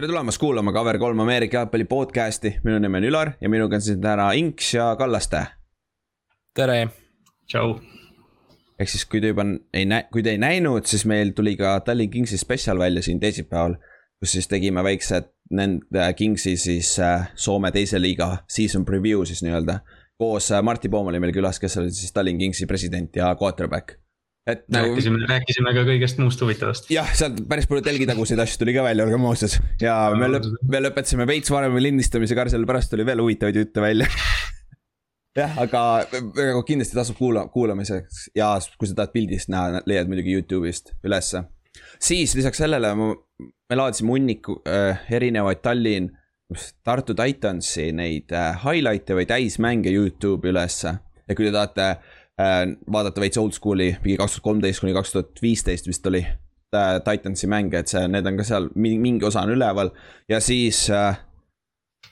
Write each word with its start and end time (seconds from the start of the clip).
tere 0.00 0.08
tulemast 0.08 0.38
kuulama 0.38 0.72
Cover3 0.72 1.20
Ameerika 1.20 1.56
jalgpalli 1.58 1.84
podcast'i, 1.84 2.54
minu 2.64 2.78
nimi 2.80 2.96
on 2.96 3.04
Ülar 3.04 3.30
ja 3.40 3.48
minuga 3.52 3.76
on 3.76 3.82
siin 3.84 4.00
täna 4.00 4.30
Inks 4.32 4.74
ja 4.74 4.96
Kallaste. 4.96 5.42
tere. 6.54 6.88
tšau. 7.46 7.74
ehk 8.78 8.88
siis, 8.88 9.04
kui 9.04 9.20
te 9.20 9.34
juba 9.34 9.44
ei 9.74 9.84
näe, 9.84 10.06
kui 10.12 10.22
te 10.22 10.32
ei 10.32 10.38
näinud, 10.40 10.88
siis 10.88 11.04
meil 11.04 11.34
tuli 11.36 11.52
ka 11.56 11.74
Tallinn 11.84 12.10
Kingsi 12.10 12.38
spetsial 12.38 12.78
välja 12.78 13.02
siin 13.02 13.20
teisipäeval. 13.20 13.76
kus 14.20 14.32
siis 14.32 14.48
tegime 14.48 14.84
väikse 14.84 15.22
nende 15.50 16.12
Kingsi 16.16 16.56
siis 16.56 16.98
äh, 16.98 17.28
Soome 17.34 17.70
teise 17.70 18.00
liiga 18.00 18.36
season 18.48 18.84
preview 18.84 19.24
siis 19.24 19.42
nii-öelda. 19.42 19.80
koos 20.18 20.50
äh, 20.52 20.62
Martti 20.62 20.88
Poom 20.88 21.06
oli 21.06 21.20
meil 21.20 21.32
külas, 21.32 21.60
kes 21.60 21.76
oli 21.76 21.92
siis 21.92 22.12
Tallinn 22.12 22.38
Kingsi 22.38 22.66
president 22.66 23.16
ja 23.16 23.36
quarterback 23.42 24.00
et 24.48 24.62
nagu. 24.72 24.94
rääkisime, 24.94 25.26
rääkisime 25.28 25.72
ka 25.76 25.84
kõigest 25.88 26.20
muust 26.22 26.40
huvitavast. 26.40 26.88
jah, 26.92 27.08
sealt 27.16 27.42
päris 27.48 27.68
palju 27.68 27.84
telgitaguseid 27.84 28.40
asju 28.40 28.62
tuli 28.62 28.74
ka 28.76 28.84
välja, 28.86 29.04
olgem 29.04 29.26
ausad. 29.28 29.56
ja 29.82 29.96
me 30.16 30.30
lõp-, 30.32 30.48
me 30.70 30.82
lõpetasime 30.86 31.26
veits 31.28 31.52
varem 31.52 31.76
lindistamise 31.82 32.36
ka, 32.38 32.48
sellepärast 32.52 32.92
tuli 32.92 33.06
veel 33.08 33.20
huvitavaid 33.20 33.60
jutte 33.60 33.84
välja 33.84 34.08
jah, 35.40 35.58
aga, 35.60 35.82
aga 36.08 36.62
kindlasti 36.68 36.96
tasub 36.96 37.18
kuula-, 37.20 37.48
kuulamiseks 37.52 38.30
ja 38.38 38.54
kui 38.78 38.88
sa 38.88 39.02
tahad 39.02 39.12
pildist 39.16 39.52
näha, 39.52 39.84
leiad 39.90 40.08
muidugi 40.10 40.38
Youtube'ist 40.38 40.94
ülesse. 41.04 41.44
siis 42.00 42.34
lisaks 42.38 42.64
sellele 42.64 42.94
ma, 42.96 43.12
me 43.44 43.78
laadisime 43.82 44.16
hunniku 44.16 44.62
äh, 44.64 45.04
erinevaid 45.12 45.60
Tallinn, 45.62 46.10
Tartu 46.82 47.14
Titansi 47.14 47.92
neid 47.94 48.32
äh, 48.34 48.56
highlight'e 48.64 49.14
või 49.20 49.28
täismänge 49.28 49.92
Youtube'i 49.92 50.54
ülesse. 50.54 50.96
ja 51.28 51.36
kui 51.36 51.46
te 51.46 51.52
tahate 51.54 51.90
Äh, 51.90 52.16
vaadata 52.92 53.22
veits 53.22 53.40
oldschool'i, 53.40 53.90
mingi 54.04 54.18
kaks 54.20 54.36
tuhat 54.36 54.44
kolmteist 54.44 54.84
kuni 54.84 54.94
kaks 54.96 55.12
tuhat 55.12 55.42
viisteist 55.42 55.88
vist 55.90 56.06
oli. 56.06 56.22
Äh, 56.70 57.00
Titansi 57.02 57.48
mänge, 57.50 57.80
et 57.82 57.90
see, 57.90 58.04
need 58.06 58.26
on 58.30 58.36
ka 58.38 58.44
seal, 58.46 58.68
mingi 58.78 59.26
osa 59.26 59.42
on 59.42 59.56
üleval 59.56 59.90
ja 60.30 60.38
siis 60.38 60.84
äh,. 60.94 61.18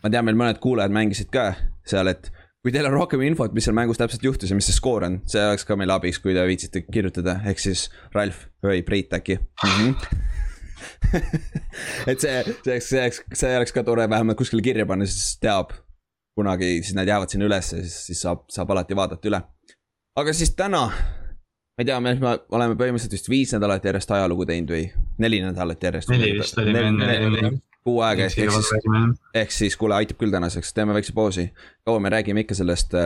ma 0.02 0.10
tean, 0.10 0.26
meil 0.26 0.38
mõned 0.40 0.58
kuulajad 0.58 0.90
mängisid 0.90 1.30
ka 1.30 1.52
seal, 1.86 2.10
et 2.10 2.26
kui 2.58 2.72
teil 2.74 2.88
on 2.88 2.96
rohkem 2.96 3.22
infot, 3.22 3.54
mis 3.54 3.68
seal 3.68 3.76
mängus 3.78 4.00
täpselt 4.00 4.24
juhtus 4.26 4.50
ja 4.50 4.58
mis 4.58 4.66
see 4.66 4.74
skoor 4.74 5.06
on, 5.06 5.20
see 5.30 5.44
oleks 5.46 5.62
ka 5.68 5.76
meile 5.78 5.94
abiks, 5.94 6.18
kui 6.22 6.34
te 6.34 6.42
viitsite 6.48 6.82
kirjutada, 6.88 7.36
ehk 7.46 7.62
siis 7.62 7.84
Ralf 8.16 8.48
või 8.66 8.82
Priit 8.86 9.14
äkki 9.14 9.38
mm. 9.38 9.76
-hmm. 9.78 9.94
et 12.10 12.18
see, 12.18 12.34
see 12.42 12.72
oleks, 12.72 12.88
see 12.90 13.04
oleks, 13.04 13.22
see 13.38 13.52
oleks 13.60 13.76
ka 13.76 13.86
tore 13.86 14.08
vähemalt 14.10 14.42
kuskile 14.42 14.64
kirja 14.66 14.86
panna, 14.90 15.06
siis 15.06 15.38
teab 15.38 15.70
kunagi, 16.34 16.80
siis 16.82 16.98
need 16.98 17.14
jäävad 17.14 17.30
sinna 17.30 17.46
ülesse, 17.46 17.78
siis, 17.86 18.00
siis 18.10 18.26
saab, 18.26 18.42
saab 18.50 18.74
alati 18.74 18.98
vaadata 18.98 19.30
üle 19.30 19.40
aga 20.18 20.34
siis 20.34 20.52
täna, 20.58 20.82
ma 20.88 21.84
ei 21.84 21.88
tea, 21.88 21.98
me 22.02 22.14
oleme 22.26 22.76
põhimõtteliselt 22.78 23.14
vist 23.14 23.30
viis 23.30 23.54
nädalat 23.54 23.84
järjest 23.86 24.10
ajalugu 24.16 24.46
teinud 24.48 24.74
või 24.74 24.84
neli 25.22 25.40
nädalat 25.44 25.88
järjest. 25.88 26.12
neli 26.12 26.32
vist 26.38 26.58
oli 26.58 26.74
meil 26.74 27.58
kuu 27.88 28.00
aega 28.04 28.26
ehk, 28.26 28.38
ehk 28.44 28.54
siis, 28.56 28.70
ehk 29.42 29.54
siis 29.54 29.76
kuule, 29.80 29.96
aitab 29.96 30.18
küll 30.20 30.34
tänaseks, 30.34 30.74
teeme 30.76 30.96
väikse 30.96 31.14
pausi. 31.16 31.48
kaua 31.86 32.00
me 32.04 32.10
räägime 32.12 32.44
ikka 32.44 32.56
sellest, 32.58 32.96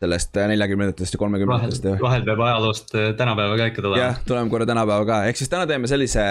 sellest 0.00 0.38
neljakümnendatest 0.52 1.16
ja 1.16 1.20
kolmekümnendatest. 1.20 1.88
vahel 2.00 2.24
peab 2.28 2.44
ajaloost 2.46 2.94
äh, 2.94 3.10
tänapäeva 3.18 3.58
ka 3.58 3.66
ikka 3.72 3.82
tulema. 3.82 4.04
jah, 4.04 4.22
tuleme 4.28 4.50
korra 4.50 4.66
tänapäeva 4.66 5.08
ka, 5.08 5.24
ehk 5.30 5.42
siis 5.42 5.52
täna 5.52 5.66
teeme 5.66 5.90
sellise 5.90 6.28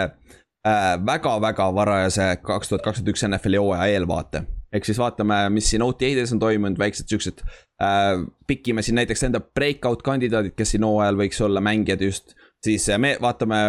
väga-väga 1.12 1.68
äh, 1.68 1.76
varajase 1.76 2.32
kaks 2.42 2.72
tuhat 2.72 2.88
kakskümmend 2.88 3.16
üks 3.16 3.28
NFL-i 3.28 3.62
hooaja 3.62 3.92
eelvaate 3.98 4.46
ehk 4.72 4.88
siis 4.88 5.00
vaatame, 5.00 5.38
mis 5.54 5.70
siin 5.72 5.84
OTA-des 5.86 6.32
on 6.36 6.40
toimunud, 6.42 6.80
väiksed 6.80 7.10
siuksed 7.12 7.44
äh,. 7.84 8.22
pikime 8.48 8.82
siin 8.82 8.96
näiteks 9.02 9.24
enda 9.28 9.42
breakout 9.42 10.04
kandidaadid, 10.06 10.56
kes 10.58 10.76
siin 10.76 10.86
hooajal 10.88 11.20
võiks 11.20 11.42
olla 11.44 11.64
mängijad 11.64 12.02
just. 12.08 12.36
siis 12.64 12.88
äh, 12.90 13.00
me 13.00 13.16
vaatame 13.22 13.60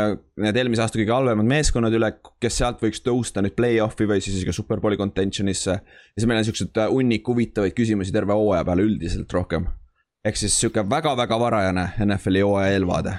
need 0.45 0.57
eelmise 0.57 0.85
aasta 0.85 1.01
kõige 1.01 1.15
halvemad 1.15 1.49
meeskonnad 1.49 1.99
üle, 1.99 2.13
kes 2.41 2.61
sealt 2.63 2.83
võiks 2.83 3.03
tõusta 3.03 3.43
nüüd 3.43 3.57
play-off'i 3.59 4.09
või 4.09 4.23
siis 4.25 4.45
ka 4.47 4.55
superbowli 4.55 5.01
contention'isse. 5.01 5.77
ja 5.79 6.17
siis 6.19 6.29
meil 6.29 6.43
on 6.43 6.49
siuksed 6.49 6.83
äh, 6.83 6.91
hunnik 6.93 7.29
huvitavaid 7.29 7.77
küsimusi 7.79 8.15
terve 8.15 8.39
hooaja 8.39 8.65
peale 8.69 8.87
üldiselt 8.87 9.33
rohkem. 9.33 9.67
ehk 10.25 10.39
siis 10.39 10.61
sihuke 10.61 10.87
väga-väga 10.91 11.39
varajane 11.41 11.91
NFL-i 12.07 12.47
hooaja 12.47 12.79
eelvaade 12.79 13.19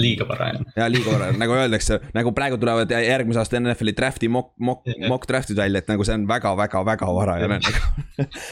liiga 0.00 0.28
varajane. 0.28 0.72
ja 0.76 0.88
liiga 0.90 1.12
varajane, 1.12 1.40
nagu 1.42 1.56
öeldakse, 1.58 2.00
nagu 2.16 2.34
praegu 2.36 2.58
tulevad 2.60 2.90
järgmise 2.90 3.42
aasta 3.42 3.60
NFL-i 3.60 3.96
draft'i 3.96 4.28
mock, 4.28 4.54
mock, 4.58 4.88
mock 5.08 5.28
draft'id 5.30 5.58
välja, 5.60 5.82
et 5.84 5.90
nagu 5.92 6.06
see 6.06 6.16
on 6.18 6.28
väga-väga-väga 6.30 7.10
varajane 7.20 7.60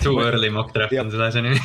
Too 0.03 0.19
early 0.25 0.50
mock 0.50 0.72
draft 0.75 0.94
on 0.98 1.10
selle 1.12 1.28
asja 1.30 1.42
nimi 1.44 1.60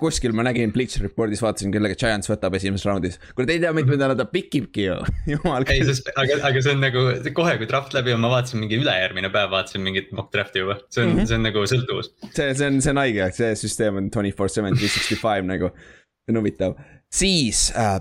kuskil 0.00 0.34
ma 0.36 0.44
nägin 0.46 0.72
Bleacher 0.72 1.02
Reportis, 1.04 1.42
vaatasin, 1.44 1.72
kellega 1.74 1.96
Giants 1.98 2.30
võtab 2.30 2.56
esimeses 2.58 2.86
raundis. 2.88 3.18
kuule, 3.34 3.46
te 3.48 3.56
ei 3.56 3.62
tea, 3.62 3.72
mitmendana 3.76 4.16
ta 4.18 4.26
pikibki 4.30 4.86
ju, 4.86 4.96
jumal. 5.34 5.66
ei, 5.72 5.84
sest, 5.86 6.10
aga, 6.16 6.40
aga 6.48 6.62
see 6.64 6.74
on 6.76 6.82
nagu 6.84 7.04
kohe, 7.36 7.56
kui 7.60 7.68
draft 7.70 7.94
läbi 7.96 8.14
on, 8.16 8.22
ma 8.24 8.32
vaatasin 8.32 8.62
mingi 8.62 8.80
ülejärgmine 8.80 9.30
päev 9.34 9.52
vaatasin 9.54 9.84
mingit 9.84 10.12
mock 10.16 10.32
draft'i 10.34 10.64
juba. 10.64 10.78
see 10.90 11.04
on 11.04 11.12
mm, 11.12 11.20
-hmm. 11.20 11.30
see 11.30 11.38
on 11.38 11.46
nagu 11.48 11.64
sõltuvus. 11.72 12.12
see, 12.30 12.50
see 12.54 12.66
on, 12.70 12.80
see 12.82 12.94
on 12.94 13.02
haige, 13.02 13.30
see 13.36 13.54
süsteem 13.62 14.02
on 14.02 14.10
twenty 14.10 14.32
four 14.32 14.52
seven, 14.52 14.76
three 14.76 14.92
sixty 14.92 15.18
five 15.20 15.46
nagu, 15.46 15.72
see 16.24 16.34
on 16.34 16.42
huvitav. 16.42 16.76
siis 17.12 17.68
äh, 17.76 18.00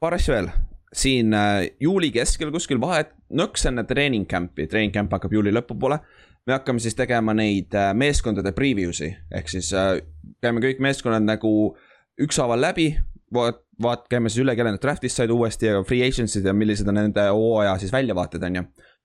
paar 0.00 0.16
asja 0.16 0.36
veel, 0.36 0.48
siin 0.96 1.34
äh, 1.36 1.66
juuli 1.80 2.10
keskel 2.14 2.52
kuskil 2.54 2.80
vahet, 2.82 3.12
nõks 3.36 3.66
enne 3.68 3.84
treening 3.88 4.26
camp'i, 4.28 4.68
treening 4.70 4.94
camp 4.94 5.12
hakkab 5.16 5.34
juuli 5.36 5.54
lõpupoole. 5.54 5.98
me 6.46 6.54
hakkame 6.54 6.78
siis 6.78 6.94
tegema 6.94 7.34
neid 7.34 7.74
äh, 7.74 7.92
meeskondade 7.94 8.52
preview'si, 8.54 9.10
ehk 9.34 9.48
siis 9.50 9.72
äh, 9.74 9.96
käime 10.44 10.62
kõik 10.62 10.82
meeskonnad 10.84 11.24
nagu 11.26 11.76
ükshaaval 12.22 12.60
läbi. 12.60 12.96
vaat-, 13.34 13.64
vaat-, 13.82 14.06
käime 14.10 14.30
siis 14.30 14.44
üle, 14.44 14.54
kelle 14.56 14.76
nad 14.76 14.82
draft'ist 14.82 15.16
said 15.16 15.30
uuesti 15.30 15.66
ja 15.66 15.82
free 15.84 16.04
agency'd 16.06 16.46
ja 16.46 16.52
millised 16.54 16.88
on 16.88 17.00
nende 17.00 17.28
hooaja 17.28 17.78
siis 17.78 17.92
väljavaated, 17.92 18.42
on 18.42 18.60
ju. 18.60 18.62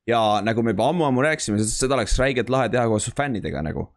ja 0.07 0.21
nagu 0.43 0.63
me 0.63 0.75
juba 0.75 0.89
ammu-ammu 0.91 1.23
rääkisime, 1.25 1.63
seda 1.65 1.95
oleks 1.95 2.19
räigelt 2.19 2.49
lahe 2.49 2.69
teha 2.69 2.85
koos 2.87 3.09
fännidega 3.17 3.63
nagu 3.65 3.89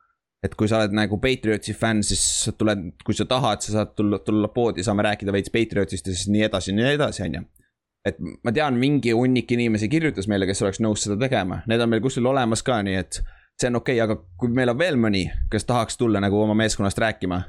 et 0.44 0.54
kui 0.58 0.68
sa 0.68 0.82
oled 0.82 0.94
nagu 0.96 1.18
Patriotsi 1.22 1.72
fänn, 1.76 2.02
siis 2.04 2.22
sa 2.44 2.52
tuled, 2.52 2.90
kui 3.04 3.16
sa 3.16 3.24
tahad, 3.28 3.62
sa 3.64 3.78
saad 3.78 3.94
tulla, 3.96 4.20
tulla 4.24 4.50
poodi, 4.52 4.84
saame 4.84 5.06
rääkida 5.06 5.32
veits 5.32 5.52
Patriotsist 5.54 6.10
ja 6.10 6.16
siis 6.16 6.28
nii 6.32 6.44
edasi, 6.48 6.74
nii 6.76 6.90
edasi, 6.98 7.24
on 7.24 7.38
ju. 7.38 7.44
et 8.04 8.20
ma 8.44 8.52
tean, 8.52 8.76
mingi 8.76 9.14
hunnik 9.16 9.52
inimesi 9.56 9.88
kirjutas 9.88 10.28
meile, 10.28 10.44
kes 10.46 10.60
oleks 10.62 10.82
nõus 10.84 11.06
seda 11.06 11.16
tegema, 11.20 11.62
need 11.70 11.80
on 11.80 11.88
meil 11.88 12.04
kuskil 12.04 12.28
olemas 12.28 12.62
ka, 12.62 12.82
nii 12.84 13.00
et 13.00 13.22
see 13.56 13.70
on 13.70 13.80
okei 13.80 13.96
okay,, 13.96 14.04
aga 14.04 14.20
kui 14.40 14.52
meil 14.52 14.74
on 14.74 14.78
veel 14.78 15.00
mõni, 15.00 15.24
kes 15.50 15.64
tahaks 15.64 15.96
tulla 15.96 16.20
nagu 16.20 16.36
oma 16.42 16.56
meeskonnast 16.58 17.00
rääkima 17.00 17.40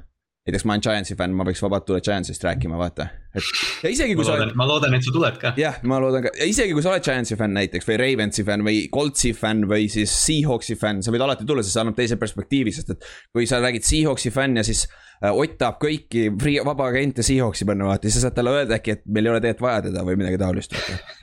näiteks 0.46 0.66
ma 0.66 0.74
olen 0.74 0.82
Giantsi 0.82 1.16
fänn, 1.18 1.34
ma 1.34 1.46
võiks 1.46 1.62
vabalt 1.66 1.86
tulla 1.86 2.02
Giantsist 2.06 2.44
rääkima, 2.44 2.78
vaata. 2.78 3.08
Et 3.36 3.86
ja 3.86 3.94
isegi 3.94 4.16
kui 4.16 4.24
ma 4.24 4.28
sa 4.28 4.36
loodan, 4.36 4.50
oled. 4.50 4.60
ma 4.60 4.68
loodan, 4.70 4.98
et 4.98 5.08
sa 5.08 5.14
tuled 5.16 5.40
ka. 5.42 5.54
jah, 5.60 5.80
ma 5.84 6.00
loodan 6.04 6.26
ka 6.26 6.34
ja 6.40 6.50
isegi 6.50 6.76
kui 6.76 6.86
sa 6.86 6.94
oled 6.94 7.06
Giantsi 7.06 7.38
fänn 7.40 7.58
näiteks 7.60 7.90
või 7.90 8.00
Ravensi 8.02 8.46
fänn 8.48 8.66
või 8.68 8.84
Coltsi 8.94 9.34
fänn 9.38 9.68
või 9.70 9.90
siis 9.92 10.14
Seahawksi 10.26 10.78
fänn, 10.80 11.04
sa 11.06 11.14
võid 11.14 11.26
alati 11.26 11.48
tulla, 11.48 11.64
sest 11.66 11.78
see 11.78 11.84
annab 11.84 11.98
teise 12.00 12.20
perspektiivi, 12.22 12.74
sest 12.76 12.96
et. 12.96 13.10
kui 13.36 13.48
sa 13.50 13.62
räägid 13.64 13.88
Seahawksi 13.88 14.34
fänn 14.36 14.62
ja 14.62 14.66
siis 14.68 14.86
Ott 15.24 15.54
tahab 15.58 15.78
kõiki 15.80 16.26
free, 16.42 16.60
vaba 16.66 16.90
agente 16.92 17.24
Seahawksi 17.26 17.66
panna, 17.68 17.88
vaata, 17.88 18.10
siis 18.10 18.18
sa 18.20 18.26
saad 18.26 18.36
talle 18.36 18.52
öelda 18.52 18.76
äkki, 18.78 18.98
et 18.98 19.06
meil 19.08 19.30
ei 19.30 19.32
ole 19.32 19.40
tegelikult 19.44 19.66
vaja 19.66 19.84
teda 19.88 20.04
või 20.08 20.18
midagi 20.20 20.40
taolist, 20.42 20.76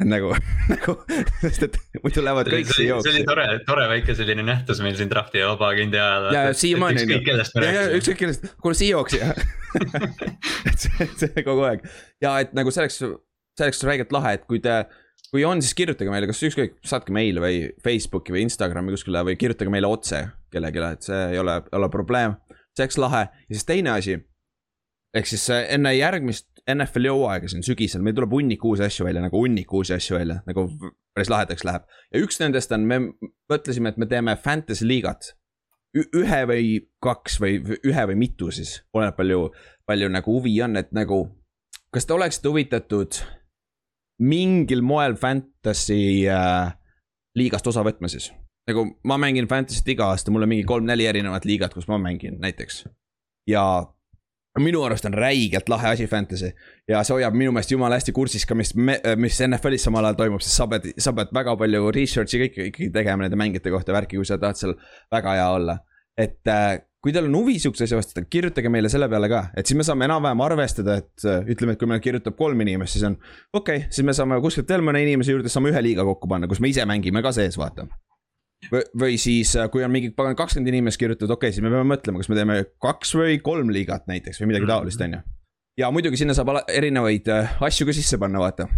nagu, 0.08 0.30
nagu, 0.72 0.94
sest 1.42 1.66
et 1.68 1.76
muidu 2.00 2.24
lähevad 2.24 2.50
kõik 2.54 2.72
Seahawksi. 2.72 3.10
see 3.10 3.14
oli 3.18 3.26
tore, 3.28 3.46
tore 3.68 3.84
väike 3.92 4.16
selline 4.16 4.46
nähtus 4.48 4.80
meil 4.84 4.96
siin 4.98 5.12
draft'i 5.12 5.42
ja 5.42 5.50
vaba 5.52 5.68
agendi 5.74 6.00
ajal. 6.00 6.30
ja, 6.32 6.46
ja 6.48 6.56
siiamaani 6.56 7.04
ükskõik 7.04 7.26
kellest 7.28 7.58
me 7.58 7.66
rääkisime. 7.66 8.00
ükskõik 8.00 8.20
kellest, 8.24 8.48
kuule 8.64 8.80
Seahawksi 8.80 9.22
et 10.72 10.86
see, 10.86 11.10
see 11.26 11.44
kogu 11.44 11.68
aeg 11.68 11.84
ja 12.24 12.38
et 12.46 12.56
nagu 12.56 12.72
see 12.72 12.88
oleks 12.88 13.84
räigelt 13.86 14.16
lahe, 14.16 14.38
et 14.40 14.48
kui 14.48 14.62
te 14.64 14.82
kui 15.32 15.44
on, 15.48 15.62
siis 15.64 15.72
kirjutage 15.76 16.12
meile, 16.12 16.28
kas 16.28 16.42
ükskõik, 16.44 16.74
saatke 16.84 17.12
meile 17.14 17.40
või 17.40 17.60
Facebooki 17.84 18.34
või 18.34 18.44
Instagrami 18.44 18.92
kuskile 18.92 19.22
või 19.24 19.38
kirjutage 19.40 19.72
meile 19.72 19.88
otse 19.88 20.26
kellelegi, 20.52 20.82
et 20.84 21.06
see 21.08 21.20
ei 21.32 21.40
ole, 21.40 21.54
ole 21.72 21.88
probleem 21.92 22.36
see 22.76 22.86
oleks 22.86 22.98
lahe 22.98 23.26
ja 23.28 23.54
siis 23.54 23.68
teine 23.68 23.90
asi. 23.90 24.18
ehk 25.14 25.26
siis 25.28 25.44
enne 25.50 25.94
järgmist 25.94 26.48
NFL-i 26.70 27.10
hooaega 27.10 27.48
siin 27.50 27.64
sügisel, 27.66 28.02
meil 28.02 28.14
tuleb 28.16 28.32
hunnik 28.32 28.64
uusi 28.64 28.84
asju 28.86 29.06
välja, 29.06 29.22
nagu 29.24 29.40
hunnik 29.42 29.72
uusi 29.74 29.94
asju 29.96 30.16
välja, 30.16 30.38
nagu 30.46 30.68
päris 31.14 31.30
lahedaks 31.30 31.64
läheb. 31.64 31.86
ja 32.14 32.22
üks 32.22 32.40
nendest 32.40 32.72
on, 32.72 32.86
me 32.86 33.00
mõtlesime, 33.50 33.92
et 33.92 34.00
me 34.00 34.06
teeme 34.06 34.36
fantasy 34.36 34.86
liigat. 34.86 35.34
ühe 35.92 36.40
või 36.48 36.68
kaks 37.04 37.40
või 37.40 37.58
ühe 37.84 38.06
või 38.08 38.16
mitu 38.16 38.50
siis, 38.50 38.78
oleneb 38.94 39.16
palju, 39.16 39.50
palju 39.86 40.08
nagu 40.08 40.38
huvi 40.38 40.54
on, 40.62 40.76
et 40.76 40.92
nagu. 40.92 41.26
kas 41.92 42.06
te 42.06 42.14
oleksite 42.14 42.48
huvitatud 42.48 43.18
mingil 44.22 44.82
moel 44.82 45.16
fantasy 45.16 46.28
äh, 46.30 46.72
liigast 47.34 47.66
osa 47.66 47.82
võtma 47.84 48.08
siis? 48.08 48.30
Nagu 48.68 48.86
ma 49.08 49.18
mängin 49.18 49.48
Fantasy't 49.50 49.88
iga 49.94 50.12
aasta, 50.12 50.30
mul 50.30 50.46
on 50.46 50.52
mingi 50.52 50.66
kolm-neli 50.68 51.08
erinevat 51.10 51.46
liigat, 51.48 51.74
kus 51.74 51.88
ma 51.90 51.98
mängin 51.98 52.38
näiteks. 52.42 52.84
ja 53.48 53.64
minu 54.60 54.82
arust 54.84 55.06
on 55.08 55.14
räigelt 55.16 55.68
lahe 55.72 55.88
asi 55.94 56.06
Fantasy 56.06 56.52
ja 56.88 57.00
see 57.06 57.16
hoiab 57.16 57.36
minu 57.36 57.54
meelest 57.54 57.72
jumala 57.72 57.96
hästi 57.96 58.12
kursis 58.12 58.44
ka, 58.46 58.54
mis, 58.58 58.74
mis 58.76 59.40
NFL-is 59.46 59.86
samal 59.88 60.04
ajal 60.04 60.18
toimub, 60.20 60.44
sest 60.44 60.60
sa 60.60 60.68
pead, 60.68 60.90
sa 61.00 61.14
pead 61.16 61.32
väga 61.34 61.56
palju 61.56 61.92
research'i 61.96 62.42
kõik 62.44 62.58
ikkagi 62.68 62.90
tegema 62.92 63.24
nende 63.24 63.40
mängijate 63.40 63.72
kohta 63.72 63.96
värki, 63.96 64.20
kui 64.20 64.28
sa 64.28 64.38
tahad 64.42 64.60
seal 64.60 64.76
väga 65.12 65.38
hea 65.38 65.48
olla. 65.56 65.78
et 66.20 66.52
äh, 66.52 66.76
kui 67.02 67.14
teil 67.16 67.26
on 67.30 67.38
huvi 67.40 67.56
sihukese 67.58 67.88
asja 67.88 67.98
vastu, 67.98 68.26
kirjutage 68.30 68.68
meile 68.68 68.92
selle 68.92 69.08
peale 69.08 69.30
ka, 69.32 69.46
et 69.56 69.66
siis 69.66 69.78
me 69.80 69.86
saame 69.88 70.04
enam-vähem 70.04 70.44
arvestada, 70.44 70.98
et 71.00 71.24
äh, 71.24 71.40
ütleme, 71.54 71.72
et 71.72 71.80
kui 71.80 71.88
meil 71.88 72.04
kirjutab 72.04 72.36
kolm 72.36 72.60
inimest, 72.60 72.98
siis 72.98 73.08
on 73.08 73.16
okei 73.16 73.80
okay,, 73.80 73.88
siis 73.88 74.04
me 74.06 74.12
saame 74.14 74.36
kuskilt 74.44 74.68
veel 74.68 74.84
mõne 74.84 75.00
inimese 75.02 75.32
juurde, 75.32 75.50
saame 75.50 75.72
ühe 75.72 75.82
liiga 75.88 76.04
kokku 76.06 76.28
panna, 76.28 76.50
kus 76.50 76.60
me 76.60 76.68
ise 76.70 76.84
mängime 76.86 77.24
ka 77.24 77.32
sees, 77.32 77.56
vaata 77.58 77.88
või, 78.70 78.82
või 78.98 79.18
siis, 79.18 79.56
äh, 79.56 79.68
kui 79.70 79.84
on 79.84 79.92
mingi 79.92 80.12
pagan 80.16 80.36
kakskümmend 80.38 80.72
inimest 80.72 81.00
kirjutatud, 81.00 81.30
okei 81.30 81.48
okay,, 81.48 81.56
siis 81.56 81.64
me 81.64 81.72
peame 81.72 81.88
mõtlema, 81.94 82.20
kas 82.20 82.30
me 82.30 82.38
teeme 82.38 82.58
kaks 82.82 83.14
või 83.18 83.38
kolm 83.44 83.72
liigat 83.74 84.06
näiteks 84.10 84.42
või 84.42 84.52
midagi 84.52 84.70
taolist, 84.70 85.02
on 85.02 85.16
ju. 85.18 85.22
ja 85.82 85.90
muidugi 85.94 86.20
sinna 86.20 86.36
saab 86.38 86.52
erinevaid 86.68 87.30
äh, 87.32 87.56
asju 87.64 87.88
ka 87.88 87.96
sisse 87.96 88.20
panna, 88.22 88.42
vaata. 88.42 88.68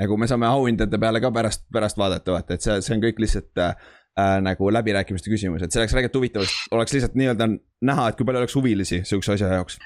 nagu 0.00 0.16
me 0.20 0.28
saame 0.30 0.48
auhindade 0.48 1.00
peale 1.00 1.20
ka 1.24 1.32
pärast, 1.32 1.66
pärast 1.72 2.00
vaadata, 2.00 2.38
vaata, 2.38 2.56
et 2.56 2.64
see, 2.64 2.78
see 2.84 2.96
on 2.96 3.04
kõik 3.04 3.20
lihtsalt 3.24 3.62
äh, 3.62 3.90
äh, 4.20 4.38
nagu 4.44 4.70
läbirääkimiste 4.72 5.32
küsimus, 5.32 5.64
et 5.64 5.74
see 5.74 5.82
oleks 5.82 5.96
räägitud 5.96 6.22
huvitavalt, 6.22 6.56
oleks 6.76 6.96
lihtsalt 6.96 7.20
nii-öelda 7.20 7.50
näha, 7.90 8.08
et 8.08 8.16
kui 8.18 8.28
palju 8.28 8.44
oleks 8.44 8.56
huvilisi 8.58 9.02
sihukese 9.04 9.36
asja 9.36 9.52
jaoks. 9.58 9.78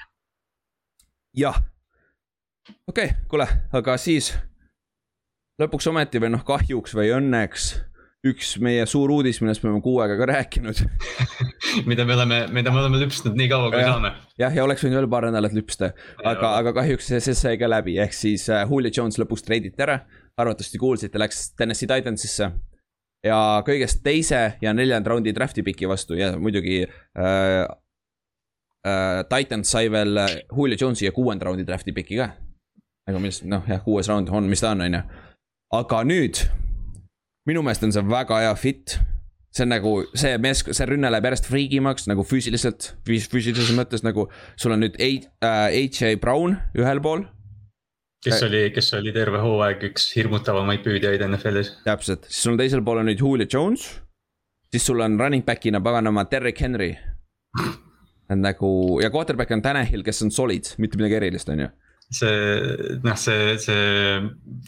jah, 1.37 1.59
okei 2.87 3.11
okay,, 3.11 3.27
kuule, 3.27 3.47
aga 3.73 3.97
siis 4.01 4.33
lõpuks 5.61 5.87
ometi 5.91 6.21
või 6.21 6.33
noh, 6.33 6.43
kahjuks 6.47 6.95
või 6.97 7.11
õnneks 7.13 7.71
üks 8.27 8.53
meie 8.61 8.83
suur 8.85 9.09
uudis, 9.15 9.39
millest 9.41 9.63
me 9.63 9.71
oleme 9.71 9.81
kuu 9.81 9.97
aega 10.03 10.15
ka 10.19 10.27
rääkinud 10.29 10.81
mida 11.89 12.05
me 12.05 12.13
oleme, 12.13 12.41
mida 12.53 12.73
me 12.73 12.83
oleme 12.83 12.99
lüpsnud 13.01 13.37
nii 13.37 13.49
kaua, 13.49 13.71
kui 13.73 13.81
ja, 13.81 13.95
saame. 13.95 14.11
jah, 14.41 14.53
ja 14.53 14.65
oleks 14.65 14.85
võinud 14.85 14.99
veel 14.99 15.09
paar 15.09 15.25
nädalat 15.31 15.55
lüpsta, 15.57 15.89
aga, 16.21 16.51
aga 16.59 16.75
kahjuks 16.77 17.09
see, 17.09 17.21
see 17.25 17.37
sai 17.39 17.57
ka 17.61 17.69
läbi, 17.71 17.97
ehk 18.03 18.13
siis 18.13 18.45
uh, 18.51 18.61
Julio 18.69 18.93
Jones 18.93 19.17
lõpuks 19.21 19.47
treiditi 19.47 19.81
ära. 19.81 20.03
arvatavasti 20.37 20.77
kuulsite, 20.81 21.19
läks 21.19 21.51
Tennessee 21.57 21.89
Titansisse. 21.89 22.51
ja 23.25 23.39
kõigest 23.65 24.03
teise 24.05 24.43
ja 24.61 24.73
neljanda 24.73 25.09
raundi 25.09 25.33
draft'i 25.33 25.65
piki 25.65 25.89
vastu 25.89 26.13
ja 26.17 26.31
muidugi 26.37 26.83
uh, 26.85 27.65
uh, 28.85 29.21
Titans 29.33 29.73
sai 29.73 29.89
veel 29.91 30.17
Julio 30.45 30.77
Jonesi 30.77 31.09
ja 31.09 31.11
kuuenda 31.11 31.49
raundi 31.49 31.65
draft'i 31.65 31.91
piki 31.91 32.21
ka. 32.21 32.35
aga 33.09 33.19
mis, 33.19 33.41
noh 33.49 33.65
jah, 33.65 33.81
kuues 33.81 34.09
round 34.13 34.29
on, 34.29 34.45
mis 34.45 34.61
ta 34.61 34.75
on, 34.75 34.85
on 34.85 35.01
ju. 35.01 35.07
aga 35.73 36.03
nüüd 36.05 36.45
minu 37.51 37.63
meelest 37.65 37.83
on 37.87 37.93
see 37.95 38.05
väga 38.07 38.39
hea 38.45 38.53
fit. 38.59 38.97
see 39.51 39.65
on 39.65 39.73
nagu 39.73 39.91
see 40.15 40.37
mees, 40.39 40.63
see 40.63 40.87
rünne 40.87 41.09
läheb 41.11 41.27
järjest 41.27 41.49
friigimaks 41.51 42.07
nagu 42.07 42.23
füüsiliselt, 42.23 42.93
füüsilises 43.07 43.73
mõttes 43.75 44.05
nagu 44.07 44.29
sul 44.55 44.71
on 44.71 44.79
nüüd 44.85 44.95
H.J. 44.95 46.15
Brown 46.23 46.55
ühel 46.79 47.03
pool. 47.03 47.25
kes 48.23 48.37
äh, 48.37 48.47
oli, 48.47 48.63
kes 48.71 48.93
oli 48.95 49.11
terve 49.15 49.41
hooaeg 49.43 49.83
üks 49.89 50.07
hirmutavamaid 50.15 50.85
püüdjaid 50.85 51.25
NFL-is. 51.27 51.75
täpselt, 51.87 52.29
siis 52.29 52.47
sul 52.47 52.59
teisel 52.61 52.85
pool 52.87 53.03
on 53.03 53.11
nüüd 53.11 53.19
Julio 53.19 53.49
Jones. 53.51 53.89
siis 54.71 54.87
sul 54.87 55.03
on 55.03 55.19
running 55.19 55.43
back'ina 55.47 55.83
paganama 55.83 56.23
Derek 56.31 56.63
Henry. 56.63 56.93
et 58.31 58.39
nagu 58.39 58.71
ja 59.03 59.11
quarterback 59.11 59.51
on 59.51 59.61
Tanahil, 59.61 60.07
kes 60.07 60.23
on 60.23 60.31
solid, 60.31 60.71
mitte 60.79 60.95
midagi 61.01 61.19
erilist, 61.19 61.51
on 61.51 61.67
ju 61.67 61.71
see 62.11 62.99
noh, 63.05 63.15
see, 63.19 63.55
see 63.61 64.19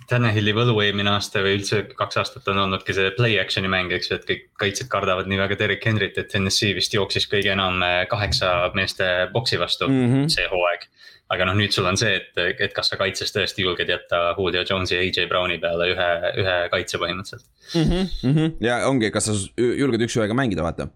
Tannehilli 0.08 0.54
võlu 0.56 0.78
eelmine 0.84 1.12
aasta 1.12 1.42
või 1.44 1.58
üldse 1.58 1.82
kaks 2.00 2.20
aastat 2.22 2.48
on 2.52 2.62
olnudki 2.64 2.96
see 2.96 3.12
play 3.18 3.36
action'i 3.42 3.72
mäng, 3.72 3.92
eks 3.96 4.10
ju, 4.10 4.18
et 4.20 4.28
kõik 4.30 4.46
kaitsjad 4.64 4.90
kardavad 4.92 5.28
nii 5.28 5.42
väga 5.42 5.58
Derek 5.60 5.84
Henryt, 5.88 6.20
et 6.22 6.36
NSC 6.40 6.72
vist 6.78 6.96
jooksis 6.96 7.28
kõige 7.32 7.52
enam 7.52 7.84
eh, 7.84 8.06
kaheksa 8.12 8.72
meeste 8.78 9.10
boksi 9.36 9.60
vastu 9.60 9.92
mm 9.92 10.08
-hmm. 10.08 10.32
see 10.32 10.48
hooaeg. 10.52 10.88
aga 11.34 11.46
noh, 11.50 11.56
nüüd 11.58 11.74
sul 11.74 11.88
on 11.90 11.98
see, 11.98 12.16
et, 12.16 12.60
et 12.62 12.74
kas 12.76 12.92
sa 12.92 12.98
kaitses 13.00 13.32
tõesti 13.34 13.64
julged 13.64 13.90
jätta 13.90 14.36
Julio 14.38 14.64
Jones'i 14.70 14.96
ja 14.96 15.02
AJ 15.02 15.28
Browni 15.28 15.58
peale 15.58 15.88
ühe, 15.94 16.10
ühe 16.44 16.58
kaitse 16.70 16.98
põhimõtteliselt 16.98 17.48
mm. 17.76 17.84
-hmm, 17.84 18.10
mm 18.24 18.36
-hmm. 18.36 18.52
ja 18.62 18.88
ongi, 18.88 19.12
kas 19.12 19.26
sa 19.26 19.34
julged 19.58 20.02
üks-ühega 20.02 20.34
mängida, 20.34 20.64
vaata. 20.64 20.88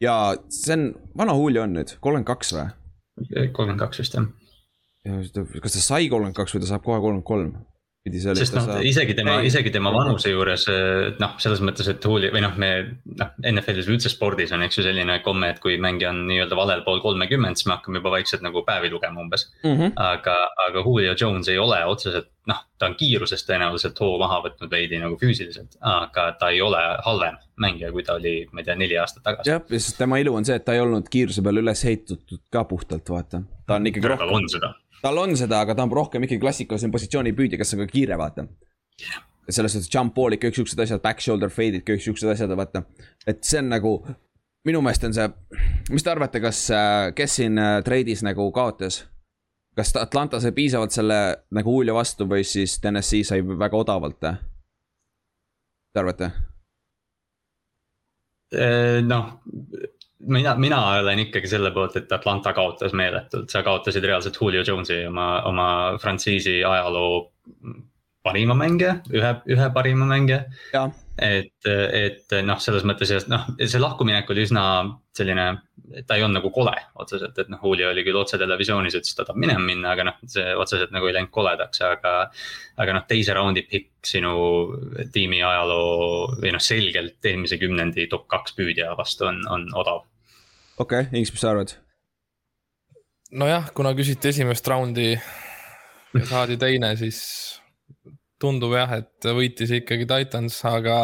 ja 0.00 0.36
see 0.48 0.74
on, 0.74 0.94
vana 1.16 1.32
Julio 1.32 1.62
on 1.62 1.76
nüüd, 1.78 1.98
kolmkümmend 2.00 2.26
kaks 2.26 2.54
või? 2.54 2.70
kolmkümmend 3.52 3.78
kaks 3.78 4.02
vist 4.02 4.14
jah 4.14 4.26
kas 5.04 5.76
ta 5.76 5.84
sai 5.84 6.08
kolmkümmend 6.08 6.36
kaks 6.36 6.56
või 6.56 6.64
ta 6.64 6.72
saab 6.72 6.84
kohe 6.84 7.00
kolmkümmend 7.00 7.28
kolm? 7.28 7.54
sest 8.12 8.52
noh 8.52 8.66
saab..., 8.66 8.82
isegi 8.84 9.14
tema, 9.16 9.38
isegi 9.48 9.70
tema 9.72 9.88
vanuse 9.94 10.28
juures 10.28 10.66
noh, 11.20 11.36
selles 11.40 11.62
mõttes, 11.64 11.88
et 11.88 12.04
huuli 12.04 12.28
või 12.34 12.42
noh, 12.44 12.52
me 12.60 12.68
noh, 13.16 13.30
NFL-is 13.48 13.88
või 13.88 13.96
üldse 13.96 14.12
spordis 14.12 14.52
on, 14.52 14.64
eks 14.66 14.76
ju, 14.76 14.84
selline 14.84 15.16
komme, 15.24 15.54
et 15.54 15.62
kui 15.62 15.78
mängija 15.80 16.10
on 16.12 16.20
nii-öelda 16.28 16.58
valel 16.58 16.84
pool 16.84 17.00
kolmekümmend, 17.04 17.56
siis 17.56 17.70
me 17.70 17.78
hakkame 17.78 18.02
juba 18.02 18.12
vaikselt 18.18 18.44
nagu 18.44 18.60
päevi 18.66 18.92
lugema 18.92 19.24
umbes 19.24 19.48
mm. 19.62 19.72
-hmm. 19.72 19.96
aga, 20.04 20.36
aga 20.66 20.84
Julio 20.84 21.16
Jones 21.16 21.48
ei 21.48 21.58
ole 21.58 21.80
otseselt 21.88 22.28
noh, 22.50 22.60
ta 22.76 22.90
on 22.90 22.98
kiirusest 23.00 23.48
tõenäoliselt 23.48 24.04
hoo 24.04 24.18
maha 24.20 24.42
võtnud 24.44 24.68
veidi 24.68 25.00
nagu 25.00 25.16
füüsiliselt, 25.16 25.78
aga 25.80 26.28
ta 26.36 26.52
ei 26.52 26.60
ole 26.60 26.82
halvem 27.06 27.40
mängija, 27.56 27.88
kui 27.92 28.04
ta 28.04 28.18
oli, 28.20 28.36
ma 28.52 28.60
ei 28.60 28.68
tea, 28.68 28.76
neli 28.76 29.00
aastat 29.00 29.24
tagasi. 29.24 29.48
jah, 29.48 29.64
sest 29.72 29.96
tema 29.96 30.20
ilu 30.20 30.36
on 30.36 30.44
see, 30.44 30.60
et 30.60 30.64
ta 30.64 30.76
ei 30.76 30.84
olnud 30.84 31.08
kiiruse 31.08 31.40
peale 31.40 31.64
üles 31.64 31.84
ehitatud 31.88 32.44
ka 32.52 32.68
puhtalt, 32.68 33.08
vaata. 33.08 33.40
ta 33.64 33.80
on 33.80 33.88
ikkagi 33.88 34.12
rohkem. 34.12 34.28
tal 34.28 34.42
on 34.42 34.50
seda 34.52 34.74
tal 35.04 35.20
on 35.20 35.36
seda, 35.36 35.60
aga 35.60 35.76
ta 35.76 35.84
on 35.84 35.92
rohkem 35.92 36.24
ikkagi 36.24 36.40
klassikalisem 36.42 36.92
positsioonipüüdja, 36.94 37.60
kes 37.60 37.76
on 37.76 37.84
ka 37.84 37.92
kiire, 37.92 38.18
vaata 38.20 38.48
selles 39.52 39.74
suhtes 39.74 39.90
jump 39.92 40.14
ball'id, 40.16 40.40
kõik 40.42 40.56
siuksed 40.56 40.80
asjad, 40.80 41.02
back 41.04 41.20
shoulder 41.20 41.50
fade'id, 41.52 41.84
kõik 41.86 42.02
siuksed 42.02 42.30
asjad, 42.32 42.52
vaata. 42.56 42.84
et 43.26 43.42
see 43.44 43.60
on 43.60 43.68
nagu, 43.72 43.94
minu 44.64 44.80
meelest 44.84 45.04
on 45.08 45.16
see, 45.16 45.26
mis 45.92 46.04
te 46.04 46.12
arvate, 46.12 46.40
kas, 46.40 46.64
äh, 46.72 47.10
kes 47.16 47.40
siin 47.40 47.60
äh, 47.60 47.80
treidis 47.84 48.24
nagu 48.24 48.50
kaotas? 48.52 49.04
kas 49.74 49.90
Atlanta 49.98 50.38
sai 50.38 50.52
piisavalt 50.54 50.94
selle 50.94 51.16
nagu 51.50 51.72
Julio 51.74 51.96
vastu 51.96 52.28
või 52.30 52.44
siis 52.46 52.76
TNS-i 52.78 53.24
sai 53.26 53.40
väga 53.42 53.74
odavalt? 53.74 54.22
Mis 54.22 55.96
te 55.96 55.98
arvate? 55.98 56.28
Äh, 58.54 59.00
noh, 59.02 59.32
mina, 60.26 60.54
mina 60.60 60.80
olen 61.00 61.24
ikkagi 61.26 61.48
selle 61.50 61.70
poolt, 61.74 61.96
et 62.00 62.12
Atlanta 62.12 62.52
kaotas 62.56 62.94
meeletult, 62.96 63.50
sa 63.52 63.62
kaotasid 63.66 64.04
reaalselt 64.04 64.38
Julio 64.40 64.64
Jones'i 64.66 65.04
oma, 65.08 65.28
oma 65.48 65.68
frantsiisi 66.02 66.60
ajaloo 66.64 67.24
parima 68.24 68.56
mängija, 68.56 68.98
ühe, 69.12 69.32
ühe 69.52 69.70
parima 69.74 70.06
mängija. 70.08 70.44
et, 71.20 71.68
et 71.68 72.32
noh, 72.42 72.58
selles 72.58 72.86
mõttes 72.88 73.10
ja 73.12 73.20
noh, 73.30 73.44
see 73.60 73.80
lahkuminek 73.80 74.30
oli 74.32 74.46
üsna 74.48 74.62
selline, 75.14 75.44
ta 76.08 76.16
ei 76.16 76.24
olnud 76.24 76.40
nagu 76.40 76.50
kole 76.54 76.72
otseselt, 76.98 77.36
et 77.38 77.52
noh, 77.52 77.60
Julio 77.62 77.90
oli 77.92 78.02
küll 78.06 78.18
otsetelevisioonis, 78.18 78.96
ütles, 78.96 79.12
et 79.12 79.20
ta 79.20 79.28
tahab 79.28 79.42
minema 79.44 79.62
minna, 79.62 79.92
aga 79.92 80.08
noh, 80.08 80.16
see 80.30 80.56
otseselt 80.56 80.94
nagu 80.96 81.10
ei 81.10 81.14
läinud 81.18 81.30
koledaks, 81.34 81.84
aga. 81.86 82.14
aga 82.80 82.96
noh, 82.96 83.04
teise 83.06 83.36
raundi 83.36 83.62
pikk 83.68 84.08
sinu 84.08 84.32
tiimi 85.12 85.44
ajaloo 85.44 86.32
või 86.40 86.56
noh, 86.56 86.64
selgelt 86.64 87.28
eelmise 87.28 87.60
kümnendi 87.60 88.08
top 88.10 88.26
kaks 88.32 88.56
püüdja 88.56 88.96
vastu 88.98 89.28
on, 89.28 89.44
on 89.52 89.68
odav 89.84 90.02
okei 90.78 91.06
okay,, 91.06 91.18
Inks, 91.18 91.32
mis 91.34 91.42
sa 91.44 91.52
arvad? 91.54 91.76
nojah, 93.34 93.70
kuna 93.74 93.94
küsiti 93.98 94.30
esimest 94.30 94.66
raundi 94.70 95.12
ja 95.14 96.24
saadi 96.28 96.56
teine, 96.60 96.94
siis 96.98 97.20
tundub 98.40 98.74
jah, 98.76 98.98
et 99.00 99.28
võitis 99.34 99.72
ikkagi 99.80 100.06
Titans, 100.10 100.60
aga. 100.68 100.98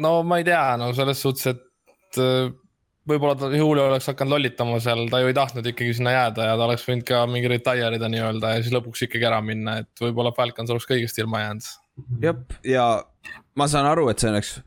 no 0.00 0.20
ma 0.26 0.40
ei 0.40 0.48
tea, 0.48 0.64
no 0.80 0.90
selles 0.96 1.22
suhtes, 1.22 1.54
et 1.54 2.20
äh, 2.20 2.50
võib-olla 3.10 3.36
ta 3.38 3.50
Julio 3.54 3.86
oleks 3.88 4.10
hakanud 4.10 4.36
lollitama 4.36 4.80
seal, 4.82 5.06
ta 5.12 5.22
ju 5.22 5.30
ei 5.30 5.36
tahtnud 5.36 5.70
ikkagi 5.72 5.94
sinna 5.96 6.14
jääda 6.14 6.50
ja 6.50 6.56
ta 6.58 6.66
oleks 6.66 6.86
võinud 6.88 7.06
ka 7.08 7.22
mingi 7.30 7.52
retire 7.52 7.94
ida 7.96 8.10
nii-öelda 8.12 8.54
ja 8.54 8.64
siis 8.64 8.74
lõpuks 8.74 9.06
ikkagi 9.06 9.28
ära 9.30 9.40
minna, 9.44 9.80
et 9.84 10.04
võib-olla 10.04 10.34
Falcons 10.36 10.72
oleks 10.74 10.88
kõigest 10.90 11.20
ilma 11.22 11.44
jäänud. 11.46 11.70
jah, 12.24 12.42
ja 12.66 12.88
ma 13.56 13.70
saan 13.70 13.88
aru, 13.88 14.08
et 14.12 14.20
see 14.20 14.32
oleks 14.32 14.58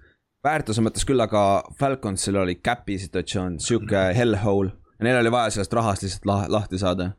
väärtuse 0.43 0.83
mõttes 0.83 1.05
küll, 1.07 1.21
aga 1.23 1.63
Falconsil 1.79 2.37
oli 2.41 2.57
cap'i 2.59 2.97
situatsioon, 3.01 3.59
sihuke 3.63 3.97
mhm. 3.97 4.15
hellhole 4.17 4.73
ja 4.99 5.07
neil 5.07 5.19
oli 5.23 5.33
vaja 5.33 5.51
sellest 5.55 5.73
rahast 5.73 6.05
lihtsalt 6.05 6.25
lah 6.29 6.45
lahti 6.51 6.79
saada. 6.81 7.11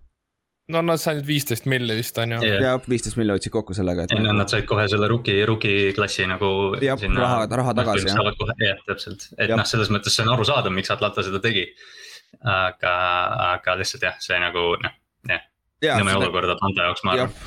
no 0.68 0.80
nad 0.82 1.00
said 1.00 1.26
viisteist 1.26 1.66
milli 1.68 1.96
vist 1.98 2.18
on 2.18 2.36
ju 2.36 2.38
yeah.. 2.44 2.62
jah, 2.62 2.86
viisteist 2.88 3.18
milli 3.20 3.34
võtsid 3.36 3.52
kokku 3.52 3.76
sellega. 3.76 4.06
ja 4.10 4.32
nad 4.32 4.48
said 4.52 4.68
kohe 4.68 4.86
selle 4.88 5.08
rookie, 5.08 5.44
rookie 5.46 5.92
klassi 5.96 6.28
nagu. 6.30 6.48
jah, 6.84 7.04
raha, 7.16 7.44
raha 7.62 7.74
tagasi 7.80 8.08
jah. 8.08 8.32
jah, 8.62 8.80
täpselt, 8.88 9.28
et 9.38 9.52
noh, 9.52 9.66
selles 9.68 9.92
mõttes 9.92 10.16
see 10.16 10.26
on 10.26 10.32
arusaadav, 10.36 10.72
miks 10.72 10.92
Atlanta 10.94 11.24
seda 11.26 11.42
tegi. 11.44 11.66
aga, 12.40 12.96
aga 13.52 13.76
lihtsalt 13.80 14.08
jah, 14.08 14.16
see 14.24 14.40
nagu 14.40 14.72
noh, 14.80 14.98
jah 15.28 15.44
ja,. 15.84 16.00
nõme 16.00 16.16
olukord 16.20 16.56
Atlanta 16.56 16.90
jaoks, 16.90 17.06
ma 17.06 17.16
arvan 17.18 17.38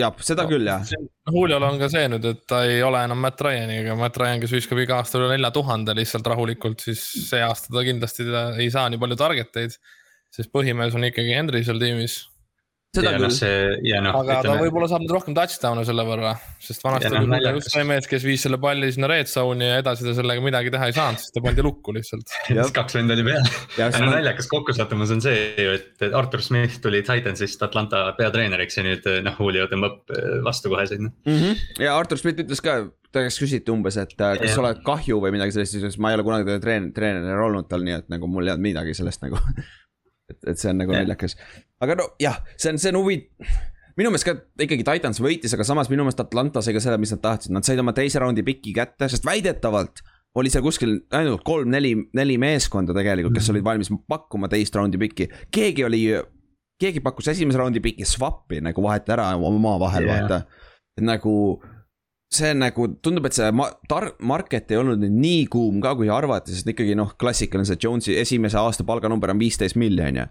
jah, 0.00 0.14
seda 0.24 0.46
küll 0.48 0.66
jah. 0.66 0.84
Juliol 1.32 1.66
on 1.66 1.78
ka 1.80 1.88
see 1.92 2.08
nüüd, 2.12 2.26
et 2.32 2.44
ta 2.48 2.62
ei 2.68 2.82
ole 2.84 3.02
enam 3.06 3.20
Matt 3.22 3.40
Ryaniga, 3.44 3.96
Matt 3.98 4.18
Ryan, 4.20 4.42
kes 4.42 4.54
viskab 4.56 4.80
iga 4.82 5.00
aasta 5.00 5.20
üle 5.20 5.30
nelja 5.34 5.52
tuhande 5.54 5.94
lihtsalt 5.98 6.28
rahulikult, 6.32 6.84
siis 6.84 7.02
see 7.28 7.42
aasta 7.44 7.72
ta 7.74 7.84
kindlasti 7.86 8.28
ta 8.30 8.46
ei 8.58 8.70
saa 8.74 8.88
nii 8.92 9.02
palju 9.02 9.18
target 9.20 9.62
eid. 9.64 9.78
sest 10.32 10.48
põhimees 10.48 10.94
on 10.96 11.04
ikkagi 11.04 11.34
Henry 11.36 11.60
seal 11.64 11.80
tiimis 11.80 12.22
seda 12.92 13.12
ja 13.14 13.20
noh, 13.22 13.32
küll. 13.32 14.02
No, 14.04 14.10
aga 14.18 14.34
ütleme... 14.36 14.42
ta 14.44 14.54
võib-olla 14.60 14.88
saab 14.90 15.04
nüüd 15.04 15.12
rohkem 15.14 15.36
touchdown'e 15.36 15.84
selle 15.88 16.04
võrra, 16.04 16.32
sest 16.60 16.84
vanasti 16.84 17.08
oli 17.08 17.30
no, 17.30 17.38
just 17.56 17.72
see 17.72 17.84
mees, 17.88 18.08
kes 18.10 18.26
viis 18.26 18.44
selle 18.44 18.58
palli 18.60 18.90
sinna 18.92 19.08
red 19.08 19.30
zone'i 19.30 19.70
ja 19.70 19.78
edasi 19.80 20.04
ta 20.04 20.12
sellega 20.18 20.44
midagi 20.44 20.72
teha 20.74 20.90
ei 20.90 20.96
saanud, 20.96 21.22
sest 21.22 21.32
ta 21.32 21.40
pandi 21.44 21.64
lukku 21.64 21.94
lihtsalt. 21.96 22.34
kaks 22.78 22.98
venda 22.98 23.16
oli 23.16 23.24
peal. 23.30 23.48
no 23.96 24.10
naljakas 24.12 24.50
kokkusattumus 24.52 25.14
on 25.16 25.24
see 25.24 25.40
ju, 25.56 25.76
et 25.78 26.06
Artur 26.20 26.44
Smith 26.44 26.82
tuli 26.84 27.00
Titansist 27.06 27.64
Atlanta 27.64 28.10
peatreeneriks 28.18 28.76
ja 28.76 28.84
nüüd 28.84 29.08
noh, 29.24 29.40
Julio 29.40 29.64
tõmbab 29.72 30.12
äh, 30.12 30.34
vastu 30.44 30.72
kohe 30.72 30.84
sinna 30.90 31.08
mm. 31.08 31.38
-hmm. 31.38 31.62
ja 31.86 31.96
Artur 31.96 32.20
Smith 32.20 32.44
ütles 32.44 32.60
ka, 32.60 32.82
ta 33.08 33.24
käest 33.24 33.40
küsiti 33.40 33.72
umbes, 33.72 33.96
et 33.96 34.12
äh, 34.18 34.36
kas 34.36 34.50
ja. 34.50 34.56
sa 34.58 34.66
oled 34.66 34.84
kahju 34.84 35.22
või 35.24 35.32
midagi 35.38 35.56
sellist, 35.56 35.80
siis 35.80 35.96
ma 35.96 36.12
ei 36.12 36.20
ole 36.20 36.28
kunagi 36.28 36.60
treen-, 36.60 36.92
treener 36.92 37.40
olnud 37.48 37.72
tal, 37.72 37.88
nii 37.88 38.02
et 38.02 38.12
nagu 38.12 38.28
mul 38.28 38.44
ei 38.44 38.52
olnud 38.52 38.68
midagi 38.68 39.00
sellest 39.00 39.24
nagu 39.24 39.40
et, 40.32 40.40
et 40.52 40.60
see 40.60 40.72
on 40.72 40.80
nagu 40.82 40.94
naljakas. 40.96 41.36
aga 41.82 41.98
no 42.00 42.08
jah, 42.22 42.40
see 42.56 42.72
on, 42.72 42.80
see 42.82 42.92
on 42.92 43.00
huvi-, 43.02 43.20
minu 43.98 44.12
meelest 44.12 44.28
ka 44.28 44.36
ikkagi 44.64 44.86
Titans 44.88 45.20
võitis, 45.22 45.52
aga 45.56 45.66
samas 45.68 45.90
minu 45.92 46.06
meelest 46.06 46.24
Atlanta 46.24 46.62
sai 46.64 46.74
ka 46.76 46.82
selle, 46.84 46.98
mis 47.02 47.12
nad 47.14 47.22
tahtsid, 47.24 47.54
nad 47.54 47.66
said 47.66 47.80
oma 47.82 47.94
teise 47.96 48.22
raundi 48.22 48.44
piki 48.46 48.74
kätte, 48.76 49.08
sest 49.12 49.26
väidetavalt 49.28 50.04
oli 50.40 50.52
seal 50.52 50.64
kuskil 50.64 50.94
ainult 51.12 51.42
kolm-neli, 51.44 51.92
neli 52.16 52.38
meeskonda 52.40 52.94
tegelikult, 52.96 53.36
kes 53.36 53.50
olid 53.52 53.66
valmis 53.66 53.92
pakkuma 54.08 54.48
teist 54.52 54.76
raundi 54.78 55.00
piki, 55.00 55.28
keegi 55.52 55.84
oli, 55.84 56.02
keegi 56.80 57.02
pakkus 57.04 57.28
esimese 57.34 57.60
raundi 57.60 57.82
piki 57.84 58.06
swap'i 58.08 58.62
nagu 58.64 58.84
vaheta 58.84 59.16
ära 59.18 59.28
omavahel 59.36 60.08
yeah., 60.08 60.22
vaata. 60.22 60.40
nagu 61.04 61.34
see 62.36 62.52
nagu 62.56 62.86
tundub, 63.04 63.26
et 63.28 63.36
see 63.36 63.48
ma-, 63.56 63.70
tar-, 63.90 64.12
market 64.24 64.70
ei 64.72 64.78
olnud 64.80 65.00
nüüd 65.02 65.14
nii 65.14 65.44
kuum 65.52 65.80
ka, 65.84 65.94
kui 65.98 66.10
arvati, 66.12 66.54
sest 66.54 66.68
ikkagi 66.72 66.96
noh, 66.98 67.14
klassikaline 67.20 67.68
see 67.68 67.80
Jones'i 67.82 68.16
esimese 68.20 68.58
aasta 68.60 68.86
palganumber 68.88 69.32
on 69.34 69.40
viisteist 69.40 69.78
milli, 69.80 70.04
on 70.04 70.20
ju. 70.22 70.26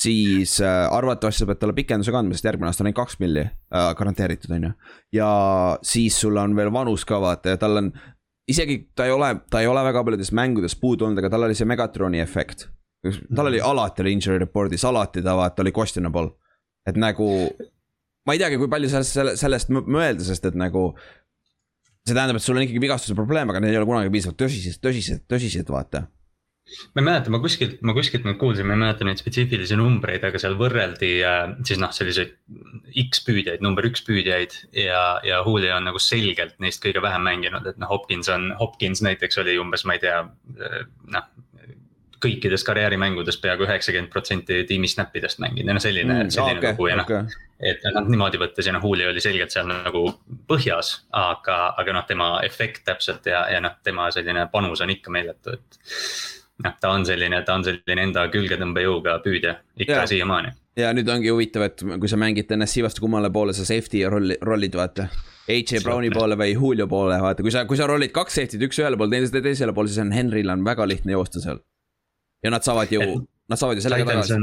siis 0.00 0.58
äh, 0.60 0.84
arvatavasti 0.92 1.44
sa 1.44 1.48
pead 1.50 1.60
talle 1.62 1.76
pikenduse 1.76 2.14
kandma, 2.14 2.36
sest 2.36 2.48
järgmine 2.50 2.70
aasta 2.70 2.84
on 2.84 2.90
ainult 2.90 3.00
kaks 3.00 3.20
milli 3.22 3.44
äh, 3.46 3.88
garanteeritud, 3.98 4.56
on 4.56 4.68
ju. 4.68 4.72
ja 5.18 5.30
siis 5.86 6.20
sul 6.20 6.36
on 6.40 6.56
veel 6.56 6.72
vanus 6.72 7.06
ka 7.08 7.20
vaata 7.22 7.54
ja 7.54 7.60
tal 7.60 7.82
on, 7.82 7.92
isegi 8.50 8.80
ta 8.94 9.08
ei 9.08 9.14
ole, 9.14 9.32
ta 9.50 9.62
ei 9.64 9.70
ole 9.70 9.84
väga 9.88 10.04
paljudes 10.04 10.32
mängudes 10.36 10.76
puudu 10.80 11.08
olnud, 11.08 11.22
aga 11.22 11.32
tal 11.32 11.48
oli 11.48 11.56
see 11.58 11.68
Megatroni 11.68 12.20
efekt. 12.24 12.68
tal 13.34 13.52
oli 13.52 13.62
alati 13.62 14.04
oli 14.04 14.16
injury 14.18 14.42
report'is, 14.42 14.84
alati 14.88 15.22
ta 15.22 15.36
vaata 15.38 15.64
oli 15.64 15.72
questionable, 15.72 16.34
et 16.86 16.98
nagu 17.00 17.30
ma 18.26 18.34
ei 18.34 18.42
teagi, 18.42 18.58
kui 18.58 18.68
palju 18.70 18.90
sellest, 18.90 19.38
sellest 19.40 19.70
mõelda, 19.70 20.24
sest 20.26 20.48
et 20.50 20.58
nagu 20.58 20.90
see 22.06 22.14
tähendab, 22.14 22.38
et 22.38 22.44
sul 22.44 22.58
on 22.58 22.66
ikkagi 22.66 22.82
vigastuse 22.82 23.16
probleem, 23.18 23.50
aga 23.50 23.62
need 23.62 23.74
ei 23.74 23.80
ole 23.80 23.88
kunagi 23.88 24.12
piisavalt 24.14 24.38
tõsised, 24.44 24.78
tõsised, 24.82 25.24
tõsised, 25.30 25.72
vaata. 25.72 26.06
Ma 26.96 26.98
ei 26.98 27.06
mäleta, 27.06 27.30
ma 27.30 27.38
kuskilt, 27.38 27.76
ma 27.86 27.92
kuskilt 27.94 28.24
nüüd 28.26 28.40
kuulsin, 28.40 28.66
ma 28.66 28.74
ei 28.74 28.80
mäleta 28.80 29.06
neid 29.06 29.20
spetsiifilisi 29.20 29.76
numbreid, 29.78 30.24
aga 30.26 30.38
seal 30.42 30.56
võrreldi 30.58 31.10
äh, 31.22 31.42
siis 31.66 31.78
noh, 31.78 31.92
selliseid 31.94 32.32
X 33.04 33.22
püüdjaid, 33.26 33.62
number 33.62 33.86
üks 33.86 34.02
püüdjaid 34.06 34.56
ja, 34.74 35.02
ja 35.26 35.38
Julio 35.46 35.76
on 35.76 35.86
nagu 35.86 36.02
selgelt 36.02 36.58
neist 36.62 36.82
kõige 36.82 37.04
vähem 37.04 37.22
mänginud, 37.26 37.70
et 37.70 37.78
noh, 37.78 37.90
Hopkins 37.92 38.30
on, 38.34 38.48
Hopkins 38.58 39.02
näiteks 39.06 39.38
oli 39.44 39.54
umbes, 39.62 39.86
ma 39.86 39.94
ei 39.94 40.02
tea, 40.02 40.24
äh, 40.58 40.82
noh 41.14 41.30
kõikides 42.22 42.64
karjäärimängudes 42.64 43.38
peaaegu 43.42 43.66
üheksakümmend 43.66 44.12
protsenti 44.12 44.62
tiimi 44.68 44.88
snap 44.88 45.14
idest 45.18 45.40
mänginud 45.42 45.70
ja 45.70 45.76
noh, 45.76 45.82
selline 45.82 46.14
mm,, 46.14 46.30
selline 46.32 46.60
okay, 46.62 46.72
lugu 46.72 46.88
ja 46.90 46.96
noh 47.00 47.08
okay.. 47.08 47.36
et 47.72 47.84
noh, 47.92 48.08
niimoodi 48.08 48.40
võttes 48.40 48.68
ja 48.68 48.74
noh, 48.76 48.84
Julio 48.84 49.10
oli 49.12 49.22
selgelt 49.24 49.52
seal 49.54 49.68
nagu 49.68 50.04
põhjas, 50.48 50.92
aga, 51.16 51.58
aga 51.82 51.98
noh, 51.98 52.06
tema 52.08 52.30
efekt 52.46 52.86
täpselt 52.88 53.28
ja, 53.28 53.44
ja 53.52 53.60
noh, 53.64 53.76
tema 53.84 54.08
selline 54.14 54.46
panus 54.52 54.84
on 54.84 54.94
ikka 54.94 55.12
meeletu, 55.12 55.58
et. 55.58 55.80
noh, 56.64 56.78
ta 56.80 56.94
on 56.96 57.06
selline, 57.08 57.42
ta 57.44 57.58
on 57.58 57.66
selline 57.68 58.08
enda 58.08 58.26
külgetõmbejõuga 58.32 59.20
püüdja 59.24 59.58
ikka 59.84 60.06
siiamaani. 60.08 60.56
ja 60.80 60.96
nüüd 60.96 61.12
ongi 61.12 61.32
huvitav, 61.32 61.68
et 61.68 61.86
kui 62.00 62.12
sa 62.12 62.20
mängid 62.20 62.52
NSC 62.56 62.84
vastu 62.86 63.04
kummale 63.04 63.32
poole 63.32 63.56
sa 63.56 63.68
safety 63.68 64.06
rolli, 64.08 64.40
rollid 64.42 64.76
vaata. 64.78 65.10
AJ 65.46 65.78
Browni 65.84 66.08
poole 66.10 66.34
või 66.34 66.56
Julio 66.56 66.88
poole, 66.90 67.20
vaata, 67.22 67.44
kui 67.44 67.52
sa, 67.54 67.62
kui 67.70 67.78
sa 67.78 67.86
rollid 67.86 68.10
kaks 68.10 68.34
safety't, 68.34 68.64
üks 68.66 68.80
ühele 68.82 68.98
poole, 68.98 69.12
teine 69.14 69.44
teisele 69.44 69.76
poole, 69.76 69.92
siis 69.92 70.02
on 70.02 70.10
Henry'l 70.10 70.50
on 70.50 70.64
väga 70.66 70.88
lihtne 70.90 71.14
joosta 71.14 71.38
seal 71.44 71.60
ja 72.44 72.50
nad 72.50 72.64
saavad 72.64 72.92
ju, 72.92 73.02
nad 73.48 73.58
saavad 73.58 73.76
ju 73.76 73.84
sellega 73.86 74.04
tagasi. 74.08 74.38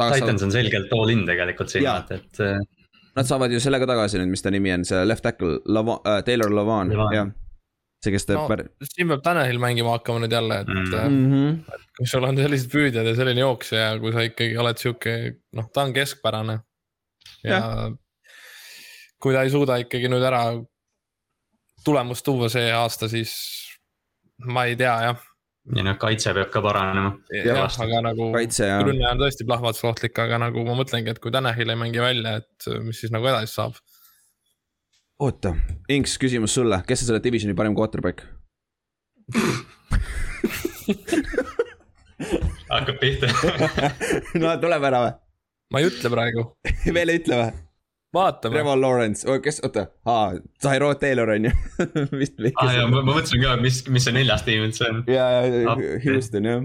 Titans 0.00 0.42
on 0.42 0.52
selgelt 0.52 0.92
all 0.96 1.12
in 1.12 1.26
tegelikult 1.28 1.72
siin, 1.72 1.86
et. 2.14 2.40
Äh, 2.40 2.56
nad 3.16 3.28
saavad 3.28 3.52
ju 3.52 3.60
sellega 3.60 3.88
tagasi 3.90 4.20
nüüd, 4.20 4.32
mis 4.32 4.42
ta 4.44 4.52
nimi 4.54 4.72
on, 4.72 4.86
see 4.88 5.04
left 5.04 5.24
tackle, 5.26 5.58
Lava- 5.68 6.00
äh,, 6.08 6.22
Taylor 6.24 6.52
Lavan, 6.54 6.92
jah. 7.14 7.30
see, 8.00 8.14
kes 8.14 8.28
teeb 8.28 8.40
no, 8.40 8.46
pär.... 8.48 8.64
siin 8.86 9.10
peab 9.12 9.24
Tanahil 9.26 9.60
mängima 9.60 9.92
hakkama 9.98 10.24
nüüd 10.24 10.32
jälle, 10.32 10.60
et 10.62 10.72
mm 10.72 11.18
-hmm. 11.32 11.80
kui 11.98 12.08
sul 12.08 12.24
on 12.24 12.38
sellised 12.40 12.72
püüdjad 12.72 13.06
ja 13.12 13.14
selline 13.18 13.44
jooksja 13.44 13.78
ja 13.78 13.98
kui 14.00 14.12
sa 14.12 14.24
ikkagi 14.24 14.56
oled 14.56 14.80
sihuke, 14.80 15.16
noh, 15.52 15.68
ta 15.72 15.82
on 15.82 15.92
keskpärane. 15.92 16.60
ja, 17.44 17.56
ja 17.56 17.90
kui 19.20 19.34
ta 19.34 19.42
ei 19.42 19.50
suuda 19.50 19.76
ikkagi 19.76 20.08
nüüd 20.08 20.24
ära 20.24 20.44
tulemust 21.84 22.24
tuua 22.24 22.48
see 22.48 22.72
aasta, 22.72 23.08
siis 23.08 23.34
ma 24.38 24.64
ei 24.64 24.76
tea 24.76 24.96
jah 25.02 25.29
ja 25.76 25.84
noh, 25.86 25.96
kaitse 26.00 26.34
peab 26.36 26.50
ka 26.54 26.62
paranema. 26.64 27.14
jah, 27.34 27.62
aga 27.84 28.02
nagu 28.08 28.30
rünne 28.32 29.06
on 29.10 29.22
tõesti 29.22 29.46
plahvatuslik 29.48 29.90
ohtlik, 29.92 30.20
aga 30.24 30.40
nagu 30.46 30.64
ma 30.66 30.76
mõtlengi, 30.78 31.12
et 31.12 31.22
kui 31.22 31.32
Tanahil 31.34 31.70
ei 31.70 31.78
mängi 31.78 32.02
välja, 32.02 32.40
et 32.42 32.70
mis 32.86 33.00
siis 33.00 33.12
nagu 33.14 33.28
edasi 33.30 33.52
saab. 33.54 33.78
oota, 35.20 35.54
Inks, 35.92 36.18
küsimus 36.20 36.56
sulle, 36.56 36.82
kes 36.86 37.04
on 37.04 37.12
selle 37.12 37.24
divisioni 37.24 37.56
parim 37.58 37.76
quarterback 37.76 38.24
hakkab 42.70 43.00
pihta 43.00 43.30
no 44.42 44.54
tuleb 44.62 44.86
ära 44.90 45.02
või? 45.04 45.12
ma 45.72 45.82
ei 45.82 45.90
ütle 45.90 46.12
praegu 46.12 46.46
veel 46.96 47.12
ei 47.12 47.20
ütle 47.22 47.40
või? 47.42 47.50
Vaatame. 48.14 48.54
Trevor 48.54 48.80
Lawrence, 48.80 49.38
kes, 49.44 49.60
oota, 49.66 49.86
aa, 50.08 50.34
Tyrod 50.62 51.00
Taylor 51.02 51.30
on 51.36 51.48
ju 51.48 51.54
vist. 52.20 52.38
aa 52.40 52.66
ah, 52.66 52.76
jaa, 52.80 52.90
ma 52.90 53.02
mõtlesin 53.06 53.42
ka, 53.44 53.56
mis, 53.62 53.82
mis 53.92 54.06
see 54.06 54.16
neljas 54.16 54.44
tiim 54.46 54.66
üldse 54.66 54.88
on. 54.90 55.02
ja, 55.10 55.26
ja 55.46 55.76
Houston 56.04 56.48
jah. 56.50 56.64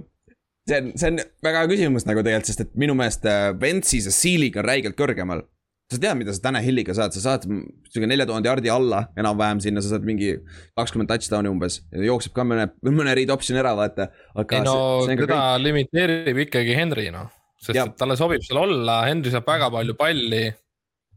see 0.70 0.80
on, 0.82 0.94
see 0.98 1.12
on 1.14 1.22
väga 1.46 1.64
hea 1.64 1.74
küsimus 1.76 2.08
nagu 2.10 2.24
tegelikult, 2.26 2.52
sest 2.52 2.66
et 2.66 2.80
minu 2.80 2.98
meelest 2.98 3.28
Ventsi 3.62 4.02
äh, 4.02 4.08
see 4.08 4.18
ceiling 4.24 4.58
on 4.62 4.68
räigelt 4.68 4.98
kõrgemal. 4.98 5.46
sa 5.94 6.02
tead, 6.02 6.18
mida 6.18 6.34
sa 6.34 6.48
täna 6.48 6.64
Hilliga 6.66 6.96
saad, 6.98 7.14
sa 7.14 7.22
saad 7.22 7.46
sihuke 7.46 8.10
nelja 8.10 8.26
tuhande 8.26 8.50
jardi 8.50 8.74
alla 8.74 9.04
enam-vähem 9.22 9.62
sinna, 9.62 9.86
sa 9.86 9.94
saad 9.94 10.08
mingi 10.08 10.34
kakskümmend 10.74 11.14
touchdown'i 11.14 11.52
umbes. 11.54 11.84
jookseb 11.94 12.34
ka 12.34 12.48
mõne, 12.48 12.72
mõne 12.90 13.14
read 13.14 13.34
option'i 13.34 13.62
ära, 13.62 13.76
vaata. 13.78 14.10
ei 14.50 14.66
no 14.66 14.78
teda 15.06 15.42
limiteerib 15.62 16.46
ikkagi 16.48 16.74
Henry 16.74 17.12
noh, 17.14 17.30
sest 17.62 17.78
ja. 17.78 17.86
et 17.86 17.98
talle 18.02 18.18
sobib 18.18 18.42
seal 18.42 18.66
olla, 18.66 19.04
Henry 19.06 19.30
saab 19.30 19.46
väga 19.46 19.70
palju 19.78 20.00
palli 20.00 20.48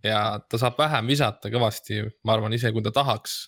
ja 0.05 0.41
ta 0.49 0.61
saab 0.61 0.79
vähem 0.79 1.09
visata 1.11 1.51
kõvasti, 1.53 2.03
ma 2.27 2.37
arvan, 2.37 2.55
ise 2.57 2.73
kui 2.75 2.85
ta 2.85 2.93
tahaks. 2.95 3.39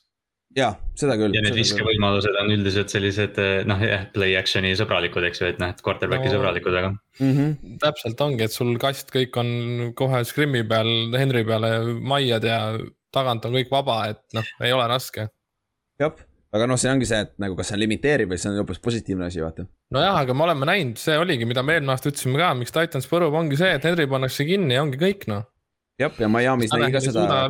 ja, 0.57 0.73
seda 0.99 1.15
küll. 1.21 1.35
ja 1.37 1.43
need 1.45 1.59
viskevõimalused 1.59 2.39
on 2.43 2.55
üldiselt 2.57 2.93
sellised 2.93 3.39
eh, 3.43 3.61
noh, 3.69 3.83
jah, 3.87 4.07
play 4.15 4.35
action'i 4.39 4.73
sõbralikud, 4.79 5.27
eks 5.29 5.43
ju, 5.43 5.51
et 5.53 5.61
noh, 5.63 5.71
et 5.71 5.85
quarterback'i 5.87 6.31
no, 6.31 6.39
sõbralikud, 6.39 6.79
aga 6.81 6.95
mm. 6.95 7.35
-hmm. 7.35 7.77
täpselt 7.85 8.25
ongi, 8.27 8.47
et 8.49 8.57
sul 8.57 8.73
kast 8.83 9.13
kõik 9.15 9.37
on 9.43 9.93
kohe 9.99 10.25
scrim'i 10.27 10.65
peal, 10.67 10.91
Henry 11.15 11.45
peale 11.47 11.77
maiad 12.01 12.47
ja 12.47 12.59
tagant 13.15 13.47
on 13.47 13.55
kõik 13.59 13.71
vaba, 13.71 14.03
et 14.15 14.25
noh, 14.35 14.51
ei 14.63 14.75
ole 14.75 14.91
raske. 14.91 15.31
jah 16.01 16.27
aga 16.51 16.67
noh, 16.67 16.79
see 16.81 16.91
ongi 16.91 17.07
see, 17.07 17.21
et 17.23 17.37
nagu 17.39 17.55
kas 17.55 17.71
see 17.71 17.77
on 17.77 17.83
limiteeriv 17.85 18.33
või 18.33 18.41
see 18.43 18.51
on 18.51 18.59
hoopis 18.59 18.83
positiivne 18.83 19.29
asi, 19.29 19.39
vaata. 19.45 19.69
nojah, 19.95 20.19
aga 20.25 20.35
me 20.35 20.49
oleme 20.49 20.67
näinud, 20.67 20.99
see 20.99 21.15
oligi, 21.19 21.47
mida 21.47 21.63
me 21.63 21.77
eelmine 21.77 21.95
aasta 21.95 22.11
ütlesime 22.11 22.41
ka, 22.43 22.51
miks 22.59 22.75
Titans 22.75 23.07
põrub, 23.11 23.37
ongi 23.39 23.59
see, 23.61 23.71
et 23.79 23.87
Henry 23.87 24.09
pannakse 24.11 24.47
kinni 24.49 24.75
ja 24.75 24.83
ongi 24.83 24.99
kõik 24.99 25.29
noh 25.31 25.47
jah, 26.01 26.21
ja 26.21 26.29
Miami's 26.33 26.75
nägi 26.75 26.95
ka 26.97 27.03
seda. 27.05 27.41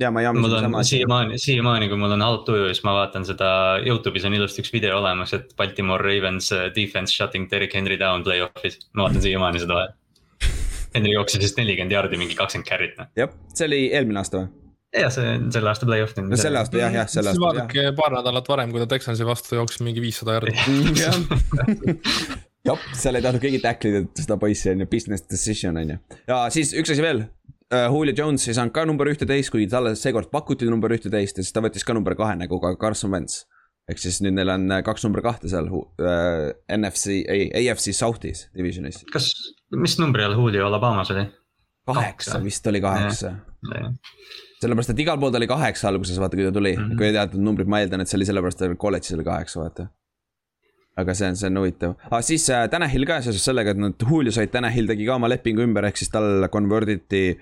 ja 0.00 0.10
Miami's 0.12 0.52
on 0.52 0.66
sama 0.66 0.82
asi. 0.82 0.96
siiamaani, 0.96 1.38
siiamaani, 1.38 1.90
kui 1.92 2.00
mul 2.00 2.16
on 2.16 2.26
halb 2.26 2.44
tuju, 2.48 2.68
siis 2.72 2.82
ma 2.86 2.96
vaatan 2.98 3.26
seda, 3.28 3.50
Youtube'is 3.86 4.26
on 4.28 4.36
ilusti 4.36 4.64
üks 4.64 4.74
video 4.74 4.98
olemas, 5.00 5.32
et 5.36 5.54
Baltimore 5.56 6.04
Ravens 6.04 6.50
uh, 6.52 6.66
defense 6.76 7.14
shutting 7.14 7.48
Derek 7.50 7.74
Henry 7.78 7.98
down 8.00 8.26
play-off'is, 8.26 8.80
ma 8.94 9.08
vaatan 9.08 9.24
siiamaani 9.24 9.64
seda 9.64 9.80
vahet. 9.80 9.96
Henry 10.96 11.12
jooksis 11.12 11.42
vist 11.42 11.58
nelikümmend 11.60 11.92
jaardi, 11.92 12.20
mingi 12.20 12.38
kakskümmend 12.38 12.68
carry't. 12.68 13.00
Noh. 13.00 13.10
jah, 13.18 13.34
see 13.54 13.68
oli 13.68 13.82
eelmine 13.92 14.22
aasta 14.22 14.44
või? 14.44 14.54
jah, 15.00 15.12
see 15.12 15.28
on 15.36 15.46
selle 15.54 15.70
aasta 15.70 15.86
play-off 15.88 16.16
nüüd. 16.16 16.30
no 16.32 16.38
selle 16.40 16.60
aasta 16.60 16.80
jah, 16.80 16.92
jah, 16.94 17.08
selle 17.10 17.32
aasta. 17.32 17.42
vaadake 17.42 17.92
paar 17.98 18.14
nädalat 18.16 18.48
varem, 18.48 18.72
kui 18.72 18.82
ta 18.82 18.88
Texansi 18.90 19.26
vastu 19.28 19.58
jooksis 19.58 19.82
mingi 19.84 20.02
viissada 20.04 20.38
jaardi 20.38 20.54
jah, 22.68 22.86
seal 22.96 23.18
ei 23.18 23.24
tahtnud 23.24 23.42
keegi 23.42 23.60
tackle 23.64 23.92
ida 23.92 24.22
seda 24.22 24.38
poissi 24.40 24.70
on 24.72 24.84
ju, 24.84 24.88
business 24.90 25.26
decision 25.30 25.74
on 25.82 25.94
ju. 25.94 25.98
ja 26.30 26.36
siis 26.54 26.72
üks 26.78 26.94
asi 26.94 27.04
veel, 27.04 27.18
Julio 27.74 28.14
Jones 28.14 28.46
ei 28.46 28.54
saanud 28.54 28.74
ka 28.74 28.84
number 28.86 29.08
ühteteist, 29.10 29.50
kuigi 29.50 29.66
talle 29.70 29.96
seekord 29.98 30.30
pakuti 30.30 30.68
number 30.70 30.92
ühteteist 30.94 31.40
ja 31.40 31.42
siis 31.44 31.54
ta 31.54 31.62
võttis 31.64 31.86
ka 31.86 31.96
number 31.96 32.14
kahe 32.18 32.36
nagu 32.38 32.60
ka 32.62 32.76
Carson 32.78 33.10
Wentz. 33.10 33.44
ehk 33.90 33.98
siis 34.02 34.20
nüüd 34.22 34.34
neil 34.34 34.50
on 34.50 34.70
äh, 34.70 34.82
kaks 34.86 35.04
number 35.06 35.22
kahte 35.22 35.50
seal 35.50 35.68
uh, 35.70 36.52
NFC, 36.74 37.20
ei, 37.30 37.50
AFC 37.70 37.94
South'is 37.94 38.46
divisionis. 38.54 39.02
kas, 39.12 39.30
mis 39.74 39.98
numbri 39.98 40.24
all 40.26 40.38
Julio 40.38 40.66
Alabamas 40.66 41.10
oli? 41.14 41.26
kaheksa 41.86 42.40
vist 42.42 42.66
oli 42.66 42.80
kaheksa. 42.80 43.34
sellepärast, 44.60 44.94
et 44.94 45.02
igal 45.02 45.18
pool 45.18 45.34
ta 45.34 45.38
oli 45.38 45.50
kaheksa 45.50 45.90
alguses, 45.90 46.18
vaata, 46.22 46.38
kui 46.38 46.46
ta 46.46 46.54
tuli 46.54 46.76
mm, 46.76 46.82
-hmm. 46.82 46.96
kui 46.96 47.06
ei 47.06 47.12
teatud 47.18 47.42
numbrit, 47.42 47.68
ma 47.68 47.82
eeldan, 47.82 48.00
et 48.00 48.08
see 48.08 48.18
oli 48.18 48.26
sellepärast, 48.30 48.62
et 48.62 48.78
kolledžis 48.78 49.18
oli 49.18 49.26
kaheksa, 49.26 49.60
vaata 49.60 49.88
aga 50.96 51.14
see 51.14 51.28
on, 51.28 51.36
see 51.36 51.50
on 51.50 51.58
huvitav 51.60 51.94
ah,, 52.10 52.22
siis 52.24 52.46
äh, 52.50 52.68
Tanahil 52.72 53.04
ka 53.08 53.20
seoses 53.24 53.44
sellega, 53.44 53.74
et 53.74 53.80
nad, 53.80 54.06
Julio 54.10 54.32
said, 54.32 54.50
Tanahil 54.54 54.88
tegi 54.88 55.06
ka 55.08 55.18
oma 55.20 55.28
lepingu 55.28 55.62
ümber, 55.66 55.84
ehk 55.88 56.00
siis 56.00 56.12
tal 56.12 56.48
convert 56.52 56.88
iti 56.88 57.36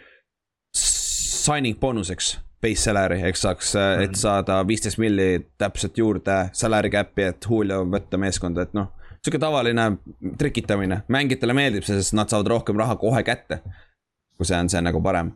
signing 1.45 1.79
boonuseks 1.81 2.35
base 2.65 2.81
salary, 2.87 3.21
ehk 3.29 3.39
saaks, 3.39 3.75
et 3.77 4.11
mhm. 4.11 4.19
saada 4.19 4.59
viisteist 4.67 5.01
milli 5.03 5.29
täpselt 5.61 5.99
juurde 6.01 6.37
salary 6.57 6.91
cap'i, 6.93 7.29
et 7.33 7.49
Julio 7.51 7.83
võtta 7.91 8.21
meeskonda, 8.21 8.65
et 8.65 8.77
noh. 8.77 8.93
sihuke 9.21 9.41
tavaline 9.41 9.87
trikitamine, 10.41 11.03
mängijatele 11.13 11.57
meeldib 11.57 11.87
see, 11.87 12.01
sest 12.01 12.17
nad 12.17 12.33
saavad 12.33 12.53
rohkem 12.55 12.81
raha 12.81 12.97
kohe 13.01 13.23
kätte. 13.27 13.61
kui 14.35 14.49
see 14.49 14.59
on, 14.59 14.71
see 14.73 14.81
nagu 14.83 15.03
parem. 15.05 15.33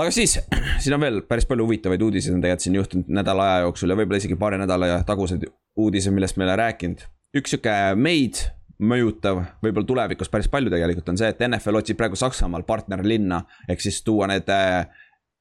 aga 0.00 0.12
siis, 0.14 0.38
siin 0.82 0.96
on 0.96 1.04
veel 1.04 1.20
päris 1.28 1.48
palju 1.48 1.66
huvitavaid 1.68 2.02
uudiseid 2.02 2.38
on 2.38 2.44
tegelikult 2.44 2.68
siin 2.68 2.78
juhtunud 2.80 3.12
nädala 3.20 3.50
aja 3.50 3.66
jooksul 3.66 3.92
ja 3.92 3.98
võib-olla 4.00 4.22
isegi 4.22 4.40
paari 4.40 4.62
nädala 4.62 5.02
taguseid 5.06 5.44
uudiseid, 5.76 6.16
millest 6.16 6.40
me 6.40 6.46
ei 6.46 6.50
ole 6.50 6.56
rääkinud. 6.64 7.04
üks 7.36 7.52
sihuke 7.52 7.76
maid 7.96 8.40
mõjutav, 8.80 9.42
võib-olla 9.60 9.86
tulevikus 9.86 10.32
päris 10.32 10.48
palju 10.48 10.72
tegelikult 10.72 11.12
on 11.12 11.20
see, 11.20 11.28
et 11.28 11.42
NFL 11.44 11.82
otsib 11.82 11.98
praegu 12.00 12.16
Saksamaal 12.16 12.64
partnerlinna. 12.64 13.42
ehk 13.68 13.84
siis 13.84 14.00
tuua 14.06 14.30
need 14.32 14.48
äh, 14.48 14.88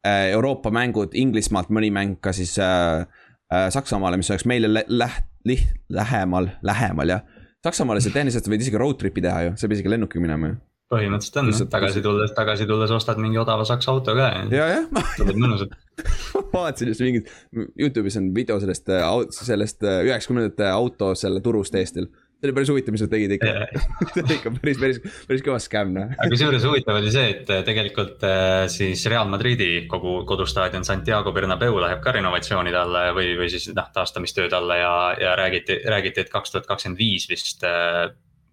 Euroopa 0.06 0.72
mängud 0.72 1.16
Inglismaalt, 1.18 1.72
mõni 1.76 1.92
mäng 1.92 2.20
ka 2.24 2.32
siis 2.36 2.56
äh, 2.64 3.04
äh, 3.52 3.68
Saksamaale, 3.74 4.18
mis 4.18 4.32
oleks 4.32 4.48
meile 4.48 4.72
läht-, 4.72 5.28
liht-, 5.48 5.76
lähemal, 5.92 6.54
lähemal 6.64 7.16
jah. 7.18 7.28
Saksamaale 7.66 8.00
sa 8.00 8.14
tehniliselt 8.14 8.48
võid 8.48 8.64
isegi 8.64 8.80
road 8.80 9.00
trip'i 9.02 9.24
teha 9.24 9.50
ju, 9.50 9.56
sa 9.60 9.68
ei 9.68 9.72
pea 9.72 9.80
isegi 9.82 9.92
lennukiga 9.92 10.24
minema 10.24 10.54
ju 10.54 10.60
põhimõtteliselt 10.90 11.66
on, 11.66 11.70
tagasi 11.70 12.02
tulles, 12.02 12.32
tagasi 12.34 12.66
tulles 12.70 12.92
ostad 12.94 13.20
mingi 13.22 13.38
odava 13.38 13.66
saksa 13.68 13.92
auto 13.94 14.16
ka 14.18 14.30
ja 14.32 14.46
ja, 14.50 14.80
jah 14.80 15.12
tuleb 15.20 15.38
mõnusalt. 15.38 15.76
vaatasin 16.56 16.90
just 16.90 17.04
mingit, 17.06 17.30
Youtube'is 17.78 18.18
on 18.18 18.32
video 18.34 18.58
sellest, 18.62 18.90
sellest 19.38 19.86
äh, 19.86 20.02
üheksakümnendate 20.08 20.66
auto 20.72 21.12
selle 21.20 21.44
turust 21.46 21.78
Eestil. 21.78 22.10
See 22.40 22.48
oli 22.48 22.56
päris 22.56 22.70
huvitav, 22.72 22.96
mis 22.96 23.04
nad 23.04 23.12
tegid 23.12 23.34
ikka. 23.36 23.50
see 24.14 24.24
oli 24.24 24.38
ikka 24.38 24.52
päris, 24.56 24.80
päris, 24.80 25.00
päris 25.28 25.44
kõva 25.44 25.60
skämm 25.64 25.92
noh. 25.98 26.14
aga 26.16 26.30
kusjuures 26.32 26.66
huvitav 26.70 27.00
oli 27.02 27.12
see, 27.12 27.34
et 27.34 27.52
äh, 27.52 27.64
tegelikult 27.68 28.24
äh, 28.28 28.64
siis 28.72 29.04
Real 29.12 29.28
Madridi 29.32 29.70
kogu 29.92 30.22
kodustaadion 30.30 30.88
Santiago 30.88 31.34
Bernabeu 31.36 31.82
läheb 31.84 32.00
ka 32.04 32.16
renovatsioonide 32.16 32.80
alla 32.80 33.10
või, 33.16 33.34
või 33.40 33.52
siis 33.52 33.68
noh, 33.76 33.92
taastamistööde 33.96 34.56
alla 34.56 34.80
ja, 34.80 34.94
ja 35.20 35.36
räägiti, 35.40 35.82
räägiti, 35.92 36.24
et 36.24 36.32
kaks 36.32 36.56
tuhat 36.56 36.70
kakskümmend 36.70 37.02
viis 37.02 37.28
vist 37.32 37.68
äh, 37.68 38.08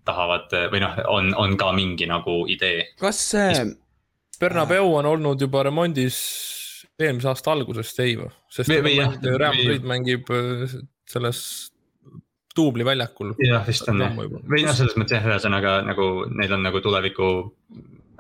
tahavad 0.07 0.51
või 0.73 0.83
noh, 0.83 0.99
on, 1.13 1.31
on 1.39 1.57
ka 1.59 1.71
mingi 1.77 2.11
nagu 2.11 2.43
idee. 2.51 2.91
kas 2.99 3.23
see, 3.31 3.63
Bernabeu 4.41 4.91
on 4.99 5.07
olnud 5.15 5.41
juba 5.41 5.63
remondis 5.67 6.19
eelmise 6.99 7.31
aasta 7.31 7.55
algusest, 7.55 8.03
ei 8.03 8.19
või? 8.19 8.35
sest 8.51 8.73
Või- 8.73 8.83
või 8.89 8.99
jah, 8.99 9.17
Real 9.23 9.55
Madrid 9.55 9.87
mängib 9.87 10.35
äh, 10.35 10.77
selles 11.07 11.41
duubli 12.57 12.85
väljakul. 12.85 13.35
jah, 13.43 13.67
vist 13.67 13.89
on 13.89 14.01
jah, 14.01 14.11
Ammu 14.11 14.27
juba. 14.29 14.43
või 14.51 14.65
noh, 14.67 14.75
selles 14.77 14.97
mõttes 14.97 15.19
jah, 15.19 15.29
ühesõnaga 15.31 15.79
nagu 15.87 16.09
neil 16.35 16.57
on 16.57 16.65
nagu 16.67 16.81
tuleviku 16.85 17.31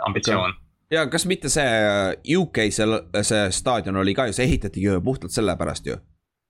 ambitsioon. 0.07 0.55
ja 0.91 1.07
kas 1.11 1.27
mitte 1.27 1.49
see 1.53 1.65
äh, 1.67 2.13
UK 2.39 2.67
see, 2.71 3.01
see 3.23 3.49
staadion 3.51 4.03
oli 4.03 4.15
ka 4.15 4.29
ju, 4.29 4.37
see 4.37 4.47
ehitatigi 4.49 4.87
ju 4.91 5.01
puhtalt 5.05 5.35
sellepärast 5.35 5.91
ju. 5.91 5.99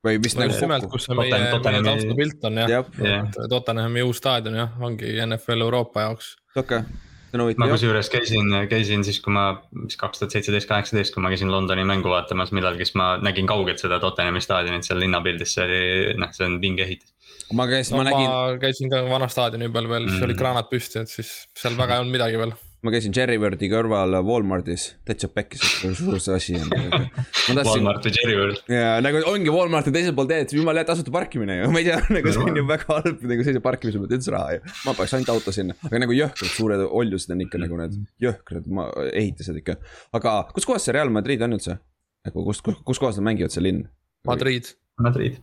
või 0.07 0.21
vist 0.23 0.39
nagu 0.39 0.53
just 0.53 0.63
nimelt, 0.65 0.87
kus 0.93 1.09
see 1.09 1.17
meie, 1.19 1.41
meie 1.65 1.83
taustapilt 1.89 2.45
on 2.51 2.63
jah 2.63 2.71
jah, 2.77 2.95
Jah. 3.03 3.27
et 3.27 3.43
Tottenhami 3.51 4.05
uus 4.07 4.21
staadion 4.23 4.59
jah, 4.63 4.81
ongi 4.81 5.17
NFL 5.25 5.67
Euroopa 5.67 6.09
jaoks. 6.09 6.35
okei, 6.57 6.83
see 6.83 7.39
on 7.39 7.43
ma 7.43 7.47
huvitav 7.47 7.67
jah. 7.67 7.75
kusjuures 7.75 8.13
käisin, 8.13 8.53
käisin 8.71 9.05
siis, 9.07 9.19
kui 9.25 9.35
ma, 9.35 9.47
mis 9.73 9.99
kaks 10.01 10.21
tuhat 10.23 10.37
seitseteist, 10.37 10.69
kaheksateist, 10.71 11.15
kui 11.15 11.25
ma 11.25 11.33
käisin 11.33 11.51
Londoni 11.53 11.87
mängu 11.89 12.13
vaatamas 12.13 12.53
millalgi, 12.57 12.87
siis 12.87 12.99
ma 12.99 13.15
nägin 13.23 13.49
kaugelt 13.51 13.83
seda 13.83 13.99
Tottenhami 14.03 14.43
staadionit 14.45 14.87
seal 14.87 15.01
linnapildis, 15.03 15.57
see 15.57 15.67
oli, 15.67 15.83
noh, 16.23 16.33
see 16.37 16.47
on 16.49 16.61
vinge 16.63 16.85
ehitus. 16.87 17.16
Ma 17.55 17.67
käisin, 17.71 17.95
no 17.97 18.03
ma 18.03 18.07
nägin, 18.11 18.31
ma 18.31 18.61
käisin 18.63 18.91
ka 18.91 19.03
vana 19.11 19.29
staadioni 19.31 19.69
peal 19.73 19.87
veel, 19.91 20.09
siis 20.09 20.19
Mm. 20.21 20.25
olid 20.31 20.39
kraanad 20.41 20.71
püsti, 20.71 21.03
et 21.03 21.09
siis 21.13 21.35
seal 21.55 21.77
väga 21.79 21.95
ei 21.99 22.01
olnud 22.05 22.17
midagi 22.17 22.39
veel. 22.41 22.53
ma 22.87 22.91
käisin 22.95 23.11
Cherrybirdi 23.15 23.67
kõrval 23.73 24.15
Walmartis, 24.23 24.83
täitsa 25.07 25.27
pekkis, 25.33 25.63
kui 25.83 25.95
suur 25.99 26.21
see 26.23 26.35
asi 26.37 26.55
on. 26.55 26.69
Walmart 27.67 28.05
või 28.07 28.13
Cherryworld, 28.15 28.61
ja 28.71 29.01
nagu 29.03 29.23
ongi 29.27 29.51
Walmarti 29.51 29.91
teisel 29.95 30.15
pool 30.15 30.29
teed, 30.31 30.53
jumala 30.55 30.83
hea 30.83 30.89
tasuta 30.91 31.11
parkimine 31.15 31.57
ju, 31.63 31.71
ma 31.75 31.81
ei 31.83 31.89
tea, 31.89 31.99
nagu 32.15 32.35
see 32.35 32.45
on 32.45 32.61
ju 32.61 32.65
väga 32.69 32.87
halb 32.93 33.25
nagu 33.33 33.47
sellise 33.47 33.63
parkimise 33.65 33.99
mõttes 34.03 34.21
üldse 34.21 34.35
raha 34.35 34.55
ju. 34.59 34.61
ma 34.87 34.95
paneks 34.99 35.17
ainult 35.19 35.33
auto 35.35 35.55
sinna, 35.57 35.75
aga 35.89 36.03
nagu 36.05 36.15
jõhkrad 36.15 36.53
suured 36.55 36.85
oljused 36.87 37.35
on 37.35 37.43
ikka 37.47 37.59
nagu 37.63 37.81
need 37.81 37.99
jõhkrad 38.23 38.71
ehitised 39.13 39.59
ikka. 39.63 39.79
aga 40.19 40.37
kus 40.55 40.67
kohas 40.69 40.87
see 40.87 40.95
Real 40.95 41.11
Madrid 41.11 41.43
on 41.43 41.59
üldse? 41.59 41.79
nagu 42.27 42.45
kus, 42.47 42.61
kus, 42.63 42.79
kus 42.87 42.99
kohas 43.03 43.19
nad 43.19 43.27
mängivad, 43.33 43.55
see 43.55 43.63
linn? 43.67 43.85
Madrid, 44.27 44.71
Madrid, 45.03 45.37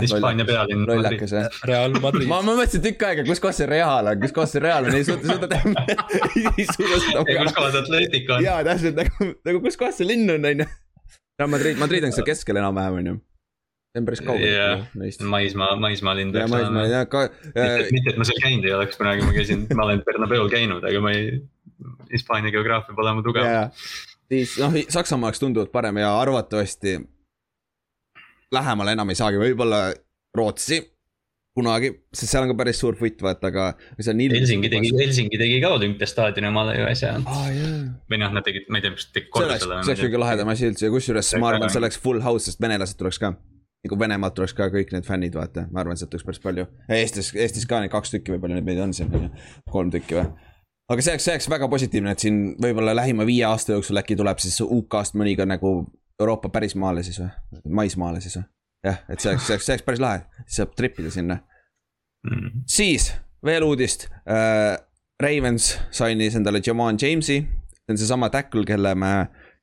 Hispaania 0.00 0.46
pealinn 0.48 0.80
Madrid. 0.80 0.96
lollakas 0.96 1.32
jah. 1.36 1.60
Real 1.68 1.94
Madrid 2.00 2.28
ma, 2.32 2.40
ma 2.44 2.54
mõtlesin 2.56 2.82
tükk 2.84 3.04
aega, 3.08 3.26
kus 3.28 3.42
kohas 3.42 3.60
see 3.60 3.68
Real 3.70 4.10
on, 4.10 4.18
kus 4.22 4.34
kohas 4.36 4.54
see 4.54 4.62
Real 4.64 4.88
on, 4.88 4.96
ei 4.96 5.06
suuda, 5.06 5.32
suuda 5.32 5.48
teha, 5.52 5.86
ei 6.56 6.66
suuda 6.70 7.00
seda 7.04 7.24
kus 7.28 7.56
kohas 7.56 7.78
Atletic 7.82 8.30
on? 8.32 8.44
jaa, 8.44 8.58
täpselt 8.66 9.00
nagu, 9.00 9.30
nagu 9.48 9.62
kus 9.64 9.80
kohas 9.80 9.98
see 10.00 10.08
linn 10.08 10.28
on, 10.36 10.48
on 10.50 10.64
ju. 10.64 10.68
Real 11.36 11.50
Madrid, 11.52 11.80
Madrid 11.80 12.06
on 12.08 12.14
seal 12.16 12.28
keskel 12.28 12.60
enam-vähem, 12.60 13.00
on 13.00 13.10
ju. 13.10 13.16
see 13.92 14.02
on 14.02 14.08
päris 14.08 14.22
kaugel 14.24 14.48
Jah. 14.52 14.86
neist. 15.00 15.24
maismaa, 15.34 15.74
maismaalind 15.80 16.36
ja 16.36 16.46
peaks 16.46 16.56
olema. 16.56 16.86
tea 16.92 17.02
ka 17.12 17.26
äh,, 17.26 17.76
mitte, 17.92 18.14
et 18.14 18.20
ma 18.20 18.28
seal 18.28 18.40
käinud 18.44 18.68
ei 18.68 18.76
oleks 18.76 19.00
kunagi, 19.00 19.26
ma 19.28 19.36
käisin, 19.36 19.66
ma 19.76 19.88
olen 19.88 20.00
Bernabeul 20.08 20.48
käinud, 20.52 20.84
aga 20.84 21.04
ma 21.04 21.12
ei, 21.16 21.42
Hispaania 22.12 22.54
geograafia 22.54 22.96
pole 22.96 23.12
mu 23.16 23.24
tugev. 23.26 23.44
jaa, 23.44 23.68
siis 24.32 24.56
noh, 24.62 24.80
Saksamaa 24.88 25.30
oleks 25.32 25.42
tunduvalt 25.44 25.72
parem 25.74 26.00
ja 26.00 26.14
arvatavasti 26.16 26.96
lähemale 28.52 28.94
enam 28.96 29.10
ei 29.10 29.18
saagi, 29.18 29.40
võib-olla 29.40 29.88
Rootsi 30.36 30.82
kunagi, 31.56 31.90
sest 32.12 32.34
seal 32.34 32.44
on 32.44 32.52
ka 32.52 32.58
päris 32.58 32.78
suur 32.82 32.96
vutt, 33.00 33.22
vaata, 33.24 33.48
aga 33.48 33.66
see 33.96 34.12
on 34.12 34.20
ilm. 34.26 34.36
Helsingi 34.36 34.70
tegi, 34.72 34.92
Helsingi 34.98 35.40
tegi 35.40 35.58
ka 35.62 35.72
olümpiastaadioni 35.78 36.50
omale 36.50 36.76
ju 36.76 36.88
äsja. 36.90 37.14
aa 37.24 37.46
jaa 37.54 37.76
või 38.12 38.20
noh, 38.20 38.34
nad 38.36 38.44
tegid, 38.44 38.66
ma 38.68 38.80
ei 38.80 38.84
tea, 38.84 38.92
mis 38.92 39.08
tegi 39.08 39.24
see 39.24 39.32
korda 39.32 39.56
selle. 39.62 39.78
see 39.80 39.94
oleks 39.94 40.04
kõige 40.04 40.20
lahedam 40.20 40.52
asi 40.52 40.68
üldse 40.68 40.88
ja 40.88 40.92
kusjuures 40.92 41.32
ma 41.40 41.52
arvan, 41.54 41.72
see 41.72 41.80
oleks 41.80 42.00
full 42.02 42.20
house, 42.24 42.50
sest 42.50 42.60
venelased 42.60 43.00
tuleks 43.00 43.20
ka. 43.22 43.32
nagu 43.86 44.00
Venemaalt 44.02 44.36
tuleks 44.36 44.56
ka 44.58 44.68
kõik 44.72 44.92
need 44.92 45.08
fännid, 45.08 45.36
vaata, 45.38 45.64
ma 45.72 45.80
arvan, 45.84 45.96
sealt 45.96 46.12
tuleks 46.12 46.28
päris 46.28 46.42
palju. 46.44 46.66
Eestis, 46.92 47.32
Eestis 47.32 47.68
ka 47.70 47.80
neid 47.80 47.94
kaks 47.94 48.12
tükki 48.12 48.34
või 48.34 48.42
palju 48.44 48.58
neid 48.58 48.68
meid 48.68 48.82
on 48.84 48.92
siin, 48.96 49.12
on 49.14 49.28
ju, 49.28 49.44
kolm 49.72 49.92
tükki 49.94 50.18
või. 50.18 50.26
aga 50.92 51.06
see 51.06 51.16
oleks, 51.16 51.28
see 51.28 51.38
oleks 51.38 51.52
väga 51.56 51.70
positiivne, 51.72 52.12
et 52.12 52.26
siin 52.26 52.42
võib-olla 52.60 52.92
lähima 52.98 53.24
viie 53.28 53.46
aasta 53.48 53.78
jooksul 53.78 54.02
äkki 54.02 54.18
tuleb 54.20 54.42
siis 54.44 54.60
UK-st 54.60 55.16
mõni 55.16 55.38
ka 55.40 55.48
nagu 55.48 55.78
Euroopa 56.20 56.48
pärismaale 56.48 57.02
siis 57.06 57.20
või, 57.20 57.28
maismaale 57.68 58.20
siis 58.24 58.38
või. 58.38 58.46
jah, 58.88 59.02
et 59.08 59.20
see 59.20 59.32
oleks, 59.32 59.46
see 59.46 59.56
oleks, 59.56 59.66
see 59.66 59.76
oleks 59.76 59.86
päris 59.86 60.02
lahe, 60.02 60.24
saab 60.58 60.74
tripida 60.78 61.12
sinna. 61.12 61.40
mm.. 62.24 62.66
siis 62.66 63.12
veel 63.44 63.66
uudist 63.66 64.08
äh,. 64.24 64.76
Ravens 65.16 65.78
sainis 65.96 66.34
endale 66.36 66.60
Jamal 66.60 66.98
Jamesi, 67.00 67.38
see 67.40 67.92
on 67.94 67.96
seesama 67.96 68.28
tackle, 68.28 68.66
kelle 68.68 68.90
me, 68.94 69.12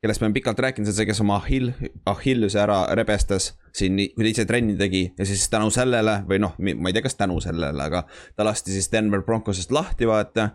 kellest 0.02 0.22
me 0.22 0.26
oleme 0.26 0.34
pikalt 0.40 0.64
rääkinud, 0.66 0.88
see 0.88 0.96
on 0.96 0.98
see, 0.98 1.06
kes 1.06 1.22
oma 1.22 1.36
ahill, 1.38 1.70
ahilluse 2.10 2.58
ära 2.58 2.80
rebestas 2.98 3.52
siin, 3.76 4.00
kui 4.16 4.26
ta 4.26 4.32
ise 4.32 4.46
trenni 4.50 4.74
tegi 4.80 5.04
ja 5.14 5.28
siis 5.30 5.46
tänu 5.54 5.70
sellele 5.74 6.24
või 6.30 6.42
noh, 6.42 6.56
ma 6.58 6.90
ei 6.90 6.96
tea, 6.96 7.06
kas 7.06 7.20
tänu 7.20 7.38
sellele, 7.44 7.86
aga 7.86 8.02
ta 8.34 8.48
lasti 8.48 8.74
siis 8.74 8.90
Denver 8.90 9.22
Broncosest 9.22 9.70
lahti, 9.76 10.10
vaata. 10.10 10.50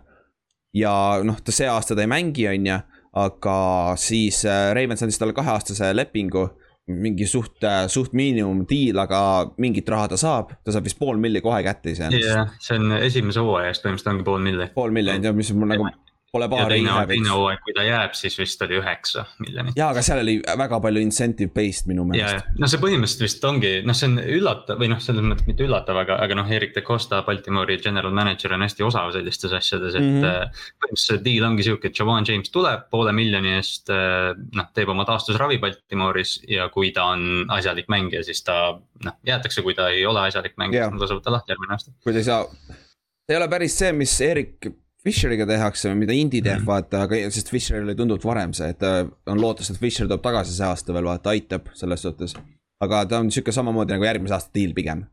ja 0.75 0.91
noh, 1.23 1.39
ta 1.39 1.55
see 1.55 1.71
aasta 1.71 1.95
ta 1.95 2.03
ei 2.03 2.11
mängi, 2.11 2.49
on 2.51 2.67
ju, 2.67 2.77
aga 3.17 3.59
siis 3.97 4.43
äh, 4.45 4.71
Ravens 4.77 5.03
andis 5.03 5.17
talle 5.21 5.33
kaheaastase 5.37 5.93
lepingu 5.95 6.49
mingi 6.89 7.27
suht, 7.29 7.61
suht 7.87 8.15
miinimum 8.17 8.63
deal, 8.69 8.97
aga 9.03 9.19
mingit 9.61 9.89
raha 9.93 10.07
ta 10.09 10.17
saab, 10.17 10.55
ta 10.65 10.73
saab 10.73 10.87
vist 10.89 10.97
pool 10.97 11.19
milli 11.21 11.41
kohe 11.45 11.59
kätte 11.65 11.93
iseenesest 11.93 12.31
jah, 12.31 12.53
see 12.57 12.79
on 12.79 12.95
esimese 12.97 13.43
hooaja 13.45 13.69
eest 13.69 13.83
põhimõtteliselt 13.85 14.13
ongi 14.15 14.25
pool 14.25 14.41
miljonit. 14.45 14.73
pool 14.73 14.95
miljonit 14.95 15.29
ja 15.29 15.33
mis 15.37 15.51
mul 15.53 15.69
nagu 15.69 15.85
pole 16.31 16.47
paari 16.49 16.77
teine, 16.77 16.93
teine 17.09 17.31
hooaeg, 17.33 17.61
kui 17.65 17.73
ta 17.73 17.83
jääb, 17.85 18.13
siis 18.17 18.35
vist 18.37 18.61
oli 18.61 18.77
üheksa 18.77 19.23
miljonit. 19.41 19.77
jaa, 19.77 19.89
aga 19.93 20.03
seal 20.05 20.21
oli 20.21 20.35
väga 20.61 20.79
palju 20.83 21.01
incentive 21.01 21.51
based 21.55 21.89
minu 21.89 22.05
meelest. 22.09 22.51
no 22.59 22.69
see 22.69 22.81
põhimõtteliselt 22.81 23.23
vist 23.25 23.45
ongi, 23.49 23.71
noh, 23.87 23.97
see 23.97 24.09
on 24.11 24.19
üllatav 24.21 24.81
või 24.81 24.91
noh, 24.91 24.99
selles 25.03 25.25
mõttes 25.25 25.47
mitte 25.49 25.65
üllatav, 25.65 25.97
aga, 26.03 26.19
aga 26.25 26.37
noh, 26.37 26.51
Erik 26.59 26.75
de 26.75 26.83
Costa, 26.85 27.21
Baltimoori 27.25 27.79
general 27.81 28.13
manager 28.15 28.53
on 28.57 28.65
hästi 28.65 28.85
osav 28.85 29.13
sellistes 29.15 29.55
asjades, 29.57 29.97
et 29.97 30.05
mm 30.05 30.19
-hmm. 30.19 30.59
põhimõtteliselt 30.83 31.07
see 31.09 31.23
deal 31.25 31.47
ongi 31.49 31.65
sihuke, 31.65 31.89
et 31.89 31.99
Javan 31.99 32.27
James 32.27 32.53
tuleb 32.53 32.85
poole 32.91 33.13
miljoni 33.15 33.55
eest. 33.57 33.89
noh, 33.89 34.67
teeb 34.73 34.89
oma 34.89 35.05
taastusravi 35.05 35.57
Baltimooris 35.57 36.43
ja 36.47 36.69
kui 36.69 36.91
ta 36.91 37.09
on 37.15 37.45
asjalik 37.49 37.89
mängija, 37.89 38.21
siis 38.23 38.43
ta 38.43 38.77
noh, 39.05 39.17
jäetakse, 39.25 39.63
kui 39.65 39.73
ta 39.73 39.89
ei 39.89 40.05
ole 40.05 40.21
asjalik 40.27 40.57
mängija 40.57 40.85
yeah., 40.85 40.93
siis 40.93 41.01
laseb 41.01 41.23
ta 41.23 41.33
lahti 41.33 41.51
järgmine 41.53 41.73
aasta. 41.73 41.91
kui 42.03 42.13
ta 42.13 42.21
ei 42.21 42.27
saa, 42.27 42.45
see 42.69 43.33
ei 43.33 43.37
ole 43.41 43.47
päris 43.49 43.77
see, 43.79 43.91
mis 43.97 44.13
Erik 44.21 44.69
Fisheriga 45.03 45.45
tehakse 45.47 45.93
mida 45.95 46.13
Indy 46.13 46.41
teeb, 46.41 46.59
Mhm. 46.59 46.65
vaata, 46.67 47.03
aga 47.07 47.15
sest 47.31 47.49
Fisheril 47.49 47.83
oli 47.87 47.95
tunduvalt 47.95 48.25
varem 48.25 48.53
see, 48.53 48.69
et 48.69 48.83
äh, 48.83 49.07
on 49.27 49.39
lootust, 49.39 49.71
et 49.71 49.77
Fisher 49.79 50.07
tuleb 50.07 50.21
tagasi 50.21 50.51
see 50.57 50.65
aasta 50.67 50.93
veel, 50.93 51.03
vaata, 51.07 51.29
aitab 51.31 51.69
selles 51.73 52.01
suhtes. 52.03 52.35
aga 52.81 53.05
ta 53.05 53.19
on 53.19 53.31
sihuke 53.31 53.51
samamoodi 53.51 53.91
nagu 53.95 54.03
järgmise 54.03 54.33
aasta 54.33 54.51
deal 54.53 54.73
pigem. 54.73 55.05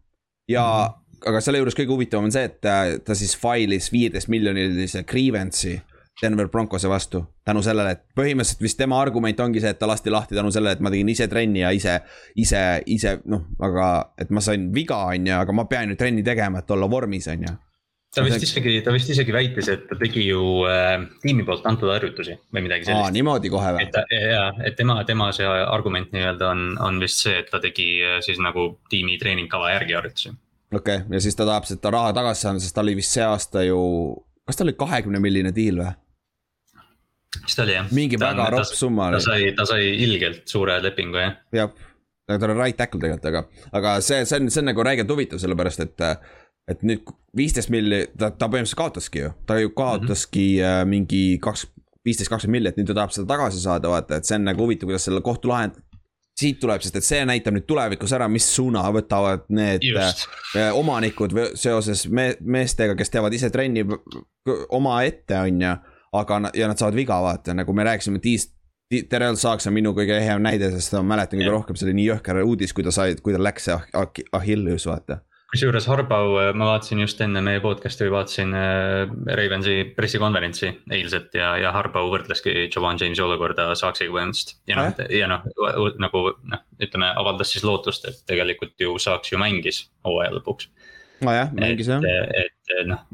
ja 0.49 0.63
mm, 0.89 1.29
aga 1.31 1.41
selle 1.41 1.59
juures 1.59 1.75
kõige 1.75 1.95
huvitavam 1.95 2.25
on 2.25 2.33
see, 2.33 2.45
et 2.45 2.61
ta, 2.61 2.99
ta 3.05 3.15
siis 3.15 3.37
file'is 3.37 3.91
viieteist 3.93 4.29
miljonilise 4.29 5.03
grievance'i 5.05 5.81
Denver 6.23 6.49
Broncose 6.49 6.89
vastu. 6.89 7.27
tänu 7.45 7.63
sellele, 7.63 7.91
et 7.91 8.03
põhimõtteliselt 8.17 8.63
vist 8.63 8.79
tema 8.79 9.01
argument 9.01 9.41
ongi 9.41 9.61
see, 9.61 9.71
et 9.71 9.79
ta 9.79 9.87
lasti 9.87 10.11
lahti 10.11 10.35
tänu 10.35 10.51
sellele, 10.51 10.73
et 10.73 10.81
ma 10.81 10.91
tegin 10.91 11.09
ise 11.09 11.29
trenni 11.29 11.61
ja 11.61 11.71
ise, 11.71 12.01
ise, 12.37 12.83
ise 12.87 13.21
noh, 13.27 13.45
aga 13.61 14.13
et 14.19 14.31
ma 14.31 14.41
sain 14.41 14.73
viga, 14.75 14.97
on 15.13 15.27
ju, 15.27 15.33
aga 15.35 15.53
ma 15.53 15.65
pean 15.65 15.91
ju 15.91 15.97
trenni 15.97 16.23
tegema, 16.27 16.59
et 16.59 16.71
olla 16.71 16.89
vormis, 16.91 17.29
on 17.29 17.43
ju. 17.47 17.55
Ta 18.17 18.25
vist 18.25 18.47
isegi, 18.47 18.79
ta 18.85 18.95
vist 18.95 19.11
isegi 19.13 19.35
väitis, 19.35 19.69
et 19.73 19.85
ta 19.91 19.99
tegi 20.01 20.25
ju 20.25 20.41
äh, 20.69 20.95
tiimi 21.23 21.45
poolt 21.47 21.67
antud 21.69 21.93
harjutusi 21.93 22.37
või 22.55 22.65
midagi 22.65 22.89
sellist. 22.89 23.13
niimoodi 23.17 23.53
kohe 23.53 23.75
või 23.77 23.87
ta 23.93 24.07
ja, 24.13 24.47
et 24.65 24.79
tema, 24.79 24.99
tema 25.09 25.29
see 25.37 25.47
argument 25.47 26.15
nii-öelda 26.17 26.49
on, 26.55 26.65
on 26.87 27.01
vist 27.03 27.21
see, 27.27 27.37
et 27.43 27.51
ta 27.53 27.61
tegi 27.63 27.91
äh, 28.01 28.19
siis 28.25 28.41
nagu 28.43 28.69
tiimi 28.93 29.19
treeningkava 29.21 29.75
järgi 29.75 29.99
harjutusi. 29.99 30.33
okei 30.73 31.03
okay., 31.03 31.17
ja 31.17 31.23
siis 31.27 31.37
ta 31.37 31.49
tahab 31.49 31.69
seda 31.69 31.93
raha 31.93 32.15
tagasi 32.17 32.47
saada, 32.47 32.63
sest 32.65 32.77
tal 32.79 32.89
oli 32.89 32.97
vist 33.03 33.17
see 33.17 33.27
aasta 33.27 33.67
ju, 33.67 33.81
kas 34.49 34.61
tal 34.61 34.71
oli 34.71 34.79
kahekümne 34.81 35.21
milline 35.23 35.53
deal 35.57 35.83
või? 35.85 35.93
mis 37.43 37.59
ta 37.59 37.67
oli 37.67 37.77
jah? 37.77 37.93
mingi 37.93 38.21
väga 38.21 38.49
ropp 38.57 38.73
summa 38.73 39.11
ta 39.13 39.21
oli, 39.21 39.29
sai, 39.29 39.53
ta 39.59 39.69
sai 39.69 39.93
ilgelt 40.07 40.49
suure 40.49 40.81
lepingu 40.85 41.21
jah. 41.21 41.37
jah. 41.53 41.77
ta 42.27 42.41
on 42.41 42.57
right 42.57 42.81
tackle 42.81 43.03
tegelikult, 43.03 43.29
aga, 43.29 43.71
aga 43.77 43.95
see, 44.01 44.25
see 44.25 44.41
on, 44.41 44.51
see 44.51 44.65
on 44.65 44.71
nagu 44.73 44.89
räigelt 44.89 45.13
huvitav, 45.13 45.43
sellepärast 45.43 45.85
et 45.85 46.07
äh, 46.07 46.17
et 46.71 46.83
nüüd 46.87 47.07
viisteist 47.37 47.71
milli, 47.71 48.03
ta, 48.19 48.31
ta 48.33 48.49
põhimõtteliselt 48.51 48.81
kaotaski 48.81 49.23
ju, 49.23 49.33
ta 49.47 49.59
ju 49.61 49.73
kaotaski 49.77 50.47
mm 50.59 50.65
-hmm. 50.65 50.91
mingi 50.91 51.23
kaks, 51.43 51.67
viisteist, 52.05 52.31
kakskümmend 52.31 52.59
milli, 52.59 52.73
et 52.73 52.79
nüüd 52.81 52.89
ta 52.91 52.97
tahab 53.01 53.15
seda 53.15 53.27
tagasi 53.35 53.61
saada, 53.63 53.91
vaata, 53.93 54.17
et 54.17 54.25
see 54.25 54.39
on 54.39 54.49
nagu 54.51 54.63
huvitav, 54.63 54.91
kuidas 54.91 55.05
selle 55.05 55.21
kohtulahend 55.21 55.79
siit 56.37 56.59
tuleb, 56.61 56.83
sest 56.85 56.97
et 56.97 57.05
see 57.05 57.25
näitab 57.25 57.55
nüüd 57.57 57.65
tulevikus 57.69 58.13
ära, 58.13 58.29
mis 58.29 58.47
suuna 58.55 58.83
võtavad 58.93 59.47
need 59.49 59.85
Just. 59.87 60.27
Äh, 60.57 60.75
omanikud 60.77 61.33
seoses 61.55 62.07
me 62.09 62.35
meestega, 62.41 62.95
kes 62.95 63.11
teevad 63.11 63.33
ise 63.33 63.51
trenni 63.51 63.87
omaette, 64.69 65.39
on 65.39 65.63
ju. 65.63 65.77
aga, 66.13 66.41
ja 66.55 66.69
nad 66.69 66.79
saavad 66.81 66.97
viga, 66.97 67.17
vaata, 67.23 67.55
nagu 67.55 67.73
me 67.73 67.85
rääkisime, 67.85 68.21
Tiis, 68.21 68.51
Terel 69.09 69.37
Saaks 69.37 69.67
on 69.67 69.75
minu 69.75 69.91
kõige 69.97 70.15
ehem 70.17 70.43
näide, 70.43 70.71
sest 70.71 70.93
ma 70.95 71.03
mäletan 71.17 71.41
kõige 71.41 71.51
rohkem, 71.51 71.77
see 71.77 71.89
oli 71.89 71.97
nii 71.99 72.07
jõhker 72.13 72.43
uudis, 72.45 72.73
kui 72.73 72.85
ta 72.85 72.93
sai, 72.95 73.17
kui 73.23 73.35
tal 73.35 73.43
läks 73.45 73.67
see 73.67 73.79
Achilleus, 74.37 74.87
vaata 74.87 75.23
kusjuures 75.57 75.87
Harbau, 75.89 76.35
äh, 76.37 76.51
ma 76.53 76.67
vaatasin 76.69 77.01
just 77.01 77.21
enne 77.25 77.41
meie 77.41 77.63
podcast'i, 77.65 78.11
vaatasin 78.13 78.51
äh, 78.53 79.13
Ravensi 79.39 79.77
pressikonverentsi 79.97 80.69
eilset 80.93 81.33
ja, 81.39 81.55
ja 81.57 81.71
Harbau 81.73 82.11
võrdleski 82.13 82.67
Jovan 82.67 83.01
James'i 83.01 83.25
olukorda 83.25 83.71
Saaksiga 83.79 84.13
põhimõtteliselt. 84.13 84.59
ja 84.69 84.77
noh, 84.77 85.01
ja 85.17 85.31
noh, 85.31 85.47
nagu 86.03 86.23
noh, 86.53 86.65
ütleme, 86.83 87.09
avaldas 87.23 87.55
siis 87.55 87.65
lootust, 87.65 88.05
et 88.05 88.21
tegelikult 88.29 88.77
ju 88.85 88.99
Saaks 89.01 89.33
ju 89.33 89.41
mängis 89.41 89.87
hooaja 90.05 90.35
lõpuks 90.37 90.69
nojah, 91.25 91.51
mängis 91.57 91.89
jah. 91.89 92.03
et, 92.05 92.73
et 92.77 92.89
noh, 92.89 93.05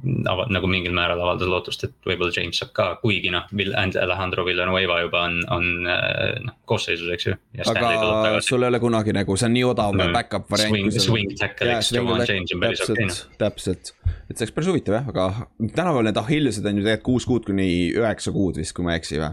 nagu 0.50 0.68
mingil 0.70 0.94
määral 0.96 1.20
avaldas 1.22 1.50
lootust, 1.50 1.84
et 1.86 2.08
võib-olla 2.08 2.34
James 2.34 2.58
saab 2.58 2.72
ka, 2.76 2.86
kuigi 3.02 3.30
noh, 3.32 3.46
Alejandro 3.52 4.44
Villanueva 4.46 4.98
juba 5.04 5.24
on, 5.28 5.38
on 5.54 5.68
äh, 5.90 6.40
noh 6.42 6.56
koosseisus, 6.68 7.10
eks 7.14 7.28
ju. 7.28 7.36
aga 7.74 8.40
sul 8.44 8.64
ei 8.64 8.72
ole 8.72 8.80
kunagi 8.82 9.14
nagu, 9.16 9.36
see 9.38 9.48
on 9.50 9.56
nii 9.56 9.66
odav 9.70 9.94
no, 9.98 10.08
back-up 10.14 10.50
variant. 10.50 10.90
Swing, 10.96 11.06
swing 11.06 11.36
tackle'iks 11.38 11.92
Jamal 11.94 12.24
James 12.26 12.56
on 12.56 12.64
päris 12.64 12.84
okei 12.86 13.08
noh. 13.10 13.20
täpselt, 13.42 13.94
et 14.08 14.34
see 14.34 14.46
oleks 14.46 14.56
päris 14.56 14.72
huvitav 14.72 14.98
jah, 14.98 15.12
aga 15.12 15.28
tänapäeval 15.62 16.08
need 16.08 16.20
Achillesed 16.24 16.66
on 16.66 16.80
ju 16.80 16.86
tegelikult 16.88 17.08
kuus 17.12 17.28
kuud 17.28 17.46
kuni 17.46 17.68
üheksa 17.98 18.34
kuud 18.34 18.58
vist, 18.60 18.74
kui 18.76 18.86
ma 18.86 18.94
ei 18.94 19.02
eksi 19.02 19.20
või 19.20 19.32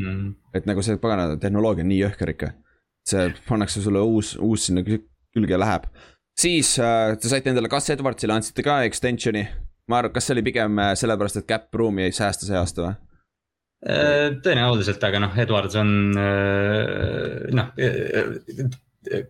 mm.? 0.00 0.34
et 0.58 0.68
nagu 0.68 0.84
see 0.84 1.00
pagana 1.00 1.34
tehnoloogia 1.40 1.86
on 1.86 1.92
nii 1.92 2.02
jõhker 2.02 2.34
ikka. 2.34 2.54
see 3.04 3.28
pannakse 3.48 3.82
sulle 3.84 4.00
uus, 4.00 4.34
uus 4.40 4.68
sinna 4.68 4.84
külge 4.84 5.58
läheb 5.60 5.88
siis 6.38 6.74
äh, 6.82 7.14
te 7.20 7.30
saite 7.30 7.52
endale 7.52 7.70
Gus 7.72 7.90
Edwardsile 7.94 8.36
andsite 8.36 8.64
ka 8.66 8.82
extension'i. 8.88 9.46
ma 9.88 9.98
arvan, 10.00 10.14
kas 10.14 10.28
see 10.28 10.36
oli 10.38 10.46
pigem 10.46 10.78
äh, 10.80 10.94
sellepärast, 10.98 11.42
et 11.42 11.48
cap 11.48 11.74
room'i 11.76 12.06
ei 12.06 12.14
säästa 12.16 12.48
see 12.48 12.56
aasta 12.58 12.86
või? 12.86 12.94
Äh, 13.84 14.30
tõenäoliselt, 14.44 15.02
aga 15.04 15.20
noh, 15.20 15.36
Edwards 15.44 15.76
on 15.76 15.90
noh, 17.52 17.66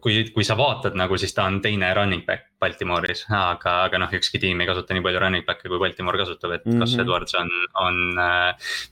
kui, 0.04 0.20
kui 0.30 0.44
sa 0.46 0.54
vaatad 0.54 0.94
nagu, 0.94 1.18
siis 1.18 1.34
ta 1.34 1.48
on 1.50 1.58
teine 1.64 1.88
running 1.98 2.22
back 2.26 2.52
Baltimooris, 2.62 3.24
aga, 3.34 3.80
aga 3.88 3.98
noh, 4.04 4.14
ükski 4.14 4.38
tiim 4.42 4.62
ei 4.62 4.70
kasuta 4.70 4.94
nii 4.94 5.02
palju 5.02 5.24
running 5.24 5.48
back'e 5.48 5.66
kui 5.66 5.82
Baltimore 5.82 6.22
kasutab, 6.22 6.54
et 6.54 6.64
mm 6.64 6.76
-hmm. 6.76 6.84
kas 6.84 6.94
Edwards 7.02 7.34
on, 7.40 7.50
on. 7.82 7.98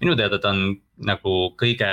minu 0.02 0.18
teada 0.18 0.42
ta 0.42 0.50
on 0.50 0.74
nagu 1.06 1.54
kõige 1.62 1.92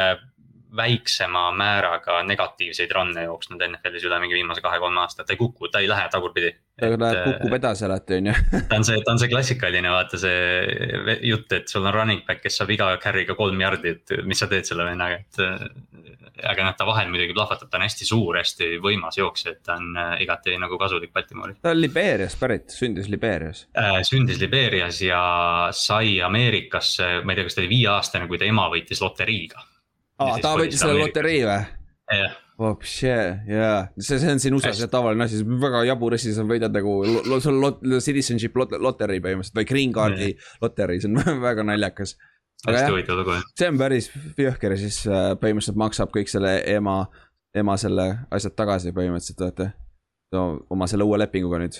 väiksema 0.76 1.52
määraga 1.52 2.24
negatiivseid 2.24 2.92
run'e 2.94 3.24
jooksnud 3.26 3.62
NFL-is 3.66 4.06
üle 4.06 4.20
mingi 4.22 4.38
viimase 4.38 4.62
kahe-kolme 4.62 5.02
aasta, 5.02 5.26
ta 5.26 5.34
ei 5.34 5.40
kuku, 5.40 5.70
ta 5.72 5.82
ei 5.82 5.90
lähe 5.90 6.10
tagurpidi. 6.14 6.52
ta 6.80 6.92
läheb, 6.94 7.24
kukub 7.26 7.56
edasi 7.58 7.86
alati, 7.86 8.20
on 8.20 8.30
ju. 8.30 8.36
ta 8.70 8.78
on 8.78 8.86
see, 8.86 9.00
ta 9.06 9.16
on 9.16 9.22
see 9.22 9.32
klassikaline, 9.32 9.90
vaata 9.94 10.20
see 10.22 11.16
jutt, 11.32 11.52
et 11.58 11.72
sul 11.72 11.86
on 11.90 11.96
running 11.96 12.22
back, 12.28 12.44
kes 12.46 12.62
saab 12.62 12.74
iga 12.76 12.92
carry'ga 13.02 13.36
kolm 13.40 13.62
jardi, 13.66 13.96
et 13.98 14.16
mis 14.30 14.40
sa 14.40 14.50
teed 14.52 14.70
selle 14.70 14.86
vennaga, 14.88 15.24
et. 15.24 15.42
aga 16.50 16.64
noh, 16.64 16.76
ta 16.78 16.86
vahel 16.88 17.10
muidugi 17.12 17.34
plahvatab, 17.36 17.68
ta 17.72 17.76
on 17.82 17.84
hästi 17.84 18.06
suur, 18.08 18.38
hästi 18.40 18.70
võimas 18.84 19.18
jooksja, 19.20 19.58
et 19.58 19.64
ta 19.66 19.76
on 19.76 19.98
äh, 20.00 20.14
igati 20.24 20.54
nagu 20.62 20.78
kasulik 20.80 21.12
Baltimooris. 21.12 21.58
ta 21.66 21.74
on 21.74 21.82
Liberiast 21.82 22.40
pärit, 22.40 22.70
sündis 22.72 23.10
Liberias 23.12 23.66
äh,. 23.76 23.98
sündis 24.08 24.40
Liberias 24.40 25.02
ja 25.04 25.20
sai 25.76 26.22
Ameerikasse, 26.24 27.10
ma 27.26 27.34
ei 27.34 27.42
tea, 27.42 27.50
kas 27.50 27.58
ta 27.58 27.66
oli 27.66 27.74
viieaastane, 27.74 28.30
kui 28.32 28.40
ta 28.40 28.48
ema 28.48 28.70
võitis 28.72 29.04
loteriiga 29.04 29.66
aa, 30.20 30.38
ta 30.44 30.54
võitis 30.60 30.82
selle 30.84 31.00
loterii 31.00 31.42
või? 31.48 31.60
jah. 32.20 32.38
Vapšee, 32.60 33.20
jaa, 33.48 33.76
see, 34.04 34.18
see 34.20 34.32
on 34.34 34.42
siin 34.44 34.56
USA-s 34.58 34.82
jah 34.84 34.90
tavaline 34.92 35.24
asi, 35.24 35.38
väga 35.62 35.86
jabur 35.88 36.18
asi, 36.18 36.34
sa 36.36 36.44
võidad 36.44 36.74
nagu, 36.76 36.98
sul 37.40 37.54
on 37.54 37.62
lot-, 37.64 37.86
citizenship 38.04 38.58
lot-, 38.60 38.76
loterii 38.84 39.22
põhimõtteliselt 39.24 39.62
või 39.62 39.70
green 39.70 39.94
card'i 39.96 40.34
loterii, 40.60 41.00
see 41.00 41.12
on 41.14 41.40
väga 41.48 41.64
naljakas. 41.70 42.18
hästi 42.68 42.90
huvitav 42.92 43.22
lugu 43.22 43.38
jah. 43.38 43.46
see 43.62 43.70
on 43.72 43.80
päris 43.80 44.10
jõhker 44.36 44.76
ja 44.76 44.82
siis 44.82 44.98
äh, 45.08 45.30
põhimõtteliselt 45.40 45.80
maksab 45.80 46.12
kõik 46.12 46.32
selle 46.32 46.58
ema, 46.74 46.98
ema 47.56 47.78
selle 47.80 48.10
asjad 48.28 48.58
tagasi 48.60 48.92
põhimõtteliselt 48.98 49.46
vaata. 49.46 49.72
oma 50.70 50.92
selle 50.92 51.08
uue 51.08 51.22
lepinguga 51.24 51.64
nüüd 51.64 51.80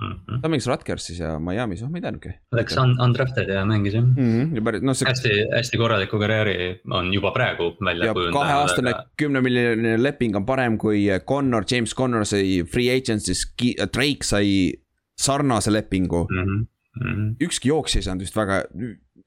mm. 0.00 0.12
-hmm. 0.12 0.40
ta 0.42 0.48
mängis 0.48 0.66
Rutgersis 0.66 1.18
ja 1.18 1.38
Miami's, 1.38 1.82
oh 1.82 1.90
ma 1.90 1.98
ei 1.98 2.04
teadnudki. 2.04 2.34
Läks 2.52 2.76
un 2.80 2.94
undrafted 3.04 3.48
ja 3.48 3.64
mängis 3.68 3.94
jah 3.94 4.04
mm. 4.04 4.16
-hmm. 4.16 4.56
ja 4.56 4.62
päris, 4.62 4.82
noh 4.82 4.96
see. 4.96 5.08
hästi, 5.08 5.32
hästi 5.56 5.78
korraliku 5.78 6.18
karjääri 6.18 6.80
on 6.90 7.12
juba 7.14 7.32
praegu 7.32 7.76
välja 7.84 8.12
kujundanud. 8.12 8.40
kaheaastane 8.40 8.90
aga... 8.90 9.06
kümne 9.16 9.40
miljoni 9.40 10.02
leping 10.02 10.36
on 10.36 10.46
parem 10.46 10.78
kui 10.78 11.06
Connor, 11.28 11.64
James 11.70 11.94
Connor 11.94 12.24
sai 12.24 12.64
free 12.72 12.90
agency's, 12.98 13.46
Drake 13.94 14.24
sai 14.24 14.72
sarnase 15.18 15.72
lepingu 15.72 16.26
mm. 16.30 16.44
-hmm. 16.44 16.66
Mm 16.92 17.12
-hmm. 17.12 17.36
ükski 17.40 17.68
jooksja 17.68 17.98
ei 17.98 18.02
saanud 18.02 18.20
vist 18.20 18.36
väga, 18.36 18.64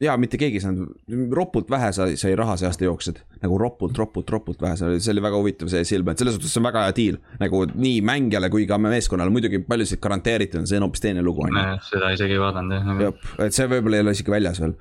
ja 0.02 0.16
mitte 0.20 0.38
keegi 0.40 0.60
ei 0.60 0.64
saanud, 0.64 0.92
ropult 1.36 1.70
vähe 1.72 1.92
sai, 1.96 2.16
sai 2.20 2.34
raha 2.38 2.58
see 2.60 2.68
aasta 2.68 2.88
jooksjad. 2.88 3.22
nagu 3.42 3.58
ropult, 3.60 3.98
ropult, 3.98 4.30
ropult 4.30 4.62
vähe, 4.62 4.78
see 4.80 4.88
oli, 4.90 5.04
see 5.04 5.14
oli 5.14 5.24
väga 5.24 5.40
huvitav 5.40 5.72
see 5.72 5.86
silm, 5.88 6.10
et 6.12 6.22
selles 6.22 6.36
suhtes 6.36 6.52
see 6.52 6.62
on 6.62 6.68
väga 6.68 6.86
hea 6.88 6.96
deal. 7.00 7.20
nagu 7.42 7.62
nii 7.72 8.02
mängijale 8.06 8.50
kui 8.54 8.68
ka 8.70 8.80
meeskonnale, 8.82 9.34
muidugi 9.34 9.62
paljusid 9.68 10.02
garanteeritud 10.04 10.64
on, 10.64 10.68
see 10.70 10.82
on 10.82 10.88
hoopis 10.88 11.06
teine 11.06 11.24
lugu 11.26 11.46
on 11.48 11.60
ju. 11.60 11.66
seda 11.92 12.12
isegi 12.16 12.38
ei 12.38 12.44
vaadanud 12.44 12.76
jah. 12.76 13.06
jah, 13.06 13.30
et 13.48 13.58
see 13.58 13.70
võib-olla 13.72 14.02
ei 14.02 14.08
ole 14.08 14.18
isegi 14.18 14.36
väljas 14.36 14.62
veel. 14.64 14.76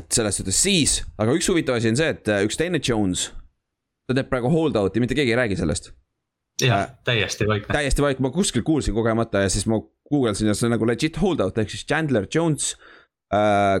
et 0.00 0.08
selles 0.20 0.40
suhtes 0.40 0.62
siis, 0.68 0.96
aga 1.20 1.36
üks 1.36 1.50
huvitav 1.52 1.80
asi 1.80 1.92
on 1.92 2.00
see, 2.00 2.16
et 2.16 2.32
üks 2.46 2.60
teine 2.60 2.80
Jones. 2.80 3.28
ta 4.08 4.16
teeb 4.16 4.32
praegu 4.32 4.52
hold 4.52 4.80
out'i, 4.80 5.02
mitte 5.02 5.18
keegi 5.18 5.36
ei 5.36 5.40
räägi 5.44 5.60
sellest 5.60 5.92
jah 6.62 6.84
äh,, 6.86 6.90
täiesti 7.04 7.46
vaikne. 7.50 7.72
täiesti 7.74 8.02
vaikne, 8.02 8.28
ma 8.28 8.32
kuskil 8.32 8.62
kuulsin 8.64 8.94
kogemata 8.94 9.42
ja 9.44 9.52
siis 9.52 9.66
ma 9.66 9.82
guugeldasin 10.08 10.48
ja 10.48 10.54
see 10.54 10.68
on 10.68 10.76
nagu 10.76 10.86
legit 10.86 11.18
hold 11.20 11.40
out 11.42 11.58
ehk 11.58 11.72
siis 11.72 11.84
Chandler 11.84 12.28
Jones 12.30 12.76
äh,. 12.78 12.93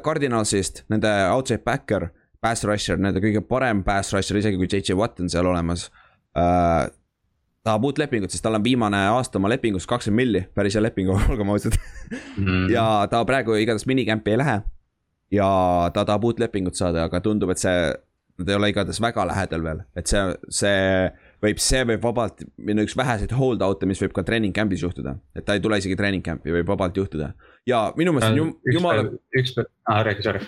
Cardinalsist, 0.04 0.84
nende 0.92 1.10
outside 1.28 1.62
backer, 1.64 2.08
pass 2.44 2.64
rusher, 2.68 3.00
nende 3.00 3.22
kõige 3.24 3.42
parem 3.48 3.82
pass 3.86 4.12
rusher, 4.14 4.38
isegi 4.40 4.60
kui 4.60 4.68
JJ 4.68 4.98
Watt 4.98 5.22
on 5.24 5.32
seal 5.32 5.48
olemas 5.48 5.88
äh,. 6.36 6.86
tahab 7.64 7.84
uut 7.88 7.98
lepingut, 8.00 8.32
sest 8.32 8.44
tal 8.44 8.58
on 8.58 8.64
viimane 8.64 8.98
aasta 9.14 9.40
oma 9.40 9.48
lepingus 9.48 9.86
kakskümmend 9.88 10.20
milli, 10.20 10.42
päris 10.56 10.76
hea 10.76 10.84
leping, 10.84 11.08
olgem 11.14 11.52
ausad 11.54 11.76
mm.. 12.36 12.66
ja 12.72 12.86
ta 13.10 13.22
praegu 13.28 13.56
igatahes 13.56 13.88
minicamp'i 13.88 14.34
ei 14.34 14.40
lähe. 14.42 14.58
ja 15.32 15.48
ta 15.94 16.04
tahab 16.04 16.26
uut 16.28 16.42
lepingut 16.42 16.76
saada, 16.76 17.06
aga 17.08 17.22
tundub, 17.24 17.54
et 17.54 17.62
see, 17.62 17.94
nad 18.40 18.50
ei 18.50 18.58
ole 18.58 18.72
igatahes 18.74 19.00
väga 19.00 19.24
lähedal 19.30 19.64
veel, 19.64 19.80
et 19.96 20.10
see, 20.10 20.24
see 20.60 20.84
võib, 21.44 21.62
see 21.62 21.84
võib 21.88 22.04
vabalt 22.04 22.44
minna 22.56 22.84
üks 22.84 22.96
väheseid 23.00 23.32
hold 23.38 23.64
out'e, 23.64 23.88
mis 23.88 24.04
võib 24.04 24.12
ka 24.16 24.26
treening 24.26 24.56
camp'is 24.56 24.84
juhtuda. 24.84 25.16
et 25.36 25.48
ta 25.48 25.56
ei 25.56 25.64
tule 25.64 25.80
isegi 25.80 25.96
treening 25.96 26.24
camp'i, 26.26 26.52
võib 26.52 26.68
vabalt 26.74 27.00
juhtuda 27.00 27.32
ja 27.68 27.84
minu 27.98 28.14
meelest 28.14 28.32
on 28.32 28.40
jum, 28.40 28.54
jumala. 28.72 29.04
üks 29.36 29.54
päev, 29.56 29.68
aa 29.90 30.00
räägi, 30.06 30.26
sorry. 30.26 30.46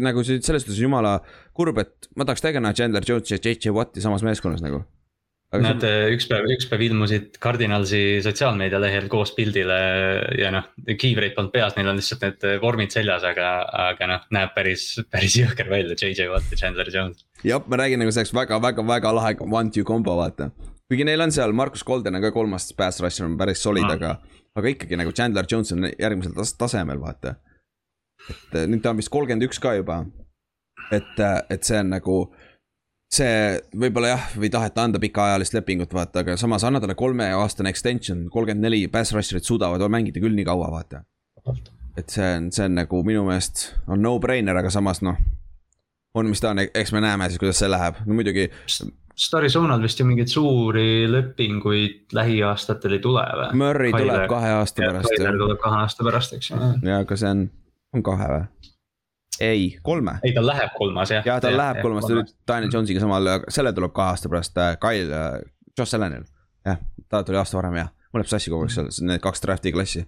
nagu 0.00 0.24
see 0.26 0.40
selles 0.44 0.64
suhtes 0.64 0.80
jumala 0.80 1.18
kurb, 1.56 1.82
et 1.82 2.08
ma 2.16 2.26
tahaks 2.26 2.42
tegelikult 2.44 2.68
näha 2.68 2.78
Chandler 2.78 3.06
Jones'i 3.06 3.36
ja 3.36 3.42
JJ 3.44 3.76
Watti 3.76 4.02
samas 4.04 4.24
meeskonnas 4.26 4.64
nagu. 4.64 4.82
Nad 5.50 5.82
see... 5.82 6.10
üks 6.14 6.28
päev, 6.30 6.46
üks 6.54 6.68
päev 6.70 6.84
ilmusid 6.86 7.40
Cardinalsi 7.42 8.20
sotsiaalmeedia 8.22 8.78
lehel 8.78 9.08
koos 9.10 9.32
pildile 9.34 9.78
ja 10.38 10.52
noh, 10.54 10.68
kiivreid 10.86 11.34
polnud 11.34 11.50
peas, 11.54 11.74
neil 11.74 11.90
on 11.90 11.98
lihtsalt 11.98 12.22
need 12.22 12.46
vormid 12.62 12.94
seljas, 12.94 13.26
aga, 13.26 13.48
aga 13.90 14.10
noh, 14.12 14.28
näeb 14.36 14.54
päris, 14.54 14.92
päris 15.10 15.34
jõhker 15.40 15.70
välja, 15.72 15.98
JJ 15.98 16.30
Watt 16.30 16.54
ja 16.54 16.60
Chandler 16.60 16.90
Jones. 16.94 17.26
jah, 17.42 17.62
ma 17.66 17.82
räägin 17.82 18.02
nagu 18.02 18.14
see 18.14 18.22
oleks 18.22 18.34
väga-väga-väga 18.38 19.14
lahe 19.18 19.34
one-two 19.42 19.82
combo 19.86 20.14
vaata. 20.22 20.52
kuigi 20.86 21.06
neil 21.06 21.26
on 21.26 21.34
seal 21.34 21.52
Markus 21.52 21.82
Golden 21.82 22.20
on 22.20 22.22
ka 22.22 22.30
kolmas 22.34 22.70
pass 22.78 23.02
rusher 23.02 23.26
on 23.26 23.34
päris 23.38 23.66
solid 23.66 23.90
mm., 23.90 23.98
aga 23.98 24.39
aga 24.58 24.72
ikkagi 24.74 24.98
nagu 24.98 25.12
Chandler 25.14 25.46
Jones 25.50 25.72
on 25.72 25.88
järgmisel 25.90 26.34
tas 26.36 26.54
tasemel, 26.58 27.00
vaata. 27.00 27.36
et 28.28 28.54
äh, 28.56 28.68
nüüd 28.68 28.82
ta 28.82 28.92
on 28.92 29.00
vist 29.00 29.12
kolmkümmend 29.12 29.46
üks 29.48 29.60
ka 29.62 29.74
juba. 29.78 30.04
et, 30.92 31.18
äh, 31.18 31.40
et 31.50 31.64
see 31.64 31.78
on 31.78 31.92
nagu, 31.94 32.16
see 33.12 33.60
võib-olla 33.84 34.14
jah, 34.14 34.30
või 34.36 34.50
taheta 34.50 34.84
anda 34.84 35.00
pikaajalist 35.02 35.54
lepingut, 35.54 35.94
vaata, 35.94 36.24
aga 36.24 36.36
samas 36.40 36.64
anna 36.66 36.80
talle 36.80 36.98
kolmeaastane 36.98 37.70
extension, 37.70 38.26
kolmkümmend 38.30 38.66
neli 38.66 38.86
pass 38.88 39.14
rusher'it 39.14 39.46
suudavad 39.46 39.86
mängida 39.88 40.22
küll 40.22 40.34
nii 40.36 40.48
kaua, 40.48 40.70
vaata. 40.74 41.04
et 41.96 42.08
see 42.08 42.26
on, 42.36 42.50
see 42.54 42.66
on 42.66 42.74
nagu 42.78 43.04
minu 43.06 43.26
meelest 43.26 43.70
on 43.88 44.02
no-brainer, 44.02 44.56
aga 44.56 44.70
samas 44.70 45.02
noh 45.02 45.18
on, 46.14 46.26
mis 46.26 46.42
ta 46.42 46.50
on, 46.50 46.58
eks 46.74 46.92
me 46.92 47.02
näeme 47.04 47.28
siis, 47.30 47.38
kuidas 47.38 47.60
see 47.62 47.70
läheb, 47.70 48.00
no 48.06 48.16
muidugi 48.18 48.48
sest 49.20 49.34
Arizonal 49.36 49.82
vist 49.82 50.00
ju 50.00 50.06
mingeid 50.08 50.30
suuri 50.32 51.04
lepinguid 51.10 52.14
lähiaastatel 52.16 52.96
ei 52.96 53.02
tule 53.04 53.24
või? 53.36 53.48
Murry 53.60 53.92
Kailer, 53.92 54.06
tuleb 54.06 54.30
kahe 54.32 54.52
aasta 54.56 54.86
pärast. 54.86 55.12
Kailer 55.12 55.38
tuleb 55.42 55.60
kahe 55.60 55.80
aasta 55.84 56.06
pärast, 56.06 56.36
eks 56.38 56.50
ju. 56.50 56.60
ja, 56.88 57.02
aga 57.04 57.18
see 57.20 57.32
on, 57.34 57.44
on 57.96 58.06
kahe 58.06 58.30
või? 58.32 58.72
ei, 59.40 59.78
kolme. 59.82 60.16
ei, 60.24 60.32
tal 60.36 60.48
läheb 60.48 60.72
kolmas 60.76 61.12
jah. 61.12 61.26
jah, 61.26 61.40
tal 61.42 61.56
läheb 61.56 61.80
kolmas, 61.84 62.08
ta 62.08 62.16
nüüd 62.16 62.32
Daniel 62.48 62.74
Jonesiga 62.74 63.04
samal, 63.04 63.30
selle 63.48 63.72
tuleb 63.76 63.94
kahe 63.96 64.14
aasta 64.14 64.32
pärast 64.32 64.58
äh, 64.60 64.74
Kyle 64.80 65.20
äh,, 65.20 65.38
Josh 65.78 65.96
Allanil. 65.96 66.24
jah, 66.66 66.80
ta 67.08 67.22
tuli 67.24 67.40
aasta 67.40 67.60
varem 67.60 67.78
jah, 67.80 67.92
mul 68.12 68.22
läheb 68.22 68.32
sassi 68.32 68.52
kogu 68.52 68.68
aeg 68.68 68.74
seal, 68.74 68.90
need 69.08 69.22
kaks 69.24 69.44
draft'i 69.44 69.72
klassi. 69.76 70.04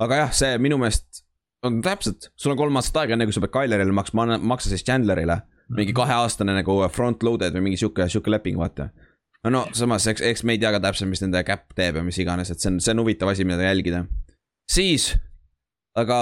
aga 0.00 0.22
jah, 0.24 0.32
see 0.36 0.60
minu 0.62 0.80
meelest 0.80 1.24
on 1.66 1.80
täpselt, 1.84 2.30
sul 2.36 2.54
on 2.54 2.60
kolm 2.60 2.80
aastat 2.80 3.02
aega, 3.02 3.16
enne 3.16 3.26
kui 3.28 3.36
sa 3.36 3.42
pead 3.44 3.52
Tylerile 3.56 3.94
maksma, 3.96 4.26
maksa 4.38 4.72
siis 4.72 4.84
Chandlerile. 4.86 5.40
Mingi 5.76 5.94
kaheaastane 5.96 6.54
nagu 6.56 6.76
front 6.92 7.22
loaded 7.26 7.54
või 7.56 7.68
mingi 7.68 7.80
sihuke, 7.80 8.08
sihuke 8.10 8.32
leping, 8.32 8.58
vaata. 8.60 8.90
no 9.44 9.52
no 9.54 9.64
samas, 9.76 10.06
eks, 10.10 10.24
eks 10.32 10.44
me 10.44 10.56
ei 10.56 10.62
tea 10.62 10.72
ka 10.74 10.82
täpselt, 10.82 11.10
mis 11.10 11.22
nende 11.24 11.42
cap 11.46 11.70
teeb 11.76 12.00
ja 12.00 12.04
mis 12.06 12.18
iganes, 12.22 12.50
et 12.50 12.60
see 12.60 12.72
on, 12.72 12.80
see 12.82 12.94
on 12.94 13.04
huvitav 13.04 13.32
asi, 13.32 13.46
mida 13.48 13.68
jälgida. 13.68 14.04
siis, 14.70 15.12
aga 15.98 16.18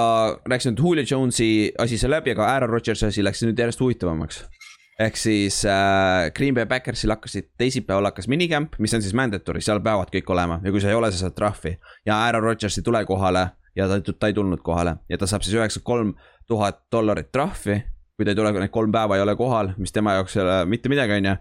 rääkisin 0.48 0.74
nüüd 0.74 0.84
Julio 0.84 1.04
Jones'i 1.08 1.50
asi 1.78 1.98
sai 1.98 2.12
läbi, 2.12 2.36
aga 2.36 2.46
Aaron 2.52 2.72
Rodgersi 2.72 3.08
asi 3.08 3.24
läks 3.24 3.42
nüüd 3.46 3.58
järjest 3.58 3.80
huvitavamaks. 3.80 4.44
ehk 4.98 5.16
siis 5.16 5.64
äh, 5.64 6.30
Green 6.34 6.54
Bay 6.54 6.66
Backersil 6.66 7.10
hakkasid, 7.14 7.52
teisipäeval 7.58 8.10
hakkas 8.10 8.28
minicamp, 8.28 8.74
mis 8.78 8.94
on 8.94 9.02
siis 9.02 9.14
mandatory, 9.14 9.60
seal 9.62 9.80
peavad 9.80 10.10
kõik 10.12 10.32
olema 10.34 10.60
ja 10.64 10.74
kui 10.74 10.82
sa 10.82 10.90
ei 10.90 10.98
ole, 10.98 11.12
sa 11.12 11.26
saad 11.26 11.36
trahvi. 11.38 11.78
ja 12.06 12.24
Aaron 12.26 12.42
Rodgers 12.42 12.78
ei 12.78 12.84
tule 12.84 13.04
kohale 13.06 13.48
ja 13.78 13.86
ta, 13.88 14.00
ta 14.12 14.26
ei 14.26 14.34
tulnud 14.34 14.62
kohale 14.64 14.96
ja 15.08 15.18
ta 15.18 15.26
saab 15.30 15.44
siis 15.46 15.54
üheksakümmend 15.56 15.86
kolm 15.86 16.36
tuhat 16.48 16.82
dollarit 16.92 17.30
trahvi. 17.32 17.82
Kui 18.18 18.26
ta 18.26 18.34
ei 18.34 18.40
tule, 18.40 18.50
need 18.58 18.74
kolm 18.74 18.90
päeva 18.90 19.14
ei 19.14 19.22
ole 19.22 19.36
kohal, 19.38 19.72
mis 19.78 19.94
tema 19.94 20.16
jaoks 20.16 20.34
ei 20.34 20.42
ole 20.42 20.58
mitte 20.66 20.90
midagi, 20.90 21.20
on 21.20 21.30
ju. 21.30 21.36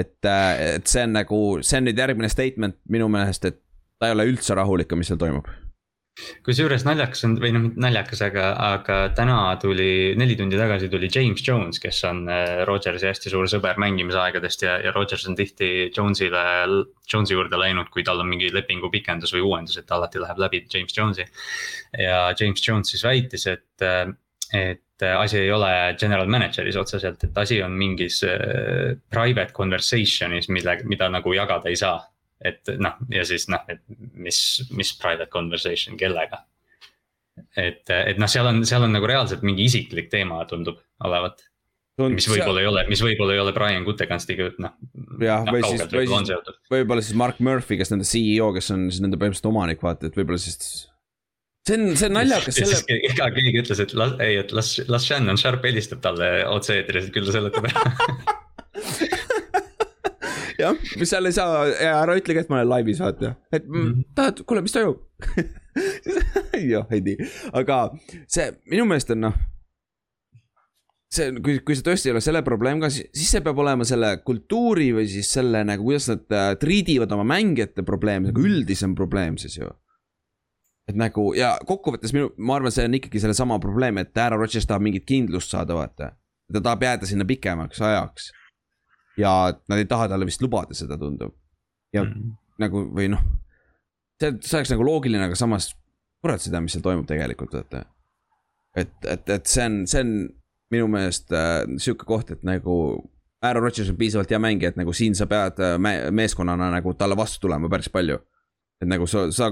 et, 0.00 0.16
et 0.24 0.88
see 0.88 1.04
on 1.04 1.12
nagu, 1.12 1.40
see 1.60 1.82
on 1.82 1.86
nüüd 1.90 2.00
järgmine 2.00 2.32
statement 2.32 2.80
minu 2.88 3.10
meelest, 3.12 3.44
et 3.44 3.60
ta 4.00 4.08
ei 4.08 4.16
ole 4.16 4.24
üldse 4.32 4.56
rahulik, 4.56 4.96
mis 4.96 5.12
seal 5.12 5.20
toimub. 5.20 5.50
kusjuures 6.46 6.86
naljakas 6.86 7.26
on 7.28 7.34
või 7.42 7.50
noh, 7.52 7.66
naljakas, 7.84 8.22
aga, 8.24 8.46
aga 8.64 8.96
täna 9.18 9.36
tuli, 9.60 10.14
neli 10.16 10.38
tundi 10.40 10.56
tagasi 10.56 10.88
tuli 10.88 11.10
James 11.12 11.44
Jones, 11.44 11.80
kes 11.82 11.98
on 12.08 12.22
äh, 12.32 12.62
Rodgersi 12.64 13.10
hästi 13.10 13.34
suur 13.34 13.50
sõber 13.52 13.76
mängimisaegadest 13.84 14.64
ja, 14.64 14.78
ja 14.86 14.94
Rodgers 14.96 15.28
on 15.28 15.36
tihti 15.36 15.90
Jones'ile, 15.90 16.46
Jones'i 17.12 17.36
juurde 17.36 17.60
läinud, 17.60 17.92
kui 17.92 18.06
tal 18.08 18.24
on 18.24 18.32
mingi 18.32 18.48
lepingu 18.56 18.88
pikendus 18.94 19.36
või 19.36 19.44
uuendus, 19.50 19.76
et 19.76 19.84
ta 19.84 20.00
alati 20.00 20.24
läheb 20.24 20.40
läbi 20.46 20.64
James 20.64 20.96
Jones'i. 20.96 21.28
ja 22.00 22.24
James 22.32 22.64
Jones 22.64 22.96
siis 22.96 23.04
väitis, 23.04 23.44
et, 23.52 23.88
et 24.56 24.85
asi 25.02 25.38
ei 25.38 25.50
ole 25.52 25.70
general 26.00 26.28
manager'is 26.32 26.76
otseselt, 26.80 27.24
et 27.24 27.38
asi 27.38 27.60
on 27.62 27.72
mingis 27.76 28.22
äh, 28.24 28.94
private 29.12 29.52
conversation'is, 29.56 30.48
mille, 30.48 30.78
mida 30.88 31.08
nagu 31.12 31.34
jagada 31.36 31.68
ei 31.68 31.76
saa 31.76 31.98
et 32.44 32.68
noh, 32.82 32.96
ja 33.12 33.24
siis 33.24 33.46
noh, 33.48 33.62
et 33.72 33.80
mis, 34.12 34.38
mis 34.76 34.92
private 35.00 35.30
conversation, 35.32 35.96
kellega. 36.00 36.42
et, 37.56 37.84
et 37.92 38.18
noh, 38.20 38.28
seal 38.30 38.48
on, 38.48 38.62
seal 38.68 38.84
on 38.86 38.92
nagu 38.96 39.08
reaalselt 39.08 39.44
mingi 39.46 39.66
isiklik 39.68 40.10
teema 40.12 40.42
tundub 40.48 40.78
olevat, 41.04 41.42
mis 42.12 42.26
võib-olla 42.28 42.60
ei 42.60 42.68
ole, 42.68 42.84
mis 42.90 43.00
võib-olla 43.04 43.36
ei 43.36 43.40
ole 43.40 43.54
Brian 43.56 43.84
Gutekunstiga 43.86 44.50
noh. 44.60 44.74
Jah, 45.20 45.46
või 45.48 45.62
siis- 45.64 45.86
või 45.92 46.10
siis- 46.10 46.60
võib-olla 46.72 47.04
siis 47.04 47.16
Mark 47.16 47.40
Murphy, 47.40 47.78
kes 47.80 47.92
nende 47.92 48.04
CEO, 48.08 48.50
kes 48.56 48.70
on 48.74 48.90
siis 48.90 49.00
nende 49.04 49.16
põhimõtteliselt 49.20 49.48
omanik, 49.52 49.80
vaata, 49.84 50.10
et 50.10 50.16
võib-olla 50.18 50.40
siis. 50.40 50.86
See 51.66 51.76
on, 51.78 51.84
see 51.98 52.06
on 52.10 52.14
naljakas, 52.20 52.60
ja 52.60 52.64
selle 52.70 52.98
ega 53.10 53.26
keegi 53.34 53.62
ütles, 53.64 53.80
et 53.82 53.92
las, 53.98 54.12
ei, 54.22 54.34
et 54.42 54.52
las, 54.56 54.68
las 54.92 55.06
Shannon 55.08 55.38
Sharp 55.40 55.64
helistab 55.66 56.02
talle 56.04 56.28
otse-eetris, 56.52 57.08
et 57.08 57.14
küll 57.16 57.26
ta 57.28 57.34
seletab 57.36 57.64
ära. 57.70 57.80
jah, 60.62 60.76
mis 61.00 61.10
seal 61.10 61.28
ei 61.28 61.34
saa, 61.36 61.66
ära 61.90 62.16
ütlegi, 62.18 62.44
et 62.44 62.52
ma 62.52 62.60
olen 62.60 62.70
laivis, 62.74 63.00
vaata, 63.02 63.34
et 63.52 63.66
mm, 63.66 63.82
Mhm. 63.82 64.06
tahad, 64.16 64.36
kuule, 64.48 64.62
mis 64.64 64.74
toimub. 64.76 65.02
jah, 66.72 66.86
ei 66.94 67.02
nii, 67.04 67.16
aga 67.56 67.82
see 68.32 68.46
minu 68.72 68.86
meelest 68.88 69.10
on 69.12 69.20
noh. 69.26 69.36
see, 71.12 71.30
kui, 71.44 71.58
kui 71.64 71.76
see 71.76 71.84
tõesti 71.86 72.10
ei 72.10 72.14
ole 72.16 72.22
selle 72.24 72.42
probleem 72.44 72.80
ka, 72.82 72.90
siis, 72.92 73.08
see 73.30 73.42
peab 73.44 73.58
olema 73.62 73.84
selle 73.88 74.14
kultuuri 74.26 74.90
või 74.96 75.06
siis 75.08 75.28
selle 75.36 75.62
nagu, 75.68 75.84
kuidas 75.86 76.08
nad 76.12 76.24
äh, 76.36 76.50
triidivad 76.60 77.12
oma 77.16 77.24
mängijate 77.28 77.84
probleem, 77.86 78.28
nagu 78.30 78.44
üldisem 78.44 78.96
probleem 78.98 79.36
siis 79.40 79.56
ju. 79.60 79.68
Et 80.88 80.94
nagu 80.98 81.32
ja 81.34 81.56
kokkuvõttes 81.66 82.12
minu, 82.14 82.30
ma 82.38 82.56
arvan, 82.60 82.72
see 82.74 82.84
on 82.86 82.94
ikkagi 82.98 83.20
sellesama 83.22 83.58
probleem, 83.62 83.98
et 83.98 84.16
Aaron 84.18 84.38
Rodgers 84.42 84.66
tahab 84.66 84.84
mingit 84.86 85.04
kindlust 85.08 85.50
saada, 85.50 85.74
vaata. 85.74 86.12
ta 86.52 86.60
tahab 86.62 86.82
jääda 86.86 87.06
sinna 87.06 87.24
pikemaks 87.26 87.80
ajaks. 87.82 88.30
ja 89.18 89.32
nad 89.68 89.78
ei 89.78 89.84
taha 89.88 90.08
talle 90.08 90.26
vist 90.28 90.42
lubada 90.42 90.74
seda, 90.74 90.98
tundub. 90.98 91.34
ja 91.94 92.04
Mhm. 92.04 92.30
nagu 92.58 92.84
või 92.94 93.08
noh, 93.10 93.20
see, 94.20 94.32
see 94.40 94.58
oleks 94.58 94.70
nagu 94.70 94.84
loogiline, 94.86 95.24
aga 95.24 95.34
samas 95.34 95.72
kurat 96.22 96.40
seda, 96.40 96.60
mis 96.60 96.72
seal 96.72 96.82
toimub 96.82 97.06
tegelikult, 97.06 97.52
vaata. 97.52 97.84
et, 98.76 98.92
et, 99.04 99.28
et 99.30 99.46
see 99.46 99.64
on, 99.64 99.82
see 99.86 100.00
on 100.04 100.14
minu 100.70 100.86
meelest 100.90 101.32
äh, 101.32 101.64
sihuke 101.78 102.04
koht, 102.06 102.30
et 102.30 102.42
nagu 102.46 102.78
Aaron 103.44 103.62
Rodgers 103.62 103.90
on 103.90 103.96
piisavalt 103.96 104.30
hea 104.32 104.38
mängija, 104.42 104.68
et 104.72 104.78
nagu 104.80 104.92
siin 104.96 105.14
sa 105.14 105.26
pead 105.30 105.60
äh, 105.62 105.76
me 105.78 106.10
meeskonnana 106.10 106.70
nagu 106.72 106.94
talle 106.94 107.16
vastu 107.16 107.40
tulema 107.44 107.68
päris 107.68 107.88
palju. 107.92 108.18
et 108.82 108.88
nagu 108.88 109.06
sa, 109.06 109.30
sa, 109.32 109.50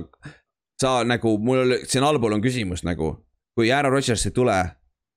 sa 0.80 1.02
nagu 1.06 1.36
mul 1.38 1.78
siin 1.86 2.04
allpool 2.06 2.32
on 2.36 2.42
küsimus 2.42 2.84
nagu, 2.84 3.12
kui 3.54 3.70
Aaron 3.72 3.92
Rodgers 3.92 4.26
ei 4.26 4.32
tule, 4.34 4.56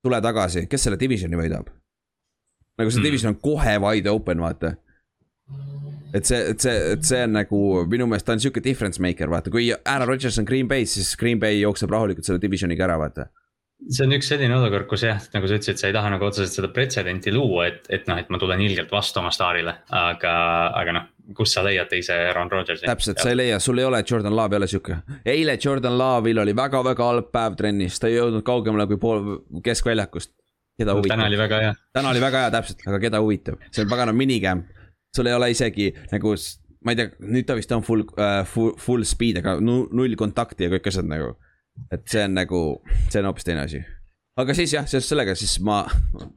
tule 0.06 0.22
tagasi, 0.22 0.67
kes 0.70 0.84
selle 0.88 1.00
divisioni 1.00 1.36
võidab? 1.39 1.72
nagu 2.78 2.91
see 2.91 3.00
Hmm. 3.00 3.08
division 3.10 3.34
on 3.34 3.39
kohe 3.41 3.78
wide 3.82 4.10
open, 4.10 4.38
vaata 4.38 4.76
et 6.13 6.26
see, 6.26 6.38
et 6.52 6.62
see, 6.62 6.76
et 6.93 7.04
see 7.04 7.24
on 7.26 7.34
nagu 7.36 7.60
minu 7.89 8.06
meelest 8.08 8.26
ta 8.28 8.36
on 8.36 8.39
sihuke 8.43 8.62
difference 8.63 9.02
maker, 9.02 9.30
vaata, 9.32 9.52
kui 9.54 9.72
Aaron 9.74 10.08
Rodgers 10.08 10.38
on 10.39 10.46
Green 10.46 10.67
Bay's, 10.70 10.93
siis 10.96 11.15
Green 11.20 11.39
Bay 11.39 11.60
jookseb 11.60 11.91
rahulikult 11.91 12.26
selle 12.28 12.41
divisioniga 12.43 12.86
ära, 12.88 12.98
vaata. 13.02 13.28
See 13.86 14.06
on 14.06 14.16
üks 14.18 14.30
selline 14.32 14.56
olukord, 14.58 14.88
kus 14.90 15.04
jah, 15.06 15.20
nagu 15.34 15.50
sa 15.50 15.58
ütlesid, 15.58 15.80
sa 15.80 15.90
ei 15.90 15.96
taha 15.96 16.10
nagu 16.13 16.26
otseselt 16.28 16.56
seda 16.56 16.70
pretsedenti 16.74 17.32
luua, 17.34 17.68
et, 17.70 17.86
et 17.94 18.08
noh, 18.10 18.18
et 18.20 18.32
ma 18.34 18.40
tulen 18.42 18.62
ilgelt 18.66 18.92
vastu 18.92 19.22
oma 19.22 19.32
staarile, 19.34 19.74
aga, 19.94 20.34
aga 20.80 20.96
noh, 20.98 21.06
kust 21.38 21.58
sa 21.58 21.63
leiad 21.66 21.90
teise 21.92 22.16
Aaron 22.30 22.52
Rodgersi. 22.52 22.88
täpselt, 22.88 23.22
sa 23.22 23.32
ei 23.32 23.38
leia, 23.38 23.60
sul 23.63 23.80
ei 23.82 23.88
ole 23.88 24.02
Jordan 24.10 24.36
Love 24.36 24.56
ei 24.56 24.62
ole 24.62 24.70
sihuke. 24.72 25.00
eile 25.26 25.58
Jordan 25.63 25.98
Love'il 26.00 26.42
oli 26.44 26.56
väga-väga 26.58 27.10
halb 27.12 27.32
päev 27.32 27.58
trennis, 27.60 28.00
ta 28.00 28.10
ei 28.10 28.18
jõudnud 28.18 28.46
kaugemale 28.48 28.88
kui 28.90 29.00
pool 29.02 29.42
keskväljakust. 29.63 30.34
keda 30.78 30.94
täna 30.94 31.00
huvitab, 31.00 31.26
oli 31.26 31.42
väga 31.42 31.60
hea, 31.66 31.74
täna 31.94 32.13
oli 32.13 32.22
väga 32.22 32.46
hea, 32.46 32.54
täpselt, 32.54 32.86
aga 32.88 33.02
keda 33.02 33.22
huvitab, 33.24 33.62
see 33.72 33.86
on 33.86 33.92
pagana 33.92 34.13
minicamp. 34.13 34.72
sul 35.16 35.28
ei 35.28 35.34
ole 35.34 35.52
isegi 35.52 35.92
nagu, 36.12 36.36
ma 36.86 36.94
ei 36.94 37.00
tea, 37.00 37.12
nüüd 37.20 37.46
ta 37.46 37.56
vist 37.58 37.72
on 37.72 37.84
full 37.84 38.06
uh,, 38.06 38.44
full, 38.46 38.74
full 38.78 39.04
speed, 39.04 39.42
aga 39.44 39.60
nu- 39.62 39.88
null 39.92 40.16
kontakti 40.16 40.66
ja 40.66 40.74
kõik 40.74 40.90
asjad 40.90 41.10
nagu. 41.10 41.36
Et 41.92 42.04
see 42.10 42.24
on 42.26 42.36
nagu, 42.38 42.62
see 43.08 43.22
on 43.22 43.30
hoopis 43.30 43.48
teine 43.48 43.63
asi. 43.66 43.82
aga 44.38 44.54
siis 44.58 44.74
jah, 44.76 44.86
seoses 44.88 45.10
sellega 45.10 45.36
siis 45.38 45.58
ma, 45.66 45.84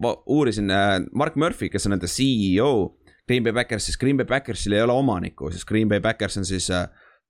ma 0.02 0.14
uurisin 0.26 0.70
äh, 0.74 0.96
Mark 1.12 1.36
Murphy, 1.36 1.68
kes 1.72 1.86
on 1.88 1.96
nende 1.96 2.10
CEO. 2.10 2.96
Green 3.30 3.44
Bay 3.46 3.54
Packers, 3.54 3.84
siis 3.86 3.98
Green 3.98 4.16
Bay 4.18 4.26
Packersil 4.26 4.74
ei 4.74 4.82
ole 4.82 4.94
omanikku, 4.98 5.52
sest 5.54 5.68
Green 5.68 5.88
Bay 5.88 6.00
Packers 6.02 6.40
on 6.40 6.46
siis 6.48 6.66
äh, 6.74 6.88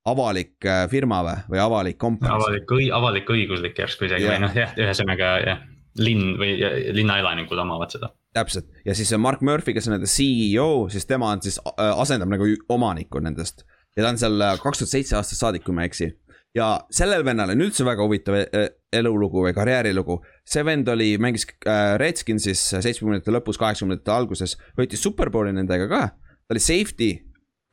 avalik 0.09 0.65
äh, 0.65 0.85
firma 0.89 1.21
või, 1.25 1.35
või 1.51 1.61
avalik 1.61 1.99
kompanii. 2.01 2.33
avalik, 2.33 2.71
avalik-õiguslik 2.97 3.77
järsku 3.83 4.07
isegi 4.07 4.25
Jah. 4.25 4.33
või 4.33 4.45
noh, 4.47 4.55
jah, 4.57 4.73
ühesõnaga 4.81 5.29
jah, 5.45 5.61
linn 6.01 6.39
või 6.39 6.55
linnaelanikud 6.97 7.59
omavad 7.61 7.93
seda. 7.93 8.09
täpselt 8.33 8.71
ja 8.87 8.95
siis 8.97 9.11
on 9.13 9.21
Mark 9.21 9.43
Murphy, 9.45 9.75
kes 9.77 9.89
on 9.89 9.97
nende 9.97 10.09
CEO, 10.09 10.87
siis 10.89 11.05
tema 11.05 11.29
on 11.35 11.43
siis 11.45 11.59
äh, 11.61 11.91
asendab 11.93 12.33
nagu 12.33 12.49
omanikku 12.69 13.21
nendest. 13.21 13.65
ja 13.95 14.03
ta 14.03 14.09
on 14.09 14.17
seal 14.17 14.47
kaks 14.63 14.81
tuhat 14.81 14.95
seitse 14.95 15.19
aastast 15.19 15.43
saadik, 15.43 15.67
kui 15.67 15.75
ma 15.75 15.85
ei 15.85 15.91
eksi. 15.91 16.09
Ja 16.55 16.67
sellel 16.91 17.25
vennal 17.25 17.53
on 17.53 17.63
üldse 17.63 17.85
väga 17.87 18.03
huvitav 18.03 18.37
äh, 18.41 18.69
elulugu 18.93 19.45
või 19.45 19.53
karjäärilugu. 19.55 20.19
see 20.45 20.65
vend 20.65 20.87
oli, 20.91 21.15
mängis 21.17 21.47
äh, 21.65 21.95
Redskinsis 21.99 22.63
seitsmekümnendate 22.73 23.31
lõpus, 23.31 23.59
kaheksakümnendate 23.61 24.11
alguses, 24.11 24.57
võitis 24.77 25.03
superbowli 25.03 25.53
nendega 25.55 25.87
ka. 25.91 26.01
ta 26.11 26.55
oli 26.55 26.63
safety, 26.63 27.11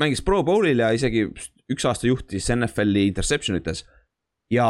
mängis 0.01 0.23
pro 0.23 0.43
bowl'il 0.47 0.85
ja 0.85 0.91
isegi 0.95 1.27
üks 1.69 1.87
aasta 1.89 2.07
juhtis 2.09 2.49
NFL-i 2.55 3.09
interception 3.11 3.59
ites. 3.59 3.85
ja 4.51 4.69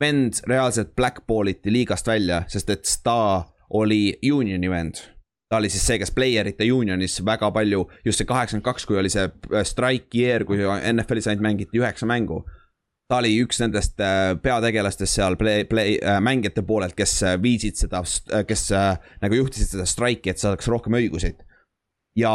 vend 0.00 0.40
reaalselt 0.48 0.96
blackball 0.96 1.48
iti 1.52 1.72
liigast 1.72 2.06
välja, 2.06 2.44
sest 2.48 2.70
et 2.70 2.88
ta 3.04 3.44
oli 3.70 4.18
unioni 4.32 4.70
vend. 4.70 5.02
ta 5.50 5.60
oli 5.60 5.68
siis 5.70 5.84
see, 5.86 5.98
kes 6.02 6.10
player'ite 6.10 6.66
unionis 6.72 7.20
väga 7.24 7.52
palju, 7.54 7.84
just 8.04 8.18
see 8.18 8.26
kaheksakümmend 8.26 8.64
kaks, 8.66 8.86
kui 8.86 8.98
oli 8.98 9.12
see 9.12 9.28
äh, 9.28 9.62
strike 9.62 10.16
year, 10.18 10.44
kui 10.44 10.58
NFL-is 10.64 11.28
ainult 11.30 11.44
mängiti 11.44 11.78
üheksa 11.78 12.08
mängu. 12.08 12.42
Ta 13.08 13.20
oli 13.20 13.34
üks 13.42 13.60
nendest 13.62 14.00
äh, 14.02 14.34
peategelastest 14.42 15.18
seal 15.18 15.36
play, 15.38 15.64
play 15.68 15.98
äh, 16.02 16.18
mängijate 16.22 16.64
poolelt, 16.66 16.96
kes 16.98 17.18
äh, 17.22 17.36
viisid 17.42 17.78
seda, 17.78 18.02
kes 18.48 18.64
äh, 18.74 18.96
nagu 19.22 19.38
juhtisid 19.42 19.74
seda 19.74 19.86
strike'i, 19.88 20.32
et 20.32 20.42
saadaks 20.42 20.68
rohkem 20.72 20.98
õiguseid. 20.98 21.44
ja, 22.18 22.32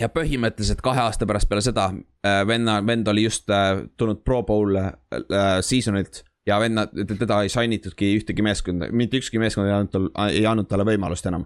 ja 0.00 0.08
põhimõtteliselt 0.14 0.80
kahe 0.84 1.04
aasta 1.04 1.28
pärast 1.28 1.50
peale 1.50 1.64
seda 1.64 1.90
äh, 1.92 2.40
venna, 2.48 2.80
vend 2.86 3.08
oli 3.12 3.26
just 3.28 3.50
äh, 3.52 3.84
tulnud 4.00 4.24
Pro 4.24 4.42
Bowl 4.48 4.76
äh, 4.80 4.92
äh, 5.20 5.58
season'ilt 5.66 6.22
ja 6.48 6.60
venna, 6.60 6.86
teda 6.88 7.42
ei 7.44 7.52
sign 7.52 7.76
itudki 7.76 8.14
ühtegi 8.16 8.44
meeskonda, 8.44 8.88
mitte 8.96 9.20
ükski 9.20 9.42
meeskond 9.42 9.68
ei 9.68 9.76
andnud 9.76 9.92
tal, 9.92 10.08
ei 10.30 10.46
andnud 10.48 10.70
talle 10.70 10.88
võimalust 10.88 11.28
enam. 11.28 11.44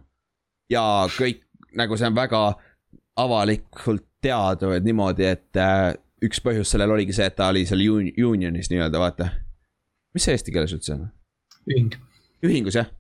ja 0.70 0.84
kõik 1.18 1.42
nagu 1.74 1.98
see 1.98 2.08
on 2.08 2.16
väga 2.16 2.44
avalikult 3.18 4.06
teada, 4.24 4.70
et 4.76 4.86
niimoodi, 4.86 5.26
et 5.28 5.58
äh, 5.60 5.92
üks 6.24 6.42
põhjus 6.44 6.72
sellel 6.74 6.94
oligi 6.96 7.14
see, 7.16 7.28
et 7.30 7.36
ta 7.38 7.50
oli 7.52 7.64
seal 7.68 7.84
un- 7.92 8.10
union'is 8.30 8.70
nii-öelda, 8.72 9.00
vaata. 9.02 9.30
mis 10.14 10.26
see 10.26 10.36
eesti 10.36 10.54
keeles 10.54 10.74
üldse 10.76 10.96
on? 10.96 11.06
ühing. 11.70 11.94
ühingus 12.44 12.78
jah, 12.80 12.90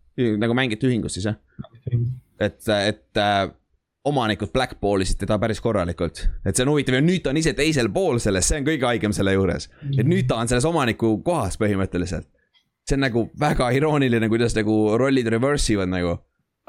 nagu 0.40 0.56
mängite 0.56 0.88
ühingus 0.88 1.18
siis 1.18 1.28
jah, 1.28 1.38
et, 2.40 2.60
et 2.68 3.20
äh, 3.20 3.48
omanikud 4.04 4.52
blackball 4.52 5.04
isid 5.04 5.18
teda 5.22 5.38
päris 5.40 5.60
korralikult. 5.64 6.26
et 6.44 6.56
see 6.56 6.66
on 6.66 6.74
huvitav 6.74 6.98
ja 6.98 7.04
nüüd 7.04 7.24
ta 7.24 7.32
on 7.32 7.40
ise 7.40 7.54
teisel 7.56 7.90
pool 7.92 8.20
selles, 8.22 8.48
see 8.48 8.60
on 8.60 8.68
kõige 8.68 8.88
haigem 8.88 9.16
selle 9.16 9.34
juures. 9.36 9.70
et 9.96 10.06
nüüd 10.06 10.28
ta 10.28 10.40
on 10.42 10.50
selles 10.50 10.66
omaniku 10.68 11.16
kohas 11.24 11.58
põhimõtteliselt. 11.60 12.28
see 12.84 12.98
on 12.98 13.06
nagu 13.06 13.28
väga 13.40 13.70
irooniline, 13.78 14.28
kuidas 14.28 14.56
nagu 14.58 14.98
rollid 15.00 15.28
reverse 15.32 15.72
ivad 15.72 15.92
nagu 15.92 16.18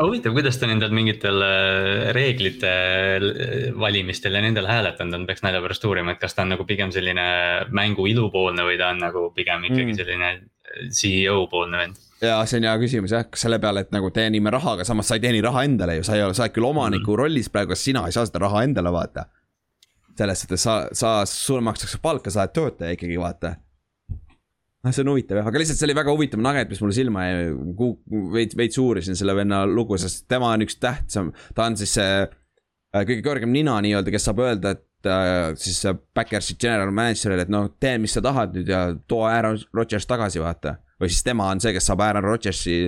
huvitav, 0.03 0.33
kuidas 0.35 0.57
ta 0.59 0.67
nendel 0.67 0.91
mingitel 0.95 1.43
äh, 1.45 2.09
reeglite 2.15 2.71
äh, 2.71 3.69
valimistel 3.79 4.35
ja 4.35 4.41
nendel 4.43 4.67
hääletanud 4.67 5.21
on, 5.21 5.27
peaks 5.29 5.43
nalja 5.45 5.61
pärast 5.63 5.87
uurima, 5.87 6.15
et 6.15 6.19
kas 6.19 6.35
ta 6.35 6.43
on 6.43 6.51
nagu 6.55 6.65
pigem 6.67 6.91
selline 6.91 7.27
mängu 7.75 8.07
ilupoolne 8.11 8.65
või 8.67 8.75
ta 8.81 8.91
on 8.91 8.99
nagu 9.05 9.29
pigem 9.35 9.63
ikkagi 9.69 9.93
mm. 9.93 9.99
selline 10.01 10.31
äh, 10.33 10.89
CEO 10.91 11.45
poolne 11.51 11.79
vend. 11.85 12.03
ja 12.21 12.41
see 12.43 12.59
on 12.59 12.67
hea 12.67 12.75
küsimus 12.83 13.15
jah, 13.15 13.27
selle 13.39 13.59
peale, 13.63 13.85
et 13.85 13.95
nagu 13.95 14.11
teenime 14.15 14.51
raha, 14.53 14.75
aga 14.79 14.87
samas 14.87 15.07
sa 15.07 15.19
ei 15.19 15.23
teeni 15.23 15.43
raha 15.45 15.63
endale 15.67 15.99
ju, 16.01 16.07
sa 16.07 16.19
ei 16.19 16.25
ole, 16.27 16.35
sa 16.35 16.47
oled 16.47 16.57
küll 16.57 16.69
omaniku 16.73 17.13
mm. 17.13 17.19
rollis 17.23 17.51
praegu, 17.53 17.79
sina 17.79 18.03
ei 18.09 18.15
saa 18.15 18.27
seda 18.27 18.43
raha 18.43 18.65
endale 18.67 18.91
vaata. 18.91 19.29
selles 20.17 20.43
suhtes 20.43 20.63
sa, 20.63 20.81
sa, 20.91 21.21
sulle 21.29 21.63
makstakse 21.63 22.03
palka, 22.03 22.31
sa 22.31 22.43
oled 22.43 22.57
töötaja 22.59 22.99
ikkagi 22.99 23.19
vaata 23.19 23.55
noh, 24.85 24.93
see 24.93 25.03
on 25.05 25.11
huvitav 25.13 25.39
jah, 25.39 25.49
aga 25.49 25.61
lihtsalt 25.61 25.79
see 25.79 25.87
oli 25.87 25.97
väga 25.97 26.13
huvitav 26.13 26.41
nugget, 26.45 26.71
mis 26.71 26.81
mulle 26.83 26.95
silma 26.97 27.25
jäi, 27.25 27.47
veits, 28.35 28.57
veits 28.59 28.81
uurisin 28.81 29.17
selle 29.17 29.35
venna 29.37 29.63
lugu, 29.69 29.97
sest 30.01 30.27
tema 30.31 30.51
on 30.53 30.65
üks 30.65 30.77
tähtsam, 30.81 31.31
ta 31.57 31.65
on 31.69 31.77
siis 31.79 31.95
see 31.97 32.11
äh, 32.21 33.01
kõige 33.01 33.23
kõrgem 33.25 33.53
nina 33.53 33.79
nii-öelda, 33.83 34.13
kes 34.13 34.29
saab 34.29 34.43
öelda, 34.45 34.75
et 34.77 35.09
äh, 35.09 35.49
siis 35.61 35.81
Backersi 36.15 36.57
general 36.61 36.93
manager'ile, 36.95 37.47
et 37.47 37.53
noh, 37.53 37.71
tee, 37.81 37.97
mis 38.01 38.15
sa 38.15 38.23
tahad 38.25 38.55
nüüd 38.57 38.71
ja 38.71 38.85
too 39.09 39.25
Aaron 39.27 39.59
Rodgers 39.75 40.07
tagasi, 40.09 40.43
vaata. 40.43 40.77
või 41.01 41.11
siis 41.11 41.25
tema 41.25 41.49
on 41.51 41.63
see, 41.63 41.73
kes 41.75 41.91
saab 41.91 42.05
Aaron 42.05 42.29
Rodgersi 42.29 42.79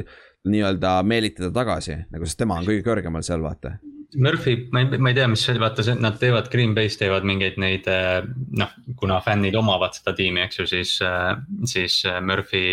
nii-öelda 0.48 1.02
meelitada 1.04 1.52
tagasi, 1.56 1.98
nagu 2.14 2.28
sest 2.30 2.40
tema 2.40 2.62
on 2.62 2.68
kõige 2.68 2.86
kõrgemal 2.86 3.26
seal, 3.26 3.44
vaata 3.44 3.80
Murphy, 4.16 4.68
ma 4.72 4.80
ei, 4.80 4.98
ma 4.98 5.10
ei 5.12 5.16
tea, 5.18 5.28
mis 5.28 5.44
vaata, 5.60 5.84
nad 6.00 6.16
teevad, 6.20 6.48
Green 6.52 6.72
Bay's 6.76 6.96
teevad 6.96 7.26
mingeid 7.28 7.58
neid 7.60 7.88
eh, 7.92 8.22
noh, 8.56 8.72
kuna 9.00 9.18
fännid 9.24 9.56
omavad 9.60 9.98
seda 9.98 10.14
tiimi, 10.16 10.46
eks 10.46 10.62
ju, 10.62 10.68
siis, 10.72 10.94
eh, 11.04 11.34
siis 11.68 11.98
eh, 12.08 12.22
Murphy, 12.24 12.64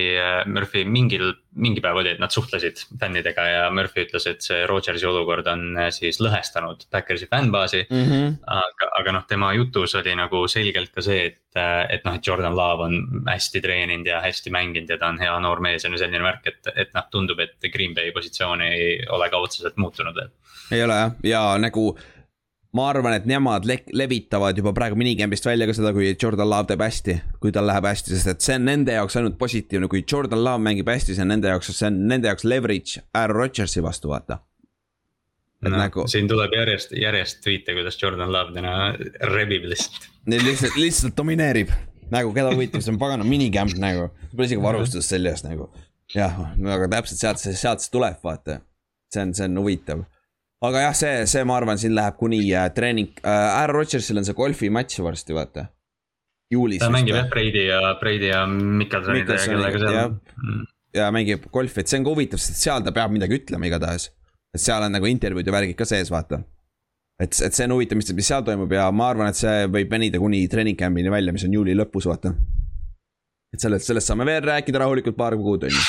Murphy 0.47 0.85
mingil, 0.87 1.33
mingi 1.59 1.83
päev 1.83 1.99
oli, 2.05 2.13
et 2.15 2.23
nad 2.23 2.35
suhtlesid 2.35 2.85
fännidega 3.01 3.47
ja 3.51 3.65
Murphy 3.75 4.07
ütles, 4.07 4.29
et 4.31 4.47
see 4.47 4.63
Rodgersi 4.71 5.09
olukord 5.11 5.51
on 5.51 5.75
siis 5.95 6.21
lõhestanud 6.23 6.87
Backersi 6.95 7.27
fännbaasi 7.31 7.83
mm. 7.89 8.05
-hmm. 8.11 8.37
aga, 8.61 8.93
aga 9.01 9.17
noh, 9.19 9.27
tema 9.27 9.51
jutus 9.59 9.99
oli 9.99 10.15
nagu 10.19 10.47
selgelt 10.51 10.95
ka 10.95 11.03
see, 11.03 11.27
et, 11.33 11.41
et 11.55 12.03
noh, 12.07 12.17
et 12.17 12.27
Jordan 12.27 12.57
Love 12.57 12.89
on 12.89 13.27
hästi 13.29 13.61
treeninud 13.63 14.09
ja 14.09 14.21
hästi 14.25 14.51
mänginud 14.51 14.91
ja 14.91 14.99
ta 14.99 15.13
on 15.13 15.21
hea 15.23 15.35
noor 15.41 15.63
mees 15.63 15.85
ja 15.85 15.91
no 15.91 16.01
selline 16.01 16.25
värk, 16.25 16.49
et, 16.51 16.73
et 16.75 16.91
noh, 16.97 17.07
tundub, 17.13 17.39
et 17.45 17.71
Green 17.73 17.95
Bay 17.95 18.11
positsioon 18.17 18.65
ei 18.67 18.97
ole 19.15 19.31
ka 19.31 19.43
otseselt 19.43 19.79
muutunud 19.79 20.17
veel 20.19 20.33
ei 20.73 20.83
ole 20.83 20.97
jah, 20.97 21.15
ja 21.25 21.43
nagu 21.61 21.93
ma 22.75 22.89
arvan, 22.91 23.15
et 23.19 23.27
nemad 23.29 23.67
le 23.69 23.79
levitavad 23.95 24.57
juba 24.59 24.73
praegu 24.75 24.99
minicamp'ist 24.99 25.47
välja 25.47 25.69
ka 25.69 25.77
seda, 25.77 25.93
kui 25.95 26.11
Jordan 26.11 26.51
Love 26.51 26.71
teeb 26.71 26.83
hästi, 26.83 27.19
kui 27.43 27.53
tal 27.55 27.69
läheb 27.71 27.87
hästi, 27.87 28.15
sest 28.15 28.33
et 28.33 28.47
see 28.47 28.59
on 28.59 28.67
nende 28.71 28.97
jaoks 28.97 29.19
ainult 29.21 29.39
positiivne, 29.39 29.91
kui 29.91 30.03
Jordan 30.03 30.43
Love 30.45 30.63
mängib 30.65 30.91
hästi, 30.91 31.15
see 31.15 31.27
on 31.27 31.31
nende 31.37 31.53
jaoks, 31.53 31.71
see 31.77 31.91
on 31.91 32.03
nende 32.11 32.31
jaoks 32.31 32.47
leverage 32.49 33.05
Aaron 33.15 33.45
Rodgersi 33.45 33.85
vastu, 33.85 34.11
vaata. 34.11 34.41
No, 35.65 35.81
nagu... 35.81 36.07
siin 36.11 36.29
tuleb 36.31 36.53
järjest, 36.57 36.95
järjest 36.99 37.43
tweet'e, 37.45 37.75
kuidas 37.77 37.99
Jordan 38.01 38.33
Love 38.33 38.55
täna 38.57 38.75
rebib 39.33 39.67
lihtsalt. 39.71 40.09
lihtsalt, 40.29 40.79
lihtsalt 40.81 41.17
domineerib, 41.17 41.73
nagu 42.13 42.33
keda 42.37 42.53
huvitab, 42.55 42.85
see 42.85 42.95
on 42.95 43.01
pagana 43.01 43.27
minicamp 43.29 43.77
nagu, 43.81 44.11
pole 44.35 44.49
isegi 44.51 44.63
varustus 44.63 45.09
seljas 45.11 45.45
nagu. 45.47 45.71
jah, 46.15 46.37
aga 46.77 46.91
täpselt 46.99 47.23
sealt 47.23 47.43
see, 47.43 47.57
sealt 47.59 47.85
see 47.85 47.93
tuleb, 47.95 48.21
vaata. 48.25 48.61
see 49.15 49.23
on, 49.23 49.33
see 49.37 49.49
on 49.49 49.63
huvitav 49.63 50.05
aga 50.69 50.85
jah, 50.87 50.97
see, 50.97 51.15
see, 51.31 51.45
ma 51.49 51.57
arvan, 51.59 51.81
siin 51.81 51.95
läheb 51.97 52.19
kuni 52.21 52.41
äh, 52.55 52.69
treening 52.75 53.13
äh,, 53.23 53.61
Aaron 53.61 53.81
Rodgersil 53.81 54.21
on 54.21 54.27
see 54.27 54.37
golfimatš 54.37 55.01
varsti, 55.05 55.37
vaata. 55.37 55.67
juulis. 56.53 56.83
ta 56.83 56.91
mängib 56.93 57.19
jah, 57.19 57.29
Breidi 57.31 57.67
ja, 57.67 57.81
Breidi 58.01 58.31
ja 58.31 58.45
Mikkelsoniga 58.47 59.93
ja. 59.93 60.09
Mm. 60.09 60.67
ja 60.95 61.09
mängib 61.15 61.49
golfi, 61.53 61.83
et 61.83 61.91
see 61.91 62.01
on 62.01 62.07
ka 62.07 62.15
huvitav, 62.15 62.43
sest 62.43 62.63
seal 62.63 62.85
ta 62.85 62.95
peab 62.95 63.15
midagi 63.15 63.41
ütlema 63.41 63.69
igatahes. 63.71 64.11
Et 64.55 64.63
seal 64.63 64.87
on 64.87 64.95
nagu 64.95 65.09
intervjuud 65.11 65.47
ja 65.47 65.55
värgid 65.55 65.79
ka 65.79 65.87
sees, 65.89 66.11
vaata. 66.15 66.43
et, 67.21 67.31
et 67.33 67.55
see 67.55 67.67
on 67.69 67.77
huvitav, 67.77 67.99
mis, 68.01 68.13
mis 68.17 68.31
seal 68.33 68.47
toimub 68.47 68.73
ja 68.73 68.89
ma 68.95 69.11
arvan, 69.13 69.33
et 69.33 69.39
see 69.39 69.69
võib 69.75 69.93
venida 69.93 70.21
kuni 70.23 70.45
treening 70.51 70.79
camp'ini 70.79 71.13
välja, 71.13 71.35
mis 71.35 71.47
on 71.47 71.57
juuli 71.59 71.77
lõpus, 71.79 72.09
vaata. 72.11 72.35
et 73.55 73.63
sellest, 73.63 73.91
sellest 73.91 74.11
saame 74.11 74.27
veel 74.29 74.45
rääkida 74.47 74.83
rahulikult 74.85 75.19
paar 75.19 75.37
kuud, 75.39 75.67
on 75.69 75.75
ju 75.75 75.85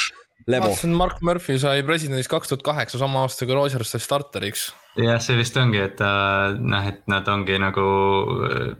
vaatasin, 0.60 0.95
Mark 0.97 1.21
Murphy 1.25 1.58
sai 1.62 1.84
presidendiks 1.86 2.30
kaks 2.30 2.51
tuhat 2.51 2.65
kaheksa, 2.65 2.99
sama 3.01 3.23
aasta 3.25 3.47
kui 3.47 3.58
Rogers 3.58 3.93
sai 3.95 4.04
starteriks. 4.04 4.67
jah, 5.01 5.21
see 5.21 5.38
vist 5.39 5.58
ongi, 5.58 5.82
et 5.82 6.01
äh, 6.04 6.58
noh, 6.60 6.89
et 6.91 7.06
nad 7.12 7.30
ongi 7.32 7.62
nagu 7.62 7.88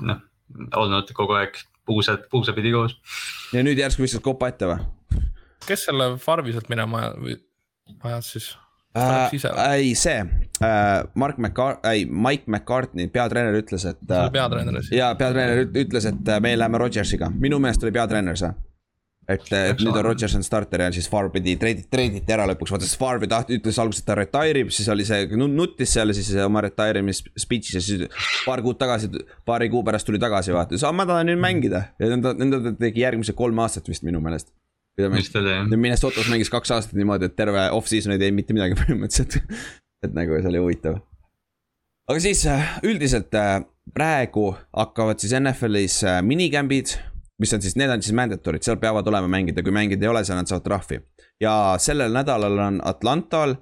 noh, 0.02 0.22
olnud 0.82 1.16
kogu 1.18 1.38
aeg 1.40 1.58
puusad, 1.86 2.28
puusapidi 2.32 2.74
koos. 2.74 2.98
ja 3.54 3.64
nüüd 3.66 3.80
järsku 3.80 4.06
viskad 4.06 4.26
kopa 4.26 4.52
ette 4.54 4.70
või? 4.70 5.24
kes 5.66 5.88
selle 5.90 6.14
Farvi 6.22 6.54
sealt 6.54 6.70
minema 6.70 7.08
ajas 8.04 8.32
siis? 8.36 8.54
Äh, 8.96 9.74
ei, 9.74 9.96
see. 10.00 10.22
Äh, 10.64 11.04
Mark 11.20 11.38
McCart-, 11.38 11.84
ei 11.92 12.06
Mike 12.06 12.48
McCartney, 12.48 13.10
peatreener 13.12 13.58
ütles, 13.60 13.84
et. 13.90 14.00
peatreener 14.32 14.80
siis. 14.82 14.94
ja 14.96 15.10
peatreener 15.20 15.66
ütles, 15.68 16.08
et 16.12 16.32
me 16.42 16.56
läheme 16.56 16.80
Rodgersiga, 16.80 17.30
minu 17.30 17.60
meelest 17.60 17.84
oli 17.84 17.96
peatreener 17.96 18.40
see. 18.40 18.54
Et, 19.26 19.46
et 19.58 19.80
nüüd 19.82 19.96
on 19.98 20.04
Rodgers 20.06 20.36
on 20.38 20.44
starter 20.46 20.84
ja 20.84 20.92
siis 20.94 21.08
Favre 21.10 21.32
pidi 21.34 21.56
treiditi, 21.58 21.88
treiditi 21.90 22.34
ära 22.34 22.44
lõpuks, 22.52 22.76
vaata 22.76 22.86
siis 22.86 23.00
Favre 23.02 23.26
tahtis, 23.30 23.58
ütles 23.58 23.80
alguses, 23.82 24.04
et 24.04 24.06
ta 24.06 24.18
retire 24.20 24.62
ib, 24.62 24.70
siis 24.74 24.90
oli 24.94 25.08
see, 25.08 25.26
nuttis 25.50 25.96
seal 25.96 26.14
siis 26.14 26.30
oma 26.44 26.62
retire 26.62 27.02
imis 27.02 27.24
speech'is 27.42 27.80
ja 27.80 27.82
siis 27.82 28.28
paar 28.46 28.62
kuud 28.62 28.78
tagasi, 28.78 29.10
paari 29.50 29.72
kuu 29.74 29.82
pärast 29.88 30.06
tuli 30.06 30.22
tagasi, 30.22 30.54
vaata, 30.54 30.78
ütles, 30.78 30.86
ma 30.94 31.08
tahan 31.10 31.32
nüüd 31.32 31.42
mängida. 31.42 31.88
Ja 31.98 32.12
nende, 32.14 32.36
nende 32.38 32.76
tegi 32.78 33.02
järgmised 33.02 33.38
kolm 33.40 33.66
aastat 33.66 33.90
vist 33.90 34.06
minu 34.06 34.22
meelest. 34.22 34.54
Minnesotas 35.76 36.30
mängis 36.32 36.52
kaks 36.54 36.72
aastat 36.72 36.96
niimoodi, 37.00 37.28
et 37.30 37.36
terve 37.36 37.68
off-season 37.76 38.16
ei 38.16 38.22
teinud 38.22 38.40
mitte 38.40 38.56
midagi 38.56 38.78
põhimõtteliselt 38.82 39.42
et 40.06 40.16
nagu 40.16 40.40
see 40.40 40.52
oli 40.52 40.62
huvitav. 40.62 41.02
aga 42.10 42.22
siis 42.22 42.46
üldiselt 42.86 43.36
äh, 43.36 43.60
praegu 43.96 44.52
hakkavad 44.76 45.22
siis 45.22 45.36
NFL-is 45.40 46.02
äh, 46.08 46.22
minicamb'id 46.26 46.96
mis 47.42 47.54
on 47.54 47.62
siis, 47.62 47.76
need 47.76 47.92
on 47.92 48.04
siis 48.04 48.16
mandatory'd, 48.16 48.64
seal 48.64 48.80
peavad 48.80 49.08
olema 49.12 49.28
mängida, 49.28 49.64
kui 49.64 49.74
mängida 49.76 50.06
ei 50.06 50.12
ole, 50.12 50.24
seal 50.24 50.40
nad 50.40 50.48
saavad 50.48 50.68
trahvi. 50.68 51.02
ja 51.42 51.76
sellel 51.82 52.14
nädalal 52.16 52.60
on 52.70 52.82
Atlantal, 52.84 53.58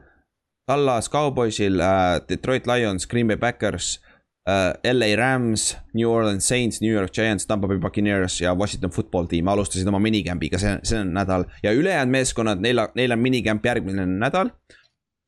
Dallas 0.69 1.09
Cowboysil 1.09 1.79
äh,, 1.81 2.19
Detroit 2.29 2.67
Lions, 2.69 3.07
Green 3.07 3.27
Bay 3.27 3.37
Packers 3.37 3.97
äh,, 3.97 4.02
LA 4.45 5.15
Rams, 5.15 5.77
New 5.93 6.09
Orleans 6.09 6.47
Saints, 6.47 6.81
New 6.81 6.91
York 6.91 7.13
Giants, 7.13 7.45
Tampa 7.47 7.67
Bay 7.67 7.77
Buccaneers 7.77 8.41
ja 8.41 8.53
Washington 8.53 8.91
Football 8.91 9.25
Team 9.31 9.47
alustasid 9.47 9.87
oma 9.87 10.01
minicamp'iga 10.03 10.59
see, 10.59 10.73
see 10.83 11.03
nädal. 11.07 11.45
ja 11.63 11.71
ülejäänud 11.71 12.11
meeskonnad, 12.11 12.59
neil, 12.59 12.81
neil 12.95 13.15
on 13.15 13.19
minicamp 13.19 13.65
järgmine 13.65 14.05
nädal. 14.05 14.51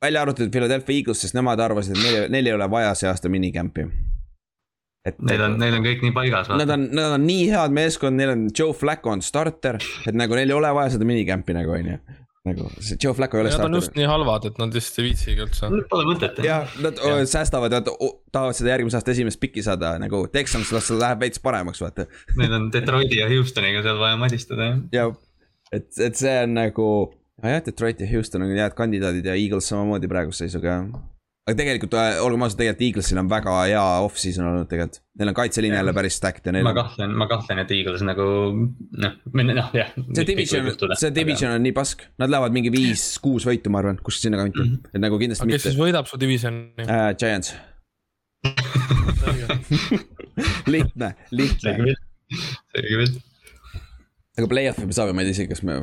välja 0.01 0.21
arvatud 0.21 0.51
Philadelphia 0.51 0.95
Eagles, 0.97 1.21
sest 1.21 1.33
nemad 1.33 1.59
arvasid, 1.59 1.95
et 1.95 2.03
neil, 2.03 2.27
neil 2.31 2.51
ei 2.51 2.53
ole 2.53 2.67
vaja 2.71 2.91
see 2.95 3.07
aasta 3.09 3.31
minicamp'i 3.31 3.87
et 5.05 5.21
neil 5.21 5.41
on, 5.47 5.55
neil 5.61 5.77
on 5.77 5.85
kõik 5.85 6.01
nii 6.01 6.13
paigas. 6.13 6.49
Nad 6.49 6.69
on, 6.73 6.87
nad 6.97 7.15
on 7.15 7.25
nii 7.25 7.47
head 7.53 7.73
meeskond, 7.77 8.17
neil 8.19 8.33
on 8.33 8.47
Joe 8.49 8.73
Flacco 8.73 9.13
on 9.13 9.21
starter, 9.23 9.79
et 9.79 10.17
nagu 10.17 10.35
neil 10.35 10.49
ei 10.49 10.57
ole 10.57 10.71
vaja 10.75 10.97
seda 10.97 11.07
minicamp'i 11.07 11.55
nagu 11.55 11.71
on 11.77 11.91
ju 11.93 11.97
nagu 12.45 12.69
see 12.77 12.97
Joe 13.01 13.15
Flacco 13.17 13.39
ei 13.39 13.45
ole 13.45 13.51
starter. 13.51 13.69
Nad 13.69 13.77
on 13.77 13.81
just 13.81 13.97
nii 13.97 14.07
halvad, 14.09 14.47
et 14.49 14.59
nad 14.61 14.77
lihtsalt 14.77 15.01
ei 15.01 15.07
viitsigi 15.09 15.45
üldse. 15.45 15.69
Pole 15.91 16.07
mõtet. 16.09 16.41
jah, 16.45 16.77
nad 16.83 17.01
ja. 17.01 17.17
säästavad, 17.29 17.73
nad 17.73 17.89
tahavad 17.89 18.57
seda 18.57 18.73
järgmise 18.75 18.99
aasta 18.99 19.15
esimest 19.15 19.41
pikki 19.41 19.65
saada 19.65 19.95
nagu 20.01 20.25
Texans, 20.33 20.73
las 20.75 20.89
see 20.91 20.99
läheb 20.99 21.25
veits 21.25 21.41
paremaks, 21.43 21.81
vaata. 21.83 22.07
Neil 22.39 22.55
on 22.59 22.69
Detroiti 22.73 23.21
ja 23.21 23.29
Houstoniga 23.31 23.83
seal 23.85 23.99
vaja 24.01 24.19
madistada 24.21 24.69
jah. 24.69 24.79
jah, 24.93 25.17
et, 25.71 25.89
et 26.09 26.21
see 26.21 26.37
on 26.43 26.55
nagu, 26.59 26.87
jah, 27.41 27.59
Detroit 27.65 28.05
ja 28.05 28.13
Houston 28.13 28.45
on 28.45 28.55
head 28.55 28.77
kandidaadid 28.77 29.27
ja 29.31 29.35
Eagles 29.39 29.71
samamoodi 29.73 30.11
praeguse 30.11 30.45
seisuga 30.45 30.79
jah 30.79 31.11
aga 31.45 31.59
tegelikult 31.59 31.93
äh, 32.01 32.15
olgem 32.25 32.41
ausad, 32.41 32.57
tegelikult 32.57 32.87
Eaglesil 32.87 33.19
on 33.21 33.27
väga 33.29 33.51
hea 33.67 33.81
off-season 34.01 34.47
olnud 34.49 34.65
tegelikult. 34.69 35.03
Neil 35.19 35.29
on 35.29 35.35
kaitseliin 35.37 35.75
jälle 35.77 35.91
päris 35.93 36.15
stacked 36.17 36.47
ja 36.49 36.53
neil. 36.55 36.65
ma 36.65 36.73
kahtlen, 36.73 37.11
ma 37.21 37.27
kahtlen, 37.29 37.59
et 37.61 37.73
Eagles 37.75 38.01
nagu 38.07 38.25
noh, 38.55 39.13
noh 39.51 39.69
jah. 39.77 39.91
see 40.17 40.25
division, 40.25 40.71
see 40.97 41.11
division 41.13 41.51
aga... 41.51 41.59
on 41.59 41.63
nii 41.67 41.75
pask, 41.77 42.01
nad 42.21 42.33
lähevad 42.33 42.55
mingi 42.55 42.71
viis-kuus 42.73 43.45
võitu, 43.45 43.69
ma 43.73 43.77
arvan, 43.83 43.97
kuskil 44.01 44.31
sinnakanti 44.31 44.63
mm, 44.63 44.71
-hmm. 44.73 44.97
et 44.97 45.01
nagu 45.05 45.15
kindlasti 45.21 45.45
aga 45.45 45.49
mitte. 45.51 45.61
kes 45.61 45.69
siis 45.69 45.79
võidab 45.83 46.05
su 46.09 46.15
divisioni 46.19 46.59
uh,? 46.81 47.13
Giants 47.21 47.49
lihtne, 50.73 51.13
lihtne. 51.29 51.71
selge 52.73 52.95
pilt. 53.03 53.15
aga 54.41 54.47
play-off'i 54.49 54.89
me 54.89 54.93
saame, 54.97 55.13
ma 55.13 55.21
ei 55.21 55.29
tea 55.29 55.37
isegi, 55.37 55.53
kas 55.53 55.61
me, 55.61 55.77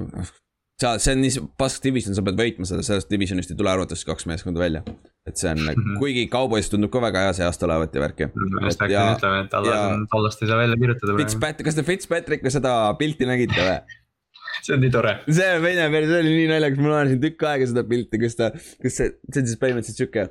sa, 0.83 0.99
see 0.99 1.15
on 1.15 1.23
nii 1.23 1.33
pask 1.55 1.79
division, 1.87 2.19
sa 2.19 2.27
pead 2.27 2.35
võitma 2.43 2.67
seda, 2.67 2.83
sellest 2.87 3.11
divisionist 3.15 3.55
ei 3.55 3.59
tule 3.63 3.71
arvatavasti 3.71 4.11
kaks 4.11 4.27
meeskonda 4.31 4.67
välja 4.67 4.83
et 5.29 5.39
see 5.39 5.51
on 5.51 5.59
mm, 5.61 5.75
-hmm. 5.79 5.99
kuigi 6.03 6.27
Cowboys 6.33 6.71
tundub 6.71 6.93
ka 6.93 7.03
väga 7.05 7.25
hea 7.27 7.33
see 7.39 7.47
aasta 7.47 7.67
olevat 7.69 7.95
ja 7.95 8.05
värki. 8.05 8.29
just 8.67 8.85
hakkasin 8.85 9.17
ütlema, 9.17 9.41
et 9.45 9.51
Tallas, 9.51 10.07
Tallast 10.11 10.43
ei 10.43 10.49
saa 10.49 10.59
välja 10.59 10.77
kirjutada. 10.77 11.17
Fitzpatrick, 11.19 11.67
kas 11.69 11.79
te 11.79 11.83
Fitzpatricku 11.83 12.51
seda 12.51 12.77
pilti 12.99 13.29
nägite 13.29 13.59
või? 13.59 13.81
see 14.65 14.77
on 14.77 14.83
nii 14.85 14.93
tore. 14.95 15.17
see 15.31 15.51
on 15.57 15.67
peal, 15.67 16.07
see 16.11 16.21
oli 16.21 16.37
nii 16.37 16.49
naljakas, 16.51 16.83
ma 16.83 16.95
lugesin 16.95 17.21
tükk 17.27 17.49
aega 17.51 17.69
seda 17.73 17.85
pilti, 17.95 18.23
kus 18.23 18.39
ta, 18.39 18.51
kus 18.83 18.99
see, 18.99 19.13
see 19.31 19.45
on 19.45 19.51
siis 19.53 19.61
põhimõtteliselt 19.63 20.03
sihuke 20.03 20.27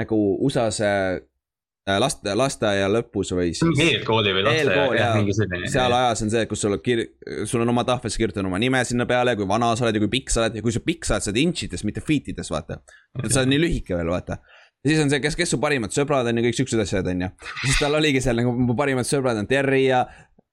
nagu 0.00 0.18
USA-s 0.48 0.80
äh, 1.88 1.98
laste, 2.02 2.34
lasteaia 2.38 2.88
lõpus 2.90 3.32
või 3.36 3.52
siis. 3.56 3.82
eelkooli 3.84 4.34
või 4.36 4.46
lasteaia, 4.46 5.10
seal 5.72 5.96
ajas 5.96 6.24
on 6.26 6.32
see, 6.34 6.46
kus 6.50 6.64
sul 6.64 6.78
kir-, 6.84 7.06
sul 7.48 7.64
on 7.64 7.74
oma 7.74 7.84
tahvlis 7.88 8.18
kirjutanud 8.20 8.50
oma 8.50 8.60
nime 8.62 8.82
sinna 8.88 9.06
peale, 9.08 9.36
kui 9.38 9.48
vana 9.48 9.72
sa 9.76 9.86
oled 9.86 9.98
ja 9.98 10.04
kui 10.04 10.12
pikk 10.16 10.34
sa 10.34 10.44
oled 10.44 10.58
ja 10.60 10.64
kui 10.64 10.74
sa 10.74 10.82
pikk 10.84 11.08
sa 11.08 11.16
oled, 11.16 11.26
sa 11.26 11.32
oled 11.32 11.42
inčides, 11.44 11.86
mitte 11.88 12.04
feet 12.04 12.32
ides, 12.34 12.52
vaata. 12.52 12.82
et 13.22 13.30
sa 13.30 13.42
oled 13.42 13.54
nii 13.54 13.62
lühike 13.64 13.98
veel, 13.98 14.12
vaata. 14.14 14.38
ja 14.82 14.92
siis 14.92 15.02
on 15.04 15.12
see, 15.12 15.22
kes, 15.24 15.38
kes 15.38 15.54
su 15.54 15.60
parimad 15.62 15.94
sõbrad 15.94 16.30
on 16.30 16.42
ja 16.42 16.46
kõik 16.48 16.60
siuksed 16.60 16.84
asjad, 16.86 17.08
on 17.12 17.26
ju. 17.26 17.32
siis 17.66 17.80
tal 17.82 17.98
oligi 17.98 18.22
seal 18.24 18.38
nagu 18.38 18.54
mu 18.54 18.78
parimad 18.78 19.08
sõbrad 19.08 19.42
on 19.42 19.50
Terry 19.50 19.86
ja 19.88 20.04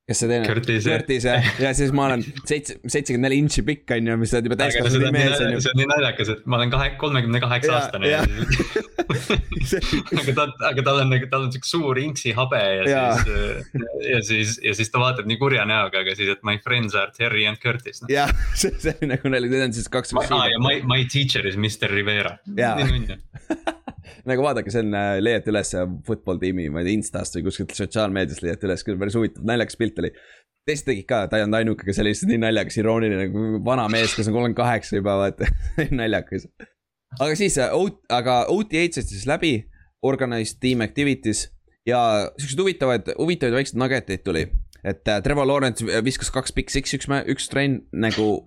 kes 0.09 0.23
see 0.23 0.29
teine 0.31 0.47
Curtis, 0.47 0.85
jah. 0.87 0.97
Curtis 0.97 1.25
jah, 1.27 1.49
ja 1.65 1.71
siis 1.77 1.91
ma 1.95 2.07
olen 2.09 2.23
seitse, 2.49 2.79
seitsekümmend 2.81 3.27
neli 3.27 3.39
intši 3.43 3.63
pikk 3.67 3.93
on 3.93 4.09
ju, 4.09 4.17
mis 4.21 4.33
sa 4.33 4.39
oled 4.39 4.49
juba 4.49 4.57
täiskasvanud 4.63 5.05
on 5.09 5.15
mees 5.15 5.35
on 5.35 5.45
naljakas, 5.45 5.53
ju. 5.53 5.61
see 5.65 5.73
on 5.75 5.81
nii 5.81 5.89
naljakas, 5.91 6.31
et 6.33 6.47
ma 6.49 6.59
olen 6.59 6.73
kahe, 6.73 6.89
kolmekümne 7.03 7.41
kaheksa 7.43 7.75
aastane 7.77 8.09
ja. 8.09 8.23
ja 8.25 8.79
aga 10.23 10.35
ta, 10.37 10.47
aga 10.71 10.85
tal 10.87 11.03
on 11.03 11.15
tal 11.29 11.45
on 11.45 11.53
siuke 11.53 11.69
suur 11.69 12.01
inksi 12.01 12.33
habe 12.37 12.61
ja, 12.63 12.87
Ja. 12.89 13.05
siis. 13.21 13.71
ja 14.09 14.21
siis, 14.25 14.55
ja 14.65 14.73
siis 14.77 14.89
ta 14.89 15.01
vaatab 15.01 15.29
nii 15.29 15.37
kurja 15.41 15.65
näoga, 15.69 16.01
aga 16.01 16.17
siis, 16.17 16.33
et 16.33 16.41
my 16.47 16.57
friends 16.63 16.97
are 16.97 17.13
Terry 17.15 17.45
and 17.49 17.61
Curtis 17.61 18.01
no.. 18.01 18.09
jah, 18.13 18.33
see, 18.59 18.73
see 18.81 18.95
oli 18.97 19.13
nagu 19.13 19.33
nali, 19.33 19.51
need 19.51 19.69
on 19.69 19.75
siis 19.77 19.89
kaks. 19.93 20.15
aa 20.17 20.47
ja 20.49 20.61
my, 20.63 20.81
my 20.89 21.05
teacher 21.05 21.45
is 21.45 21.59
Mr 21.59 21.91
Rivera. 21.93 22.37
Nii 22.49 22.89
nunnu. 22.89 23.21
Nagu 24.29 24.43
vaadake, 24.45 24.71
see 24.73 24.83
on, 24.85 24.93
äh, 24.97 25.17
leiate 25.23 25.51
üles 25.53 25.73
football 26.07 26.41
tiimi, 26.41 26.69
ma 26.73 26.83
ei 26.83 26.89
tea, 26.89 26.99
Instast 26.99 27.37
või 27.37 27.47
kuskilt 27.49 27.75
sotsiaalmeediast 27.77 28.43
leiate 28.45 28.69
üles, 28.69 28.85
küll 28.87 28.99
päris 29.01 29.17
huvitav, 29.19 29.45
naljakas 29.47 29.79
pilt 29.79 30.01
oli. 30.03 30.13
teised 30.69 30.85
tegid 30.85 31.07
ka, 31.09 31.23
ta 31.29 31.39
ei 31.39 31.45
olnud 31.45 31.57
ainuke, 31.57 31.85
kes 31.87 32.01
oli 32.03 32.11
lihtsalt 32.11 32.29
nii 32.29 32.41
naljakas, 32.43 32.77
irooniline 32.77 33.27
nagu 33.27 33.61
vana 33.65 33.87
mees, 33.89 34.13
kes 34.13 34.27
on 34.29 34.35
kolmkümmend 34.35 34.59
kaheksa 34.59 34.99
juba, 34.99 35.15
vaata 35.23 35.49
naljakas. 36.01 36.49
aga 37.17 37.31
siis, 37.39 37.57
aga 37.59 38.41
OTA-d 38.53 39.01
siis 39.01 39.25
läbi, 39.29 39.53
organized 40.05 40.59
team 40.63 40.85
activities 40.85 41.47
ja 41.87 42.31
siukseid 42.37 42.61
huvitavaid, 42.61 43.13
huvitavaid 43.17 43.55
väikseid 43.59 43.79
nuggeteid 43.79 44.23
tuli. 44.23 44.47
et 44.83 45.07
äh, 45.07 45.21
Trevor 45.23 45.47
Lawrence 45.47 46.03
viskas 46.03 46.31
kaks 46.31 46.53
big 46.55 46.69
six, 46.71 46.93
üks, 46.95 47.09
üks 47.27 47.49
trenn 47.51 47.81
nagu 47.91 48.45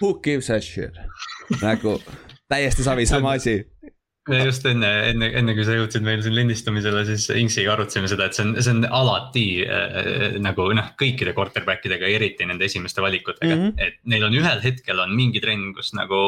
who 0.00 0.16
gives 0.24 0.50
a 0.50 0.58
shit 0.60 0.96
nagu 1.62 1.98
täiesti 2.50 2.82
savi, 2.82 3.06
sama 3.06 3.36
asi 3.38 3.60
me 4.28 4.40
just 4.44 4.66
enne, 4.68 4.88
enne, 5.10 5.30
enne 5.40 5.54
kui 5.56 5.64
sa 5.64 5.74
jõudsid 5.76 6.04
meil 6.04 6.20
siin 6.24 6.34
lindistamisele, 6.36 7.02
siis 7.08 7.24
Inksiga 7.40 7.72
arutasime 7.72 8.10
seda, 8.10 8.28
et 8.28 8.36
see 8.36 8.44
on, 8.44 8.52
see 8.60 8.74
on 8.74 8.84
alati 9.00 9.44
äh, 9.64 10.36
nagu 10.42 10.68
noh, 10.76 10.92
kõikide 11.00 11.32
quarterback 11.36 11.88
idega, 11.88 12.10
eriti 12.10 12.46
nende 12.48 12.68
esimeste 12.68 13.02
valikutega 13.04 13.56
mm. 13.56 13.64
-hmm. 13.64 13.88
et 13.88 13.98
neil 14.12 14.28
on 14.28 14.36
ühel 14.36 14.62
hetkel 14.64 15.00
on 15.00 15.16
mingi 15.16 15.42
trenn, 15.42 15.72
kus 15.76 15.94
nagu 15.96 16.22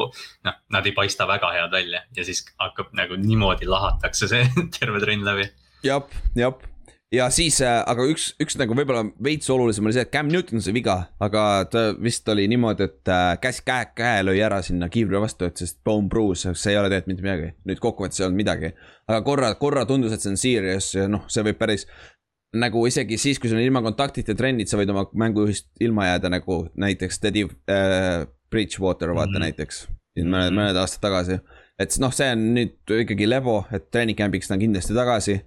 noh, 0.48 0.58
nad 0.72 0.88
ei 0.88 0.96
paista 0.96 1.28
väga 1.28 1.52
head 1.52 1.72
välja 1.72 2.02
ja 2.16 2.24
siis 2.24 2.44
hakkab 2.56 2.94
nagu 2.96 3.20
niimoodi 3.20 3.68
lahatakse 3.68 4.28
see 4.28 4.48
terve 4.78 5.04
trenn 5.04 5.24
läbi. 5.28 5.50
jep, 5.84 6.08
jep 6.38 6.71
ja 7.12 7.26
siis, 7.32 7.58
aga 7.62 8.04
üks, 8.08 8.30
üks 8.42 8.56
nagu 8.60 8.74
võib-olla 8.76 9.04
veits 9.22 9.50
olulisem 9.52 9.86
oli 9.86 9.96
see, 9.96 10.04
et 10.06 10.12
Cam 10.14 10.30
Newton 10.32 10.62
sai 10.64 10.74
viga, 10.76 10.96
aga 11.22 11.42
ta 11.70 11.84
vist 12.00 12.28
oli 12.32 12.46
niimoodi, 12.50 12.88
et 12.88 13.12
äh, 13.12 13.34
käsi, 13.42 13.64
käe, 13.66 13.90
käe 13.98 14.24
lõi 14.24 14.40
ära 14.44 14.62
sinna 14.64 14.88
kiivri 14.92 15.20
vastu, 15.22 15.48
et 15.48 15.60
sest 15.60 15.80
bone 15.84 16.08
bruise, 16.12 16.54
see 16.58 16.74
ei 16.74 16.80
ole 16.80 16.90
tegelikult 16.92 17.12
mitte 17.12 17.26
midagi. 17.26 17.52
nüüd 17.68 17.82
kokkuvõttes 17.84 18.22
ei 18.22 18.26
olnud 18.28 18.40
midagi, 18.40 18.72
aga 19.10 19.20
korra, 19.26 19.52
korra 19.60 19.84
tundus, 19.88 20.14
et 20.16 20.24
see 20.24 20.32
on 20.32 20.40
serious 20.40 20.92
ja 20.96 21.06
noh, 21.10 21.26
see 21.32 21.44
võib 21.50 21.60
päris. 21.60 21.86
nagu 22.52 22.84
isegi 22.84 23.16
siis, 23.16 23.38
kui 23.40 23.48
sul 23.48 23.60
on 23.60 23.64
ilma 23.64 23.80
kontaktita 23.84 24.34
trennid, 24.36 24.68
sa 24.68 24.76
võid 24.80 24.90
oma 24.92 25.06
mängujuhist 25.16 25.70
ilma 25.80 26.10
jääda 26.10 26.28
nagu 26.32 26.66
näiteks 26.76 27.20
Teddy 27.20 27.46
äh, 27.48 28.26
Bridgewater 28.50 29.14
vaata 29.14 29.30
mm 29.30 29.36
-hmm. 29.36 29.40
näiteks. 29.40 29.86
mõned, 30.18 30.52
mõned 30.52 30.76
aastad 30.76 31.00
tagasi, 31.00 31.40
et 31.80 31.94
noh, 32.00 32.12
see 32.12 32.32
on 32.32 32.42
nüüd 32.56 33.00
ikkagi 33.00 33.28
levo, 33.28 33.64
et 33.72 33.90
treening 33.90 34.18
camp'iks 34.18 34.48
ta 34.48 34.54
on 34.54 34.60
kindlasti 34.60 34.94
tagasi 34.94 35.40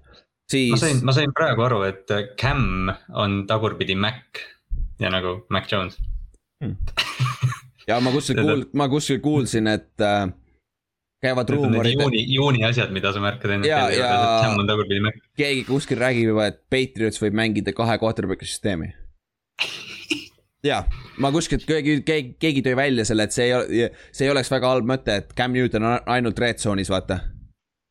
siis. 0.52 0.72
ma 0.72 0.78
sain, 0.78 1.02
ma 1.06 1.16
sain 1.16 1.34
praegu 1.36 1.66
aru, 1.66 1.82
et 1.89 2.14
Cam 2.41 2.91
on 3.14 3.43
tagurpidi 3.50 3.96
Mac 3.96 4.41
ja 5.02 5.12
nagu 5.14 5.41
Mac 5.50 5.72
Jones 5.72 5.98
hmm. 6.64 6.76
ja 7.89 8.00
ma 8.04 8.14
kuskil 8.14 8.41
kuul-, 8.41 8.68
ma 8.74 8.89
kuskil 8.91 9.22
kuulsin, 9.24 9.68
et 9.72 10.02
äh, 10.02 10.28
käivad 11.26 11.50
ruumorid. 11.50 11.98
juuni, 12.00 12.26
juuni 12.34 12.66
asjad, 12.68 12.93
mida 12.96 13.14
sa 13.14 13.24
märkad 13.24 13.58
enne. 13.58 13.70
ja, 13.70 13.88
ja 13.93 14.12
Cam 14.43 14.60
on 14.62 14.70
tagurpidi 14.70 15.02
Mac. 15.04 15.20
keegi 15.38 15.66
kuskil 15.68 16.02
räägib 16.02 16.34
juba, 16.34 16.50
et 16.52 16.62
Patriots 16.70 17.22
võib 17.24 17.38
mängida 17.41 17.76
kahe 17.76 17.98
quarterback'i 18.02 18.50
süsteemi 18.50 18.93
ja, 20.72 20.84
ma 21.22 21.32
kuskilt, 21.36 21.66
keegi, 21.68 22.02
keegi, 22.08 22.36
keegi 22.41 22.66
tõi 22.66 22.76
välja 22.78 23.06
selle, 23.08 23.28
et 23.28 23.36
see 23.36 23.50
ei 23.50 23.56
ole, 23.58 23.93
see 24.12 24.28
ei 24.28 24.34
oleks 24.34 24.52
väga 24.52 24.74
halb 24.76 24.88
mõte, 24.89 25.22
et 25.24 25.34
Cam 25.38 25.56
Newton 25.56 25.88
on 25.88 26.12
ainult 26.18 26.39
red 26.41 26.62
zone'is, 26.62 26.91
vaata 26.91 27.22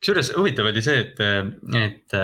kusjuures 0.04 0.34
huvitav 0.36 0.68
oli 0.68 0.82
see, 0.84 1.00
et, 1.00 1.20
et 1.80 2.16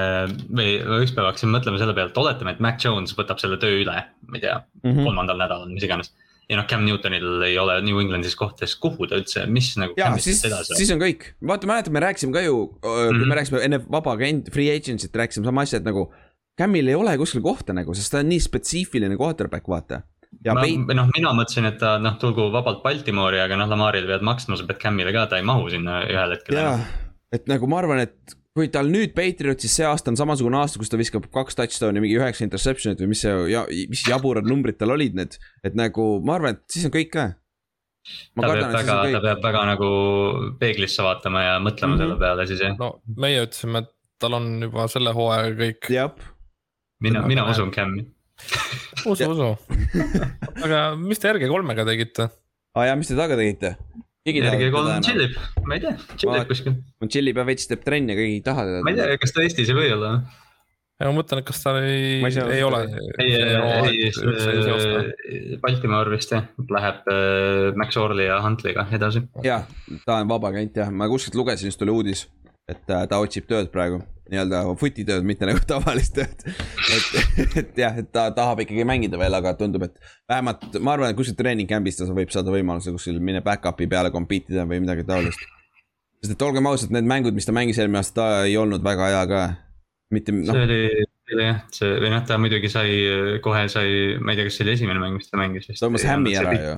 me 0.53 0.67
üks 1.01 1.15
päev 1.17 1.31
hakkasime 1.31 1.55
mõtlema 1.55 1.81
selle 1.81 1.95
peale, 1.97 2.13
et 2.13 2.19
oletame, 2.21 2.53
et 2.53 2.61
Mac 2.61 2.83
Jones 2.85 3.15
võtab 3.17 3.41
selle 3.41 3.57
töö 3.63 3.81
üle, 3.81 3.95
ma 4.29 4.37
ei 4.37 4.43
tea 4.43 4.59
mm 4.59 4.91
-hmm., 4.91 5.07
kolmandal 5.09 5.41
nädalal, 5.41 5.71
mis 5.73 5.87
iganes. 5.89 6.13
ja 6.51 6.59
noh, 6.59 6.67
Cam 6.69 6.85
Newtonil 6.85 7.43
ei 7.47 7.57
ole 7.63 7.79
New 7.87 8.01
Englandis 8.03 8.37
kohta, 8.37 8.67
siis 8.67 8.77
kuhu 8.83 9.07
ta 9.09 9.17
üldse, 9.17 9.47
mis 9.47 9.73
nagu. 9.81 9.95
ja 9.97 10.13
siis, 10.19 10.43
siis 10.75 10.91
on 10.93 11.01
kõik, 11.01 11.33
vaata, 11.47 11.67
mäletad, 11.67 11.93
me 11.93 12.05
rääkisime 12.05 12.33
ka 12.37 12.45
ju 12.45 12.67
mm, 12.67 12.91
-hmm. 12.91 13.19
kui 13.19 13.27
me 13.27 13.35
rääkisime 13.35 13.65
enne 13.65 13.81
vaba 13.91 14.13
agent, 14.13 14.53
free 14.53 14.69
agent'it 14.77 15.17
rääkisime 15.17 15.45
sama 15.45 15.63
asja, 15.63 15.79
et 15.79 15.85
nagu. 15.85 16.13
Camil 16.59 16.89
ei 16.89 16.95
ole 16.95 17.17
kuskil 17.17 17.41
kohta 17.41 17.73
nagu, 17.73 17.95
sest 17.95 18.13
ta 18.13 18.19
on 18.19 18.29
nii 18.29 18.41
spetsiifiline 18.41 19.17
quarterback, 19.17 19.69
vaata 19.69 20.03
ja 20.45 20.53
no, 20.53 20.61
peit... 20.61 20.93
noh, 20.95 21.09
mina 21.17 21.33
mõtlesin, 21.33 21.65
et 21.71 21.79
ta 21.81 21.95
noh, 21.99 22.19
tulgu 22.21 22.51
vabalt 22.53 22.83
Baltimoori, 22.83 23.41
aga 23.41 23.57
noh, 23.57 23.71
Lamarile 23.71 24.07
pead 24.11 24.27
maksma, 24.27 24.59
sa 24.59 24.67
pead 24.69 24.81
Camile 24.83 25.15
ka, 25.17 25.27
ta 25.31 25.41
ei 25.41 25.47
mahu 25.47 25.71
sinna 25.73 26.03
ühel 26.05 26.37
hetkel. 26.37 26.59
jaa, 26.59 26.77
et 27.35 27.51
nagu 27.51 27.69
ma 27.71 27.81
arvan, 27.81 28.03
et 28.05 28.37
kui 28.57 28.71
tal 28.73 28.91
nüüd 28.91 29.13
Patriotsis 29.15 29.77
see 29.79 29.87
aasta 29.87 30.11
on 30.13 30.19
samasugune 30.19 30.59
aasta, 30.59 30.81
kus 30.81 30.91
ta 30.91 30.99
viskab 31.01 31.29
kaks 31.33 31.59
touchdown'i, 31.59 32.03
mingi 32.03 32.19
üheksa 32.19 32.45
interception'it 32.47 33.03
või 33.03 33.13
mis 33.13 33.23
see 33.25 33.35
ja 33.53 33.65
mis 33.93 34.03
jaburad 34.09 34.49
numbrid 34.49 34.81
tal 34.81 34.95
olid 34.97 35.17
need, 35.19 35.39
et 35.67 35.79
nagu 35.79 36.09
ma 36.27 36.39
arvan, 36.39 36.59
et 36.59 36.75
siis 36.75 36.89
on 36.89 36.95
kõik 36.95 37.13
ka. 37.15 37.29
ta 38.35 38.43
kardan, 38.43 38.75
peab 38.75 38.77
väga, 38.81 38.99
ta 39.15 39.23
peab 39.29 39.43
väga 39.47 39.65
nagu 39.71 39.91
peeglisse 40.61 41.07
vaatama 41.07 41.47
ja 41.47 41.57
mõtlema 41.63 41.95
mm 41.95 41.99
-hmm. 41.99 42.05
selle 42.05 42.21
peale 42.25 42.47
siis 42.51 42.63
jah. 42.67 42.77
no 42.79 42.93
meie 43.27 43.45
ütlesime, 43.47 43.85
et 43.85 43.93
tal 44.21 44.35
on 44.35 44.51
juba 44.67 44.89
selle 44.89 45.15
hooajaga 45.15 45.55
kõik. 45.63 46.25
mina, 47.01 47.27
mina 47.27 47.47
usun 47.51 47.71
Cam'i 47.71 48.09
usu, 49.07 49.31
usu. 49.31 49.57
aga 50.65 50.81
mis 50.99 51.21
te 51.21 51.33
RG3-ga 51.33 51.87
tegite? 51.89 52.29
aa 52.75 52.83
ah, 52.83 52.87
jaa, 52.91 52.99
mis 52.99 53.11
te 53.11 53.19
taga 53.19 53.39
tegite? 53.39 53.77
RG3 54.29 55.01
tšillib, 55.01 55.37
ma 55.65 55.77
ei 55.79 55.81
tea, 55.81 55.95
tšillib 56.13 56.51
kuskil. 56.51 56.75
tšillib 57.07 57.41
ja 57.41 57.45
veits 57.49 57.71
teeb 57.71 57.81
trenni, 57.87 58.13
aga 58.13 58.21
keegi 58.21 58.37
ei 58.37 58.45
taha 58.45 58.67
teda. 58.69 58.83
ma 58.85 58.93
ei 58.93 58.99
tea, 58.99 59.19
kas 59.23 59.33
ta 59.33 59.45
Eestis 59.47 59.71
ei 59.73 59.77
või 59.79 59.89
olla? 59.95 60.11
ja 61.01 61.09
ma 61.09 61.15
mõtlen, 61.17 61.41
et 61.41 61.49
kas 61.49 61.63
tal 61.65 61.79
ei, 61.81 62.21
ei, 62.29 62.43
ei 62.59 62.65
ole. 62.67 62.83
ei, 63.25 63.31
ei, 65.25 65.57
Baltimore 65.63 66.13
vist 66.13 66.35
jah, 66.37 66.45
läheb 66.77 67.09
äh, 67.09 67.71
Max 67.81 67.97
Orley 67.97 68.29
ja 68.29 68.37
Huntley'ga 68.45 68.85
edasi. 68.93 69.25
ja, 69.47 69.63
ta 70.05 70.21
on 70.21 70.29
vaba 70.29 70.53
agent 70.53 70.77
jah, 70.83 70.93
ma 70.93 71.09
kuskilt 71.09 71.41
lugesin, 71.41 71.73
just 71.73 71.81
tuli 71.81 71.97
uudis, 71.97 72.27
et 72.69 72.85
ta, 72.85 73.07
ta 73.09 73.23
otsib 73.25 73.49
tööd 73.49 73.73
praegu 73.73 74.03
nii-öelda 74.33 74.63
footi 74.81 75.05
tööd, 75.09 75.27
mitte 75.29 75.49
nagu 75.49 75.63
tavalist 75.73 76.17
tööd. 76.17 76.45
et, 76.47 77.55
et 77.63 77.81
jah, 77.85 77.97
et 78.03 78.11
ta 78.15 78.29
tahab 78.37 78.65
ikkagi 78.65 78.87
mängida 78.89 79.21
veel, 79.21 79.39
aga 79.39 79.55
tundub, 79.59 79.87
et 79.89 79.97
vähemalt 80.31 80.81
ma 80.81 80.97
arvan, 80.97 81.13
et 81.13 81.19
kuskil 81.19 81.39
treening 81.39 81.71
camp'is 81.71 82.01
ta 82.01 82.09
võib 82.11 82.35
saada 82.35 82.55
võimaluse 82.55 82.95
kuskil 82.97 83.21
minna 83.21 83.45
back-up'i 83.45 83.89
peale 83.91 84.13
compete 84.15 84.55
ida 84.55 84.67
või 84.69 84.83
midagi 84.85 85.07
taolist. 85.09 85.47
sest 86.21 86.37
et 86.37 86.47
olgem 86.47 86.69
ausad, 86.71 86.93
need 86.95 87.09
mängud, 87.09 87.37
mis 87.37 87.49
ta 87.49 87.57
mängis 87.57 87.81
eelmine 87.81 88.03
aasta, 88.03 88.21
ta 88.21 88.45
ei 88.49 88.57
olnud 88.61 88.85
väga 88.85 89.13
hea 89.15 89.25
ka. 89.31 89.47
mitte 90.15 90.35
noh. 90.35 90.55
see 90.55 90.67
oli 90.69 91.09
oli 91.37 91.47
jah, 91.47 91.61
see 91.75 91.97
või 92.03 92.11
noh, 92.13 92.23
ta 92.27 92.37
muidugi 92.41 92.71
sai, 92.73 92.95
kohe 93.45 93.63
sai, 93.73 94.17
ma 94.21 94.33
ei 94.33 94.39
tea, 94.39 94.49
kas 94.49 94.59
see 94.59 94.67
oli 94.67 94.75
esimene 94.77 95.03
mäng, 95.03 95.19
mis 95.19 95.31
ta 95.31 95.39
mängis 95.41 95.69
vist. 95.71 95.83
tõmbas 95.83 96.05
hämmi 96.09 96.35
ära 96.41 96.55
ju. 96.57 96.75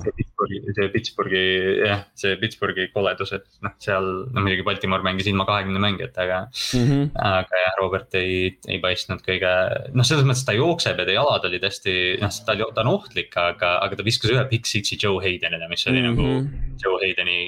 see 0.76 0.88
Pittsburghi, 0.92 1.42
jah, 1.86 2.04
see 2.18 2.36
Pittsburghi 2.40 2.88
koledus, 2.94 3.34
et 3.36 3.46
noh, 3.64 3.74
seal 3.82 4.08
no 4.32 4.44
muidugi 4.44 4.66
Baltimore 4.66 5.06
mängis 5.06 5.30
ilma 5.30 5.46
kahekümne 5.48 5.82
mängijatega 5.82 6.40
mm. 6.50 6.86
-hmm. 6.88 7.10
aga 7.28 7.62
jah, 7.64 7.78
Robert 7.80 8.18
ei, 8.20 8.52
ei 8.68 8.80
paistnud 8.82 9.24
kõige, 9.26 9.52
noh, 9.92 10.08
selles 10.08 10.26
mõttes 10.28 10.44
ta 10.48 10.56
jookseb 10.56 11.02
ja 11.02 11.08
ta 11.08 11.16
jalad 11.16 11.48
olid 11.50 11.68
hästi, 11.68 11.96
noh, 12.22 12.34
ta, 12.46 12.58
ta 12.62 12.84
on 12.86 12.92
ohtlik, 12.94 13.32
aga, 13.36 13.76
aga 13.86 14.00
ta 14.00 14.06
viskas 14.06 14.34
ühe 14.34 14.44
big 14.50 14.68
six'i 14.68 15.00
Joe 15.00 15.22
Haydenile, 15.24 15.68
mis 15.72 15.86
oli 15.86 16.02
mm 16.02 16.16
-hmm. 16.16 16.44
nagu 16.44 16.78
Joe 16.82 16.98
Haydeni 17.02 17.38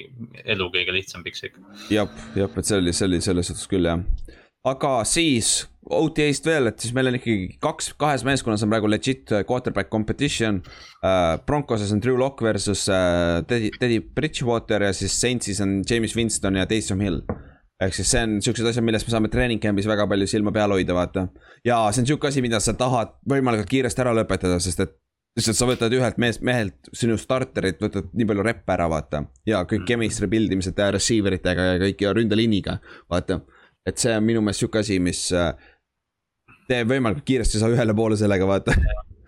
elu 0.45 0.71
kõige 0.71 0.95
lihtsam 0.95 1.23
big 1.23 1.37
six. 1.37 1.59
jah, 1.91 2.09
jah, 2.37 2.51
et 2.57 2.65
see 2.65 2.79
oli, 2.79 2.93
see 2.93 3.09
oli 3.11 3.21
selles 3.21 3.53
suhtes 3.53 3.69
küll 3.69 3.91
jah 3.91 4.01
aga 4.65 5.03
siis 5.05 5.67
OTA-st 5.85 6.47
veel, 6.49 6.71
et 6.71 6.81
siis 6.81 6.95
meil 6.97 7.11
on 7.11 7.19
ikkagi 7.19 7.59
kaks, 7.63 7.91
kahes 8.01 8.23
meeskonnas 8.25 8.63
on 8.65 8.71
praegu 8.73 8.89
legit 8.89 9.33
quarterback 9.49 9.91
competition 9.93 10.63
uh,. 11.05 11.37
Broncoses 11.47 11.93
on 11.93 12.01
Drew 12.01 12.17
Lock 12.21 12.41
versus 12.43 12.87
uh, 12.89 13.43
Teddy, 13.49 13.69
Teddy 13.79 14.01
Bridgewater 14.01 14.87
ja 14.87 14.93
siis 14.97 15.17
Saintsis 15.21 15.61
on 15.61 15.83
James 15.91 16.17
Winston 16.17 16.57
ja 16.57 16.67
Taysom 16.67 17.05
Hill. 17.05 17.21
ehk 17.83 17.93
siis 17.93 18.09
see 18.15 18.23
on 18.25 18.37
siuksed 18.41 18.69
asjad, 18.71 18.85
millest 18.87 19.09
me 19.09 19.13
saame 19.13 19.29
treening 19.29 19.61
camp'is 19.61 19.89
väga 19.91 20.07
palju 20.09 20.29
silma 20.31 20.53
peal 20.55 20.73
hoida, 20.73 20.95
vaata. 20.97 21.27
ja 21.67 21.83
see 21.93 22.05
on 22.05 22.13
sihuke 22.13 22.31
asi, 22.31 22.41
mida 22.45 22.61
sa 22.65 22.73
tahad 22.79 23.19
võimalikult 23.29 23.69
kiiresti 23.69 24.05
ära 24.07 24.15
lõpetada, 24.17 24.61
sest 24.63 24.81
et 24.87 24.95
lihtsalt 25.37 25.59
sa 25.59 25.67
võtad 25.69 25.93
ühelt 25.93 26.21
meest, 26.23 26.41
mehelt 26.47 26.89
sinu 26.95 27.19
starterit, 27.21 27.83
võtad 27.83 28.09
nii 28.15 28.29
palju 28.31 28.47
reppe 28.47 28.73
ära, 28.73 28.87
vaata. 28.89 29.27
ja 29.45 29.67
kõik 29.69 29.85
chemistry 29.91 30.31
build 30.33 30.55
imised 30.55 30.81
receiver 30.97 31.37
itega 31.37 31.75
ja 31.75 31.83
kõik 31.83 32.07
ja 32.07 32.15
ründeliiniga, 32.17 32.79
vaata 33.11 33.43
et 33.85 34.01
see 34.01 34.15
on 34.17 34.25
minu 34.25 34.41
meelest 34.45 34.63
sihuke 34.63 34.81
asi, 34.81 34.99
mis, 35.03 35.27
tee 36.69 36.85
võimalikult 36.89 37.27
kiiresti 37.29 37.63
saa 37.63 37.73
ühele 37.73 37.95
poole 37.97 38.17
sellega 38.21 38.47
vaata. 38.49 38.77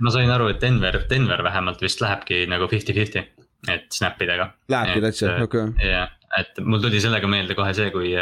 ma 0.04 0.12
sain 0.12 0.30
aru, 0.30 0.50
et 0.52 0.60
Denver, 0.60 1.00
Denver 1.10 1.42
vähemalt 1.46 1.82
vist 1.82 2.00
lähebki 2.00 2.44
nagu 2.50 2.68
fifty-fifty, 2.68 3.24
et 3.72 3.88
snap 3.92 4.20
idega. 4.22 4.52
Lähebki 4.72 5.02
täitsa, 5.04 5.36
okei. 5.44 5.72
jah, 5.84 6.12
et 6.38 6.62
mul 6.64 6.84
tuli 6.84 7.00
sellega 7.00 7.28
meelde 7.30 7.58
kohe 7.58 7.74
see, 7.76 7.90
kui 7.94 8.12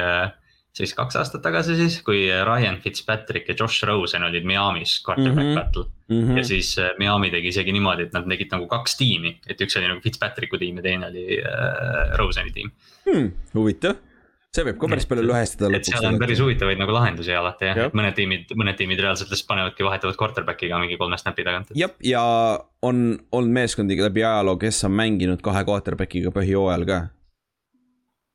siis 0.75 0.95
kaks 0.97 1.19
aastat 1.21 1.43
tagasi 1.45 1.77
siis, 1.79 2.01
kui 2.07 2.25
Ryan 2.47 2.81
Fitzpatrick 2.83 3.51
ja 3.51 3.57
Josh 3.59 3.87
Rosen 3.87 4.25
olid 4.27 4.47
Miami's 4.47 4.97
quarterback 5.07 5.47
mm 5.47 5.53
-hmm. 5.53 5.61
battle. 5.61 5.85
Mhm. 6.09 6.37
ja 6.37 6.45
siis 6.45 6.79
äh, 6.79 6.91
Miami 6.99 7.31
tegi 7.31 7.49
isegi 7.49 7.73
niimoodi, 7.73 8.03
et 8.03 8.13
nad 8.13 8.27
tegid 8.29 8.51
nagu 8.53 8.67
kaks 8.69 8.97
tiimi, 8.97 9.39
et 9.47 9.61
üks 9.61 9.79
oli 9.79 9.89
nagu 9.89 10.01
Fitzpatricku 10.01 10.59
tiim 10.59 10.77
ja 10.77 10.83
teine 10.83 11.07
oli 11.07 11.39
äh, 11.39 12.17
Roseni 12.19 12.51
tiim. 12.53 12.71
Hmm, 13.05 13.31
huvitav, 13.55 13.97
see 14.55 14.67
võib 14.69 14.79
ka 14.79 14.91
päris 14.93 15.09
palju 15.11 15.25
lõhestada 15.27 15.79
et 15.79 15.89
seal 15.89 16.07
on 16.09 16.21
päris 16.23 16.41
huvitavaid 16.43 16.79
nagu 16.79 16.95
lahendusi 16.95 17.35
alati 17.35 17.71
jah 17.71 17.81
ja., 17.81 17.89
et 17.91 17.97
mõned 17.99 18.15
tiimid, 18.19 18.55
mõned 18.59 18.79
tiimid 18.79 19.03
reaalselt 19.03 19.33
lihtsalt 19.33 19.51
panevadki 19.51 19.87
vahetavad 19.87 20.19
quarterback'iga 20.21 20.79
mingi 20.83 20.99
kolme 21.01 21.19
snap'i 21.21 21.47
tagant. 21.47 21.75
jah, 21.79 21.93
ja 22.05 22.23
on 22.85 23.05
olnud 23.33 23.59
meeskondi 23.59 23.99
läbi 23.99 24.23
ajaloo, 24.23 24.57
kes 24.61 24.85
on 24.87 24.95
mänginud 25.01 25.43
kahe 25.45 25.65
quarterback'iga 25.67 26.33
põhijooajal 26.35 26.89
ka. 26.89 27.03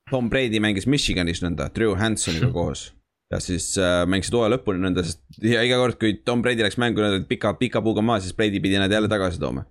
Tom 0.09 0.29
Brady 0.29 0.57
mängis 0.63 0.87
Michiganis 0.89 1.43
nõnda, 1.45 1.69
Drew 1.75 1.93
Hansoniga 1.97 2.49
koos. 2.57 2.89
ja 3.29 3.37
siis 3.43 3.75
äh, 3.77 4.01
mängisid 4.09 4.33
hooaja 4.33 4.55
lõpuni 4.55 4.81
nõnda, 4.81 5.03
sest 5.05 5.21
ja 5.45 5.61
iga 5.65 5.77
kord, 5.77 5.99
kui 6.01 6.17
Tom 6.25 6.41
Brady 6.41 6.65
läks 6.65 6.79
mängu, 6.81 7.03
nad 7.05 7.13
olid 7.13 7.27
pika, 7.29 7.53
pika 7.59 7.83
puuga 7.85 8.01
maas, 8.01 8.25
siis 8.25 8.35
Brady 8.35 8.61
pidi 8.63 8.81
nad 8.81 8.91
jälle 8.91 9.11
tagasi 9.11 9.39
tooma. 9.39 9.67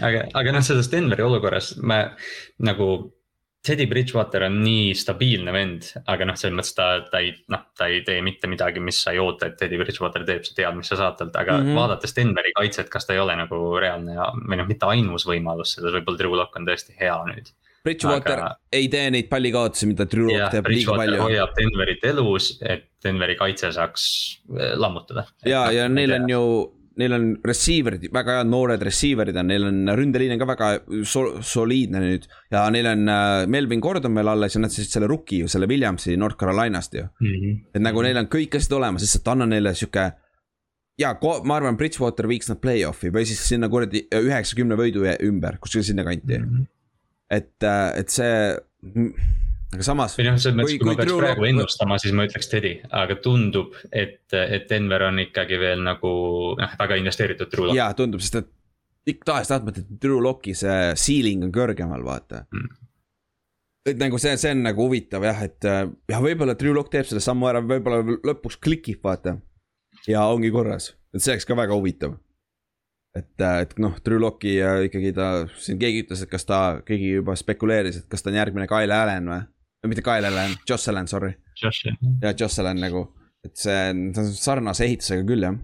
aga, 0.00 0.24
aga 0.32 0.56
noh, 0.56 0.64
selles 0.64 0.90
Denveri 0.92 1.26
olukorras 1.26 1.76
me 1.82 2.08
nagu. 2.58 3.12
Teddy 3.66 3.86
Bridgewater 3.90 4.44
on 4.46 4.60
nii 4.62 4.94
stabiilne 4.94 5.52
vend, 5.54 5.88
aga 6.12 6.28
noh, 6.28 6.36
selles 6.38 6.54
mõttes 6.54 6.76
ta, 6.76 6.86
ta 7.10 7.20
ei, 7.24 7.32
noh, 7.52 7.64
ta 7.76 7.88
ei 7.90 8.02
tee 8.06 8.20
mitte 8.22 8.50
midagi, 8.50 8.82
mis 8.84 9.00
sa 9.02 9.14
ei 9.14 9.20
oota, 9.22 9.50
et 9.50 9.58
Teddy 9.58 9.80
Bridgewater 9.80 10.26
teeb, 10.28 10.44
sa 10.46 10.54
tead, 10.54 10.78
mis 10.78 10.90
sa 10.92 10.98
saad 11.00 11.18
talt, 11.18 11.34
aga 11.34 11.58
mm. 11.58 11.66
-hmm. 11.66 11.80
vaadates 11.80 12.14
Denveri 12.16 12.54
kaitset, 12.56 12.90
kas 12.92 13.08
ta 13.08 13.16
ei 13.16 13.22
ole 13.22 13.34
nagu 13.36 13.60
reaalne 13.82 14.14
ja, 14.14 14.30
või 14.38 14.60
noh, 14.60 14.68
mitte 14.70 14.86
ainus 14.90 15.26
võimalus, 15.26 15.74
selles 15.76 15.96
võib-olla 15.98 16.22
Drew 16.22 16.38
Lock 16.38 16.58
on 16.60 16.68
tõesti 16.68 16.94
hea 17.00 17.16
nüüd. 17.32 17.50
Bridgewater 17.86 18.40
Aga- 18.42 18.54
ei 18.74 18.88
tee 18.90 19.10
neid 19.14 19.28
pallikaotusi, 19.30 19.90
mida 19.90 20.06
Drew 20.10 20.30
Lock, 20.30 20.54
teeb 20.54 20.70
liiga 20.70 20.96
palju. 20.98 21.20
hoiab 21.22 21.54
Denverit 21.58 22.06
elus, 22.10 22.56
et 22.62 22.88
Denveri 23.04 23.36
kaitse 23.38 23.70
saaks 23.74 24.06
eh, 24.58 24.74
lammutada. 24.78 25.26
ja, 25.46 25.66
ja 25.74 25.88
neil 25.88 26.14
on 26.20 26.30
ju, 26.30 26.42
neil 27.00 27.14
on 27.16 27.24
receiver'id, 27.44 28.08
väga 28.14 28.38
head 28.38 28.50
noored 28.50 28.82
receiver'id 28.86 29.36
on, 29.40 29.50
neil 29.50 29.66
on 29.68 29.80
ründeliin 29.98 30.34
on 30.34 30.40
ka 30.40 30.48
väga 30.48 30.68
so, 31.08 31.24
soliidne 31.44 32.00
nüüd. 32.02 32.28
ja 32.52 32.64
neil 32.72 32.88
on 32.92 33.08
äh, 33.12 33.46
Melvin 33.52 33.82
Gordon 33.84 34.16
veel 34.16 34.32
alles 34.32 34.56
ja 34.56 34.62
nad 34.62 34.72
siis 34.72 34.88
selle 34.92 35.08
rookie 35.10 35.44
ju, 35.44 35.50
selle 35.52 35.68
Williamsi 35.70 36.16
North 36.16 36.38
Carolinast 36.40 36.94
ju. 36.94 37.04
mm. 37.04 37.32
-hmm. 37.32 37.58
et 37.74 37.84
nagu 37.84 38.04
neil 38.04 38.22
on 38.22 38.30
kõik 38.32 38.56
asjad 38.56 38.78
olemas, 38.78 39.04
lihtsalt 39.04 39.28
anna 39.34 39.46
neile 39.46 39.74
sihuke. 39.74 40.10
ja 40.98 41.12
ma 41.44 41.56
arvan, 41.56 41.76
Bridgewater 41.76 42.28
viiks 42.28 42.48
nad 42.48 42.60
play-off'i 42.60 43.12
või 43.12 43.26
siis 43.28 43.44
sinna 43.48 43.68
kuradi 43.68 44.06
üheksakümne 44.12 44.76
võidu 44.80 45.04
ümber, 45.28 45.58
kuskil 45.60 45.82
sinnakanti 45.82 46.38
mm. 46.38 46.44
-hmm. 46.44 46.66
et, 47.30 47.68
et 48.00 48.08
see, 48.08 48.56
aga 49.74 49.82
samas 49.82 50.14
või 50.18 50.26
noh, 50.28 50.36
selles 50.38 50.56
mõttes, 50.56 50.72
Kui- 50.76 50.78
kui 50.82 50.88
ma 50.92 50.94
peaks 50.96 51.08
Drew 51.10 51.18
praegu 51.20 51.46
ennustama, 51.48 51.98
siis 52.02 52.12
ma 52.14 52.26
ütleks 52.28 52.48
Teddy, 52.52 52.74
aga 52.90 53.16
tundub, 53.24 53.74
et, 53.92 54.20
et 54.32 54.68
Denver 54.70 55.02
on 55.08 55.18
ikkagi 55.24 55.58
veel 55.60 55.82
nagu 55.84 56.12
noh, 56.60 56.74
väga 56.78 56.98
investeeritud 57.02 57.50
Drew 57.52 57.66
Lock. 57.70 57.76
jaa, 57.80 57.92
tundub, 57.98 58.20
sest 58.24 58.40
et 58.42 59.22
tahes-tahtmata, 59.26 59.82
et 59.84 60.00
Drew 60.02 60.18
Locki 60.22 60.54
see 60.58 60.92
ceiling 60.98 61.44
on 61.46 61.52
kõrgemal, 61.54 62.02
vaata 62.06 62.44
Mm. 62.52 62.68
et 63.86 63.98
nagu 64.02 64.18
see, 64.18 64.36
see 64.40 64.50
on 64.54 64.62
nagu 64.66 64.86
huvitav 64.88 65.22
jah, 65.26 65.42
et 65.46 65.64
äh, 65.64 65.82
jah, 66.10 66.22
võib-olla 66.22 66.56
Drew 66.58 66.74
Lock 66.74 66.90
teeb 66.90 67.06
selle 67.06 67.22
sammu 67.22 67.46
ära, 67.50 67.60
võib-olla 67.62 68.00
lõpuks 68.26 68.58
klikib, 68.62 69.02
vaata. 69.04 69.36
ja 70.10 70.24
ongi 70.30 70.50
korras, 70.54 70.92
et 71.14 71.22
see 71.22 71.34
oleks 71.34 71.46
ka 71.46 71.54
väga 71.58 71.74
huvitav. 71.78 72.16
et, 73.16 73.30
et 73.40 73.76
noh, 73.78 73.94
Drew 74.04 74.18
Locki 74.20 74.56
äh, 74.62 74.84
ikkagi 74.90 75.12
ta, 75.16 75.28
siin 75.58 75.78
keegi 75.78 76.02
ütles, 76.04 76.22
et 76.22 76.30
kas 76.30 76.44
ta, 76.44 76.80
keegi 76.86 77.14
juba 77.20 77.34
spekuleeris, 77.38 77.96
et 78.02 78.08
kas 78.10 78.22
ta 78.22 78.30
on 78.30 78.36
järgmine 78.40 78.66
Kyle 78.70 78.92
Allan 78.94 79.30
või. 79.30 79.44
Või 79.86 79.94
mitte 79.94 80.04
Kyle 80.06 80.28
Allan, 80.28 80.56
Josh 80.68 80.90
Allan, 80.90 81.08
sorry. 81.10 81.32
Ja 81.62 82.34
Allan 82.34 82.82
nagu, 82.82 83.06
et 83.46 83.56
see 83.56 83.76
on, 83.92 84.06
ta 84.12 84.24
on 84.24 84.32
sarnase 84.34 84.86
ehitusega 84.88 85.26
küll 85.28 85.46
jah. 85.46 85.56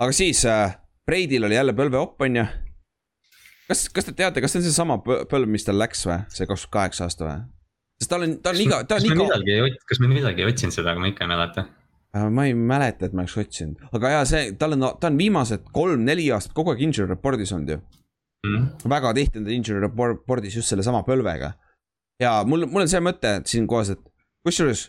aga 0.00 0.12
siis 0.16 0.44
äh, 0.48 0.76
Breidil 1.06 1.44
oli 1.44 1.58
jälle 1.58 1.74
põlveopp, 1.76 2.22
on 2.24 2.40
ju. 2.40 2.44
kas, 3.68 3.88
kas 3.92 4.08
te 4.08 4.16
teate, 4.16 4.40
kas 4.40 4.54
see 4.54 4.62
on 4.62 4.66
seesama 4.68 4.98
põ- 5.04 5.24
põlv, 5.28 5.50
mis 5.52 5.66
tal 5.68 5.78
läks 5.78 6.06
või, 6.08 6.22
see 6.32 6.48
kakskümmend 6.48 6.76
kaheksa 6.78 7.08
aasta 7.08 7.28
või? 7.28 7.42
sest 8.00 8.10
ta 8.10 8.18
on, 8.18 8.36
ta 8.42 8.52
on 8.54 8.60
iga, 8.64 8.82
ta 8.88 8.98
kas 8.98 9.06
on 9.06 9.10
me 9.10 9.16
iga, 9.16 9.24
millalgi 9.24 9.54
ei 9.54 9.64
ot-, 9.68 9.82
kas 9.90 10.00
me 10.02 10.10
millalgi 10.10 10.44
ei 10.44 10.50
otsinud 10.50 10.76
seda, 10.76 10.94
aga 10.94 11.02
ma 11.02 11.10
ikka 11.10 11.26
ei 11.26 11.30
mäleta. 11.30 11.66
ma 12.38 12.46
ei 12.48 12.54
mäleta, 12.54 13.08
et 13.08 13.16
ma 13.16 13.24
oleks 13.24 13.36
otsinud, 13.44 13.84
aga 13.94 14.14
jaa, 14.16 14.24
see, 14.30 14.46
tal 14.60 14.76
on, 14.76 14.88
ta 15.00 15.10
on 15.12 15.20
viimased 15.20 15.68
kolm-neli 15.76 16.30
aastat 16.34 16.56
kogu 16.56 16.74
aeg 16.74 16.82
injury 16.88 17.10
report'is 17.12 17.54
olnud 17.56 17.76
ju. 17.76 17.82
Mm. 18.44 18.64
väga 18.92 19.14
tihti 19.16 19.40
on 19.40 19.46
ta 19.46 19.54
injury 19.54 19.80
report'is 19.80 20.58
just 20.58 20.72
sellesama 20.72 21.04
põlvega. 21.06 21.54
Ja 22.22 22.34
mul, 22.46 22.66
mul 22.70 22.84
on 22.84 22.90
see 22.90 23.02
mõte 23.02 23.38
et 23.40 23.50
siin 23.50 23.66
kohas, 23.70 23.94
et 23.94 24.02
kusjuures. 24.46 24.88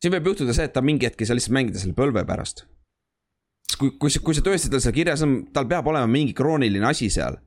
siin 0.00 0.14
võib 0.16 0.32
juhtuda 0.32 0.56
see, 0.56 0.68
et 0.68 0.74
ta 0.74 0.82
mingi 0.84 1.08
hetk 1.08 1.22
ei 1.22 1.28
saa 1.28 1.38
lihtsalt 1.38 1.56
mängida 1.56 1.82
selle 1.82 1.96
põlve 1.96 2.24
pärast. 2.28 2.66
kui, 3.78 3.92
kui 3.98 4.12
see, 4.12 4.22
kui 4.24 4.36
see 4.36 4.44
tõesti 4.46 4.72
tal 4.72 4.82
seal 4.84 4.96
kirjas 4.96 5.24
on, 5.26 5.40
tal 5.54 5.68
peab 5.70 5.88
olema 5.92 6.10
mingi 6.10 6.36
krooniline 6.36 6.86
asi 6.86 7.10
seal. 7.10 7.38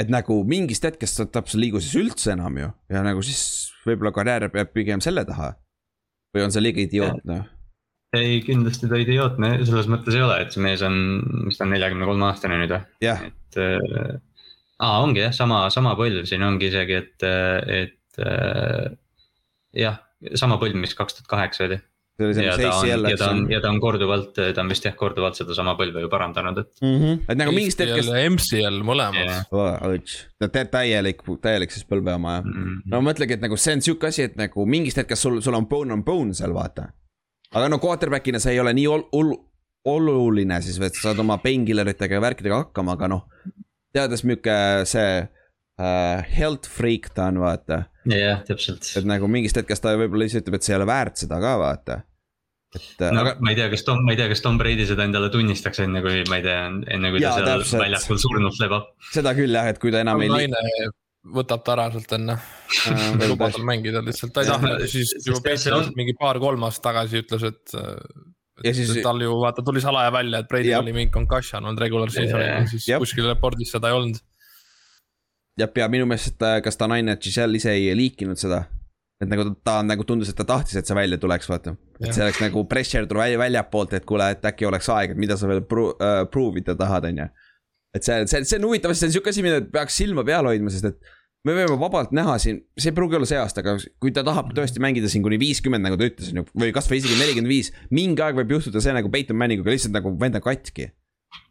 et 0.00 0.08
nagu 0.08 0.42
mingist 0.48 0.84
hetkest 0.86 1.18
ta 1.18 1.26
ta 1.28 1.44
ei 1.52 1.66
liigu 1.66 1.80
siis 1.80 1.98
üldse 2.00 2.32
enam 2.32 2.56
ju 2.56 2.70
ja 2.88 3.02
nagu 3.04 3.22
siis 3.22 3.72
võib-olla 3.86 4.14
karjäär 4.16 4.48
peab 4.52 4.72
pigem 4.72 5.00
selle 5.04 5.24
taha. 5.28 5.54
või 6.34 6.46
on 6.46 6.54
see 6.54 6.62
liiga 6.62 6.80
idiootne? 6.86 7.42
ei, 8.16 8.40
kindlasti 8.46 8.88
ta 8.88 8.98
idiootne 8.98 9.52
selles 9.64 9.90
mõttes 9.90 10.16
ei 10.16 10.24
ole, 10.24 10.40
et 10.42 10.54
see 10.54 10.62
mees 10.62 10.82
on, 10.86 10.96
mis 11.46 11.58
ta 11.58 11.66
on, 11.66 11.74
neljakümne 11.74 12.08
kolme 12.08 12.26
aastane 12.30 12.58
nüüd 12.62 12.74
või? 12.74 12.82
et 13.04 13.60
äh,. 13.60 14.18
aa, 14.80 14.96
ongi 15.04 15.24
jah, 15.26 15.34
sama, 15.36 15.64
sama 15.74 15.94
põlv 15.98 16.26
siin 16.28 16.44
ongi 16.46 16.70
isegi, 16.70 16.98
et, 17.02 17.28
et 17.76 18.24
äh, 18.24 18.90
jah, 19.76 20.00
sama 20.38 20.58
põlv, 20.60 20.78
mis 20.80 20.96
kaks 20.96 21.18
tuhat 21.18 21.30
kaheksa 21.30 21.66
oli. 21.68 21.78
see 22.20 22.26
oli 22.28 22.34
see, 22.36 22.44
ja 22.44 22.56
ta 22.56 22.70
on, 22.76 23.08
ja 23.08 23.16
ta 23.16 23.28
on, 23.32 23.42
ja 23.48 23.60
ta 23.64 23.70
on 23.72 23.80
korduvalt, 23.80 24.32
ta 24.36 24.60
on 24.60 24.72
vist 24.72 24.84
jah, 24.84 24.96
korduvalt 24.96 25.38
sedasama 25.38 25.72
põlve 25.78 26.04
ju 26.04 26.10
parandanud, 26.12 26.62
et. 26.62 26.72
mm. 26.82 26.96
-hmm. 26.96 27.20
et 27.32 27.40
nagu 27.40 27.54
mingist 27.56 27.80
hetkest. 27.80 28.12
MCL 28.34 28.80
mõlemad 28.84 29.28
Yeah. 29.30 30.16
ta 30.38 30.48
teeb 30.48 30.72
täielik, 30.72 31.22
täielik 31.42 31.72
siis 31.72 31.86
põlve 31.88 32.14
oma 32.14 32.38
jah. 32.38 32.48
Mm. 32.48 32.80
no 32.92 33.02
mõtlegi, 33.04 33.36
et 33.38 33.44
nagu 33.44 33.56
see 33.56 33.76
on 33.76 33.84
sihuke 33.84 34.08
asi, 34.08 34.28
et 34.28 34.36
nagu 34.40 34.66
mingist 34.66 35.00
hetkest 35.00 35.28
sul, 35.28 35.40
sul 35.44 35.56
on 35.56 35.68
bone 35.68 35.92
on 35.96 36.04
bone 36.04 36.34
seal 36.34 36.54
vaata. 36.56 36.90
aga 37.52 37.68
no 37.68 37.78
quarterback'ina 37.78 38.38
see 38.38 38.52
ei 38.52 38.60
ole 38.60 38.72
nii 38.72 38.86
ol-, 38.86 39.08
ol-, 39.12 39.38
oluline 39.84 40.60
siis, 40.62 40.80
et 40.80 40.94
sa 40.94 41.10
saad 41.10 41.24
oma 41.24 41.38
painkilleritega 41.38 42.14
ja 42.14 42.20
värkidega 42.20 42.64
hakkama, 42.64 42.98
aga 42.98 43.08
noh. 43.08 43.26
Teades 43.96 44.22
milline 44.26 44.86
see 44.88 45.16
äh, 45.80 46.28
health 46.36 46.68
freak 46.70 47.10
ta 47.16 47.30
on, 47.30 47.40
vaata. 47.42 47.84
jah, 48.10 48.44
täpselt. 48.48 48.86
et 48.98 49.08
nagu 49.08 49.28
mingist 49.30 49.58
hetkest 49.60 49.84
ta 49.84 49.96
võib-olla 49.98 50.28
ise 50.28 50.42
ütleb, 50.42 50.58
et 50.58 50.66
see 50.66 50.74
ei 50.74 50.80
ole 50.80 50.88
väärt 50.90 51.20
seda 51.24 51.40
ka 51.42 51.56
vaata. 51.60 51.98
et 52.76 53.04
no 53.10 53.24
aga 53.24 53.34
ma 53.42 53.52
ei 53.52 53.58
tea, 53.58 53.68
kas 53.72 53.84
Tom, 53.86 54.02
ma 54.06 54.14
ei 54.14 54.20
tea, 54.20 54.30
kas 54.32 54.44
Tom 54.44 54.58
Brady 54.60 54.86
seda 54.88 55.06
endale 55.08 55.30
tunnistaks, 55.34 55.82
enne 55.86 56.02
kui 56.04 56.22
ma 56.30 56.40
ei 56.40 56.46
tea, 56.46 56.64
enne 56.96 57.12
kui 57.12 57.22
Jaa, 57.22 57.36
ta 57.36 57.44
seal 57.44 57.52
täpselt. 57.64 57.84
väljakul 57.84 58.24
surnult 58.24 58.62
lebab. 58.62 58.90
seda 59.10 59.36
küll 59.38 59.60
jah, 59.60 59.70
et 59.72 59.82
kui 59.82 59.94
ta 59.94 60.02
enam 60.04 60.22
ei 60.24 60.32
liigu. 60.32 60.96
võtab 61.36 61.64
ta 61.66 61.76
ära 61.76 61.90
sealt 61.92 62.14
enne, 62.16 62.38
ei 63.20 63.28
luba 63.28 63.50
tal 63.52 63.66
mängida 63.68 64.04
lihtsalt, 64.06 64.32
ta 64.36 64.44
ei 64.44 64.52
tahtnud 64.54 64.86
siis 64.88 65.16
juba 65.26 65.42
Patriots 65.50 65.94
mingi 65.98 66.16
paar-kolm 66.20 66.68
aastat 66.68 66.92
tagasi 66.92 67.24
ütles, 67.24 67.48
et. 67.50 67.80
Ja 68.64 68.72
siis- 68.74 69.02
tal 69.02 69.20
ju 69.22 69.30
vaata 69.40 69.62
tuli 69.64 69.80
salaja 69.80 70.10
välja, 70.12 70.38
et 70.42 70.48
Brady 70.48 70.68
Jah. 70.68 70.82
oli 70.82 70.92
mingi 70.92 71.10
concussion 71.12 71.64
olnud 71.64 71.80
regular 71.80 72.08
season'il 72.10 72.46
Jah. 72.46 72.66
siis 72.68 72.88
Jah. 72.88 72.98
kuskil 73.00 73.24
report'is 73.24 73.70
seda 73.72 73.88
ei 73.88 73.94
olnud. 73.96 74.18
ja 75.58 75.66
pea 75.68 75.88
minu 75.92 76.06
meelest, 76.08 76.36
et 76.42 76.64
kas 76.64 76.76
ta 76.76 76.86
naine 76.88 77.16
Giselle 77.20 77.56
ise 77.56 77.70
ei 77.74 77.94
liikinud 77.96 78.38
seda. 78.40 78.64
et 79.20 79.28
nagu 79.28 79.44
ta, 79.44 79.54
ta 79.64 79.82
nagu 79.84 80.04
tundus, 80.08 80.30
et 80.32 80.36
ta 80.36 80.44
tahtis, 80.48 80.76
et 80.80 80.86
see 80.88 80.94
välja 80.96 81.18
tuleks, 81.20 81.48
vaata. 81.48 81.74
et 82.00 82.06
Jah. 82.06 82.14
see 82.14 82.22
oleks 82.24 82.40
nagu 82.40 82.64
pressure 82.64 83.06
tuli 83.06 83.20
välja, 83.20 83.38
väljapoolt, 83.38 83.92
et 83.92 84.04
kuule, 84.08 84.30
et 84.30 84.42
äkki 84.48 84.66
oleks 84.66 84.88
aeg, 84.88 85.10
et 85.10 85.16
mida 85.20 85.36
sa 85.36 85.46
veel 85.50 85.60
pro- 85.60 85.90
uh, 86.00 86.24
prove 86.32 86.56
ida 86.62 86.74
tahad, 86.74 87.04
on 87.04 87.16
ju. 87.18 87.26
et 87.94 88.02
see, 88.04 88.26
see, 88.26 88.44
see 88.44 88.56
on 88.58 88.64
huvitav, 88.70 88.94
see 88.94 89.06
on 89.08 89.12
sihuke 89.12 89.28
asi, 89.28 89.42
mida 89.42 89.60
peaks 89.60 89.96
silma 90.00 90.24
peal 90.24 90.44
hoidma, 90.48 90.70
sest 90.72 90.84
et 90.84 90.96
me 91.48 91.56
võime 91.56 91.78
vabalt 91.80 92.14
näha 92.16 92.36
siin, 92.42 92.62
see 92.76 92.92
ei 92.92 92.96
pruugi 92.96 93.16
olla 93.18 93.28
see 93.28 93.40
aasta, 93.40 93.64
aga 93.64 93.76
kui 94.02 94.12
ta 94.16 94.24
tahab 94.26 94.52
tõesti 94.56 94.82
mängida 94.82 95.08
siin 95.10 95.24
kuni 95.24 95.40
viiskümmend, 95.40 95.86
nagu 95.86 95.96
ta 96.00 96.08
ütles, 96.10 96.32
või 96.52 96.72
kasvõi 96.76 97.00
isegi 97.00 97.18
nelikümmend 97.20 97.50
viis, 97.50 97.72
mingi 97.94 98.24
aeg 98.24 98.38
võib 98.40 98.56
juhtuda 98.58 98.82
see 98.84 98.96
nagu 98.96 99.12
Peyton 99.12 99.38
Manninguga 99.40 99.72
lihtsalt 99.72 99.96
nagu 99.96 100.12
vend 100.20 100.40
on 100.40 100.44
katki 100.44 100.90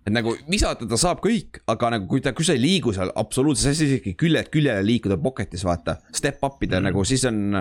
et 0.10 0.14
nagu 0.16 0.34
visata 0.50 0.88
ta 0.90 0.98
saab 1.00 1.22
kõik, 1.24 1.62
aga 1.70 1.94
nagu 1.96 2.08
kui 2.10 2.24
ta, 2.24 2.34
kui 2.36 2.48
sa 2.48 2.56
ei 2.56 2.62
liigu 2.62 2.94
seal 2.96 3.12
absoluutselt, 3.20 3.68
sa 3.68 3.74
ei 3.74 3.78
saa 3.80 3.90
isegi 3.90 4.16
küljelt 4.20 4.50
küljele 4.54 4.84
liikuda 4.86 5.20
pocket'is 5.22 5.64
vaata. 5.68 6.00
Step 6.16 6.44
up 6.46 6.64
ida 6.66 6.80
mm. 6.80 6.90
nagu 6.90 7.06
siis 7.08 7.26
on, 7.30 7.60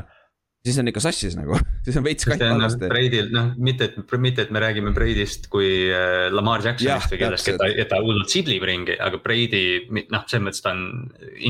siis 0.66 0.78
on 0.78 0.88
ikka 0.90 1.00
sassis 1.00 1.36
nagu, 1.38 1.58
siis 1.86 1.96
on 2.00 2.04
veits 2.04 2.26
katt 2.28 2.42
noh 2.42 2.56
halvasti. 2.56 2.88
Brady'l 2.90 3.30
noh, 3.34 3.52
mitte, 3.56 3.84
et, 3.90 4.14
mitte, 4.18 4.42
et 4.42 4.50
me 4.54 4.60
räägime 4.64 4.92
Brady'st 4.96 5.48
kui 5.52 5.68
äh, 5.90 6.26
Lamar 6.34 6.64
Jacksonist 6.64 7.12
või 7.14 7.20
kellestki, 7.22 7.54
et 7.54 7.60
ta, 7.62 7.68
et 7.84 7.88
ta 7.92 8.00
hullult 8.04 8.28
siblib 8.32 8.66
ringi, 8.68 8.96
aga 8.98 9.20
Brady 9.22 9.62
noh, 10.10 10.24
selles 10.26 10.44
mõttes 10.44 10.64
ta 10.64 10.74
on 10.74 10.82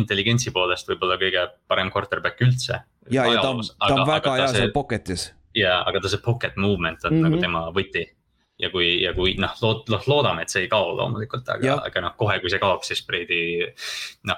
intelligentsi 0.01 0.53
poolest 0.55 0.89
võib-olla 0.93 1.19
kõige 1.21 1.47
parem 1.69 1.91
quarterback 1.95 2.41
üldse. 2.45 2.83
ja, 3.11 3.25
ja 3.27 3.41
ta 3.41 3.51
on, 3.55 3.65
ta 3.65 3.95
on 3.95 4.07
väga 4.09 4.37
hea 4.37 4.53
seal 4.55 4.73
pocket'is. 4.77 5.33
ja, 5.57 5.81
aga 5.89 6.01
ta 6.05 6.09
see 6.13 6.23
pocket 6.25 6.57
movement 6.57 7.05
on 7.05 7.13
mm 7.13 7.19
-hmm. 7.19 7.23
nagu 7.23 7.35
Mhm. 7.37 7.43
tema 7.43 7.71
võti. 7.73 8.05
ja 8.59 8.71
kui, 8.71 9.03
ja 9.03 9.13
kui 9.15 9.37
noh, 9.39 9.53
lood-, 9.63 9.87
noh 9.89 10.03
loodame, 10.11 10.43
et 10.43 10.51
see 10.51 10.63
ei 10.63 10.69
kao 10.69 10.91
loomulikult, 10.97 11.49
aga, 11.49 11.77
aga 11.87 12.01
noh, 12.01 12.15
kohe, 12.19 12.41
kui 12.41 12.51
see 12.51 12.59
kaob, 12.59 12.83
siis 12.83 13.05
Brady 13.07 13.67
noh, 14.27 14.37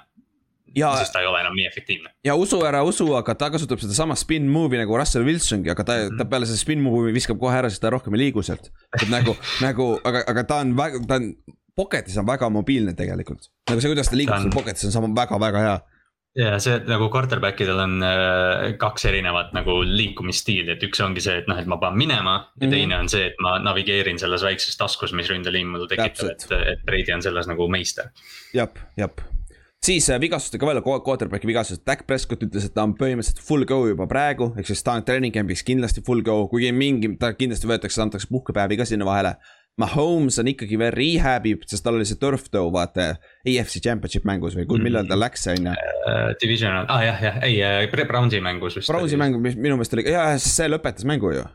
ja, 0.77 0.93
siis 0.97 1.11
ta 1.15 1.21
ei 1.21 1.27
ole 1.27 1.41
enam 1.41 1.55
nii 1.57 1.67
efektiivne. 1.67 2.11
ja 2.25 2.35
usu 2.39 2.61
ära 2.67 2.83
usu, 2.87 3.09
aga 3.19 3.35
ta 3.35 3.51
kasutab 3.51 3.81
sedasama 3.83 4.17
spin 4.19 4.49
move'i 4.49 4.79
nagu 4.83 4.97
Russell 4.97 5.25
Wilsongi, 5.27 5.71
aga 5.71 5.85
ta 5.85 5.97
mm, 5.97 6.09
-hmm. 6.09 6.19
ta 6.19 6.25
peale 6.25 6.47
seda 6.47 6.59
spin 6.59 6.83
move'i 6.85 7.15
viskab 7.15 7.39
kohe 7.41 7.57
ära, 7.57 7.71
sest 7.71 7.83
ta 7.83 7.91
rohkem 7.91 8.15
ei 8.15 8.27
liigu 8.27 8.43
sealt. 8.43 8.71
et 9.03 9.09
nagu, 9.09 9.37
nagu, 9.67 9.93
aga, 10.05 10.25
aga 10.27 10.45
ta 10.45 10.61
on 10.65 10.77
väga, 10.77 11.05
ta 11.09 11.21
on, 11.21 11.33
pocket'is 11.77 12.19
on 12.19 12.27
väga 12.27 12.51
mobiilne 12.51 12.95
tegelikult. 12.95 13.51
nagu 13.71 13.81
see, 13.81 13.91
kuidas 13.95 14.11
ta 14.11 14.17
liigub 14.17 14.37
seal 14.37 14.53
pocket'is 14.55 14.85
on 14.91 14.93
sama 14.93 15.09
väga-väga 15.17 15.65
hea. 15.67 15.79
ja 16.39 16.59
see 16.63 16.77
nagu 16.87 17.09
quarterback 17.11 17.59
idel 17.61 17.79
on 17.83 18.03
äh, 18.07 18.77
kaks 18.79 19.05
erinevat 19.11 19.51
nagu 19.57 19.81
liikumisstiili, 19.83 20.77
et 20.77 20.83
üks 20.87 21.01
ongi 21.03 21.21
see, 21.25 21.41
et 21.43 21.49
noh, 21.51 21.59
et 21.59 21.67
ma 21.67 21.77
pean 21.83 21.97
minema 21.99 22.37
ja 22.61 22.67
Mhm. 22.67 22.71
teine 22.71 22.99
on 22.99 23.09
see, 23.09 23.27
et 23.27 23.35
ma 23.43 23.59
navigeerin 23.59 24.19
selles 24.19 24.43
väikses 24.47 24.77
taskus, 24.79 25.13
mis 25.13 25.29
ründeliin 25.29 25.67
mul 25.67 25.89
tekitab, 25.91 26.31
et, 26.31 26.47
et 26.75 26.85
Brady 26.87 27.13
on 27.15 27.23
selles 27.23 27.47
nagu 27.51 27.69
meister. 27.69 28.11
jep, 28.55 28.79
jep. 28.97 29.21
Siis 29.87 30.11
äh, 30.11 30.21
vigastustega 30.21 30.69
veel, 30.69 30.83
quarterback'i 30.85 31.49
vigastused, 31.49 31.85
Dak 31.87 32.05
Prescott 32.09 32.45
ütles, 32.47 32.67
et 32.69 32.75
ta 32.77 32.85
on 32.87 32.97
põhimõtteliselt 32.99 33.41
full 33.45 33.67
go 33.69 33.83
juba 33.89 34.07
praegu, 34.11 34.53
ehk 34.59 34.69
siis 34.69 34.85
ta 34.87 34.99
on 34.99 35.07
treening 35.07 35.35
camp'iks 35.35 35.65
kindlasti 35.67 36.05
full 36.07 36.25
go, 36.27 36.43
kuigi 36.53 36.73
mingi, 36.77 37.15
ta 37.21 37.33
kindlasti 37.37 37.71
võetakse, 37.71 38.03
antakse 38.05 38.31
puhkepäevi 38.31 38.81
ka 38.81 38.89
sinna 38.89 39.09
vahele. 39.09 39.37
Mahomes 39.81 40.37
on 40.43 40.51
ikkagi 40.51 40.77
veel 40.77 40.91
rehab 40.93 41.47
ib, 41.49 41.63
sest 41.71 41.85
tal 41.87 41.97
oli 41.97 42.05
see 42.09 42.19
turf 42.21 42.51
toe, 42.53 42.67
vaata, 42.75 43.15
AFC 43.49 43.81
championship 43.81 44.27
mängus 44.29 44.57
või 44.59 44.67
kui, 44.69 44.83
millal 44.85 45.09
ta 45.09 45.17
läks, 45.17 45.47
on 45.55 45.71
ju. 45.71 45.77
Uh, 46.01 46.27
division 46.43 46.75
on, 46.83 46.91
aa 46.91 46.99
ah, 46.99 47.07
jah, 47.07 47.23
jah, 47.25 47.39
ei 47.47 47.63
äh, 47.65 48.05
Brownsi 48.11 48.43
mängus 48.45 48.77
vist. 48.77 48.91
Brownsi 48.93 49.17
mäng, 49.21 49.39
mis 49.41 49.57
minu 49.57 49.79
meelest 49.79 49.97
oli, 49.97 50.05
jaa, 50.11 50.35
see 50.43 50.69
lõpetas 50.69 51.09
mängu 51.09 51.33
ju. 51.39 51.47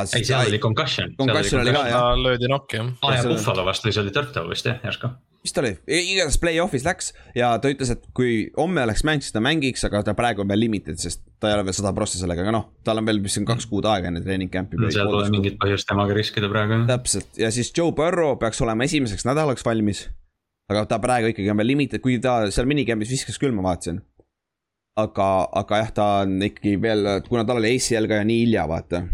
ei, 0.00 0.24
seal 0.24 0.48
oli 0.48 0.58
concussion. 0.58 1.14
Concussion 1.20 1.62
oli 1.62 1.76
ka, 1.76 1.86
jah. 1.92 2.10
löödi 2.18 2.50
nokki 2.50 2.80
jah. 2.80 2.90
aa 3.04 3.14
ja 3.20 3.24
Buffalo 3.28 3.68
vastu 3.68 3.92
siis 3.92 4.02
oli 4.02 4.16
Turtle 4.16 4.48
vist 4.50 4.66
jah, 4.66 4.80
järsku. 4.82 5.12
Mis 5.44 5.54
ta 5.54 5.62
oli, 5.62 5.70
igatahes 5.86 6.38
play-off'is 6.42 6.84
läks 6.86 7.12
ja 7.36 7.50
ta 7.62 7.70
ütles, 7.70 7.92
et 7.94 8.04
kui 8.16 8.48
homme 8.56 8.82
oleks 8.84 9.04
mäng, 9.06 9.22
siis 9.24 9.34
ta 9.34 9.42
mängiks, 9.44 9.84
aga 9.86 10.02
ta 10.06 10.14
praegu 10.18 10.42
on 10.42 10.50
veel 10.50 10.62
limited, 10.64 10.98
sest 11.00 11.22
ta 11.38 11.50
ei 11.50 11.56
ole 11.56 11.68
veel 11.68 11.76
sada 11.78 11.92
prossa 11.96 12.20
sellega, 12.20 12.42
aga 12.44 12.54
noh, 12.54 12.66
tal 12.86 13.00
on 13.00 13.08
veel, 13.08 13.20
mis 13.24 13.38
on 13.40 13.46
kaks 13.48 13.68
kuud 13.70 13.86
aega 13.88 14.10
enne 14.10 14.22
treening 14.24 14.52
camp'i. 14.52 14.80
seal 14.94 15.10
pole 15.10 15.30
mingit 15.34 15.58
põhjust 15.62 15.88
temaga 15.88 16.16
riskida 16.18 16.50
praegu. 16.52 16.82
täpselt 16.90 17.38
ja 17.40 17.52
siis 17.54 17.70
Joe 17.76 17.94
Burrow 17.96 18.34
peaks 18.40 18.60
olema 18.66 18.88
esimeseks 18.88 19.26
nädalaks 19.28 19.66
valmis. 19.66 20.08
aga 20.68 20.84
ta 20.90 20.98
praegu 21.02 21.32
ikkagi 21.32 21.50
on 21.52 21.62
veel 21.62 21.72
limited, 21.74 22.02
kuigi 22.04 22.20
ta 22.24 22.40
seal 22.50 22.68
minicamp'is 22.68 23.14
viskas 23.14 23.38
küll, 23.38 23.54
ma 23.54 23.70
vaatasin. 23.70 24.02
aga, 24.98 25.30
aga 25.62 25.82
jah, 25.84 25.94
ta 25.94 26.10
on 26.26 26.36
ikkagi 26.50 26.76
veel, 26.82 27.14
kuna 27.30 27.46
tal 27.46 27.62
oli 27.62 27.76
ACL 27.76 28.10
ka 28.10 28.20
ja 28.22 28.26
nii 28.26 28.44
hilja, 28.44 28.66
vaata 28.68 29.06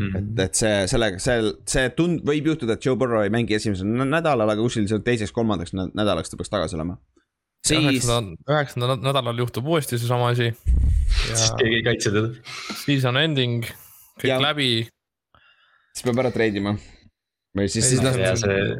Mhm. 0.00 0.16
et, 0.20 0.44
et 0.46 0.54
see, 0.60 0.74
sellega, 0.90 1.18
see, 1.22 1.52
see 1.68 1.88
tund-, 1.98 2.22
võib 2.24 2.46
juhtuda, 2.52 2.76
et 2.78 2.84
Joe 2.86 2.96
Burrow 2.96 3.22
ei 3.26 3.32
mängi 3.34 3.56
esimesel 3.58 3.86
nä- 3.90 4.06
nädalal, 4.08 4.48
aga 4.54 4.62
kuskil 4.64 4.86
seal 4.88 5.02
teiseks-kolmandaks 5.06 5.74
nä- 5.76 5.90
nädalaks 5.94 6.30
ta 6.32 6.38
peaks 6.40 6.52
tagasi 6.52 6.78
olema. 6.78 6.96
siis, 7.66 8.06
üheksandal, 8.48 8.96
nädalal 9.04 9.36
juhtub 9.42 9.66
uuesti 9.68 9.98
seesama 10.00 10.30
asi. 10.32 10.50
siis 11.26 11.50
keegi 11.58 11.76
ei 11.80 11.82
kaitse 11.84 12.10
teda. 12.14 12.30
season 12.86 13.16
ending, 13.20 13.64
kõik 14.22 14.28
Ja- 14.32 14.40
läbi. 14.40 14.88
siis 15.94 16.04
peab 16.06 16.18
ära 16.24 16.30
treidima. 16.32 16.76
või 17.56 17.66
siis, 17.68 17.84
siis 17.90 18.00
noh, 18.02 18.12
see, 18.14 18.36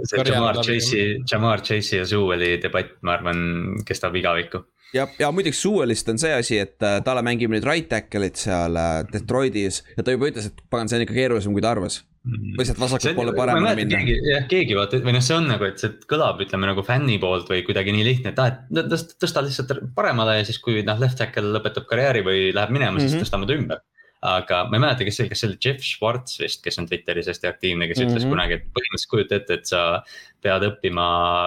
see 0.07 0.25
Jamar. 0.31 0.55
Chase'i, 0.63 1.19
Jamar 1.31 1.61
Chase'i 1.61 1.97
ja 1.99 2.05
Sewell'i 2.07 2.53
debatt, 2.63 2.93
ma 3.03 3.17
arvan, 3.19 3.41
kestab 3.85 4.15
igavikku. 4.15 4.63
Ja, 4.95 5.07
ja 5.19 5.31
muideks 5.35 5.63
Sewellist 5.63 6.09
on 6.13 6.21
see 6.21 6.33
asi, 6.35 6.61
et 6.63 6.87
äh, 6.87 7.01
talle 7.07 7.23
mängib 7.27 7.53
nüüd 7.53 7.67
right 7.67 7.89
tackle'it 7.91 8.41
seal 8.41 8.79
äh, 8.79 9.01
Detroitis 9.13 9.83
ja 9.97 10.05
ta 10.05 10.15
juba 10.15 10.31
ütles, 10.31 10.51
et 10.51 10.63
pagan, 10.73 10.91
see 10.91 11.01
on 11.01 11.05
ikka 11.07 11.17
keerulisem, 11.17 11.57
kui 11.57 11.65
ta 11.65 11.75
arvas. 11.75 12.01
või 12.21 12.67
sealt 12.69 12.81
vasakult 12.83 13.17
poole 13.17 13.33
paremale 13.33 13.73
minna. 13.79 13.97
keegi, 13.97 14.17
jah, 14.29 14.43
keegi 14.51 14.75
vaata, 14.77 14.99
või 15.07 15.15
noh, 15.17 15.23
see 15.25 15.37
on 15.39 15.47
nagu, 15.49 15.65
et 15.65 15.81
see 15.81 15.95
kõlab, 16.11 16.43
ütleme 16.45 16.69
nagu 16.69 16.85
fänni 16.85 17.17
poolt 17.23 17.49
või 17.49 17.63
kuidagi 17.65 17.95
nii 17.97 18.05
lihtne, 18.05 18.35
et 18.35 18.43
aa, 18.43 18.51
et 18.53 18.91
tõsta, 18.93 19.45
lihtsalt 19.47 19.73
paremale 19.97 20.41
ja 20.41 20.49
siis, 20.49 20.61
kui 20.61 20.83
noh, 20.85 21.01
left 21.01 21.17
tackle 21.21 21.55
lõpetab 21.55 21.89
karjääri 21.89 22.27
või 22.27 22.43
läheb 22.53 22.75
minema 22.77 22.93
mm, 22.93 22.99
-hmm. 22.99 23.07
Mhm. 23.07 23.15
siis 23.17 23.25
tõstame 23.25 23.49
ta 23.49 23.57
ümber. 23.57 23.81
Aga 24.27 24.65
ma 24.69 24.77
ei 24.77 24.83
mäleta, 24.83 25.05
kes 25.07 25.17
see 25.17 25.25
oli, 25.25 25.33
kas 25.33 25.43
see 25.43 25.49
oli 25.49 25.59
Jeff 25.65 25.85
Schwartz 25.87 26.41
vist, 26.43 26.61
kes 26.65 26.79
on 26.81 26.89
Twitteris 26.91 27.31
hästi 27.31 27.49
aktiivne, 27.49 27.89
kes 27.89 27.99
mm 27.99 28.05
-hmm. 28.05 28.11
ütles 28.13 28.27
Mhm. 28.27 28.35
kunagi, 28.35 28.59
et 28.59 28.67
põhimõtteliselt 28.77 29.13
kujuta 29.15 29.37
ette, 29.37 29.55
et 29.55 29.67
sa 29.67 30.03
pead 30.43 30.67
õppima 30.69 31.07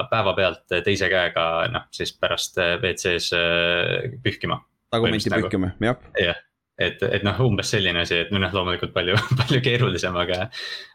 päevapealt 0.09 0.80
teise 0.86 1.09
käega, 1.09 1.67
noh 1.74 1.86
siis 1.91 2.13
pärast 2.17 2.57
WC-s 2.57 3.34
äh, 3.38 4.17
pühkima. 4.24 4.63
tagumenti 4.91 5.30
pühkima, 5.30 5.71
jah. 5.82 5.97
jah, 6.19 6.41
et, 6.78 7.01
et 7.03 7.24
noh, 7.24 7.39
umbes 7.45 7.69
selline 7.69 8.01
asi, 8.01 8.24
et 8.26 8.32
noh, 8.32 8.53
loomulikult 8.53 8.93
palju, 8.93 9.15
palju 9.41 9.61
keerulisem, 9.61 10.15
aga, 10.17 10.49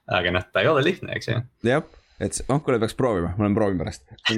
aga 0.07 0.31
noh, 0.35 0.45
ta 0.53 0.61
ei 0.61 0.68
ole 0.68 0.85
lihtne, 0.85 1.14
eks 1.14 1.29
ju. 1.29 1.41
jah, 1.66 1.83
et 2.21 2.35
noh, 2.49 2.59
kuule 2.66 2.81
peaks 2.83 2.97
proovima, 2.99 3.29
ma 3.39 3.45
lähen 3.47 3.55
proovin 3.55 3.79
pärast 3.79 4.03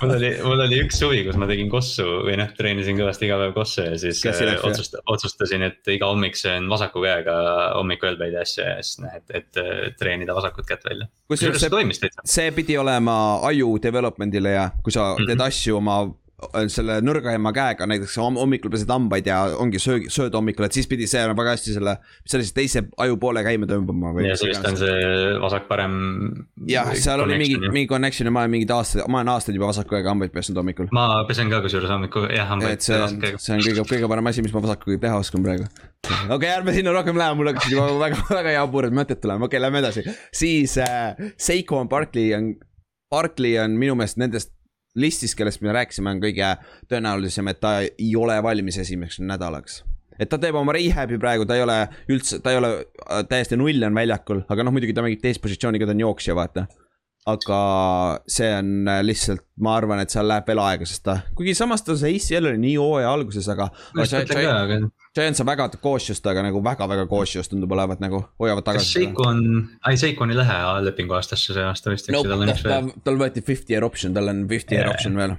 mul 0.00 0.12
oli, 0.14 0.30
mul 0.44 0.62
oli 0.64 0.78
üks 0.84 0.98
suvi, 1.00 1.22
kus 1.26 1.38
ma 1.40 1.48
tegin 1.50 1.70
kossu 1.72 2.04
või 2.26 2.36
noh, 2.38 2.50
treenisin 2.58 2.98
kõvasti 3.00 3.26
iga 3.28 3.38
päev 3.40 3.54
kossu 3.56 3.86
ja 3.88 3.96
siis 4.00 4.20
äh, 4.28 4.54
otsust, 4.68 4.94
otsustasin, 5.10 5.64
et 5.68 5.90
iga 5.94 6.10
hommik 6.12 6.38
söön 6.38 6.68
vasaku 6.70 7.02
käega 7.04 7.34
hommikuelbeid 7.78 8.36
ja 8.38 8.44
asju 8.46 8.64
ja 8.64 8.76
siis 8.82 9.00
noh, 9.02 9.16
et, 9.18 9.26
et 9.42 9.60
äh, 9.62 9.82
treenida 9.98 10.36
vasakut 10.38 10.68
kätt 10.68 10.86
välja. 10.86 11.08
kusjuures 11.30 11.66
see 11.66 11.98
see, 11.98 12.12
see 12.36 12.54
pidi 12.56 12.78
olema 12.78 13.18
aju 13.50 13.74
development'ile 13.82 14.54
ja 14.54 14.68
kui 14.82 14.94
sa 14.94 15.08
Mhm. 15.18 15.26
teed 15.26 15.40
asju 15.48 15.78
oma 15.80 15.94
selle 16.70 17.00
nõrgema 17.02 17.50
käega, 17.54 17.86
näiteks 17.90 18.14
homm- 18.20 18.38
hommikul 18.38 18.70
pesed 18.70 18.90
hambaid 18.92 19.26
ja 19.26 19.40
ongi 19.58 19.80
söög, 19.82 20.06
sööd 20.12 20.36
hommikul, 20.38 20.68
et 20.68 20.76
siis 20.76 20.86
pidi 20.86 21.08
see 21.10 21.24
väga 21.26 21.54
hästi 21.56 21.74
selle, 21.74 21.96
mis 22.22 22.30
see 22.30 22.38
oli 22.38 22.46
siis 22.46 22.54
teise 22.54 22.82
ajupoole 23.04 23.42
käima 23.46 23.66
tõmbama 23.70 24.12
või. 24.14 24.28
ja 24.28 24.36
siis 24.38 24.52
vist 24.52 24.68
on 24.68 24.78
see 24.78 25.08
vasak-parem. 25.42 25.96
jah, 26.70 26.92
seal 26.94 27.24
oli 27.24 27.40
mingi, 27.40 27.58
mingi 27.74 27.90
connection 27.90 28.30
ja 28.30 28.34
ma 28.34 28.44
olen 28.44 28.54
mingid 28.54 28.70
aastad, 28.74 29.02
ma 29.10 29.18
olen 29.22 29.32
aastaid 29.34 29.58
juba 29.58 29.72
vasaku 29.72 29.96
käega 29.96 30.12
hambaid 30.14 30.34
pesnud 30.34 30.60
hommikul. 30.62 30.90
ma 30.94 31.08
pesen 31.28 31.50
ka 31.50 31.58
kusjuures 31.64 31.90
hommikul 31.90 32.28
jah 32.30 32.46
hambaid 32.52 32.86
see 32.86 33.00
on, 33.02 33.18
see 33.18 33.56
on 33.56 33.64
kõige, 33.66 33.86
kõige 33.96 34.10
parem 34.12 34.30
asi, 34.30 34.44
mis 34.46 34.54
ma 34.54 34.62
vasakuga 34.62 35.00
teha 35.08 35.18
oskan 35.18 35.42
praegu. 35.42 35.66
okei 36.06 36.36
okay,, 36.36 36.52
ärme 36.52 36.76
sinna 36.76 36.94
rohkem 36.94 37.18
lähe, 37.18 37.34
mul 37.34 37.50
hakkasid 37.50 37.74
juba 37.74 37.88
väga, 38.04 38.20
väga 38.30 38.54
jaburad 38.60 38.94
mõtted 39.00 39.18
tulema, 39.24 39.50
okei 39.50 39.58
okay,, 39.58 39.64
lähme 39.66 39.82
edasi. 39.82 40.06
siis 40.30 40.78
äh, 40.86 41.18
Seiko 41.34 41.82
Barkley 41.90 42.30
on, 42.38 42.52
Barkley 43.10 43.58
on 43.58 43.74
minu 43.80 43.98
meelest 43.98 44.22
nendest 44.22 44.54
listist, 44.94 45.36
kellest 45.38 45.62
me 45.62 45.74
rääkisime, 45.74 46.16
on 46.16 46.22
kõige 46.22 46.54
tõenäolisem, 46.90 47.50
et 47.52 47.60
ta 47.60 47.78
ei 47.84 48.10
ole 48.16 48.38
valmis 48.42 48.78
esimeseks 48.78 49.20
nädalaks. 49.20 49.84
et 50.18 50.28
ta 50.28 50.38
teeb 50.38 50.56
oma 50.58 50.72
rehab'i 50.74 51.18
praegu, 51.18 51.44
ta 51.46 51.54
ei 51.54 51.62
ole 51.62 51.78
üldse, 52.10 52.40
ta 52.42 52.50
ei 52.50 52.58
ole 52.58 52.72
äh, 52.78 53.22
täiesti 53.28 53.56
null 53.56 53.82
on 53.86 53.94
väljakul, 53.94 54.42
aga 54.48 54.64
noh, 54.64 54.74
muidugi 54.74 54.94
ta 54.94 55.04
mängib 55.04 55.22
teist 55.22 55.42
positsiooni, 55.42 55.78
ta 55.78 55.94
on 55.94 56.00
jooksja, 56.06 56.34
vaata 56.34 56.66
aga 57.28 57.58
see 58.30 58.48
on 58.56 58.88
äh, 58.88 59.00
lihtsalt, 59.04 59.42
ma 59.64 59.74
arvan, 59.76 60.00
et 60.02 60.12
seal 60.12 60.28
läheb 60.28 60.46
veel 60.48 60.60
aega, 60.62 60.86
sest 60.88 61.04
ta, 61.04 61.18
kuigi 61.36 61.54
samas 61.58 61.84
ta 61.84 61.96
see 61.98 62.14
ACL 62.16 62.50
oli 62.52 62.60
nii 62.62 62.76
hooaja 62.80 63.10
alguses, 63.12 63.48
aga. 63.52 63.68
Giants 65.18 65.42
on 65.42 65.48
väga 65.48 65.66
cautious 65.82 66.20
taga 66.22 66.44
nagu 66.46 66.60
väga-väga 66.64 67.08
cautious 67.10 67.50
tundub 67.50 67.72
olevat 67.74 68.00
nagu, 68.02 68.22
hoiavad 68.40 68.64
kas 68.64 68.70
tagasi. 68.70 68.94
Seiko 69.00 69.26
on, 69.28 69.42
ei 69.90 70.00
Seiko 70.00 70.24
on 70.24 70.32
ei 70.32 70.38
lähe 70.38 70.58
lepingu 70.86 71.16
aastasse 71.18 71.56
see 71.56 71.64
aasta 71.66 71.92
vist, 71.92 72.08
eks 72.08 72.16
ju, 72.16 72.24
tal 72.28 72.44
on 72.44 72.52
üks 72.54 72.64
veel. 72.64 72.90
tal 73.04 73.20
võeti 73.20 73.44
fifty 73.44 73.74
year 73.74 73.86
option, 73.88 74.14
tal 74.16 74.30
on 74.30 74.44
fifty 74.50 74.78
year 74.78 74.92
option 74.92 75.18
veel. 75.18 75.36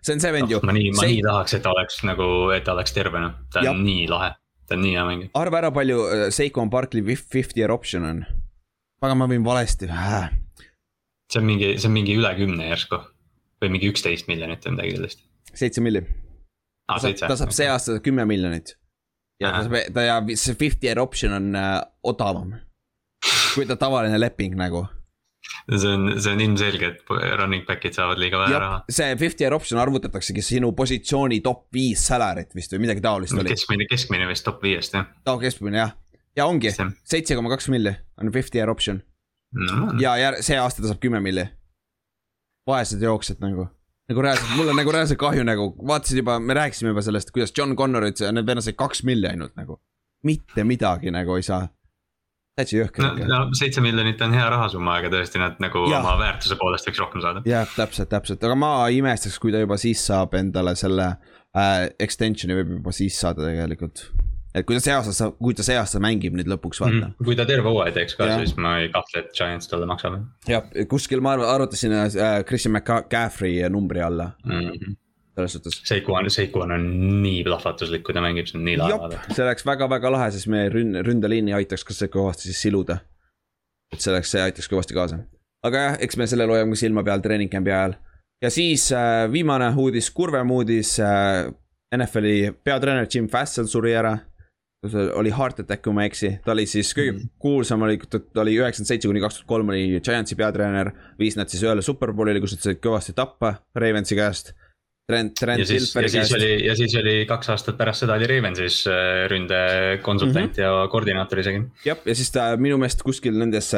see 0.00 0.16
on 0.16 0.24
see 0.24 0.34
vend 0.34 0.50
ju 0.50 0.58
Oh, 0.60 0.66
ma 0.66 0.74
nii, 0.76 0.92
ma 0.96 1.06
nii 1.08 1.22
tahaks, 1.24 1.56
et 1.56 1.64
ta 1.64 1.72
oleks 1.76 2.02
nagu, 2.08 2.28
et 2.56 2.66
ta 2.66 2.74
oleks 2.74 2.96
terve 2.96 3.22
noh, 3.22 3.38
ta 3.52 3.62
on 3.70 3.82
nii 3.86 4.08
lahe, 4.10 4.32
ta 4.66 4.76
on 4.76 4.84
nii 4.84 4.94
hea 4.96 5.08
mängija. 5.08 5.32
arva 5.40 5.62
ära, 5.62 5.72
palju 5.76 6.04
äh, 6.08 6.28
Seiko 6.34 6.64
on 6.64 6.72
Barkley 6.72 7.16
fifty 7.16 7.62
year 7.62 7.72
option 7.72 8.08
on. 8.08 8.22
aga 9.00 9.16
ma 9.16 9.30
võin 9.30 9.46
valesti. 9.46 9.88
See 11.30 11.40
on 11.40 11.46
mingi, 11.46 11.72
see 11.78 11.88
on 11.88 11.94
mingi 11.94 12.18
üle 12.18 12.30
kümne 12.38 12.68
järsku. 12.70 13.00
Või 13.60 13.74
mingi 13.74 13.90
üksteist 13.92 14.28
miljonit 14.30 14.64
või 14.64 14.78
midagi 14.78 14.94
sellist. 14.96 15.26
seitse 15.52 15.82
milli. 15.84 16.00
aa, 16.88 16.96
ta 16.96 17.10
saab, 17.10 17.18
ta 17.28 17.36
saab 17.36 17.50
see 17.52 17.66
aasta 17.68 17.98
kümme 18.04 18.24
miljonit. 18.28 18.76
ja 19.42 19.50
ta 19.52 19.66
saab, 19.66 19.92
ta 19.94 20.06
ja 20.06 20.14
see 20.32 20.56
fifty 20.56 20.88
year 20.88 21.00
option 21.02 21.36
on 21.36 21.50
äh, 21.58 21.74
odavam. 22.02 22.54
kui 23.54 23.68
ta 23.68 23.76
tavaline 23.76 24.16
leping 24.20 24.56
nagu. 24.56 24.86
See 25.68 25.88
on, 25.88 26.08
see 26.20 26.32
on 26.32 26.40
ilmselge, 26.44 26.88
et 26.88 27.12
running 27.38 27.64
back'id 27.68 27.96
saavad 27.96 28.20
liiga 28.20 28.40
vähe 28.40 28.58
raha. 28.60 28.80
see 28.88 29.12
fifty 29.20 29.44
year 29.44 29.54
option 29.56 29.80
arvutataksegi 29.82 30.42
sinu 30.44 30.72
positsiooni 30.76 31.40
top 31.44 31.66
viis 31.74 32.06
salary't 32.08 32.56
vist 32.56 32.72
või 32.72 32.86
midagi 32.86 33.04
taolist 33.04 33.36
oli. 33.36 33.52
keskmine, 33.52 33.86
keskmine 33.90 34.28
vist 34.30 34.48
top 34.48 34.64
viiest 34.64 34.96
jah. 34.96 35.08
Ta 35.24 35.36
keskmine 35.40 35.82
jah, 35.82 35.94
ja 36.36 36.48
ongi. 36.48 36.72
Seitse 37.04 37.36
koma 37.36 37.52
kaks 37.52 37.68
milli 37.72 37.92
on 38.20 38.32
fifty 38.32 38.60
year 38.60 38.72
option 38.72 39.04
no,. 39.52 39.90
ja 40.00 40.14
jär- 40.20 40.40
see 40.44 40.58
aasta 40.58 40.82
ta 40.82 40.90
saab 40.90 41.02
kümme 41.02 41.20
milli. 41.24 41.46
vaesed 42.68 43.02
jooksjad 43.02 43.40
nagu, 43.42 43.66
nagu 44.10 44.22
reaalselt, 44.22 44.54
mul 44.56 44.70
on 44.70 44.78
nagu 44.78 44.92
reaalselt 44.94 45.18
kahju 45.18 45.44
nagu, 45.46 45.72
vaatasin 45.88 46.20
juba, 46.20 46.38
me 46.38 46.54
rääkisime 46.54 46.92
juba 46.92 47.02
sellest, 47.02 47.32
kuidas 47.34 47.52
John 47.56 47.74
Connor 47.76 48.06
ütles, 48.06 48.28
et 48.28 48.36
need 48.36 48.46
vennad 48.46 48.66
said 48.66 48.78
kaks 48.78 49.02
milli 49.08 49.30
ainult 49.30 49.56
nagu. 49.58 49.80
mitte 50.24 50.64
midagi 50.64 51.10
nagu 51.10 51.36
ei 51.40 51.42
saa. 51.42 51.68
täitsa 52.58 52.76
jõhker 52.76 53.02
no, 53.06 53.26
no 53.30 53.58
seitse 53.58 53.80
miljonit 53.80 54.20
on 54.22 54.36
hea 54.36 54.46
rahasumma, 54.52 54.98
aga 55.00 55.10
tõesti 55.14 55.40
nad 55.40 55.60
nagu 55.62 55.86
ja. 55.90 56.02
oma 56.02 56.18
väärtuse 56.20 56.58
poolest 56.60 56.88
võiks 56.90 57.02
rohkem 57.02 57.24
saada. 57.24 57.42
jah, 57.48 57.68
täpselt, 57.76 58.10
täpselt, 58.12 58.44
aga 58.44 58.58
ma 58.58 58.72
imestaks, 58.92 59.38
kui 59.42 59.54
ta 59.54 59.62
juba 59.62 59.80
siis 59.80 60.04
saab 60.06 60.36
endale 60.38 60.76
selle 60.78 61.12
äh, 61.56 61.88
extension'i 61.98 62.60
võib 62.60 62.76
juba 62.78 62.94
siis 62.94 63.18
saada 63.18 63.48
tegelikult. 63.48 64.10
Et 64.54 64.66
kui 64.66 64.76
ta 64.76 64.82
see 64.82 64.94
aasta, 64.94 65.28
kui 65.38 65.54
ta 65.56 65.64
see 65.66 65.76
aasta 65.78 66.00
mängib 66.02 66.34
nüüd 66.38 66.48
lõpuks 66.50 66.80
vaata 66.82 66.96
mm. 66.96 67.26
kui 67.26 67.36
ta 67.38 67.46
terve 67.48 67.70
hooaja 67.70 67.94
teeks 67.94 68.16
ka, 68.18 68.26
siis 68.40 68.56
ma 68.58 68.78
ei 68.82 68.90
kahtle, 68.92 69.22
et 69.24 69.30
Giants 69.36 69.70
talle 69.70 69.86
maksab 69.90 70.18
jah, 70.50 70.66
kuskil 70.90 71.22
ma 71.24 71.36
arv- 71.36 71.46
arvutasin 71.46 71.94
äh, 71.94 72.40
Christian 72.48 72.74
McCaffrey 72.74 73.62
numbri 73.70 74.02
alla 74.02 74.32
mm. 74.44 74.96
selles 75.36 75.56
suhtes. 75.56 75.78
Seikuan, 75.86 76.30
Seikuan 76.34 76.74
on 76.74 76.88
nii 77.22 77.44
plahvatuslik, 77.46 78.02
kui 78.06 78.16
ta 78.16 78.24
mängib, 78.24 78.50
see 78.50 78.58
on 78.58 78.66
nii 78.66 78.80
lahe 78.80 79.22
see 79.30 79.44
oleks 79.46 79.66
väga-väga 79.68 80.14
lahe, 80.16 80.32
siis 80.34 80.48
meie 80.50 80.72
rünn-, 80.74 80.98
ründeliini 81.06 81.54
aitaks 81.60 81.86
ka 81.86 81.96
see 81.96 82.10
kõvasti 82.12 82.50
siis 82.50 82.64
siluda. 82.66 83.00
et 83.94 84.02
see 84.02 84.12
oleks, 84.14 84.34
see 84.34 84.42
aitaks 84.42 84.70
kõvasti 84.72 84.98
kaasa. 84.98 85.22
aga 85.66 85.86
jah, 85.86 85.98
eks 86.02 86.18
me 86.18 86.26
sellele 86.30 86.58
hoiame 86.58 86.74
ka 86.74 86.82
silma 86.82 87.06
peal 87.06 87.22
treening 87.22 87.52
camp'i 87.52 87.70
ajal. 87.70 87.94
ja 88.42 88.50
siis 88.50 88.90
äh, 88.90 89.24
viimane 89.30 89.70
uudis, 89.76 90.10
kurvem 90.10 90.58
uudis 90.58 90.98
äh,. 90.98 91.50
NFL-i 91.90 92.52
peatreener 92.62 93.08
Jim 93.10 93.26
Fassel 93.28 93.66
suri 93.66 93.96
ära. 93.98 94.12
Oli 95.14 95.30
heart 95.30 95.60
attack, 95.60 95.82
kui 95.84 95.92
ma 95.92 96.06
ei 96.06 96.08
eksi, 96.08 96.30
ta 96.44 96.54
oli 96.54 96.64
siis 96.66 96.94
kõige 96.96 97.12
Mhm. 97.12 97.28
kuulsam 97.38 97.82
oli, 97.82 97.98
ta 97.98 98.40
oli 98.40 98.56
üheksakümmend 98.56 98.88
seitse 98.88 99.08
kuni 99.08 99.20
kaks 99.20 99.34
tuhat 99.40 99.46
kolm 99.46 99.68
oli 99.68 100.00
Giantsi 100.00 100.36
peatreener. 100.36 100.92
viis 101.18 101.36
nad 101.36 101.48
siis 101.48 101.62
ühele 101.62 101.82
superbowlile, 101.82 102.40
kus 102.40 102.52
nad 102.56 102.60
said 102.62 102.80
kõvasti 102.80 103.14
tappa 103.14 103.60
Ravensi 103.74 104.16
käest. 104.16 104.54
Trent, 105.10 105.34
Trent 105.34 105.66
siis 105.66 105.92
käest. 105.92 106.32
oli, 106.36 106.66
ja 106.66 106.74
siis 106.78 106.94
oli 106.94 107.26
kaks 107.26 107.48
aastat 107.50 107.76
pärast 107.76 108.04
seda 108.04 108.14
oli 108.14 108.28
Ravensis 108.30 108.86
äh, 108.86 109.26
ründekonsultant 109.28 110.56
mm 110.56 110.62
-hmm. 110.62 110.82
ja 110.82 110.88
koordinaator 110.88 111.38
isegi. 111.38 111.62
jah, 111.84 111.98
ja 112.06 112.14
siis 112.14 112.30
ta 112.30 112.56
minu 112.56 112.78
meelest 112.78 113.02
kuskil 113.02 113.34
nendes, 113.38 113.74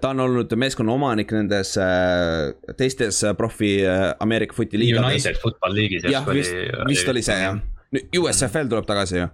ta 0.00 0.08
on 0.08 0.20
olnud 0.20 0.52
meeskonna 0.56 0.92
omanik 0.92 1.32
nendes 1.32 1.76
äh, 1.78 2.52
teistes 2.76 3.24
äh, 3.24 3.36
profi 3.36 3.86
äh, 3.86 4.14
Ameerika 4.20 4.54
footi 4.54 4.78
liigades. 4.78 5.10
United 5.10 5.40
Football 5.42 5.74
League'is 5.74 6.10
jah, 6.12 6.26
vist, 6.34 6.52
vist 6.88 7.08
oli 7.08 7.22
see 7.22 7.40
jah. 7.40 7.56
nüüd 7.90 8.20
USFL 8.20 8.68
tuleb 8.68 8.86
tagasi 8.86 9.16
ju. 9.18 9.28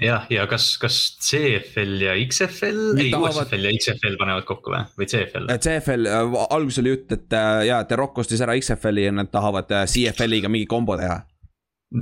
jah, 0.00 0.26
ja 0.32 0.46
kas, 0.48 0.70
kas 0.80 0.98
CFL 1.20 2.00
ja 2.00 2.14
XFL, 2.26 2.92
ei 2.96 3.10
tahavad- 3.12 3.44
USFL 3.44 3.66
ja 3.68 3.72
XFL 3.76 4.16
panevad 4.20 4.46
kokku 4.48 4.72
või, 4.72 4.84
või 4.98 5.08
CFL? 5.12 5.50
CFL, 5.66 6.08
alguses 6.48 6.80
oli 6.80 6.94
jutt, 6.94 7.12
et 7.12 7.36
äh, 7.36 7.64
jaa, 7.68 7.82
The 7.88 7.98
Rock 8.00 8.22
ostis 8.24 8.40
ära 8.44 8.56
XFL-i 8.58 9.08
ja 9.10 9.12
nad 9.12 9.32
tahavad 9.32 9.72
äh, 9.74 9.84
CFL-iga 9.90 10.48
mingi 10.52 10.68
kombo 10.70 10.96
teha. 11.00 11.20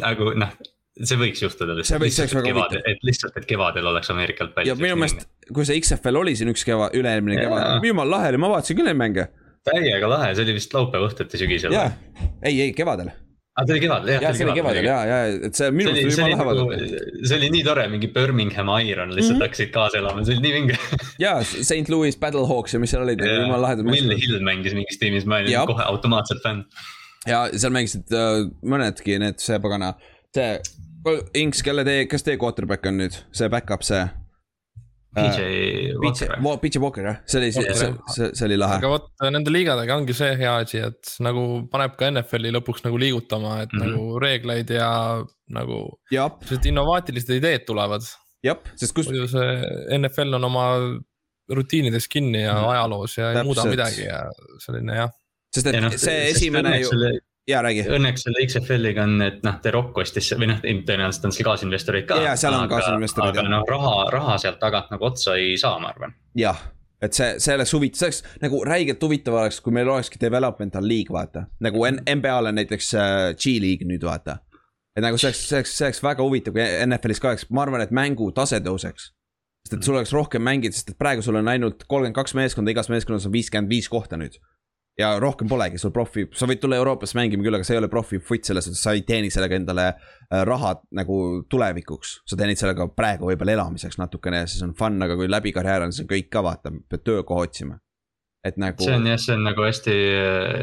nagu 0.01 0.31
noh, 0.39 0.53
see 1.01 1.19
võiks 1.19 1.43
juhtuda 1.43 1.75
lihtsalt, 1.75 2.05
et 2.07 2.83
et 2.93 3.03
lihtsalt, 3.07 3.37
et 3.41 3.49
kevadel 3.49 3.87
oleks 3.91 4.11
Ameerikalt 4.13 4.59
ja 4.67 4.77
minu 4.79 4.99
meelest, 5.01 5.27
kui 5.51 5.67
see 5.67 5.81
XFL 5.81 6.21
oli 6.21 6.37
siin 6.39 6.53
üks 6.53 6.65
keva, 6.67 6.91
üle-eelmine 6.95 7.41
kevad, 7.41 7.87
jumala 7.87 8.19
lahe 8.19 8.35
oli, 8.35 8.43
ma 8.45 8.53
vaatasin 8.55 8.79
küll 8.79 8.91
neid 8.91 9.01
mänge. 9.01 9.27
täiega 9.67 10.09
lahe, 10.11 10.31
see 10.37 10.47
oli 10.47 10.57
vist 10.61 10.75
laupäeva 10.77 11.11
õhtuti 11.11 11.41
sügisel. 11.41 11.75
jaa, 11.75 11.91
ei, 12.45 12.61
ei 12.69 12.73
kevadel. 12.77 13.11
aa, 13.57 13.65
ta 13.67 13.73
oli 13.75 13.81
kevadel, 13.83 14.11
jah. 14.15 14.23
jaa, 14.25 14.33
see 14.39 14.47
oli 14.47 14.55
kevadel 14.61 14.87
ja, 14.89 14.99
ja, 15.11 15.17
et 15.49 15.59
see 15.59 15.71
minu 15.75 15.91
see 15.91 16.05
meelest 16.05 16.07
oli, 16.07 16.15
see 16.17 16.31
jumala 16.35 16.55
nagu 16.55 16.69
vaadata., 16.71 17.25
see 17.31 17.39
oli 17.41 17.49
nii 17.57 17.65
tore, 17.67 17.87
mingi 17.93 18.11
Birmingham 18.15 18.71
Iron 18.87 19.11
lihtsalt 19.17 19.37
Mhm. 19.39 19.45
hakkasid 19.47 19.73
kaasa 19.75 19.99
elama, 20.03 20.25
see 20.29 20.37
oli 20.39 20.45
nii 20.47 20.55
vinge. 20.59 20.79
jaa, 21.25 21.37
St 21.45 21.89
Louis 21.93 22.17
Battlehawks 22.23 22.75
ja 22.77 22.81
mis 22.83 22.95
seal 22.95 23.03
olid, 23.07 23.21
jumala 23.27 23.63
lahedad 23.67 23.85
Will. 23.91 24.15
Hill 24.23 24.39
mängis 24.47 24.75
mingis 24.79 24.99
tiimis, 25.03 25.27
ma 25.27 25.41
olin 25.43 25.53
Jah. 25.57 25.67
kohe 25.71 25.83
automaatselt 25.91 26.43
fänn. 26.47 26.65
ja 27.27 27.43
seal 27.53 27.75
mängisid 27.75 28.15
äh, 28.17 28.47
mõnedki 28.63 29.19
need, 29.23 29.39
see 29.43 29.59
pagana, 29.61 29.95
see, 30.35 30.55
Inks, 31.41 31.63
kelle 31.65 31.81
teie, 31.89 32.05
kes 32.13 32.23
teie 32.27 32.37
quarterback 32.37 32.85
on 32.87 32.99
nüüd, 33.01 33.15
see 33.33 33.49
back-up, 33.49 33.81
see. 33.87 34.03
PJ 35.17 35.47
PJ 36.03 36.29
Walker, 36.45 36.61
PJ 36.63 36.81
Walker 36.83 37.07
jah, 37.09 37.17
see 37.27 37.41
oli, 37.41 37.51
see 37.53 37.75
see, 37.75 38.29
see, 38.31 38.45
oli 38.47 38.57
lahe 38.61 38.77
aga. 38.79 38.91
vot 38.93 39.09
nende 39.35 39.51
liigadega 39.51 39.97
ongi 39.99 40.15
see 40.15 40.37
hea 40.39 40.53
asi, 40.63 40.79
et 40.87 41.15
nagu 41.27 41.45
paneb 41.73 41.97
ka 41.99 42.11
NFL-i 42.13 42.53
lõpuks 42.55 42.85
nagu 42.87 43.01
liigutama, 43.03 43.57
et 43.65 43.73
mm. 43.75 43.81
-hmm. 43.81 43.95
nagu 43.97 44.21
reegleid 44.23 44.71
ja 44.71 44.91
nagu 45.51 45.81
sellised 46.13 46.71
innovaatilised 46.71 47.33
ideed 47.41 47.67
tulevad. 47.67 48.07
jah, 48.47 48.57
sest 48.77 48.95
kus, 48.97 49.11
muidu 49.11 49.27
see 49.29 49.99
NFL 49.99 50.39
on 50.39 50.45
oma 50.47 50.67
rutiinides 51.51 52.07
kinni 52.09 52.43
ja 52.45 52.55
Mhm. 52.55 52.69
ajaloos 52.71 53.19
ja 53.19 53.33
ei 53.33 53.43
muuda 53.45 53.63
Täpselt. 53.63 53.75
midagi 53.75 54.03
ja 54.07 54.21
selline 54.63 54.95
jah. 54.97 55.11
sest 55.55 55.67
et 55.67 55.75
ja 55.75 55.81
noh, 55.81 55.97
see 55.99 56.31
esimene 56.31 56.77
ju, 56.81 56.91
jaa 57.51 57.63
räägi. 57.67 57.85
õnneks 57.97 58.27
selle 58.27 58.43
XFL-iga 58.47 59.05
on, 59.07 59.23
et 59.27 59.41
noh, 59.47 59.57
The 59.63 59.73
Rock 59.75 59.99
ostis 60.03 60.31
või 60.37 60.51
noh, 60.51 60.61
tõenäoliselt 60.63 61.29
on 61.29 61.35
seal 61.37 61.49
kaasinvestorid 61.49 62.09
ka. 62.09 62.19
Jaa, 62.25 62.35
seal 62.41 62.57
on 62.57 62.69
kaasinvestorid, 62.71 63.33
aga 63.33 63.45
jah. 63.45 63.53
noh, 63.53 63.65
raha, 63.69 63.95
raha 64.15 64.37
sealt 64.43 64.61
tagant 64.63 64.93
nagu 64.95 65.09
otsa 65.11 65.37
ei 65.41 65.57
saa, 65.61 65.79
ma 65.83 65.93
arvan. 65.93 66.15
jah, 66.39 66.61
et 67.03 67.17
see, 67.17 67.33
see 67.43 67.57
oleks 67.57 67.73
huvitav, 67.77 68.01
see 68.01 68.11
oleks 68.11 68.45
nagu 68.45 68.61
räigelt 68.69 69.07
huvitav 69.07 69.39
oleks, 69.41 69.61
kui 69.65 69.75
meil 69.75 69.89
olekski 69.89 70.21
developmental 70.21 70.87
league, 70.87 71.13
vaata. 71.15 71.47
nagu 71.65 71.87
NBA-l 71.89 72.53
on 72.53 72.61
näiteks 72.61 72.93
äh, 72.99 73.23
G-League 73.37 73.89
nüüd, 73.89 74.05
vaata. 74.07 74.41
et 74.97 75.05
nagu 75.05 75.19
see 75.21 75.31
oleks, 75.31 75.47
see 75.49 75.61
oleks, 75.61 75.77
see 75.79 75.89
oleks 75.89 76.05
väga 76.05 76.27
huvitav, 76.27 76.57
kui 76.57 76.69
NFL-is 76.87 77.23
ka 77.23 77.33
oleks, 77.33 77.49
ma 77.51 77.65
arvan, 77.67 77.85
et 77.87 77.95
mängu 77.95 78.31
tase 78.37 78.61
tõuseks. 78.65 79.11
sest 79.67 79.77
et 79.77 79.87
sul 79.87 79.99
oleks 79.99 80.13
rohkem 80.17 80.45
mängida, 80.45 80.77
sest 80.77 80.95
et 80.95 81.01
praegu 81.01 81.25
sul 81.25 81.41
on 81.41 81.49
ainult 81.53 81.87
kolmkümmend 81.87 82.17
kaks 82.17 82.37
meeskonda, 82.39 82.73
igas 82.75 82.89
meeskonnas 82.93 83.29
on 83.29 83.35
viiskümmend 83.35 83.73
viis 83.73 83.89
kohta 83.93 84.21
nüüd. 84.21 84.39
Ja 85.01 85.11
rohkem 85.23 85.49
polegi 85.51 85.81
sul 85.81 85.93
profi, 85.95 86.27
sa 86.37 86.49
võid 86.49 86.61
tulla 86.63 86.79
Euroopasse 86.81 87.19
mängima 87.19 87.45
küll, 87.45 87.57
aga 87.59 87.67
sa 87.67 87.75
ei 87.75 87.81
ole 87.81 87.91
profi 87.93 88.21
foot 88.23 88.47
selles 88.47 88.69
suhtes, 88.69 88.83
sa 88.85 88.95
ei 88.97 89.05
teeni 89.09 89.33
sellega 89.33 89.59
endale 89.59 89.87
äh, 89.91 90.43
raha 90.47 90.77
nagu 90.97 91.21
tulevikuks. 91.51 92.21
sa 92.29 92.39
teenid 92.39 92.61
sellega 92.61 92.89
praegu 92.97 93.31
võib-olla 93.31 93.57
elamiseks 93.59 94.01
natukene 94.01 94.45
ja 94.45 94.51
siis 94.51 94.65
on 94.67 94.75
fun, 94.79 95.01
aga 95.03 95.17
kui 95.19 95.31
läbi 95.31 95.55
karjääri 95.57 95.89
on 95.89 95.97
see 95.97 96.09
kõik 96.11 96.31
ka 96.33 96.45
vaata, 96.47 96.75
pead 96.89 97.07
töökoha 97.07 97.49
otsima. 97.49 97.81
Et 98.45 98.57
nagu. 98.61 98.81
see 98.81 98.95
on 98.97 99.05
jah, 99.05 99.19
see 99.21 99.35
on 99.37 99.43
nagu 99.45 99.65
hästi 99.67 99.95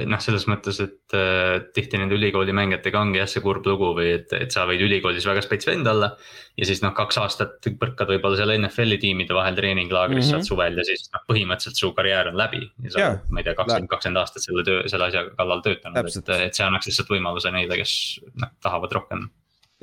noh, 0.10 0.22
selles 0.24 0.48
mõttes, 0.50 0.80
et 0.82 1.16
äh, 1.18 1.60
tihti 1.76 2.00
nende 2.02 2.18
ülikooli 2.18 2.56
mängijatega 2.58 3.04
ongi 3.04 3.22
jah 3.22 3.30
see 3.30 3.44
kurb 3.46 3.68
lugu 3.70 3.92
või 3.98 4.16
et, 4.16 4.34
et 4.34 4.54
sa 4.54 4.66
võid 4.70 4.82
ülikoolis 4.88 5.28
väga 5.30 5.44
spets 5.46 5.70
vend 5.70 5.90
olla. 5.92 6.10
ja 6.58 6.70
siis 6.70 6.82
noh, 6.82 6.96
kaks 6.98 7.20
aastat 7.22 7.70
põrkad 7.78 8.10
võib-olla 8.10 8.40
seal 8.40 8.56
NFL-i 8.58 8.98
tiimide 9.02 9.38
vahel 9.38 9.58
treeninglaagris 9.60 10.18
mm. 10.18 10.24
-hmm. 10.26 10.46
sealt 10.48 10.50
suvel 10.50 10.82
ja 10.82 10.88
siis 10.88 11.06
noh, 11.14 11.26
põhimõtteliselt 11.30 11.84
su 11.84 11.94
karjäär 11.98 12.32
on 12.32 12.40
läbi. 12.42 12.64
ja 12.86 12.94
sa 12.94 13.04
oled, 13.04 13.28
ma 13.30 13.44
ei 13.44 13.50
tea, 13.50 13.58
kakskümmend, 13.62 13.92
kakskümmend 13.94 14.24
aastat 14.24 14.48
selle 14.48 14.66
töö, 14.66 14.86
selle 14.90 15.12
asja 15.12 15.28
kallal 15.38 15.62
töötanud, 15.66 16.10
et, 16.10 16.34
et 16.50 16.58
see 16.58 16.66
annaks 16.66 16.90
lihtsalt 16.90 17.14
võimaluse 17.14 17.54
neile, 17.54 17.78
kes 17.78 17.94
noh, 18.42 18.56
tahavad 18.66 18.98
rohkem 18.98 19.30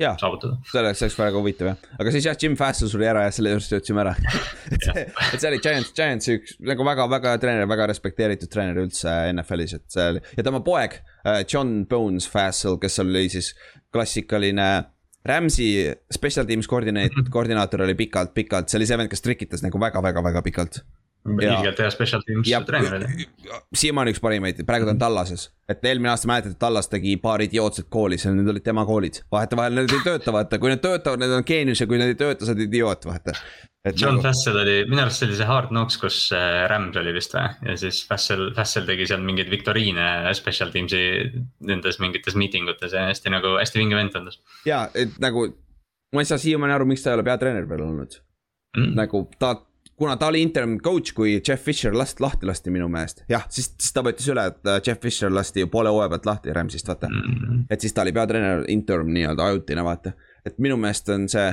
jaa, 0.01 0.15
see 0.19 0.27
oleks, 0.81 0.99
see 0.99 1.05
oleks 1.07 1.17
väga 1.19 1.39
huvitav 1.39 1.69
jah, 1.69 1.83
aga 1.99 2.11
siis 2.11 2.25
jah, 2.27 2.35
Jim 2.41 2.57
Fassel 2.59 2.89
suri 2.91 3.07
ära 3.07 3.25
ja 3.27 3.35
selle 3.35 3.53
juurest 3.53 3.75
jõudsime 3.75 4.03
ära. 4.03 4.15
et 4.75 4.83
see, 4.83 5.05
et 5.05 5.37
see 5.37 5.51
oli 5.51 5.61
Giants, 5.63 5.93
Giantsi 5.95 6.35
üks 6.39 6.57
nagu 6.67 6.87
väga-väga 6.87 7.37
treener, 7.43 7.69
väga 7.71 7.87
respekteeritud 7.93 8.51
treener 8.51 8.81
üldse 8.83 9.13
NFL-is, 9.31 9.77
et 9.79 9.87
see 9.95 10.09
oli 10.13 10.23
ja 10.35 10.47
tema 10.47 10.59
poeg 10.65 10.99
äh, 10.99 11.45
John 11.47 11.85
Bones 11.89 12.27
Fassel, 12.31 12.79
kes 12.81 12.99
oli 13.05 13.27
siis 13.31 13.53
klassikaline. 13.95 14.69
Rams'i 15.25 15.69
special 16.13 16.45
teams 16.45 16.67
koordineet-, 16.69 17.15
koordinaator 17.35 17.85
oli 17.87 17.95
pikalt-pikalt, 17.97 18.69
see 18.69 18.81
oli 18.81 18.89
see 18.89 18.99
vend, 18.99 19.09
kes 19.13 19.23
trikitas 19.25 19.63
nagu 19.65 19.79
väga-väga-väga 19.81 20.43
pikalt. 20.45 20.83
Ilgelt 21.25 21.79
hea 21.81 21.89
special 21.89 22.21
teams 22.25 22.49
ja 22.49 22.59
treener 22.61 22.99
oli. 22.99 23.25
siiamaani 23.73 24.13
üks 24.13 24.21
parimaid, 24.21 24.59
praegu 24.67 24.85
ta 24.85 24.93
on 24.93 24.99
Tallases. 25.01 25.47
et 25.69 25.85
eelmine 25.89 26.11
aasta 26.11 26.29
mäletad, 26.29 26.53
et 26.53 26.59
Tallas 26.61 26.89
tegi 26.91 27.15
paar 27.21 27.41
idiootset 27.41 27.87
kooli, 27.89 28.19
see, 28.21 28.33
need 28.35 28.49
olid 28.53 28.65
tema 28.65 28.85
koolid. 28.85 29.23
vahetevahel 29.33 29.73
need 29.79 29.93
ei 29.95 30.03
tööta, 30.05 30.33
vaata, 30.35 30.59
kui 30.61 30.69
need 30.69 30.83
töötavad, 30.83 31.23
need 31.23 31.33
on 31.33 31.47
geenius 31.47 31.81
ja 31.81 31.87
kui 31.89 31.97
need 32.01 32.13
ei 32.13 32.19
tööta, 32.19 32.45
sa 32.45 32.53
oled 32.53 32.67
idioot, 32.67 33.07
vaata. 33.09 33.33
John 33.93 34.17
nagu, 34.17 34.25
Fassel 34.25 34.57
oli, 34.57 34.77
minu 34.89 35.03
arust 35.03 35.21
see 35.21 35.27
oli 35.29 35.37
see 35.37 35.45
Hard 35.49 35.69
Knocks, 35.69 35.97
kus 36.01 36.17
äh, 36.33 36.63
Rams 36.69 36.97
oli 36.97 37.13
vist 37.13 37.35
või 37.35 37.69
ja 37.69 37.75
siis 37.77 37.99
Fassel, 38.09 38.47
Fassel 38.57 38.87
tegi 38.87 39.05
seal 39.09 39.21
mingeid 39.25 39.51
viktoriine 39.51 40.07
special 40.37 40.73
teams'i 40.73 41.01
nendes 41.69 41.99
mingites 42.01 42.37
miitingutes 42.39 42.95
ja 42.97 43.05
hästi 43.11 43.33
nagu 43.33 43.53
hästi 43.59 43.81
vinge 43.81 43.99
vend 43.99 44.13
tundus 44.15 44.39
ja, 44.65 44.87
et 44.97 45.13
nagu. 45.21 45.51
ma 46.15 46.23
ei 46.23 46.29
saa 46.29 46.41
siiamaani 46.41 46.73
aru, 46.73 46.89
miks 46.89 47.05
ta 47.05 47.11
ei 47.11 47.19
ole 47.19 47.27
peatreener 47.27 47.69
veel 47.69 47.85
olnud, 47.85 48.17
mm.. 48.77 48.95
nagu 48.97 49.25
ta, 49.37 49.53
kuna 49.97 50.17
ta 50.19 50.27
oli 50.27 50.41
interim 50.43 50.77
coach, 50.83 51.13
kui 51.15 51.37
Jeff 51.47 51.63
Fisher 51.63 51.93
last 51.95 52.19
lahti 52.19 52.45
lasti 52.47 52.71
minu 52.73 52.87
meelest, 52.91 53.23
jah, 53.31 53.45
siis, 53.49 53.69
siis 53.79 53.93
ta 53.95 54.03
võttis 54.03 54.27
üle, 54.31 54.43
et 54.51 54.67
äh, 54.67 54.81
Jeff 54.83 55.01
Fisher 55.01 55.31
lasti 55.31 55.63
ju 55.63 55.69
poole 55.71 55.91
hooaja 55.93 56.11
pealt 56.11 56.25
lahti 56.29 56.55
Rams'ist, 56.55 56.89
vaata 56.91 57.07
Mm. 57.11 57.65
et 57.69 57.81
siis 57.81 57.93
ta 57.93 58.01
oli 58.01 58.11
peatreener 58.11 58.65
interim 58.67 59.07
nii-öelda 59.13 59.45
ajutine, 59.45 59.83
vaata. 59.83 60.11
et 60.45 60.59
minu 60.59 60.77
meelest 60.77 61.09
on 61.09 61.29
see, 61.29 61.47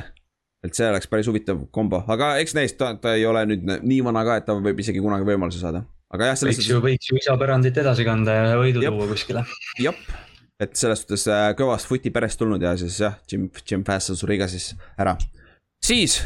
et 0.65 0.75
see 0.75 0.89
oleks 0.91 1.07
päris 1.11 1.27
huvitav 1.31 1.61
kombo, 1.71 2.03
aga 2.09 2.37
eks 2.43 2.55
näis, 2.59 2.75
ta, 2.79 2.95
ta 2.95 3.15
ei 3.15 3.27
ole 3.27 3.45
nüüd 3.47 3.63
nii 3.83 4.03
vana 4.05 4.25
ka, 4.27 4.37
et 4.41 4.47
ta 4.47 4.59
võib 4.59 4.81
isegi 4.83 5.01
kunagi 5.01 5.27
võimaluse 5.29 5.63
saada. 5.63 5.85
aga 6.13 6.33
jah, 6.33 6.37
selles 6.43 6.59
võiks 6.59 6.69
ju, 6.71 6.83
võiks 6.83 7.13
ju 7.13 7.17
isapärandit 7.23 7.79
edasi 7.79 8.05
kanda 8.05 8.35
ja 8.35 8.59
võidu 8.59 8.83
Jep. 8.83 8.93
tuua 8.99 9.09
kuskile. 9.15 9.45
jah, 9.81 9.95
et 10.61 10.77
selles 10.77 11.05
suhtes 11.05 11.29
äh, 11.31 11.53
kõvast 11.59 11.87
footi 11.87 12.11
perest 12.11 12.39
tulnud 12.43 12.63
ja 12.63 12.75
siis 12.77 12.99
jah, 13.01 13.19
Jim, 13.31 13.49
Jim 13.71 13.85
Fassel 13.87 14.19
suri 14.19 14.39
ka 14.39 14.49
siis 14.51 14.73
ära. 14.99 15.17
siis 15.85 16.23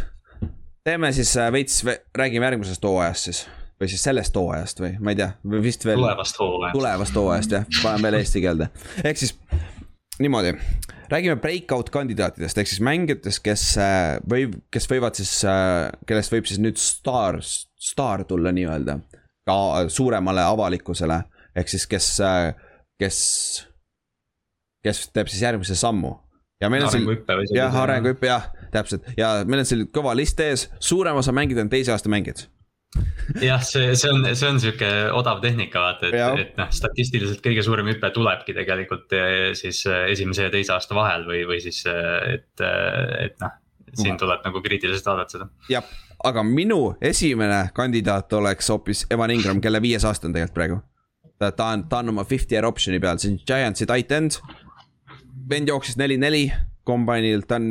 teeme 0.87 1.12
siis 1.12 1.37
äh, 1.37 1.53
veits, 1.53 1.84
räägime 2.18 2.47
järgmisest 2.47 2.84
hooajast 2.84 3.30
siis. 3.30 3.47
või 3.80 3.91
siis 3.93 4.03
sellest 4.07 4.37
hooajast 4.39 4.80
või 4.80 4.95
ma 5.03 5.12
ei 5.12 5.18
tea, 5.18 5.30
või 5.45 5.62
vist 5.64 5.84
veel 5.84 5.99
tulevast 6.01 6.39
hooajast. 6.41 6.78
tulevast 6.78 7.18
hooajast 7.20 7.57
jah, 7.57 7.66
panen 7.82 8.07
veel 8.07 8.18
eesti 8.20 8.43
keelde, 8.45 8.68
ehk 9.05 9.20
siis 9.20 9.34
niimoodi, 10.22 10.55
räägime 11.12 11.37
breakout 11.43 11.91
kandidaatidest 11.93 12.59
ehk 12.62 12.70
siis 12.70 12.82
mängijatest, 12.87 13.43
kes 13.45 13.68
äh, 13.82 14.16
võib, 14.30 14.57
kes 14.72 14.89
võivad 14.91 15.18
siis, 15.18 15.34
kellest 16.07 16.37
võib 16.37 16.49
siis 16.49 16.62
nüüd 16.62 16.80
staar, 16.80 17.41
staar 17.43 18.24
tulla 18.24 18.55
nii-öelda. 18.57 19.01
Ka 19.47 19.87
suuremale 19.93 20.43
avalikkusele, 20.43 21.20
ehk 21.55 21.68
siis 21.70 21.84
kes, 21.87 22.07
kes, 22.99 23.18
kes 24.82 25.03
teeb 25.14 25.30
siis 25.30 25.45
järgmise 25.45 25.76
sammu 25.78 26.16
ja 26.61 26.70
meil 26.72 26.86
on 26.86 27.09
või 27.09 27.48
jah, 27.54 27.74
arenguhüpe 27.82 28.28
jah, 28.30 28.50
täpselt 28.72 29.09
ja 29.18 29.32
meil 29.48 29.62
on 29.62 29.68
siin 29.68 29.86
kõva 29.92 30.14
list 30.16 30.40
ees, 30.40 30.68
suurem 30.80 31.18
osa 31.20 31.34
mängijad 31.36 31.66
on 31.66 31.72
teise 31.72 31.92
aasta 31.92 32.12
mängijad. 32.12 32.46
jah, 33.42 33.61
see, 33.66 33.92
see 33.98 34.12
on, 34.12 34.24
see 34.32 34.48
on 34.48 34.61
sihuke 34.62 34.88
odav 35.16 35.42
tehnika 35.44 35.82
vaata, 35.84 36.09
et, 36.09 36.40
et 36.46 36.57
noh, 36.61 36.72
statistiliselt 36.72 37.44
kõige 37.44 37.64
suurem 37.66 37.92
hüpe 37.92 38.11
tulebki 38.14 38.57
tegelikult 38.57 39.12
eh, 39.18 39.36
siis 39.59 39.82
eh, 39.90 40.09
esimese 40.14 40.48
ja 40.48 40.54
teise 40.54 40.76
aasta 40.76 40.96
vahel 40.96 41.28
või, 41.28 41.44
või 41.48 41.61
siis, 41.64 41.82
et, 41.86 42.64
et 42.64 43.38
noh. 43.42 43.57
siin 43.92 44.16
tuleb 44.20 44.44
nagu 44.46 44.64
kriitiliselt 44.64 45.12
vaadata 45.12 45.36
seda. 45.36 45.52
jah, 45.72 45.94
aga 46.24 46.44
minu 46.46 46.96
esimene 47.04 47.66
kandidaat 47.76 48.32
oleks 48.38 48.72
hoopis 48.72 49.07
Evan 49.12 49.34
Ingram, 49.34 49.61
kelle 49.61 49.82
viies 49.84 50.09
aasta 50.09 50.30
on 50.30 50.36
tegelikult 50.36 50.57
praegu. 50.57 50.80
ta, 51.36 51.52
ta 51.52 51.72
on, 51.74 51.88
ta 51.90 52.00
on 52.00 52.14
oma 52.14 52.24
fifty 52.24 52.57
year 52.57 52.64
option'i 52.64 53.02
peal, 53.02 53.20
see 53.20 53.34
on 53.34 53.42
Giantsi 53.44 53.84
tight 53.84 54.16
end. 54.16 54.40
Vend 55.51 55.68
jooksis 55.70 55.97
neli-neli 56.01 56.49
kombainil, 56.86 57.42
ta 57.49 57.59
on. 57.61 57.68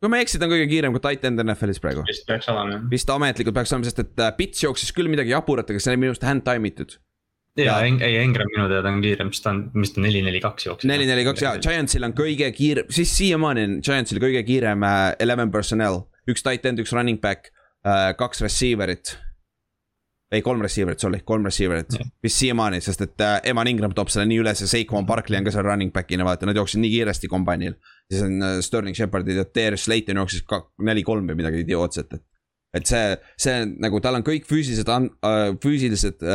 kui 0.00 0.10
ma 0.12 0.18
ei 0.20 0.26
eksi, 0.26 0.38
ta 0.40 0.46
on 0.46 0.52
kõige 0.54 0.68
kiirem 0.70 0.94
kui 0.94 1.02
tight 1.04 1.24
end 1.28 1.40
NFL-is 1.42 1.80
praegu. 1.82 2.04
vist 2.08 2.26
peaks 2.28 2.48
olema 2.52 2.76
jah. 2.76 2.86
vist 2.92 3.10
ametlikult 3.12 3.56
peaks 3.56 3.72
olema, 3.74 3.88
sest 3.88 4.02
et 4.04 4.22
äh, 4.24 4.32
Pits 4.38 4.64
jooksis 4.64 4.92
küll 4.96 5.10
midagi 5.12 5.34
jaburat, 5.34 5.68
aga 5.72 5.82
see 5.82 5.92
oli 5.94 6.02
minu 6.04 6.14
arust 6.14 6.26
hand 6.28 6.44
time 6.46 6.68
itud. 6.72 6.96
ja 7.56 7.64
Ja- 7.80 7.80
ei, 7.84 8.16
Engram 8.20 8.48
minu 8.54 8.68
teada 8.72 8.92
on 8.92 9.00
kiirem, 9.04 9.32
sest 9.32 9.44
ta 9.48 9.54
on, 9.54 9.62
mis 9.74 9.92
ta 9.94 10.00
neli, 10.04 10.22
neli, 10.22 10.40
kaks 10.44 10.66
jooksis. 10.68 10.88
neli, 10.88 11.06
neli, 11.08 11.24
kaks 11.24 11.42
ja 11.44 11.54
Giantsil 11.58 12.04
on 12.04 12.12
kõige 12.16 12.50
kiirem, 12.56 12.90
siis 12.92 13.12
siiamaani 13.16 13.64
on 13.68 13.78
Giantsil 13.84 14.20
kõige 14.22 14.44
kiirem 14.46 14.84
äh, 14.84 15.14
eleven 15.20 15.52
personnel, 15.52 16.02
üks 16.28 16.44
tight 16.44 16.66
end, 16.68 16.82
üks 16.84 16.92
running 16.92 17.20
back, 17.22 17.52
kaks 18.18 18.40
receiver'it. 18.42 19.12
ei, 20.32 20.42
kolm 20.42 20.62
receiver'it, 20.64 21.00
sorry, 21.00 21.20
kolm 21.24 21.46
receiver'it 21.46 21.98
Jah. 21.98 22.08
vist 22.22 22.40
siiamaani, 22.40 22.80
sest 22.82 23.04
et 23.04 23.22
äh, 23.22 23.36
Evan 23.52 23.68
Ingram 23.70 23.94
toob 23.94 24.10
selle 24.10 24.26
nii 24.26 24.40
üles 24.42 24.62
ja 24.62 24.66
Saquon 24.70 25.06
Barkley 25.06 25.38
on 25.38 25.46
ka 25.46 25.52
seal 25.54 25.66
running 25.66 25.92
back'ina, 25.94 26.26
vaata, 26.26 26.48
nad 26.48 26.58
jooksid 26.58 26.82
nii 26.82 26.90
kiiresti 26.96 27.30
kombainil. 27.30 27.76
siis 28.10 28.24
on 28.26 28.42
äh, 28.42 28.56
Sterling 28.64 28.96
Shepardid 28.98 29.38
ja 29.38 29.44
Darius 29.46 29.86
Slayton 29.86 30.22
jooksis 30.22 30.42
ka 30.48 30.64
neli-kolm 30.82 31.30
või 31.30 31.38
midagi 31.42 31.62
idiootset, 31.62 32.18
et. 32.18 32.26
et 32.80 32.90
see, 32.90 33.04
see 33.38 33.54
on 33.62 33.76
nagu 33.86 34.02
tal 34.02 34.18
on 34.18 34.26
kõik 34.26 34.50
füüsilised, 34.50 34.90
füüsilised, 35.62 36.26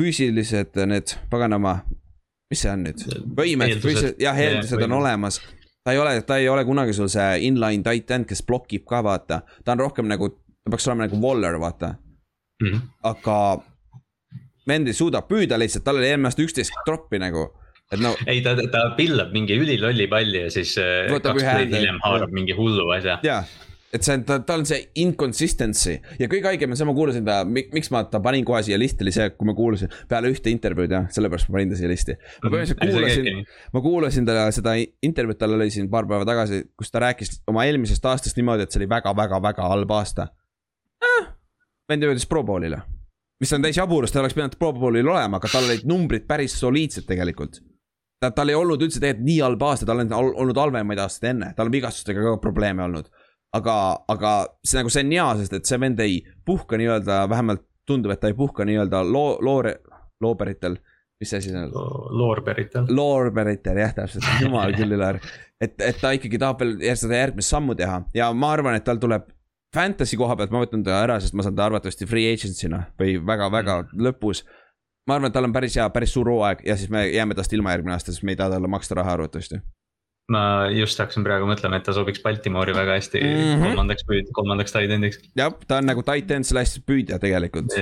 füüsilised 0.00 0.76
äh, 0.76 0.92
need 0.92 1.16
paganama, 1.32 1.78
mis 2.52 2.60
see 2.66 2.76
on 2.76 2.86
nüüd? 2.90 3.08
võimed, 3.40 3.72
Eeldused. 3.72 4.20
jah, 4.20 4.36
eeldused 4.36 4.76
on 4.76 4.84
võimed. 4.84 4.98
olemas. 5.00 5.40
ta 5.80 5.96
ei 5.96 6.04
ole, 6.04 6.18
ta 6.28 6.36
ei 6.38 6.52
ole 6.52 6.68
kunagi 6.68 6.92
sul 6.92 7.08
see 7.12 7.40
inline 7.48 7.80
tight 7.88 8.12
end, 8.12 8.28
kes 8.28 8.44
blokib 8.44 8.84
ka 8.84 9.00
vaata, 9.04 9.46
ta 9.64 9.72
on 9.72 9.86
rohkem 9.88 10.12
nagu, 10.12 10.28
ta 10.60 10.76
peaks 10.76 10.92
olema 10.92 11.08
nagu 11.08 11.24
Waller, 11.24 11.56
vaata, 11.62 11.94
Mhm. 12.62 12.88
aga. 13.12 13.36
vend 14.68 14.86
ei 14.86 14.94
suuda 14.94 15.24
püüda 15.26 15.58
lihtsalt, 15.58 15.82
tal 15.84 15.98
oli 15.98 16.06
eelmine 16.06 16.30
aasta 16.30 16.44
üksteist 16.44 16.76
troppi 16.86 17.18
nagu, 17.18 17.48
et 17.90 17.98
no 18.00 18.14
ei, 18.30 18.38
ta, 18.44 18.54
ta 18.70 18.84
pillab 18.96 19.34
mingi 19.34 19.56
ülilolli 19.58 20.06
palli 20.10 20.44
ja 20.44 20.52
siis 20.54 20.76
eh, 20.78 21.10
Võtab 21.10 21.34
kaks 21.34 21.48
play'd 21.48 21.74
hiljem 21.74 21.98
haarab 22.04 22.30
mingi 22.36 22.54
hullu 22.56 22.86
asja. 22.94 23.18
jaa, 23.26 23.42
et 23.92 24.06
see 24.06 24.14
on, 24.16 24.22
ta, 24.28 24.38
tal 24.46 24.62
on 24.62 24.68
see 24.68 24.78
inconsistency 25.02 25.98
ja 26.20 26.28
kõige 26.30 26.48
haigem 26.48 26.72
on 26.72 26.78
see, 26.78 26.86
ma 26.88 26.94
kuulasin 26.96 27.26
ta, 27.26 27.40
miks 27.48 27.90
ma 27.92 28.04
ta 28.08 28.22
panin 28.24 28.46
kohe 28.48 28.62
siia 28.64 28.78
listi, 28.80 29.04
oli 29.04 29.12
see, 29.14 29.28
kui 29.36 29.48
ma 29.48 29.54
kuulasin 29.56 29.92
peale 30.08 30.30
ühte 30.32 30.52
intervjuud 30.52 30.94
jah, 30.96 31.10
sellepärast 31.12 31.50
ma 31.50 31.58
panin 31.58 31.74
ta 31.74 31.80
siia 31.80 31.90
listi. 31.92 32.16
ma 32.44 32.54
põhimõtteliselt 32.54 32.80
kuulasin, 32.80 33.42
ma 33.74 33.84
kuulasin 33.84 34.28
ta 34.28 34.46
seda 34.56 34.76
intervjuud, 34.80 35.40
tal 35.40 35.58
oli 35.58 35.68
siin 35.74 35.90
paar 35.92 36.08
päeva 36.08 36.28
tagasi, 36.28 36.62
kus 36.78 36.92
ta 36.94 37.04
rääkis 37.04 37.42
oma 37.52 37.66
eelmisest 37.68 38.08
aastast 38.08 38.40
niimoodi, 38.40 38.64
et 38.64 38.72
see 38.72 38.80
oli 38.80 38.88
väga-väga-väga 38.94 39.68
halb 39.74 39.96
aasta 39.98 40.30
eh,. 41.04 41.28
Vend 41.92 42.08
jõudis 42.08 42.28
Pro 42.30 42.42
Bowlile, 42.46 42.80
mis 43.42 43.52
on 43.56 43.64
täis 43.64 43.78
jaburus, 43.78 44.12
ta 44.14 44.22
oleks 44.22 44.36
pidanud 44.38 44.56
Pro 44.60 44.72
Bowlil 44.76 45.08
olema, 45.08 45.38
aga 45.40 45.50
tal 45.52 45.68
olid 45.68 45.84
numbrid 45.88 46.26
päris 46.28 46.56
soliidsed 46.60 47.06
tegelikult. 47.08 47.60
ta, 48.22 48.30
tal 48.30 48.52
ei 48.52 48.54
olnud 48.54 48.82
üldse 48.84 49.00
tegelikult 49.02 49.26
nii 49.26 49.40
halb 49.42 49.66
aasta, 49.66 49.86
tal 49.88 50.04
on 50.04 50.12
ol- 50.14 50.36
olnud 50.44 50.58
halvemaid 50.62 51.00
aastaid 51.02 51.32
enne, 51.34 51.52
tal 51.56 51.70
on 51.70 51.74
vigastustega 51.74 52.22
ka 52.22 52.36
probleeme 52.42 52.84
olnud. 52.84 53.10
aga, 53.52 53.74
aga 54.08 54.30
see 54.64 54.78
nagu 54.78 54.90
see 54.94 55.02
on 55.04 55.10
hea, 55.12 55.26
sest 55.42 55.58
et 55.58 55.68
see 55.68 55.80
vend 55.82 56.00
ei 56.00 56.22
puhka 56.46 56.78
nii-öelda, 56.80 57.26
vähemalt 57.28 57.66
tundub, 57.86 58.14
et 58.14 58.20
ta 58.22 58.30
ei 58.30 58.38
puhka 58.38 58.64
nii-öelda 58.64 59.02
loo, 59.04 59.36
loore, 59.42 59.74
looberitel, 60.22 60.78
mis 61.20 61.34
see 61.34 61.42
siis 61.44 61.58
on? 61.58 61.68
Loorberitel. 62.18 62.86
Loorberitel 62.94 63.82
jah, 63.82 63.92
täpselt, 63.98 64.24
jumal 64.40 64.72
küll 64.78 64.96
üle. 64.96 65.10
et, 65.60 65.74
et 65.82 66.00
ta 66.00 66.14
ikkagi 66.16 66.38
tahab 66.40 66.62
veel 66.62 66.78
seda 66.96 67.18
järgmist 67.24 67.52
sammu 67.52 67.74
teha 67.78 68.00
ja 68.16 68.30
ma 68.32 68.54
arvan, 68.56 68.78
et 68.78 68.86
tal 68.86 69.02
tuleb 69.02 69.28
fantasy 69.74 70.18
koha 70.20 70.36
pealt, 70.38 70.52
ma 70.54 70.62
võtan 70.64 70.84
ta 70.86 71.02
ära, 71.02 71.18
sest 71.22 71.36
ma 71.36 71.44
saan 71.46 71.56
ta 71.58 71.66
arvatavasti 71.68 72.08
free 72.08 72.32
agency'na 72.32 72.84
või 73.00 73.16
väga-väga 73.26 73.78
lõpus. 74.08 74.44
ma 75.08 75.16
arvan, 75.16 75.30
et 75.32 75.34
tal 75.34 75.48
on 75.48 75.54
päris 75.54 75.76
hea, 75.76 75.88
päris 75.90 76.12
suur 76.14 76.28
hooaeg 76.30 76.60
ja 76.66 76.76
siis 76.78 76.90
me 76.90 77.06
jääme 77.08 77.34
tast 77.34 77.52
ilma 77.52 77.72
järgmine 77.74 77.96
aasta, 77.96 78.12
sest 78.12 78.22
me 78.22 78.36
ei 78.36 78.38
taha 78.38 78.54
talle 78.54 78.68
maksta 78.68 78.94
raha 78.94 79.16
arvatavasti. 79.18 79.60
ma 80.32 80.42
just 80.70 80.98
hakkasin 80.98 81.24
praegu 81.24 81.48
mõtlema, 81.48 81.80
et 81.80 81.88
ta 81.88 81.92
sobiks 81.96 82.22
Baltimoori 82.22 82.74
väga 82.76 82.98
hästi 83.00 83.20
mm. 83.20 83.40
-hmm. 83.42 83.66
kolmandaks 83.66 84.06
püüd, 84.08 84.30
kolmandaks 84.32 84.72
tight 84.72 84.96
end'iks. 84.98 85.18
jah, 85.36 85.52
ta 85.66 85.80
on 85.82 85.90
nagu 85.90 86.02
tight 86.02 86.30
end 86.30 86.44
slash 86.44 86.84
püüdja 86.86 87.18
tegelikult, 87.18 87.72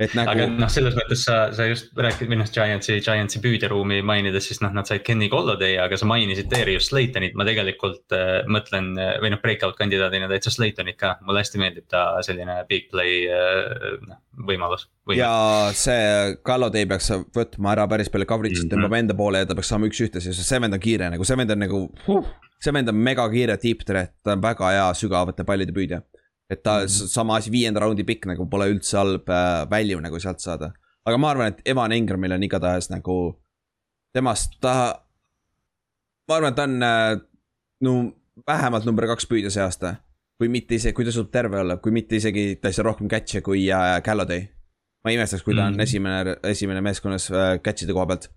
et 0.00 0.14
aga 0.16 0.46
nagu 0.46 0.56
noh, 0.62 0.70
selles 0.72 0.94
mõttes 0.96 1.20
sa, 1.26 1.36
sa 1.54 1.66
just 1.68 1.92
rääkisid 1.98 2.30
minu 2.30 2.42
arust 2.42 2.56
Giantsi, 2.56 2.96
Giantsi 3.04 3.42
püüderuumi 3.44 4.00
mainides, 4.06 4.46
siis 4.48 4.62
noh, 4.64 4.72
nad 4.74 4.88
said 4.88 5.04
Kenny 5.06 5.28
Golladay, 5.32 5.76
aga 5.82 5.98
sa 6.00 6.08
mainisid 6.08 6.48
Darius 6.50 6.88
Slaytonit, 6.88 7.36
ma 7.38 7.44
tegelikult 7.48 8.14
äh, 8.16 8.42
mõtlen 8.50 8.92
äh, 8.98 9.14
või 9.22 9.34
noh, 9.34 9.40
breakout 9.42 9.76
kandidaadina 9.78 10.30
täitsa 10.32 10.50
Slaytonit 10.54 10.96
ka, 11.00 11.16
mulle 11.26 11.44
hästi 11.44 11.60
meeldib 11.60 11.86
ta 11.92 12.06
selline 12.24 12.62
big 12.70 12.88
play 12.90 13.26
äh, 13.28 13.98
noh, 14.08 14.20
võimalus. 14.48 14.88
ja 15.14 15.32
see 15.76 16.38
Galladay 16.46 16.88
peaks 16.88 17.10
võtma 17.36 17.74
ära 17.76 17.84
päris 17.90 18.08
palju 18.12 18.26
coverage'it 18.30 18.64
Mhm. 18.64 18.70
tõmbab 18.72 18.96
enda 18.98 19.14
poole 19.18 19.42
ja 19.42 19.46
ta 19.46 19.54
peaks 19.58 19.68
saama 19.72 19.88
üks-ühte, 19.90 20.20
sest 20.24 20.46
see 20.46 20.60
vend 20.62 20.74
on 20.74 20.80
kiire 20.82 21.10
nagu, 21.12 21.24
see 21.24 21.36
vend 21.36 21.50
on 21.50 21.58
nagu 21.62 21.82
huh,. 22.06 22.32
see 22.62 22.72
vend 22.72 22.88
on 22.88 22.96
megakiire 22.96 23.56
deep 23.62 23.84
threat, 23.86 24.14
ta 24.24 24.32
on 24.36 24.42
väga 24.42 24.70
hea 24.72 24.88
sügavate 24.94 25.44
pallide 25.44 25.74
püüdja. 25.76 26.00
Et 26.52 26.62
ta 26.62 26.78
mm 26.80 26.84
-hmm. 26.86 27.08
sama 27.16 27.36
asi, 27.36 27.50
viienda 27.50 27.80
raundi 27.80 28.04
pikk 28.04 28.26
nagu 28.26 28.46
pole 28.46 28.68
üldse 28.72 28.96
halb 28.98 29.28
äh, 29.28 29.70
välju 29.70 30.00
nagu 30.00 30.20
sealt 30.20 30.40
saada. 30.40 30.72
aga 31.04 31.18
ma 31.18 31.30
arvan, 31.30 31.48
et 31.48 31.60
Evan 31.64 31.92
Ingramil 31.92 32.32
on 32.32 32.42
igatahes 32.42 32.90
nagu, 32.90 33.42
temast 34.14 34.60
ta, 34.60 35.02
ma 36.28 36.36
arvan, 36.36 36.50
et 36.52 36.56
ta 36.56 36.62
on 36.62 36.82
äh, 36.82 37.20
no 37.80 38.12
vähemalt 38.46 38.84
number 38.84 39.06
kaks 39.06 39.26
püüdja 39.26 39.50
see 39.50 39.62
aasta. 39.62 39.94
kui 40.38 40.48
mitte 40.48 40.74
isegi, 40.74 40.92
kui 40.92 41.04
ta 41.04 41.12
suudab 41.14 41.30
terve 41.30 41.60
olla, 41.60 41.76
kui 41.76 41.92
mitte 41.92 42.16
isegi 42.16 42.56
ta 42.60 42.68
ei 42.68 42.74
saa 42.74 42.82
rohkem 42.82 43.08
catch'e 43.08 43.40
kui 43.42 43.68
äh, 43.70 44.02
Galladay. 44.02 44.48
ma 45.04 45.10
ei 45.10 45.16
imestaks, 45.16 45.42
kui 45.42 45.54
ta 45.54 45.66
on 45.66 45.72
Mhm. 45.72 45.80
esimene, 45.80 46.36
esimene 46.42 46.80
meeskonnas 46.80 47.30
äh, 47.30 47.58
catch'ide 47.64 47.92
koha 47.92 48.06
pealt. 48.06 48.30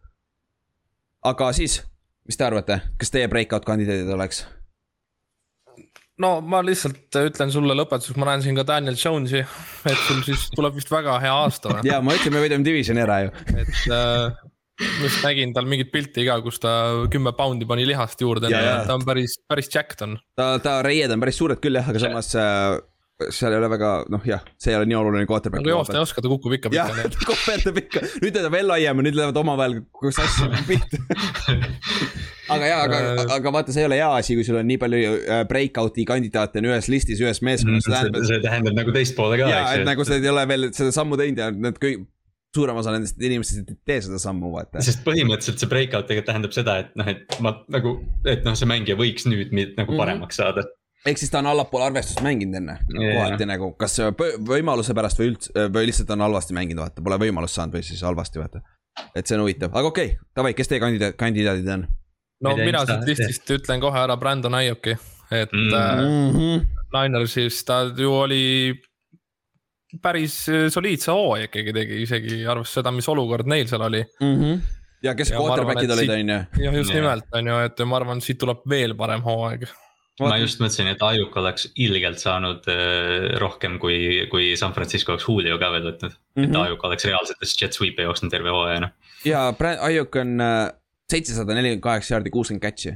aga 1.24 1.54
siis, 1.54 1.84
mis 2.26 2.38
te 2.38 2.44
arvate, 2.46 2.82
kas 2.98 3.12
teie 3.12 3.28
breakout 3.28 3.66
kandidaadid 3.66 4.10
oleks? 4.10 4.46
No 6.24 6.32
ma 6.46 6.62
lihtsalt 6.66 7.20
ütlen 7.26 7.54
sulle 7.54 7.76
lõpetuseks, 7.78 8.18
ma 8.20 8.32
näen 8.32 8.44
siin 8.46 8.58
ka 8.58 8.66
Daniel 8.68 8.98
Jones'i, 9.00 9.44
et 9.44 10.04
sul 10.08 10.22
siis 10.28 10.48
tuleb 10.56 10.78
vist 10.78 10.92
väga 10.92 11.18
hea 11.24 11.34
aasta 11.44 11.80
ja 11.88 12.02
ma 12.06 12.16
ütlen, 12.18 12.36
me 12.36 12.44
võidame 12.46 12.68
divisioni 12.68 13.04
ära 13.04 13.22
ju. 13.26 13.34
et 13.56 13.82
äh, 13.92 14.44
just 15.04 15.24
nägin 15.26 15.54
tal 15.56 15.68
mingit 15.70 15.92
pilti 15.94 16.26
ka, 16.28 16.40
kus 16.46 16.60
ta 16.64 16.74
kümme 17.12 17.36
poundi 17.38 17.68
pani 17.68 17.88
lihast 17.88 18.22
juurde 18.22 18.52
ta 18.52 18.96
on 18.96 19.06
päris, 19.08 19.38
päris 19.48 19.72
jacked 19.72 20.04
on. 20.08 20.18
ta, 20.40 20.56
ta 20.64 20.80
reied 20.86 21.12
on 21.12 21.24
päris 21.24 21.40
suured 21.42 21.64
küll 21.64 21.80
jah, 21.80 21.92
aga 21.92 22.04
samas 22.08 22.32
äh, 22.40 22.78
seal 23.32 23.54
ei 23.56 23.58
ole 23.62 23.70
väga, 23.72 23.90
noh 24.12 24.24
jah, 24.28 24.42
see 24.60 24.74
ei 24.74 24.78
ole 24.80 24.86
nii 24.90 24.98
oluline 25.00 25.28
quarterback. 25.30 25.62
aga 25.64 25.72
joosta 25.72 25.96
ei 25.96 26.02
oska, 26.04 26.22
ta 26.26 26.32
kukub 26.32 26.56
ikka 26.58 26.72
jah 26.76 26.90
pikka, 26.90 26.96
nii 27.00 27.12
et 27.12 27.28
koperdab 27.30 27.78
ikka, 27.84 28.02
nüüd 28.26 28.36
ta 28.36 28.50
veel 28.52 28.68
laiem 28.68 29.00
ja 29.02 29.06
nüüd 29.08 29.16
lähevad 29.20 29.38
omavahel 29.40 29.78
sassi 30.12 30.50
pihta. 30.68 31.00
aga 32.56 32.68
jaa, 32.70 32.82
aga, 32.86 32.98
Äh. 33.06 33.22
aga 33.38 33.54
vaata, 33.56 33.74
see 33.76 33.84
ei 33.86 33.88
ole 33.90 34.00
hea 34.02 34.10
asi, 34.20 34.36
kui 34.38 34.44
sul 34.48 34.60
on 34.60 34.68
nii 34.70 34.80
palju 34.82 35.14
äh, 35.24 35.46
breakout'i 35.50 36.06
kandidaate 36.10 36.60
on 36.62 36.68
ühes 36.72 36.90
listis, 36.92 37.22
ühes 37.24 37.40
meeskonnas, 37.46 37.88
see 37.88 37.94
tähendab, 37.96 38.20
Mm, 38.22 38.28
see 38.30 38.42
tähendab 38.44 38.78
nagu 38.82 38.94
teist 38.96 39.16
poole 39.18 39.40
ka, 39.40 39.48
jaa, 39.50 39.72
et 39.80 39.88
nagu 39.88 40.06
sa 40.08 40.20
ei 40.20 40.30
ole 40.34 40.44
veel 40.52 40.68
seda 40.76 40.92
sammu 40.96 41.18
teinud 41.20 41.40
ja 41.42 41.50
need 41.56 41.80
kõik, 41.82 42.04
suurem 42.56 42.78
osa 42.80 42.92
nendest 42.96 43.20
inimestest 43.20 43.72
ei 43.74 43.80
tee 43.90 43.98
seda 44.06 44.20
sammu, 44.22 44.52
vaata. 44.54 44.84
sest 44.86 45.02
põhimõtteliselt 45.08 45.60
see 45.64 45.72
breakout 45.72 46.06
tegelikult 46.08 46.30
tähendab 46.34 46.54
seda, 46.56 46.78
et 46.86 46.92
noh, 47.00 47.10
et 47.16 47.40
ma 47.44 47.56
nagu, 47.74 47.96
et 48.28 48.44
noh, 48.48 48.56
see 48.60 48.70
mängija 48.70 48.96
võiks 49.00 49.26
nüüd 49.28 49.52
nagu 49.80 49.92
Mhm. 49.92 49.98
paremaks 50.04 50.40
saada. 50.44 50.64
Ehk 51.06 51.20
siis 51.22 51.32
ta 51.32 51.40
on 51.40 51.50
allapoole 51.52 51.86
arvestust 51.86 52.22
mänginud 52.26 52.58
enne 52.62 52.78
Jaa. 52.94 53.12
kohati 53.14 53.46
nagu, 53.50 53.72
kas 53.80 54.00
võimaluse 54.48 54.96
pärast 54.98 55.20
või 55.22 55.34
üldse, 55.34 55.68
või 55.74 55.90
lihtsalt 55.90 56.16
on 56.16 56.26
halvasti 56.26 56.58
mänginud, 56.58 56.82
vaata, 56.84 57.04
pole 57.06 57.20
võimalust 57.28 57.60
saanud 57.60 57.78
või 57.78 57.86
siis 57.86 58.02
halvasti, 58.06 58.42
vaata. 58.42 58.62
et 59.16 59.28
see 59.28 59.38
on 59.38 59.46
huvitav, 59.46 59.76
aga 59.76 59.92
okei 59.92 60.16
okay,, 60.16 60.32
davai, 60.36 60.54
kes 60.58 60.72
teie 60.72 60.82
kandidaat, 60.84 61.18
kandidaadid 61.20 61.70
on 61.76 61.86
no 62.42 62.56
tea, 62.56 62.66
mina 62.66 62.86
siit 62.88 63.06
listist 63.12 63.54
ütlen 63.58 63.84
kohe 63.84 64.02
ära 64.02 64.18
Brandon 64.18 64.58
Aioki, 64.62 64.98
et 65.32 65.54
Mm. 65.54 65.70
mm. 65.70 66.08
mm? 66.08 66.40
-hmm. 66.40 66.66
Linersis 66.96 67.64
ta 67.66 67.84
ju 67.98 68.14
oli 68.14 68.76
päris 70.02 70.50
äh, 70.50 70.70
soliidse 70.70 71.12
hooaja 71.12 71.50
ikkagi 71.50 71.74
tegi, 71.74 72.02
isegi 72.04 72.46
arvestades 72.46 72.74
seda, 72.80 72.92
mis 72.92 73.08
olukord 73.10 73.48
neil 73.48 73.68
seal 73.68 73.82
oli. 73.82 74.04
Mm 74.22 74.36
-hmm. 74.42 74.60
ja 75.04 75.16
kes 75.16 75.32
quarterback'id 75.32 75.92
olid, 75.92 76.10
on 76.10 76.30
ju. 76.30 76.64
jah, 76.66 76.76
just 76.76 76.94
nimelt 76.94 77.26
on 77.32 77.48
ju, 77.48 77.58
et 77.66 77.86
ma 77.86 77.96
arvan, 77.96 78.22
siit 78.22 78.38
tuleb 78.38 78.64
veel 78.70 78.96
parem 78.96 79.22
hooaeg. 79.22 79.68
Ma 80.24 80.38
just 80.40 80.62
mõtlesin, 80.62 80.88
et 80.94 81.02
Ajuk 81.04 81.36
oleks 81.42 81.68
ilgelt 81.76 82.22
saanud 82.22 82.68
äh, 82.72 83.36
rohkem, 83.42 83.80
kui, 83.82 84.28
kui 84.32 84.54
San 84.60 84.76
Francisco 84.76 85.14
oleks 85.16 85.28
Julio 85.28 85.58
ka 85.60 85.72
veel 85.74 85.90
võtnud 85.90 86.14
mm. 86.14 86.16
-hmm. 86.16 86.46
et 86.46 86.50
Mhm. 86.50 86.62
Ajuk 86.62 86.86
oleks 86.90 87.08
reaalsetes 87.10 87.56
jet 87.62 87.76
sweep'e 87.76 88.08
jooksnud 88.08 88.32
terve 88.32 88.54
hooaja 88.54 88.86
noh. 88.86 88.94
ja 89.26 89.48
Ayuk 89.90 90.16
on, 90.22 90.38
seitsesada 91.12 91.54
nelikümmend 91.54 91.84
kaheksa 91.84 92.16
jaardi, 92.16 92.32
kuuskümmend 92.34 92.64
catch'i. 92.64 92.96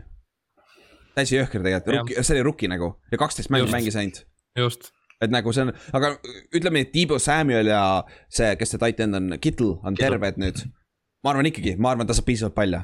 täiesti 1.16 1.36
jõhker 1.36 1.64
tegelikult, 1.66 2.14
see 2.22 2.38
oli 2.38 2.46
rookie 2.46 2.70
nagu 2.72 2.94
ja 3.12 3.18
kaksteist 3.18 3.52
mängu 3.52 3.68
mängis 3.72 3.98
ainult. 4.00 4.24
just. 4.58 4.92
et 5.22 5.32
nagu 5.32 5.54
see 5.54 5.68
on, 5.68 5.74
aga 5.94 6.14
ütleme 6.56 6.86
et 6.86 6.92
Tiibo 6.92 7.20
Samuel 7.20 7.68
ja 7.68 8.04
see, 8.30 8.56
kes 8.56 8.76
see 8.76 8.80
titan 8.86 9.16
on, 9.20 9.34
Kittel 9.42 9.76
on 9.84 10.00
terved 10.00 10.40
nüüd. 10.40 10.64
ma 11.24 11.34
arvan 11.34 11.52
ikkagi, 11.52 11.76
ma 11.78 11.92
arvan, 11.92 12.08
ta 12.08 12.16
saab 12.16 12.30
piisavalt 12.32 12.56
palju 12.56 12.84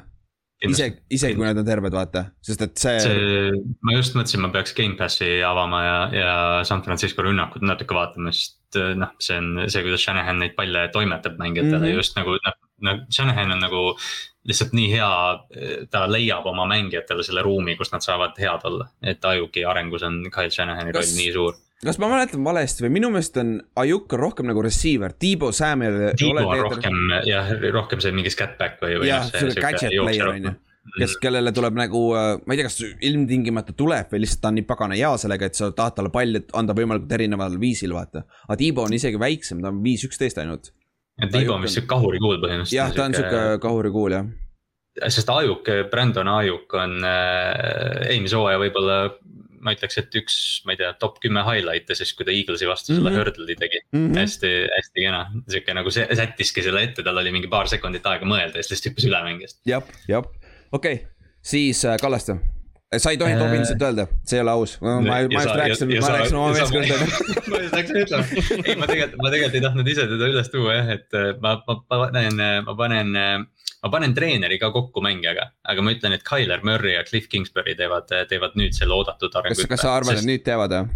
isegi, 0.64 0.96
isegi 1.12 1.36
kui 1.36 1.46
nad 1.46 1.58
on 1.60 1.66
terved, 1.66 1.94
vaata, 1.94 2.22
sest 2.44 2.62
et 2.64 2.78
see, 2.80 3.00
see. 3.04 3.64
ma 3.84 3.96
just 3.96 4.16
mõtlesin, 4.16 4.42
ma 4.44 4.52
peaks 4.54 4.72
Gamepassi 4.76 5.30
avama 5.46 5.82
ja, 5.84 5.98
ja 6.16 6.30
San 6.68 6.84
Francisco 6.86 7.24
rünnakut 7.26 7.64
natuke 7.66 7.96
vaatama, 7.96 8.32
sest 8.32 8.78
noh, 8.96 9.12
see 9.22 9.36
on 9.40 9.66
see, 9.66 9.84
kuidas 9.84 10.04
Shanahan 10.04 10.40
neid 10.42 10.56
palle 10.56 10.88
toimetab 10.94 11.36
mängijatele 11.40 11.82
mm 11.82 11.90
-hmm. 11.90 12.00
just 12.00 12.16
nagu 12.16 12.38
noh, 12.38 12.56
noh, 12.88 13.04
Shanahan 13.10 13.52
on 13.56 13.62
nagu. 13.68 13.84
lihtsalt 14.46 14.76
nii 14.78 14.90
hea, 14.92 15.06
ta 15.90 16.04
leiab 16.06 16.44
oma 16.46 16.68
mängijatele 16.70 17.24
selle 17.26 17.42
ruumi, 17.42 17.74
kus 17.76 17.90
nad 17.90 18.04
saavad 18.04 18.36
head 18.38 18.62
olla, 18.68 18.84
et 19.02 19.24
Ajuki 19.24 19.64
arengus 19.66 20.04
on 20.06 20.20
Kyle 20.30 20.50
Shanahani 20.54 20.92
roll 20.94 21.16
nii 21.16 21.32
suur 21.34 21.56
kas 21.84 21.98
ma 22.00 22.08
mäletan 22.08 22.44
valesti 22.44 22.86
või 22.86 22.94
minu 22.98 23.10
meelest 23.12 23.36
on 23.42 23.56
Ajuk 23.82 24.14
on 24.16 24.22
rohkem 24.22 24.48
nagu 24.48 24.62
receiver, 24.64 25.12
Tiibo 25.12 25.50
Samuel. 25.52 26.14
Tiibo 26.16 26.46
on 26.46 26.62
rohkem 26.70 27.02
jah, 27.28 27.50
rohkem 27.74 28.00
see 28.04 28.14
mingi 28.16 28.32
scatback 28.32 28.80
või, 28.82 29.00
või. 29.02 29.10
jah, 29.10 29.28
sihuke 29.28 29.60
gadget 29.60 29.98
player 29.98 30.32
on 30.32 30.48
ju 30.50 30.54
kes, 30.94 31.16
kellele 31.22 31.52
tuleb 31.54 31.76
nagu, 31.78 32.00
äh, 32.16 32.32
ma 32.46 32.54
ei 32.54 32.60
tea, 32.60 32.68
kas 32.68 32.78
ilmtingimata 33.08 33.74
tuleb 33.76 34.12
või 34.12 34.22
lihtsalt 34.22 34.42
ta 34.44 34.52
on 34.52 34.58
nii 34.60 34.66
pagana 34.68 34.98
hea 34.98 35.12
sellega, 35.20 35.50
et 35.50 35.58
sa 35.58 35.70
tahad 35.74 35.96
talle 35.98 36.12
palli 36.14 36.42
anda 36.58 36.76
võimalikult 36.76 37.14
erineval 37.18 37.58
viisil, 37.60 37.94
vaata. 37.96 38.24
aga 38.46 38.58
Tiibo 38.60 38.86
on 38.86 38.96
isegi 38.96 39.20
väiksem, 39.20 39.62
ta 39.64 39.72
on 39.72 39.82
viis 39.84 40.04
üksteist 40.06 40.40
ainult. 40.42 40.72
Tiibo 41.32 41.56
on 41.56 41.64
vist 41.64 41.78
sihuke 41.78 41.90
kahurikuul 41.90 42.40
põhimõtteliselt. 42.42 42.76
jah, 42.76 42.92
ta 42.94 43.06
on 43.08 43.16
sihuke 43.16 43.44
kahurikuul 43.62 44.18
jah. 44.18 44.28
sest 45.08 45.30
Ajuk, 45.32 45.70
Brandon 45.90 46.28
Ajuk 46.36 46.76
on 46.80 46.98
äh, 47.04 48.12
eelmise 48.12 48.38
hooaja 48.38 48.60
võib-olla 48.62 49.00
ma 49.60 49.74
ütleks, 49.76 49.98
et 50.00 50.18
üks, 50.20 50.38
ma 50.66 50.74
ei 50.74 50.80
tea, 50.80 50.90
top 51.00 51.20
kümme 51.22 51.44
highlight'e 51.46 51.96
siis, 51.98 52.12
kui 52.16 52.26
ta 52.26 52.34
Eaglesi 52.34 52.68
vastu 52.68 52.92
mm 52.92 52.98
-hmm. 52.98 53.08
selle 53.08 53.22
hurdle'i 53.22 53.56
tegi 53.60 53.80
mm. 53.92 54.00
-hmm. 54.00 54.18
hästi, 54.18 54.52
hästi 54.76 55.06
kena, 55.06 55.22
sihuke 55.48 55.78
nagu 55.78 55.94
see 55.94 56.08
sättiski 56.22 56.64
selle 56.66 56.82
ette, 56.88 57.02
tal 57.06 57.22
oli 57.22 57.32
mingi 57.34 57.48
paar 57.52 57.68
sekundit 57.68 58.06
aega 58.06 58.26
mõelda 58.26 58.56
ja 58.60 58.62
siis 58.62 58.76
lihtsalt 58.76 58.92
hüppas 58.92 59.08
üle 59.10 59.22
mängijast. 59.30 59.60
jah, 59.66 59.96
jah, 60.08 60.28
okei 60.72 61.00
okay., 61.00 61.06
siis 61.42 61.84
äh, 61.84 61.96
Kallaste 62.02 62.38
sa 62.98 63.10
ei 63.10 63.18
tohi 63.18 63.32
äh... 63.32 63.38
Tobinsit 63.38 63.82
öelda, 63.82 64.06
see 64.24 64.38
ei 64.38 64.42
ole 64.42 64.50
aus, 64.50 64.76
ma, 64.80 65.00
ma 65.00 65.20
just 65.20 65.54
rääkisin, 65.58 65.92
ma 66.00 66.12
rääkisin 66.14 66.36
oma 66.38 66.52
meeskonda. 66.54 66.94
ma 67.50 67.60
just 67.64 67.74
läksin 67.74 68.00
ütlema, 68.02 68.24
ei 68.62 68.76
ma 68.78 68.86
tegelikult, 68.90 69.22
ma 69.22 69.32
tegelikult 69.34 69.58
ei 69.58 69.64
tahtnud 69.64 69.90
ise 69.90 70.06
teda 70.12 70.30
üles 70.32 70.50
tuua 70.52 70.76
jah, 70.78 70.92
et 70.94 71.18
äh, 71.18 71.32
ma, 71.42 71.56
ma, 71.66 71.78
ma 71.80 72.00
panen, 72.06 72.42
ma 72.68 72.76
panen 72.78 73.16
äh, 73.18 73.34
ma 73.84 73.92
panen 73.92 74.14
treeneri 74.16 74.58
ka 74.62 74.70
kokku 74.74 75.02
mängijaga, 75.04 75.50
aga 75.68 75.84
ma 75.84 75.94
ütlen, 75.94 76.16
et 76.16 76.24
Tyler 76.26 76.62
Murry 76.66 76.94
ja 76.96 77.04
Cliff 77.08 77.28
Kingsbury 77.32 77.76
teevad, 77.78 78.10
teevad 78.30 78.56
nüüd 78.58 78.76
selle 78.76 78.96
oodatud 78.96 79.34
arengu. 79.36 79.58
kas, 79.58 79.72
kas 79.76 79.84
sa 79.84 79.98
arvad 79.98 80.16
sest..., 80.16 80.24
et 80.24 80.32
nüüd 80.32 80.46
teevad 80.46 80.74
jah? 80.76 80.94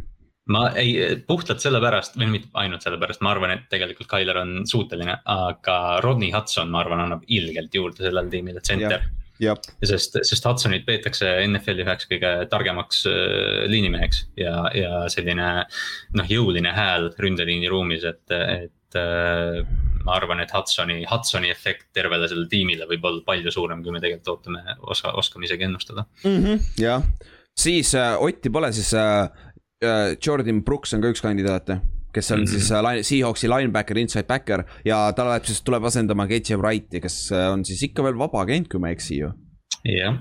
ma 0.51 0.64
ei, 0.78 0.97
puhtalt 1.28 1.62
sellepärast, 1.62 2.18
või 2.18 2.33
mitte 2.35 2.51
ainult 2.59 2.85
sellepärast, 2.85 3.22
ma 3.22 3.35
arvan, 3.35 3.55
et 3.55 3.68
tegelikult 3.72 4.11
Tyler 4.11 4.41
on 4.43 4.61
suuteline, 4.68 5.20
aga 5.31 5.76
Rodney 6.05 6.33
Hudson, 6.35 6.70
ma 6.72 6.83
arvan, 6.83 7.05
annab 7.05 7.26
ilgelt 7.31 7.74
juurde 7.76 8.03
sellele 8.07 8.33
tiimile, 8.33 8.62
center. 8.66 9.05
sest, 9.87 10.18
sest 10.26 10.49
Hudsonit 10.49 10.83
peetakse 10.89 11.28
NFL-i 11.47 11.87
üheks 11.87 12.09
kõige 12.11 12.33
targemaks 12.53 13.05
äh, 13.09 13.62
liinimeheks 13.72 14.26
ja, 14.41 14.57
ja 14.76 15.05
selline 15.12 15.53
noh, 16.18 16.28
jõuline 16.28 16.74
hääl 16.76 17.09
ründeliini 17.16 17.70
ruumis, 17.72 18.05
et, 18.11 18.24
et 18.35 19.01
äh, 19.01 19.62
ma 20.05 20.16
arvan, 20.16 20.40
et 20.44 20.53
Hudsoni, 20.55 21.03
Hudsoni 21.11 21.51
efekt 21.53 21.90
tervele 21.96 22.28
sellele 22.28 22.48
tiimile 22.51 22.88
võib 22.90 23.05
olla 23.11 23.22
palju 23.26 23.53
suurem, 23.55 23.84
kui 23.84 23.94
me 23.94 24.03
tegelikult 24.03 24.34
ootame, 24.34 24.64
oska, 24.80 25.12
oskame 25.20 25.48
isegi 25.48 25.66
ennustada 25.68 26.07
mm. 26.24 26.42
-hmm, 26.44 26.66
jah, 26.80 27.07
siis 27.59 27.94
äh, 27.94 28.16
Otti 28.20 28.51
pole, 28.51 28.72
siis 28.72 28.94
äh, 28.94 29.30
äh, 29.84 30.16
Jordan 30.26 30.64
Brooks 30.64 30.94
on 30.94 31.05
ka 31.05 31.12
üks 31.12 31.24
kandidaate 31.24 31.80
kes 32.12 32.30
on 32.32 32.38
mm 32.38 32.44
-hmm. 32.44 32.51
siis 32.51 32.72
äh, 32.72 33.03
Seahawksi 33.03 33.48
linebacker, 33.48 33.98
inside 33.98 34.24
backer 34.24 34.64
ja 34.84 35.12
ta 35.12 35.24
läheb 35.24 35.44
siis, 35.44 35.62
tuleb 35.62 35.84
asendama 35.84 36.26
KJ 36.26 36.55
Wrighti, 36.55 37.01
kes 37.01 37.32
äh, 37.32 37.53
on 37.53 37.64
siis 37.64 37.82
ikka 37.82 38.03
veel 38.03 38.18
vaba 38.18 38.40
agent, 38.42 38.68
kui 38.68 38.80
ma 38.80 38.88
ei 38.88 38.92
eksi 38.92 39.18
ju. 39.18 39.32
jah 39.84 39.94
yeah. 39.94 40.18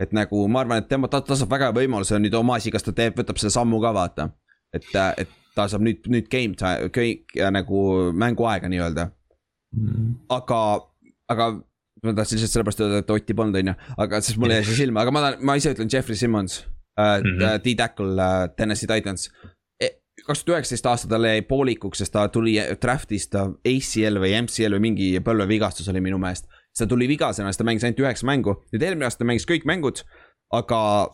et 0.00 0.12
nagu 0.12 0.48
ma 0.48 0.60
arvan, 0.60 0.78
et 0.78 0.88
tema, 0.88 1.08
ta, 1.08 1.20
ta 1.20 1.36
saab 1.36 1.50
väga 1.50 1.64
hea 1.64 1.74
võimaluse 1.74 2.18
nüüd 2.18 2.34
oma 2.34 2.54
asi, 2.54 2.70
kas 2.70 2.82
ta 2.82 2.92
teeb, 2.92 3.18
võtab 3.18 3.38
selle 3.38 3.50
sammu 3.50 3.80
ka 3.80 3.94
vaata. 3.94 4.30
et, 4.74 4.84
et 5.16 5.28
ta 5.54 5.68
saab 5.68 5.82
nüüd, 5.82 6.06
nüüd 6.06 6.28
game 6.30 6.54
time, 6.54 7.50
nagu 7.50 8.12
mänguaega 8.12 8.68
nii-öelda 8.68 9.10
mm.. 9.76 10.14
aga, 10.34 10.60
aga 11.32 11.48
ma 12.04 12.14
tahtsin 12.14 12.38
lihtsalt 12.38 12.54
sellepärast 12.54 12.82
öelda, 12.84 13.02
et 13.02 13.14
Otti 13.14 13.36
polnud, 13.36 13.58
on 13.60 13.72
ju, 13.72 13.76
aga 14.04 14.20
siis 14.24 14.38
mulle 14.40 14.58
jäi 14.60 14.68
see 14.68 14.82
silma, 14.84 15.04
aga 15.04 15.14
ma 15.14 15.24
tahan, 15.24 15.46
ma 15.46 15.56
ise 15.58 15.72
ütlen 15.74 15.90
Jeffrey 15.92 16.18
Simmons 16.18 16.60
äh, 16.62 17.18
mm 17.20 17.38
-hmm. 17.38 17.62
D-Tackle 17.64 18.22
äh, 18.22 18.50
Tennessee 18.56 18.90
Titans. 18.90 19.30
E,. 19.80 19.90
kaks 20.26 20.44
tuhat 20.44 20.58
üheksateist 20.58 20.86
aasta 20.86 21.08
tal 21.08 21.24
jäi 21.24 21.42
poolikuks, 21.42 21.98
sest 21.98 22.12
ta 22.12 22.28
tuli 22.28 22.56
draft'ist 22.82 23.34
ACL 23.38 24.22
või 24.22 24.34
MCL 24.42 24.78
või 24.78 24.84
mingi 24.90 25.10
põlvevigastus 25.20 25.88
oli 25.88 26.00
minu 26.00 26.18
meelest. 26.18 26.46
siis 26.46 26.84
ta 26.84 26.86
tuli 26.86 27.08
vigasena, 27.08 27.48
siis 27.48 27.58
ta 27.58 27.64
mängis 27.64 27.84
ainult 27.84 28.00
üheksa 28.00 28.26
mängu, 28.26 28.54
nüüd 28.72 28.82
eelmine 28.82 29.06
aasta 29.06 29.24
ta 29.24 29.30
mängis 29.30 29.46
kõik 29.46 29.66
mängud, 29.66 30.04
aga 30.52 31.08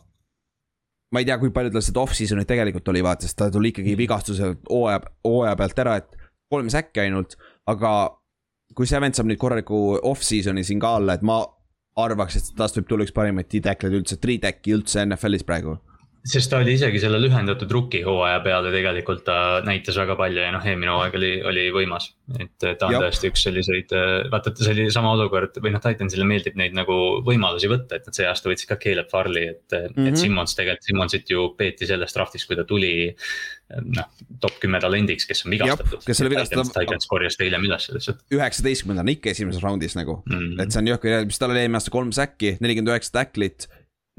ma 1.13 1.21
ei 1.21 1.25
tea, 1.25 1.39
kui 1.39 1.51
palju 1.55 1.71
tal 1.71 1.85
seda 1.85 2.01
off-season'it 2.01 2.49
tegelikult 2.49 2.89
oli, 2.89 3.03
vaata, 3.03 3.23
sest 3.23 3.39
ta 3.39 3.51
tuli 3.51 3.71
ikkagi 3.71 3.97
vigastuse 3.97 4.57
hooaja, 4.71 5.01
hooaja 5.25 5.57
pealt 5.57 5.79
ära, 5.79 5.97
et 5.97 6.17
kolm 6.51 6.69
säkki 6.69 7.01
ainult, 7.01 7.37
aga 7.71 7.91
kui 8.75 8.89
see 8.89 9.01
vend 9.03 9.17
saab 9.17 9.29
nüüd 9.31 9.41
korraliku 9.41 9.81
off-season'i 10.11 10.65
siin 10.67 10.81
ka 10.83 10.97
alla, 10.99 11.19
et 11.19 11.23
ma 11.27 11.43
arvaks, 12.01 12.39
et 12.39 12.55
tast 12.59 12.79
võib 12.79 12.89
tulla 12.91 13.07
üks 13.07 13.15
parimaid 13.15 13.51
D-tackle'id 13.53 14.01
üldse, 14.01 14.19
three-tack'i 14.23 14.75
üldse 14.75 15.05
NFL-is 15.05 15.47
praegu 15.47 15.77
sest 16.25 16.49
ta 16.49 16.59
oli 16.63 16.73
isegi 16.79 17.01
selle 17.03 17.19
lühendatud 17.21 17.69
rookie 17.75 18.01
hooaja 18.05 18.39
peale 18.45 18.71
tegelikult 18.73 19.27
ta 19.27 19.37
näitas 19.67 19.97
väga 20.01 20.17
palju 20.17 20.41
ja 20.41 20.53
noh, 20.55 20.65
eelmine 20.65 20.95
hooaeg 20.95 21.17
oli, 21.19 21.33
oli 21.51 21.65
võimas. 21.75 22.07
et 22.41 22.55
ta 22.65 22.89
on 22.89 22.95
Jop. 22.97 23.05
tõesti 23.05 23.29
üks 23.29 23.45
selliseid, 23.45 23.93
vaata, 24.33 24.55
see 24.57 24.73
oli 24.73 24.87
sama 24.95 25.13
olukord 25.19 25.61
või 25.61 25.75
noh, 25.75 25.83
Titansile 25.85 26.25
meeldib 26.29 26.57
neid 26.57 26.77
nagu 26.77 26.97
võimalusi 27.27 27.69
võtta, 27.69 28.01
et 28.01 28.09
nad 28.09 28.17
see 28.17 28.25
aasta 28.29 28.49
võtsid 28.49 28.71
ka 28.73 28.81
Caleb 28.81 29.13
Farley, 29.13 29.53
et 29.53 29.77
mm, 29.77 29.93
-hmm. 29.93 30.09
et 30.09 30.15
mhm. 30.15 30.23
Simmons 30.23 30.57
tegelikult, 30.57 30.89
Simmonsit 30.89 31.35
ju 31.35 31.47
peeti 31.59 31.91
sellest 31.93 32.17
draft'ist, 32.17 32.49
kui 32.49 32.57
ta 32.57 32.65
tuli. 32.65 32.95
noh, 33.75 34.09
top 34.41 34.59
kümme 34.61 34.79
talendiks, 34.81 35.25
kes 35.27 35.45
on 35.45 35.51
vigastatud. 35.51 36.03
kes 36.05 36.21
oli 36.21 36.31
vigastatud. 36.35 36.73
Titans 36.73 37.07
korjas 37.09 37.37
ta 37.37 37.45
hiljem 37.45 37.65
üles 37.65 37.89
lihtsalt. 37.93 38.21
üheksateistkümnendana 38.33 39.13
ikka 39.17 39.33
esimeses 39.33 39.63
raundis 39.65 39.97
nagu 39.97 40.23
mm, 40.25 40.37
-hmm. 40.37 40.63
et 40.63 40.73
see 40.73 40.81
on 40.81 40.93
jõhker, 40.93 41.25
mis 41.29 41.41
tal 41.41 41.53
oli 41.53 41.65
eelmine 41.65 41.81
aasta 41.81 41.93
kolm 41.93 42.13
säkki, 42.13 42.57
nelikümmend 42.61 42.93
üheksa 42.93 43.19
tacklit 43.21 43.69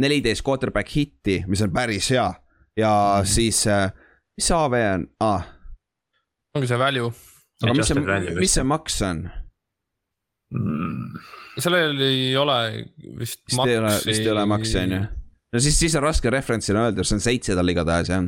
neliteist 0.02 0.44
quarterback 0.46 0.92
hitti, 0.92 1.44
mis 1.48 1.62
on 1.64 1.74
päris 1.74 2.10
hea 2.12 2.28
ja 2.78 2.92
mm. 3.20 3.30
siis, 3.30 3.68
äh, 3.68 3.92
mis 4.38 4.50
see 4.50 4.58
AV 4.58 4.78
on 4.82 5.08
ah.? 5.24 5.48
ongi 6.56 6.70
see 6.72 6.80
value. 6.80 7.12
aga 7.64 7.76
mis 7.78 7.92
see, 7.92 8.06
mis 8.40 8.56
see 8.58 8.66
maks 8.68 9.02
on 9.08 9.26
mm.? 10.56 11.20
sellel 11.60 12.02
ei 12.04 12.34
ole 12.38 12.58
vist. 13.20 13.44
vist 13.48 13.68
ei 13.68 13.78
ole, 13.80 13.94
vist 14.06 14.26
ei 14.26 14.32
ole 14.34 14.48
maksi 14.52 14.80
on 14.84 14.98
ju. 14.98 15.04
no 15.54 15.62
siis, 15.68 15.80
siis 15.80 15.96
on 15.96 16.04
raske 16.04 16.34
referentsina 16.34 16.90
öelda, 16.90 17.06
see 17.08 17.20
on 17.20 17.24
seitse 17.24 17.56
tal 17.56 17.72
igatahes 17.72 18.12
jah. 18.12 18.26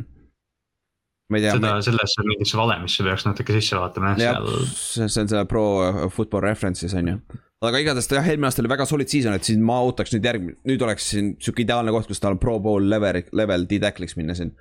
ma 1.27 1.41
ei 1.41 1.43
tea. 1.43 1.57
seda, 1.57 1.73
sellesse 1.89 2.27
mingisse 2.29 2.59
valemisse 2.59 3.03
peaks 3.07 3.27
natuke 3.27 3.59
sisse 3.59 3.79
vaatama 3.81 4.15
jah, 4.21 4.39
seal. 4.39 4.71
see 4.71 5.25
on 5.25 5.35
selle 5.35 5.43
pro 5.51 5.67
football 6.13 6.47
reference'is 6.47 6.95
on 6.95 7.13
ju 7.13 7.19
aga 7.65 7.81
igatahes 7.81 8.09
ta 8.09 8.19
jah, 8.19 8.29
eelmine 8.29 8.49
aasta 8.49 8.61
oli 8.63 8.71
väga 8.71 8.85
solid 8.89 9.09
season, 9.11 9.35
et 9.37 9.47
siin 9.47 9.63
ma 9.65 9.79
ootaks 9.85 10.13
nüüd 10.13 10.27
järgmine, 10.29 10.57
nüüd 10.69 10.83
oleks 10.85 11.09
siin 11.13 11.33
sihuke 11.41 11.63
ideaalne 11.65 11.93
koht, 11.95 12.09
kus 12.09 12.21
tal 12.21 12.37
pro 12.41 12.57
bowl 12.63 12.85
level, 12.91 13.23
level 13.37 13.65
D-tackle'iks 13.69 14.17
minna 14.19 14.37
siin. 14.37 14.53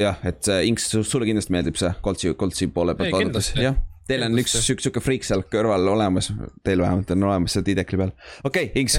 jah, 0.00 0.18
et 0.26 0.48
Inks, 0.66 0.88
sulle 1.06 1.28
kindlasti 1.28 1.54
meeldib 1.54 1.78
see 1.78 1.92
Coltsi, 2.02 2.34
Coltsi 2.38 2.68
poole 2.74 2.96
pealt 2.98 3.14
vaadates, 3.14 3.52
jah. 3.60 3.78
Teil 4.08 4.24
on 4.26 4.34
üks 4.42 4.56
sihuke, 4.56 4.82
sihuke 4.82 5.00
friik 5.04 5.22
seal 5.26 5.44
kõrval 5.46 5.86
olemas, 5.92 6.32
teil 6.66 6.82
vähemalt 6.82 7.12
on 7.14 7.28
olemas 7.28 7.54
seal 7.54 7.66
D-tackle'i 7.68 8.00
peal, 8.00 8.16
okei 8.42 8.72
okay,, 8.72 8.82
Inks. 8.82 8.98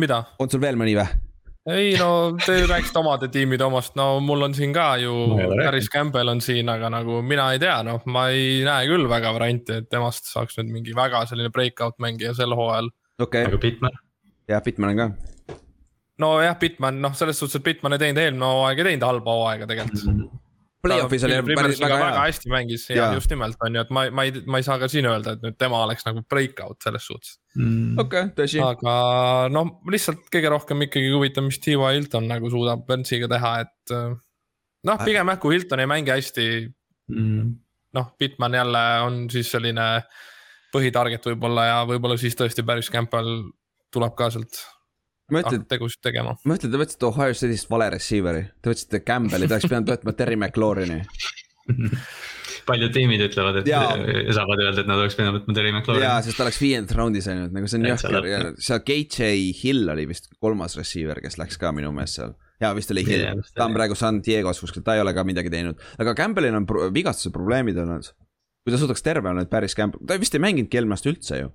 mida? 0.00 0.24
on 0.40 0.52
sul 0.52 0.62
veel 0.64 0.80
mõni 0.80 0.96
või? 0.96 1.29
Ei 1.68 1.92
no 1.98 2.36
te 2.40 2.56
rääkisite 2.66 2.98
omade 2.98 3.28
tiimide 3.28 3.64
omast, 3.64 3.94
no 3.98 4.20
mul 4.24 4.46
on 4.48 4.54
siin 4.56 4.72
ka 4.72 4.94
ju, 5.02 5.12
Harris 5.64 5.90
Campbell 5.92 6.32
on 6.32 6.40
siin, 6.40 6.68
aga 6.72 6.88
nagu 6.92 7.20
mina 7.22 7.50
ei 7.52 7.60
tea, 7.62 7.76
noh, 7.86 8.00
ma 8.06 8.28
ei 8.32 8.62
näe 8.64 8.88
küll 8.88 9.08
väga 9.10 9.34
varianti, 9.36 9.80
et 9.82 9.90
temast 9.92 10.30
saaks 10.32 10.60
nüüd 10.60 10.72
mingi 10.78 10.96
väga 10.96 11.26
selline 11.28 11.52
breakout 11.52 11.98
mängija 12.02 12.34
sel 12.38 12.56
hooajal. 12.56 12.90
okei 13.20 13.44
okay.. 13.44 13.52
aga 13.52 13.62
Bitman? 13.62 13.98
jah, 14.48 14.64
Bitman 14.64 14.94
on 14.94 15.02
ka. 15.02 15.56
nojah, 16.24 16.56
Bitman, 16.60 17.02
noh, 17.04 17.16
selles 17.18 17.40
suhtes, 17.42 17.60
et 17.60 17.68
Bitman 17.68 17.96
ei 17.96 18.04
teinud 18.06 18.22
eelmine 18.24 18.52
hooaeg, 18.54 18.80
ei 18.80 18.92
teinud 18.92 19.08
halba 19.10 19.40
hooaega 19.40 19.68
tegelikult 19.70 20.06
mm. 20.06 20.22
-hmm 20.22 20.39
Play-off'is 20.80 21.24
oli 21.26 21.36
päris 21.44 21.80
väga 21.82 21.96
hea. 21.98 22.04
väga 22.06 22.22
hästi 22.24 22.50
mängis 22.52 22.86
ja, 22.88 22.96
ja 23.02 23.08
just 23.18 23.30
nimelt 23.32 23.60
on 23.66 23.76
ju, 23.76 23.82
et 23.84 23.90
ma, 23.92 24.06
ma 24.16 24.24
ei, 24.24 24.32
ma 24.48 24.60
ei 24.60 24.64
saa 24.64 24.78
ka 24.80 24.88
siin 24.88 25.08
öelda, 25.10 25.34
et 25.36 25.44
nüüd 25.44 25.58
tema 25.60 25.82
oleks 25.84 26.06
nagu 26.06 26.22
breakout 26.24 26.80
selles 26.84 27.04
suhtes 27.10 27.34
mm.. 27.58 27.98
okei 28.00 28.24
okay,, 28.24 28.32
tõsi. 28.38 28.62
aga 28.64 28.94
noh, 29.52 29.74
lihtsalt 29.92 30.24
kõige 30.32 30.52
rohkem 30.54 30.86
ikkagi 30.88 31.12
huvitav, 31.12 31.44
mis 31.48 31.60
T.Y. 31.60 31.76
Hilton 31.76 32.30
nagu 32.30 32.52
suudab 32.52 32.86
Burnsiga 32.88 33.28
teha, 33.30 33.54
et. 33.66 33.94
noh, 34.88 35.04
pigem 35.04 35.34
jah, 35.34 35.40
kui 35.42 35.58
Hilton 35.58 35.84
ei 35.84 35.90
mängi 35.90 36.14
hästi 36.14 36.48
mm.. 37.12 37.54
noh, 38.00 38.12
Bitman 38.20 38.56
jälle 38.62 38.84
on 39.04 39.22
siis 39.32 39.52
selline 39.52 39.92
põhitarget 40.72 41.32
võib-olla 41.32 41.68
ja 41.68 41.78
võib-olla 41.88 42.16
siis 42.20 42.38
tõesti 42.38 42.64
Paris 42.64 42.88
Campbell 42.92 43.50
tuleb 43.92 44.16
ka 44.16 44.32
sealt 44.32 44.64
ma 45.34 45.44
ütlen, 45.44 45.66
tegusid 45.70 46.02
tegema. 46.04 46.36
ma 46.44 46.58
ütlen, 46.58 46.72
te 46.72 46.80
võtsite 46.80 47.08
Ohio 47.08 47.36
State'ist 47.36 47.70
vale 47.70 47.90
receiver'i, 47.96 48.44
te 48.62 48.72
võtsite 48.72 49.02
Campbell'i, 49.06 49.48
te 49.48 49.56
oleks 49.58 49.70
pidanud 49.70 49.94
võtma 49.94 50.16
Terry 50.18 50.38
McLaurin'i. 50.40 51.02
paljud 52.70 52.92
tiimid 52.94 53.22
ütlevad, 53.24 53.60
et 53.60 53.70
Jaa. 53.70 53.94
saavad 54.36 54.62
öelda, 54.62 54.82
et 54.82 54.90
nad 54.90 55.00
oleks 55.00 55.16
pidanud 55.18 55.40
võtma 55.40 55.56
Terry 55.56 55.70
jaa, 55.72 55.80
McLaurin. 55.80 56.26
sest 56.26 56.38
ta 56.38 56.46
oleks 56.46 56.60
viiendas 56.62 56.96
raundis 56.98 57.28
ainult, 57.30 57.54
nagu 57.56 57.70
see 57.70 57.80
on 57.80 57.88
jõhker 57.90 58.28
ja 58.28 58.40
seal 58.68 58.82
KJ 58.86 59.30
Hill 59.62 59.92
oli 59.94 60.06
vist 60.10 60.30
kolmas 60.42 60.76
receiver, 60.78 61.20
kes 61.24 61.38
läks 61.40 61.60
ka 61.60 61.72
minu 61.76 61.92
meelest 61.96 62.20
seal. 62.20 62.34
jaa, 62.62 62.72
vist 62.76 62.92
oli 62.94 63.04
Hill 63.06 63.26
Jaa, 63.26 63.38
vist, 63.40 63.54
ta 63.56 63.66
on 63.66 63.76
praegu 63.76 63.98
San 63.98 64.20
Diego's 64.26 64.62
kuskil, 64.62 64.84
ta 64.86 64.96
ei 64.96 65.04
ole 65.04 65.14
ka 65.16 65.24
midagi 65.26 65.52
teinud, 65.52 65.80
aga 66.02 66.14
Campbellil 66.18 66.58
on 66.60 66.68
pro- 66.68 66.90
vigastuse 66.94 67.32
probleemid 67.34 67.78
olnud. 67.80 68.12
kui 68.60 68.74
ta 68.74 68.80
suudaks 68.80 69.02
terve 69.02 69.30
olla 69.30 69.44
nüüd 69.44 69.52
päris 69.52 69.76
Campbell, 69.78 70.04
ta 70.06 70.18
vist 70.20 70.36
ei 70.36 70.44
mänginudki 70.44 70.80
eelmine 70.80 70.98
aasta 70.98 71.12
üldse 71.12 71.42
ju. 71.44 71.52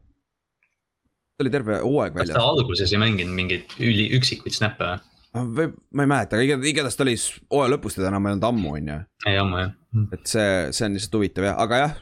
Ta 1.35 1.43
oli 1.43 1.51
terve 1.53 1.79
hooaeg 1.83 2.13
kas 2.15 2.29
ta 2.29 2.37
väljas, 2.39 2.51
alguses 2.53 2.93
ei 2.95 3.01
mänginud 3.01 3.35
mingeid 3.35 3.75
üli 3.83 4.05
üksikuid 4.17 4.55
snappe 4.55 4.87
või? 4.87 5.01
või 5.57 5.65
ma 5.91 6.05
ei 6.05 6.11
mäleta, 6.13 6.37
aga 6.39 6.59
igatahes, 6.71 6.95
ta 6.95 7.03
oli 7.03 7.15
hooaja 7.51 7.73
lõpus 7.75 7.97
teda 7.97 8.07
enam 8.13 8.29
ei 8.29 8.35
olnud 8.37 8.47
ammu, 8.51 8.77
on 8.79 8.87
ju. 8.93 9.01
ei 9.27 9.41
ammu 9.41 9.59
jah. 9.59 9.73
et 10.15 10.31
see, 10.31 10.47
see 10.77 10.87
on 10.87 10.95
lihtsalt 10.95 11.19
huvitav 11.19 11.49
jah, 11.51 11.59
aga 11.65 11.81
jah, 11.85 11.99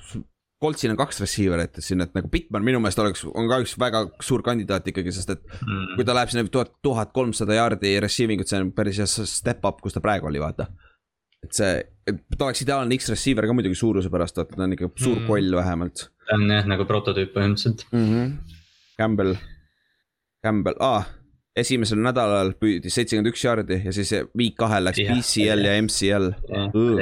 Coltsil 0.63 0.93
on 0.93 0.95
kaks 0.95 1.17
receiver'it, 1.19 1.75
siin, 1.83 1.99
et 2.05 2.13
nagu 2.15 2.29
Bitman 2.31 2.63
minu 2.63 2.79
meelest 2.79 2.99
oleks, 3.03 3.25
on 3.27 3.49
ka 3.51 3.57
üks 3.65 3.73
väga 3.81 4.05
suur 4.23 4.39
kandidaat 4.45 4.85
ikkagi, 4.87 5.11
sest 5.11 5.33
et 5.33 5.41
Mm. 5.59 5.97
kui 5.97 6.05
ta 6.07 6.13
läheb 6.15 6.29
sinna 6.31 6.45
tuhat, 6.47 6.71
tuhat 6.85 7.11
kolmsada 7.11 7.57
jaardi 7.57 7.91
receiving 7.99 8.39
ut, 8.39 8.47
see 8.47 8.61
on 8.61 8.71
päris 8.71 9.01
hea 9.01 9.07
step 9.27 9.65
up, 9.67 9.81
kus 9.83 9.91
ta 9.97 9.99
praegu 9.99 10.29
oli, 10.29 10.39
vaata. 10.39 10.69
et 11.43 11.51
see, 11.57 11.83
ta 12.37 12.45
oleks 12.45 12.61
ideaalne 12.63 12.95
X-receiver 12.95 13.43
ka 13.49 13.53
muidugi 13.57 13.75
suuruse 13.75 14.07
pärast, 14.13 14.37
vaata 14.39 14.55
ta 14.55 14.63
on 14.63 14.77
ikka 14.77 14.87
suur 14.95 15.19
Mm. 15.19 15.27
koll 15.27 15.51
vähemalt 15.59 16.05
ta 16.29 16.37
on 16.37 16.47
jah 16.47 16.65
nagu 16.71 16.85
prototüüp 16.87 17.33
põhimõtteliselt. 17.35 17.83
mm. 17.91 18.05
-hmm. 18.07 18.61
Campbell, 18.97 19.35
Campbell 20.43 20.75
ah,, 20.83 21.05
esimesel 21.57 21.99
nädalal 22.01 22.51
püüdis 22.57 22.95
seitsekümmend 22.97 23.29
üks 23.29 23.43
jaardi 23.45 23.77
ja 23.85 23.91
siis 23.93 24.09
viik 24.37 24.55
kahel 24.57 24.87
läks 24.87 24.97
Jah. 25.03 25.11
BCL 25.13 25.65
ja 25.67 25.75
MCL. 25.83 26.27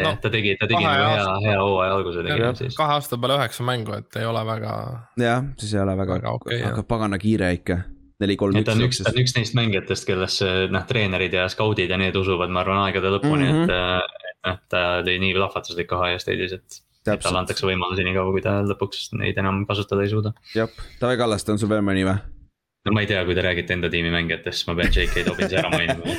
jah, 0.02 0.18
ta 0.24 0.32
tegi, 0.34 0.58
ta 0.60 0.68
tegi 0.68 0.84
nagu 0.84 1.06
hea 1.08 1.38
hea 1.46 1.62
hooaja 1.62 1.94
alguse 1.96 2.26
tegi 2.28 2.50
siis. 2.60 2.76
kahe 2.80 2.98
aasta 2.98 3.18
peale 3.22 3.38
üheksa 3.39 3.64
mängu, 3.68 3.96
et 4.02 4.20
ei 4.20 4.28
ole 4.28 4.44
väga, 4.50 4.74
jah, 5.24 5.48
siis 5.62 5.74
ei 5.78 5.82
ole 5.86 5.96
väga, 6.04 6.20
Väga 6.20 6.58
jah. 6.60 6.70
aga 6.74 6.84
pagana 6.84 7.20
kiire 7.22 7.54
ikka. 7.60 7.80
neli, 8.22 8.36
kolm, 8.38 8.60
et 8.60 8.68
ta 8.68 8.76
on 8.76 8.84
üks, 8.86 9.00
üks 9.00 9.08
ta 9.08 9.14
on 9.16 9.22
üks 9.24 9.36
neist 9.39 9.56
mängijatest, 9.58 10.06
kellesse 10.06 10.52
noh, 10.70 10.84
treenerid 10.86 11.34
ja 11.34 11.48
skaudid 11.50 11.89
ja 11.89 11.98
need 11.98 12.16
usuvad, 12.20 12.52
ma 12.54 12.62
arvan, 12.66 12.84
aegade 12.89 13.10
lõpuni 13.16 13.48
mm, 13.48 13.64
Mhm. 13.64 13.72
-hmm. 13.72 13.98
et, 13.98 14.30
et 14.36 14.48
noh, 14.52 14.60
ta 14.70 14.82
oli 15.00 15.16
nii 15.24 15.34
plahvatuslik 15.39 15.92
Ohio 15.98 16.20
State'is, 16.22 16.54
et. 16.60 16.82
Et 17.08 17.24
talle 17.24 17.41
antakse 17.41 17.66
võimalusi 17.68 18.06
nii 18.06 18.18
kaua, 18.18 18.36
kui 18.36 18.43
ta 18.45 18.60
lõpuks 18.68 19.10
neid 19.18 19.39
enam 19.41 19.64
kasutada 19.70 20.06
ei 20.06 20.14
suuda. 20.14 20.36
jah, 20.58 20.70
Taavi 21.02 21.20
Kallaste 21.22 21.56
on 21.56 21.62
sul 21.62 21.72
veel 21.72 21.84
mõni 21.86 22.06
või? 22.08 22.20
no 22.86 22.93
ma 22.95 23.04
ei 23.04 23.10
tea, 23.10 23.24
kui 23.26 23.36
te 23.38 23.43
räägite 23.45 23.76
enda 23.76 23.89
tiimi 23.93 24.12
mängijatest, 24.14 24.66
ma 24.70 24.76
pean 24.78 24.93
J.K. 24.93 25.26
Dobbinsi 25.28 25.58
ära 25.60 25.70
mainima. 25.74 26.02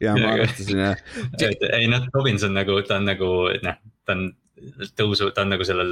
Ja 0.00 0.14
ma 0.16 0.34
arvestasin 0.36 0.78
jah, 0.84 1.00
et 1.46 1.64
ei 1.74 1.88
noh, 1.90 2.06
Dobbins 2.14 2.44
on 2.46 2.54
nagu, 2.56 2.78
ta 2.86 3.00
on 3.00 3.10
nagu 3.10 3.30
noh, 3.64 3.80
ta 4.06 4.16
on 4.16 4.30
tõusu, 4.98 5.30
ta 5.34 5.44
on 5.44 5.52
nagu 5.54 5.64
sellel 5.66 5.90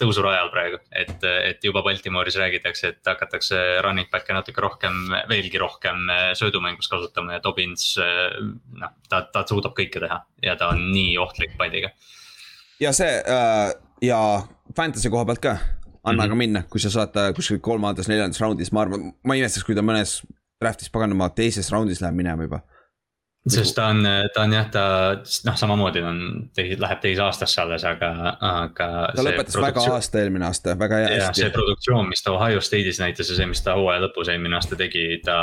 tõusurajal 0.00 0.50
praegu, 0.54 0.78
et, 0.96 1.14
et 1.50 1.66
juba 1.66 1.82
Baltimooris 1.86 2.38
räägitakse, 2.40 2.94
et 2.94 3.10
hakatakse 3.10 3.60
running 3.84 4.10
back'e 4.12 4.36
natuke 4.36 4.62
rohkem, 4.64 4.96
veelgi 5.30 5.60
rohkem 5.60 6.08
söödumängus 6.38 6.90
kasutama 6.90 7.36
ja 7.36 7.44
Dobbins. 7.44 7.94
noh, 7.98 8.94
ta, 9.10 9.24
ta 9.34 9.44
suudab 9.48 9.74
kõike 9.76 10.02
teha 10.02 10.20
ja 10.46 10.56
ta 10.60 10.72
on 10.74 10.88
nii 10.92 11.16
ohtlik 11.22 11.58
palliga. 11.60 11.92
Ja 12.80 12.92
see 12.92 13.10
äh, 13.20 13.72
ja 14.02 14.18
Fantasy 14.76 15.10
koha 15.10 15.24
pealt 15.24 15.40
ka, 15.40 15.58
anna 16.04 16.22
Mhm. 16.22 16.26
aga 16.26 16.34
minna, 16.34 16.62
kui 16.70 16.80
sa 16.80 16.90
saad 16.90 17.12
ta 17.12 17.32
kuskil 17.32 17.58
kolmandas-neljandas 17.60 18.40
raundis, 18.40 18.72
ma 18.72 18.82
arvan, 18.84 19.12
ma 19.24 19.34
imestaks, 19.38 19.64
kui 19.64 19.74
ta 19.74 19.80
mõnes 19.82 20.22
draft'is 20.62 20.90
paganama 20.92 21.28
teises 21.34 21.70
raundis 21.72 22.00
läheb 22.00 22.14
minema 22.16 22.42
juba. 22.48 22.62
Sest 23.48 23.74
ta 23.76 23.86
on, 23.92 24.06
ta 24.34 24.42
on 24.46 24.52
jah, 24.56 24.68
ta 24.72 24.82
noh, 25.44 25.56
samamoodi 25.60 26.00
on, 26.06 26.20
läheb 26.56 27.00
teise 27.02 27.20
aastasse 27.26 27.60
alles, 27.60 27.84
aga, 27.84 28.08
aga. 28.40 28.86
ta 29.16 29.24
lõpetas 29.26 29.58
väga 29.60 29.82
aasta 29.92 30.22
eelmine 30.22 30.46
aasta, 30.48 30.72
väga 30.80 31.00
hea 31.02 31.10
ja 31.18 31.28
see 31.36 31.50
produktsioon, 31.52 32.08
mis 32.08 32.24
ta 32.24 32.32
Ohio 32.32 32.62
State'is 32.64 33.00
näitas 33.02 33.28
ja 33.28 33.36
see, 33.36 33.46
mis 33.50 33.60
ta 33.62 33.76
hooaja 33.76 34.00
lõpus 34.06 34.30
eelmine 34.32 34.56
aasta 34.56 34.78
tegi, 34.80 35.20
ta 35.26 35.36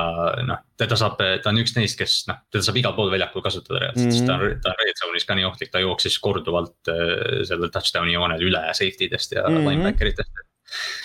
noh, 0.47 0.63
teda 0.81 0.97
saab, 0.97 1.21
ta 1.43 1.53
on 1.53 1.61
üks 1.61 1.75
neist, 1.77 1.99
kes 2.01 2.17
noh, 2.31 2.41
teda 2.49 2.65
saab 2.65 2.81
igal 2.81 2.97
pool 2.97 3.13
väljakul 3.13 3.45
kasutada 3.45 3.83
reaalselt 3.85 4.07
mm, 4.07 4.11
-hmm. 4.11 4.17
Mhm. 4.17 4.17
sest 4.17 4.27
ta 4.27 4.39
on, 4.39 4.61
ta 4.65 4.73
on 4.73 4.81
red 4.81 5.03
zone'is 5.05 5.27
ka 5.29 5.37
nii 5.37 5.45
ohtlik, 5.51 5.71
ta 5.71 5.85
jooksis 5.85 6.19
korduvalt 6.19 6.89
äh, 6.89 7.43
sellel 7.45 7.69
touchdown'i 7.69 8.17
joonel 8.17 8.41
üle 8.49 8.65
safety 8.73 9.11
dest 9.13 9.31
ja 9.37 9.45
mm 9.45 9.53
Mhm. 9.53 9.61
-hmm. 9.61 9.69
linebacker 9.69 10.07
itest. 10.07 10.29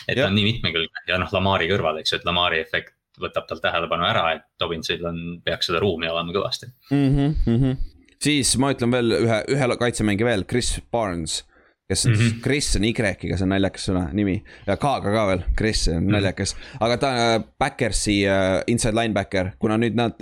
et 0.08 0.16
Jah. 0.16 0.24
ta 0.24 0.30
on 0.30 0.34
nii 0.34 0.44
mitmekülgne 0.52 1.00
ja 1.08 1.18
noh, 1.18 1.28
Lamari 1.32 1.68
kõrval, 1.68 1.98
eks 2.00 2.12
ju, 2.12 2.16
et 2.16 2.24
Lamari 2.24 2.60
efekt 2.60 2.95
võtab 3.22 3.48
talt 3.48 3.62
tähelepanu 3.64 4.06
ära, 4.08 4.24
et 4.36 4.46
Dobbinsil 4.60 5.04
on, 5.08 5.20
peaks 5.44 5.70
seda 5.70 5.82
ruumi 5.82 6.08
olema 6.10 6.34
kõvasti. 6.34 6.70
Mm 6.90 7.34
-hmm. 7.44 7.76
siis 8.22 8.56
ma 8.58 8.72
ütlen 8.74 8.92
veel 8.92 9.18
ühe, 9.20 9.42
ühe 9.56 9.76
kaitsemängija 9.78 10.26
veel, 10.26 10.44
Chris 10.44 10.80
Barnes. 10.92 11.44
kes 11.88 12.06
on 12.06 12.12
mm. 12.12 12.18
-hmm. 12.18 12.40
Chris 12.42 12.76
on 12.76 12.84
Y-ga, 12.84 13.36
see 13.36 13.42
on 13.42 13.48
naljakas 13.48 13.88
sõna, 13.88 14.08
nimi 14.12 14.44
ja 14.66 14.76
K-ga 14.76 15.12
ka 15.12 15.26
veel, 15.26 15.44
Chris 15.56 15.88
on 15.88 16.06
naljakas, 16.06 16.56
aga 16.80 16.96
ta 16.96 17.08
on 17.08 17.18
äh, 17.18 17.44
Backersi 17.58 18.26
äh, 18.26 18.62
inside 18.66 18.94
linebacker, 19.00 19.52
kuna 19.58 19.76
nüüd 19.78 19.94
nad, 19.94 20.12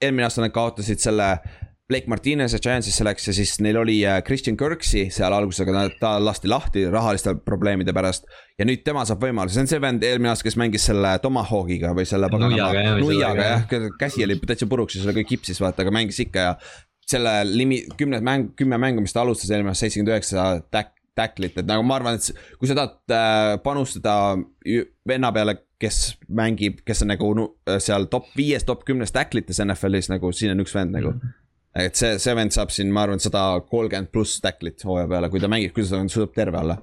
eelmine 0.00 0.26
aasta 0.26 0.42
nad 0.44 0.52
kaotasid 0.52 0.98
selle. 0.98 1.38
Blake 1.88 2.08
Martinez 2.08 2.54
ja 2.54 2.58
Giantsisse 2.64 3.04
läks 3.04 3.26
ja 3.28 3.34
siis 3.36 3.58
neil 3.60 3.76
oli 3.76 3.98
äh, 4.08 4.22
Christian 4.24 4.56
Kirksey 4.56 5.10
seal 5.12 5.34
alguses, 5.36 5.60
aga 5.66 5.82
ta, 6.00 6.14
lasti 6.22 6.48
lahti 6.48 6.86
rahaliste 6.88 7.34
probleemide 7.44 7.92
pärast. 7.92 8.24
ja 8.58 8.64
nüüd 8.64 8.80
tema 8.86 9.04
saab 9.04 9.20
võimaluse, 9.26 9.58
see 9.58 9.66
on 9.66 9.70
see 9.74 9.82
vend 9.84 10.06
eelmine 10.06 10.32
aasta, 10.32 10.46
kes 10.48 10.56
mängis 10.60 10.86
selle 10.88 11.12
Tomahawk'iga 11.20 11.92
või 11.96 12.08
selle 12.08 12.30
Nuiaga, 12.32 12.96
nuiaga 13.02 13.50
jah, 13.50 13.68
käsi 14.00 14.24
oli 14.24 14.38
täitsa 14.40 14.68
puruks 14.70 14.96
ja 14.96 15.04
selle 15.04 15.16
kõik 15.18 15.34
kipsis 15.34 15.60
vaata, 15.60 15.84
aga 15.84 15.92
mängis 15.92 16.22
ikka 16.24 16.48
ja 16.48 16.56
selle 17.04 17.36
limi, 17.50 17.82
kümne 18.00 18.22
mäng, 18.24 18.54
kümme 18.56 18.80
mängu, 18.80 19.04
mis 19.04 19.12
ta 19.12 19.20
alustas 19.20 19.52
eelmine 19.52 19.74
aasta, 19.74 19.84
seitsekümmend 19.84 20.14
üheksa 20.14 20.48
tack-, 20.72 20.96
tacklit, 21.18 21.60
et 21.60 21.68
nagu 21.68 21.84
ma 21.84 21.98
arvan, 22.00 22.16
et 22.16 22.56
kui 22.56 22.70
sa 22.70 22.78
tahad 22.78 23.12
äh, 23.12 23.52
panustada 23.64 24.38
venna 25.04 25.34
peale, 25.36 25.58
kes 25.84 26.14
mängib, 26.32 26.80
kes 26.86 27.04
on 27.04 27.12
nagu 27.12 27.30
seal 27.82 28.08
top 28.08 28.32
viies, 28.38 28.64
top 28.64 28.86
kümnes 28.88 29.12
tacklites 29.12 29.60
NFL-is 29.60 30.08
nagu 30.08 30.32
siin 30.32 30.54
on 30.54 30.64
üks 30.64 30.72
vend 30.72 30.94
nagu 30.96 31.12
mm. 31.12 31.20
-hmm. 31.20 31.40
Et 31.74 31.98
see, 31.98 32.18
see 32.22 32.36
vend 32.38 32.54
saab 32.54 32.72
siin, 32.74 32.92
ma 32.94 33.04
arvan, 33.06 33.22
sada 33.22 33.44
kolmkümmend 33.70 34.12
pluss 34.14 34.40
tacklit 34.44 34.84
hooaja 34.86 35.10
peale, 35.10 35.30
kui 35.32 35.42
ta 35.42 35.50
mängib, 35.50 35.74
kui 35.74 35.86
ta 35.88 35.98
on- 35.98 36.12
suudab 36.12 36.34
terve 36.36 36.60
olla. 36.60 36.78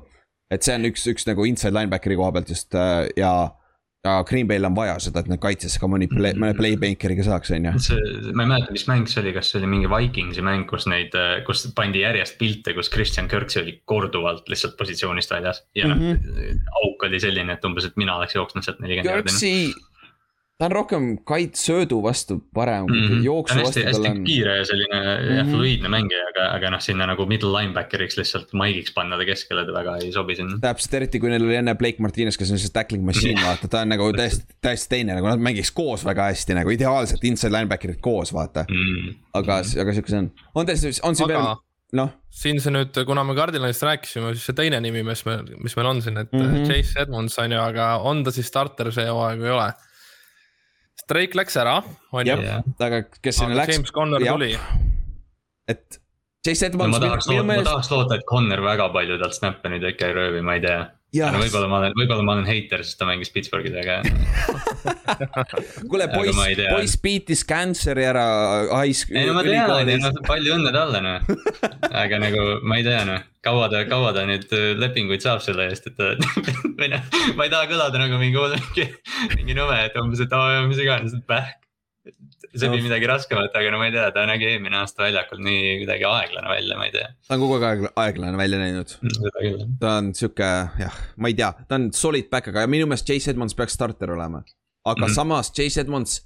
et 0.52 0.64
see 0.68 0.76
on 0.76 0.84
üks, 0.89 1.08
üks 1.08 1.24
nagu 1.30 1.46
inside 1.48 1.72
linebackeri 1.72 2.18
koha 2.20 2.34
pealt 2.36 2.50
just 2.52 2.76
äh, 2.76 3.08
ja, 3.16 3.32
ja 4.04 4.16
Green 4.28 4.50
Bay'l 4.50 4.68
on 4.68 4.76
vaja 4.76 4.98
seda, 5.00 5.22
et 5.24 5.30
nad 5.32 5.39
kaitses 5.39 5.78
ka 5.80 5.88
mõni 5.88 6.10
play, 6.12 6.36
mõne 6.36 6.52
playmaker'iga 6.58 7.24
saaks, 7.24 7.54
on 7.56 7.70
ju. 7.70 7.74
see, 7.86 8.10
ma 8.36 8.44
ei 8.44 8.50
mäleta, 8.52 8.76
mis 8.76 8.84
mäng 8.89 9.08
see 9.08 9.22
oli, 9.24 9.32
kas 9.38 9.54
see 9.54 9.62
oli 9.62 9.70
mingi 9.72 9.92
Vikingsi 9.94 10.44
mäng, 10.44 10.66
kus 10.68 10.89
neid, 10.92 11.16
kus 11.48 11.64
pandi 11.78 12.04
järjest 12.04 12.36
pilte, 12.42 12.76
kus 12.76 12.92
Christian 12.92 13.32
Kirksey 13.32 13.64
oli 13.64 13.78
korduvalt 13.88 14.52
lihtsalt 14.52 14.76
positsioonist 14.82 15.32
väljas. 15.32 15.64
ja 15.76 15.88
mm 15.88 16.02
-hmm. 16.02 16.68
auk 16.84 17.08
oli 17.08 17.24
selline, 17.24 17.56
et 17.56 17.64
umbes, 17.66 17.88
et 17.88 17.96
mina 17.96 18.18
oleks 18.18 18.36
jooksnud 18.36 18.68
sealt 18.68 18.84
nelikümmend 18.84 19.32
jaardi. 19.32 19.72
Ta 20.62 20.68
on 20.70 20.72
rohkem 20.78 21.05
kaitsesöödu 21.26 21.97
vastu 22.04 22.36
parem 22.54 22.83
mm, 22.86 22.93
Mhm. 22.97 23.13
-hmm. 23.13 23.24
jooksu 23.25 23.55
vastu 23.58 23.79
hästi, 23.79 23.86
hästi 23.88 24.08
on. 24.12 24.24
kiire 24.24 24.58
ja 24.58 24.66
selline 24.66 25.00
mm 25.00 25.24
Mhm. 25.25 25.39
-hmm. 25.39 25.51
fluiidne 25.55 25.89
mängija, 25.89 26.20
aga, 26.29 26.43
aga 26.55 26.70
noh, 26.75 26.82
sinna 26.86 27.05
nagu 27.09 27.25
middle 27.25 27.50
linebackeriks 27.62 28.17
lihtsalt 28.17 28.54
maigiks 28.54 28.93
panna 28.93 29.17
ta 29.17 29.25
keskele, 29.25 29.66
ta 29.66 29.74
väga 29.74 29.96
ei 30.04 30.12
sobi 30.12 30.36
sinna. 30.36 30.59
täpselt, 30.62 30.93
eriti 30.93 31.20
kui 31.20 31.29
neil 31.29 31.43
oli 31.47 31.55
enne 31.55 31.75
Blake 31.75 31.97
Martinez, 32.00 32.38
kes 32.38 32.51
on 32.51 32.59
siis 32.59 32.71
tackling 32.71 33.05
machine, 33.05 33.42
vaata, 33.42 33.67
ta 33.67 33.82
on 33.82 33.89
nagu 33.89 34.12
täiesti, 34.13 34.46
täiesti 34.62 34.89
teine, 34.89 35.16
nagu 35.16 35.28
nad 35.28 35.39
mängiks 35.39 35.71
koos 35.74 36.05
väga 36.05 36.24
hästi 36.29 36.54
nagu 36.54 36.70
ideaalselt 36.70 37.24
inside 37.24 37.54
linebacker'id 37.58 38.00
koos, 38.01 38.33
vaata. 38.33 38.66
Mm. 38.70 39.16
aga, 39.33 39.55
aga 39.82 39.92
sihuke 39.93 40.09
see 40.09 40.17
on, 40.20 40.32
on 40.55 40.66
teil, 40.66 40.78
on 41.04 41.16
siin 41.16 41.32
aga 41.32 41.39
veel, 41.43 41.55
noh, 41.93 42.09
siin 42.29 42.59
see 42.62 42.71
nüüd, 42.71 43.05
kuna 43.05 43.24
me 43.24 43.33
Cardinalist 43.36 43.82
rääkisime, 43.83 44.33
siis 44.36 44.46
see 44.46 44.54
teine 44.55 44.79
nimi, 44.79 45.01
mis 45.04 45.25
meil, 45.25 45.42
mis 45.63 45.75
meil 45.75 45.88
on 45.88 46.01
siin, 46.01 46.17
et 46.17 46.32
mm 46.32 46.39
Mhm. 46.42 46.55
-hmm. 46.55 46.66
Chase 46.70 47.00
Edmonds 47.01 47.39
on 47.39 47.51
ju, 47.51 47.59
aga 47.59 47.97
on 47.97 48.24
ta 48.24 48.32
siis 48.32 48.47
starter 48.47 48.92
see 48.92 49.05
hooaeg 49.09 49.39
või 49.39 49.46
ei 49.46 49.51
ole? 49.58 49.74
Drake 51.12 51.38
läks 51.38 51.58
ära, 51.59 51.82
on 52.16 52.28
ju, 52.28 52.38
aga 52.79 53.04
kes 53.20 53.42
sinna 53.42 53.59
läks, 53.59 53.75
James 53.75 53.92
Conner 53.96 54.24
jah. 54.24 54.39
tuli. 54.39 54.55
et 55.71 56.01
Chase 56.42 56.71
Edmonds 56.71 56.97
ma 56.97 57.01
tahaks 57.04 57.28
loota, 57.29 57.43
ma 57.46 57.59
tahaks 57.62 57.92
loota, 57.92 58.17
et 58.17 58.25
Connor 58.29 58.63
väga 58.66 58.88
palju 58.93 59.20
talt 59.21 59.38
snappe 59.38 59.70
nüüd 59.70 59.86
ikka 59.92 60.09
ei 60.09 60.16
röövi, 60.17 60.42
ma 60.46 60.55
ei 60.58 60.63
tea. 60.63 60.79
võib-olla 61.13 61.67
ma 61.70 61.82
olen, 61.83 61.93
võib-olla 62.00 62.25
ma 62.25 62.36
olen 62.38 62.47
heiter, 62.47 62.82
sest 62.88 62.97
ta 62.97 63.05
mängis 63.05 63.29
Pittsburghis, 63.36 63.75
aga 63.78 64.00
kuule 65.92 66.08
poiss 66.09 66.39
poiss 66.63 66.97
beat'is 67.04 67.43
cancer'i 67.46 68.08
ära 68.09 68.25
high 68.71 69.13
ei 69.13 69.28
no 69.28 69.36
ma 69.38 69.43
tean, 69.46 69.92
ei 69.92 70.24
palju 70.25 70.55
õnne 70.55 70.74
talle 70.74 71.04
noh. 71.05 71.29
aga 72.04 72.21
nagu 72.25 72.47
ma 72.66 72.79
ei 72.79 72.88
tea 72.88 73.04
noh, 73.12 73.28
kaua 73.46 73.70
ta, 73.72 73.82
kaua 73.89 74.12
ta 74.16 74.26
nüüd 74.30 74.51
äh, 74.55 74.72
lepinguid 74.80 75.24
saab 75.24 75.42
selle 75.46 75.68
eest, 75.72 75.89
et 75.89 75.97
ta 75.97 76.13
või 76.80 76.92
noh, 76.93 77.08
ma 77.38 77.47
ei 77.47 77.54
taha 77.54 77.70
kõlada 77.72 78.01
nagu 78.01 78.20
mingi, 78.22 78.38
mingi, 78.38 78.88
mingi 79.36 79.58
nõme, 79.58 79.80
et 79.88 79.97
umbes, 80.01 80.22
et 80.24 80.38
aa, 80.38 80.62
mis 80.70 80.82
iganes, 80.82 81.18
et 81.18 81.26
pähk. 81.30 81.58
see 82.51 82.68
oli 82.68 82.82
midagi 82.84 83.08
raskemat, 83.09 83.54
aga 83.58 83.74
no 83.74 83.80
ma 83.82 83.88
ei 83.88 83.93
tea, 83.96 84.08
ta 84.13 84.26
nägi 84.30 84.47
eelmine 84.50 84.80
aasta 84.82 85.05
väljakul 85.05 85.42
nii 85.46 85.76
kuidagi 85.84 86.08
aeglane 86.09 86.50
välja, 86.51 86.78
ma 86.78 86.88
ei 86.89 86.96
tea. 86.96 87.12
ta 87.28 87.38
on 87.38 87.43
kogu 87.43 87.58
aeg 87.58 87.68
aeg, 87.68 87.86
aeglane 88.05 88.42
välja 88.42 88.62
näinud. 88.62 88.97
küll. 89.01 89.62
ta 89.82 89.97
on 90.00 90.12
sihuke 90.18 90.50
jah, 90.82 90.97
ma 91.18 91.32
ei 91.32 91.38
tea, 91.38 91.54
ta 91.68 91.80
on 91.80 91.92
solid 91.97 92.30
back, 92.34 92.51
aga 92.51 92.66
minu 92.70 92.89
meelest 92.89 93.09
Chase 93.09 93.34
Edmonds 93.34 93.58
peaks 93.58 93.78
starter 93.78 94.18
olema. 94.18 94.43
aga 94.86 94.97
mm 94.97 95.08
-hmm. 95.08 95.16
samas 95.16 95.54
Chase 95.54 95.82
Edmonds 95.82 96.20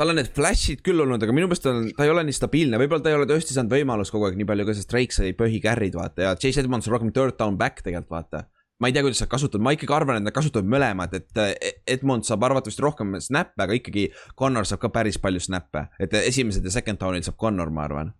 tal 0.00 0.14
on 0.14 0.16
need 0.16 0.30
flash'id 0.32 0.80
küll 0.84 1.02
olnud, 1.04 1.20
aga 1.20 1.34
minu 1.36 1.48
meelest 1.50 1.66
on, 1.68 1.90
ta 1.92 2.06
ei 2.06 2.12
ole 2.12 2.22
nii 2.24 2.36
stabiilne, 2.36 2.78
võib-olla 2.80 3.04
ta 3.04 3.10
ei 3.12 3.18
ole 3.18 3.26
tõesti 3.28 3.52
saanud 3.52 3.74
võimalust 3.74 4.14
kogu 4.14 4.30
aeg 4.30 4.38
nii 4.40 4.48
palju 4.48 4.64
ka, 4.64 4.76
sest 4.78 4.88
Drake 4.94 5.12
sai 5.12 5.34
põhi 5.36 5.60
carry'd 5.60 5.98
vaata 5.98 6.24
ja 6.24 6.30
Chase 6.40 6.62
Edmonds 6.64 6.88
on 6.88 6.94
rohkem 6.94 7.12
third 7.12 7.36
down 7.36 7.58
back 7.60 7.84
tegelikult 7.84 8.14
vaata. 8.14 8.46
Ma 8.80 8.88
ei 8.88 8.94
tea, 8.96 9.02
kuidas 9.04 9.20
sa 9.20 9.26
kasutad, 9.28 9.60
ma 9.60 9.74
ikkagi 9.76 9.92
arvan, 9.92 10.16
et 10.16 10.24
nad 10.24 10.32
kasutavad 10.32 10.70
mõlemad, 10.72 11.12
et 11.18 11.40
Edmond 11.84 12.24
saab 12.24 12.46
arvatavasti 12.48 12.80
rohkem 12.80 13.18
snap'e, 13.20 13.60
aga 13.60 13.76
ikkagi 13.76 14.06
Connor 14.40 14.64
saab 14.64 14.80
ka 14.86 14.88
päris 14.94 15.20
palju 15.20 15.42
snap'e, 15.44 15.82
et 16.00 16.16
esimesed 16.16 16.64
ja 16.64 16.72
second 16.72 16.96
down'id 17.02 17.28
saab 17.28 17.36
Connor, 17.44 17.68
ma 17.68 17.84
arvan. 17.84 18.14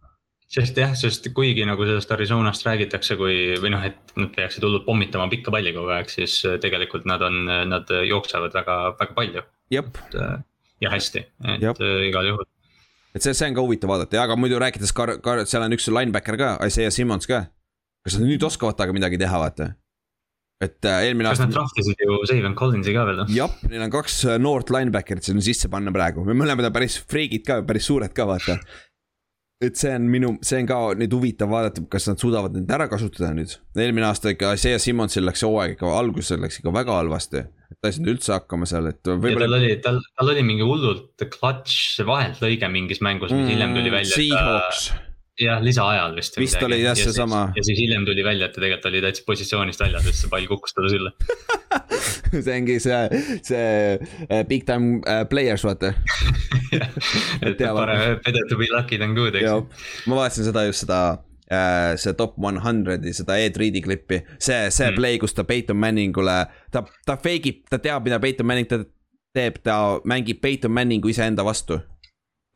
Sest 0.53 0.77
jah, 0.77 0.93
sest 0.99 1.31
kuigi 1.33 1.65
nagu 1.65 1.87
sellest 1.89 2.13
Arizonast 2.13 2.69
räägitakse, 2.69 3.17
kui 3.17 3.57
või 3.63 3.73
noh, 3.73 3.89
et 3.89 4.13
nad 4.21 4.35
peaksid 4.37 4.67
hullult 4.69 4.85
pommitama 4.85 5.31
pikka 5.33 5.55
palli 5.55 5.73
kogu 5.73 5.97
aeg, 5.97 6.13
siis 6.13 6.37
tegelikult 6.61 7.09
nad 7.09 7.25
on, 7.25 7.41
nad 7.73 7.97
jooksevad 8.11 8.61
väga, 8.61 8.79
väga 9.01 9.17
palju. 9.17 9.49
Ja 10.81 10.93
hästi, 10.93 11.27
et 11.55 11.67
Jep. 11.67 11.83
igal 12.09 12.33
juhul 12.33 12.49
et 13.15 13.25
see, 13.25 13.35
see 13.35 13.51
on 13.51 13.59
ka 13.59 13.65
huvitav 13.65 13.91
vaadata 13.91 14.19
ja, 14.19 14.25
aga 14.29 14.37
muidu 14.39 14.61
rääkides 14.63 14.95
ka, 14.97 15.17
ka 15.25 15.41
seal 15.45 15.67
on 15.67 15.77
üks 15.77 15.89
linebacker 15.91 16.39
ka, 16.41 16.51
Isaiah 16.67 16.93
Simmons 16.95 17.29
ka. 17.31 17.45
kas 18.07 18.19
nad 18.19 18.29
nüüd 18.29 18.45
oskavad 18.47 18.79
temaga 18.79 18.97
midagi 18.97 19.21
teha, 19.21 19.41
vaata? 19.43 19.73
et 20.61 20.85
äh, 20.85 21.07
eelmine 21.09 21.31
aasta. 21.31 21.47
kas 21.47 21.49
nad 21.49 21.57
draftisid 21.57 22.05
ju 22.05 22.21
Steven 22.29 22.55
Collinsi 22.59 22.95
ka 22.97 23.07
veel 23.09 23.23
või? 23.23 23.39
jah, 23.39 23.57
neil 23.71 23.87
on 23.87 23.95
kaks 23.95 24.21
äh, 24.29 24.39
noort 24.43 24.73
linebacker'it 24.75 25.27
sinna 25.27 25.45
sisse 25.45 25.71
panna 25.73 25.93
praegu, 25.95 26.25
mõlemad 26.29 26.69
on 26.69 26.77
päris 26.77 27.01
friigid 27.01 27.47
ka, 27.47 27.61
päris 27.67 27.89
suured 27.91 28.15
ka 28.17 28.29
vaata. 28.29 28.61
Et 29.61 29.77
see 29.77 29.93
on 29.93 30.07
minu, 30.09 30.33
see 30.47 30.63
on 30.63 30.69
ka 30.69 30.79
nüüd 30.97 31.13
huvitav 31.13 31.51
vaadata, 31.53 31.85
kas 31.93 32.09
nad 32.09 32.23
suudavad 32.23 32.55
neid 32.57 32.71
ära 32.73 32.87
kasutada 32.89 33.33
nüüd. 33.37 33.53
eelmine 33.77 34.09
aasta 34.09 34.33
ikka 34.33 34.55
Isaiah 34.57 34.81
Simmonsil 34.81 35.27
läks 35.29 35.45
hooaeg 35.45 35.77
ikka, 35.77 35.91
alguses 35.99 36.41
läks 36.41 36.63
ikka 36.63 36.73
väga 36.75 36.97
halvasti. 37.03 37.45
ta 37.81 37.91
ei 37.91 37.97
saanud 37.97 38.15
üldse 38.15 38.35
hakkama 38.35 38.69
seal, 38.69 38.89
et 38.91 39.13
võib-olla. 39.13 39.47
tal 39.47 39.59
oli, 39.61 39.77
tal, 39.85 40.01
tal 40.17 40.33
oli 40.33 40.47
mingi 40.47 40.67
hullult 40.67 41.29
clutch 41.37 42.01
vaheltlõige 42.09 42.73
mingis 42.73 43.05
mängus, 43.05 43.35
mis 43.35 43.45
mm, 43.45 43.53
hiljem 43.55 43.77
tuli 43.77 43.95
välja. 43.95 44.17
Seahawks 44.17 44.91
jah, 45.39 45.63
lisaajal 45.63 46.17
vist. 46.17 46.39
vist 46.41 46.63
oli 46.63 46.83
jah 46.83 46.97
seesama. 46.99 47.47
ja 47.57 47.65
siis 47.65 47.79
hiljem 47.79 48.05
tuli 48.09 48.25
välja, 48.25 48.49
et 48.49 48.55
ta 48.57 48.61
tegelikult 48.61 48.91
oli 48.91 49.03
täitsa 49.05 49.25
positsioonist 49.27 49.81
väljas, 49.85 50.05
sest 50.09 50.25
see 50.25 50.33
pall 50.33 50.51
kukkus 50.51 50.77
talle 50.77 50.93
sülle. 50.93 51.15
See 52.31 52.55
ongi 52.55 52.77
see, 52.83 53.23
see 53.43 53.63
uh, 53.99 54.43
big 54.47 54.63
time 54.67 55.01
uh, 55.03 55.25
players 55.31 55.65
vaata. 55.67 55.91
Et 57.47 57.59
parem 57.59 58.21
better 58.23 58.47
to 58.49 58.59
be 58.59 58.69
lucky 58.71 58.99
than 59.03 59.17
good, 59.19 59.35
eks. 59.35 59.83
Ma 60.07 60.21
vaatasin 60.21 60.47
seda 60.47 60.63
just 60.69 60.85
seda 60.85 61.01
uh, 61.51 61.97
see 61.99 62.15
top 62.19 62.39
one 62.39 62.63
hundred'i, 62.63 63.13
seda 63.17 63.39
Ed-Reedi 63.43 63.83
klippi, 63.83 64.23
see, 64.39 64.71
see 64.71 64.91
mm. 64.91 64.99
play, 64.99 65.19
kus 65.23 65.35
ta 65.35 65.45
Peyton 65.49 65.79
Manningule, 65.83 66.39
ta, 66.71 66.85
ta 67.07 67.19
fake 67.19 67.51
ib, 67.51 67.63
ta 67.71 67.83
teab, 67.83 68.07
mida 68.07 68.21
Peyton 68.23 68.47
Manning 68.47 68.71
teeb, 69.35 69.59
ta 69.67 69.81
mängib 70.09 70.41
Peyton 70.43 70.75
Manningu 70.75 71.11
iseenda 71.11 71.47
vastu 71.47 71.81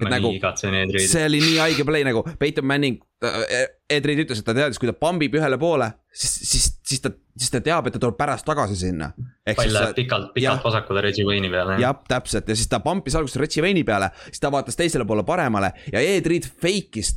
ma 0.03 0.11
nagu, 0.11 0.31
nii 0.33 0.41
igatsen 0.41 0.75
Ed-Reidi. 0.75 1.09
see 1.11 1.25
oli 1.29 1.41
nii 1.43 1.59
haige 1.63 1.85
play 1.87 2.07
nagu, 2.07 2.25
Peyton 2.39 2.67
Manning, 2.67 2.99
Ed-Reid 3.23 4.25
ütles, 4.25 4.41
et 4.43 4.49
ta 4.49 4.55
teadis, 4.57 4.81
kui 4.83 4.91
ta 4.91 4.95
pambib 4.99 5.37
ühele 5.39 5.59
poole, 5.61 5.87
siis, 6.11 6.35
siis, 6.51 6.69
siis 6.87 7.05
ta, 7.05 7.13
siis 7.39 7.55
ta 7.55 7.63
teab, 7.65 7.87
et 7.89 7.95
ta 7.95 8.03
tuleb 8.03 8.19
pärast 8.19 8.47
tagasi 8.49 8.79
sinna. 8.81 9.13
pall 9.47 9.75
läheb 9.77 9.95
pikalt, 9.99 10.33
pikalt 10.35 10.67
vasakule 10.67 11.05
Reggie 11.07 11.27
Wayne'i 11.29 11.53
peale. 11.53 11.79
jah, 11.83 11.95
täpselt 12.11 12.51
ja 12.51 12.59
siis 12.59 12.71
ta 12.71 12.83
pampis 12.85 13.15
alguses 13.19 13.39
Reggie 13.41 13.63
Wayne'i 13.63 13.87
peale, 13.87 14.11
siis 14.27 14.43
ta 14.43 14.53
vaatas 14.55 14.81
teisele 14.81 15.07
poole 15.07 15.27
paremale 15.27 15.73
ja 15.93 16.03
Ed-Reid 16.03 16.51
fake'is 16.51 17.15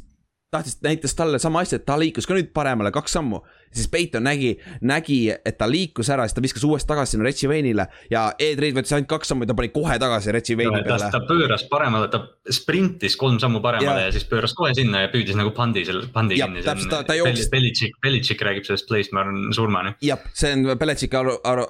tahtis, 0.52 0.78
näitas 0.84 1.16
talle 1.16 1.40
sama 1.40 1.60
asja, 1.66 1.80
et 1.80 1.86
ta 1.86 1.98
liikus 2.00 2.28
ka 2.28 2.36
nüüd 2.38 2.54
paremale 2.56 2.92
kaks 2.96 3.18
sammu. 3.18 3.42
Siis 3.74 3.88
Peiton 3.92 4.24
nägi, 4.24 4.58
nägi, 4.82 5.20
et 5.46 5.58
ta 5.58 5.68
liikus 5.70 6.10
ära, 6.14 6.26
siis 6.28 6.36
ta 6.38 6.44
viskas 6.44 6.64
uuesti 6.68 6.88
tagasi 6.90 7.16
sinna 7.16 7.28
Retsi 7.28 7.50
Veinile 7.50 7.88
ja 8.12 8.28
Ed 8.40 8.60
Reid 8.62 8.78
võttis 8.78 8.94
ainult 8.96 9.10
kaks 9.12 9.32
sammu 9.32 9.46
ja 9.46 9.52
ta 9.52 9.58
pani 9.58 9.72
kohe 9.74 9.98
tagasi 10.02 10.34
Retsi 10.36 10.58
Veini 10.58 10.82
peale. 10.86 11.10
ta 11.14 11.22
pööras 11.28 11.66
paremale, 11.70 12.10
ta 12.14 12.22
sprintis 12.54 13.18
kolm 13.20 13.40
sammu 13.42 13.62
paremale 13.64 14.06
ja. 14.06 14.10
ja 14.10 14.16
siis 14.16 14.28
pööras 14.30 14.56
kohe 14.58 14.74
sinna 14.78 15.06
ja 15.06 15.12
püüdis 15.14 15.38
nagu 15.40 15.54
pandi 15.56 15.86
selle, 15.88 16.08
pandi 16.14 16.40
ja, 16.40 16.50
kinni. 16.50 16.66
täpselt, 16.66 16.92
ta, 16.94 17.04
ta 17.08 17.18
jooksis. 17.18 17.50
Belichik, 17.54 17.98
Belichik 18.04 18.44
räägib 18.46 18.68
sellest 18.68 18.88
play'st, 18.90 19.16
ma 19.16 19.24
arvan, 19.26 19.48
surmani. 19.56 19.96
jah, 20.06 20.22
see 20.38 20.54
on 20.56 20.68
Belichiki 20.80 21.20
aru, 21.20 21.38
aru, 21.48 21.66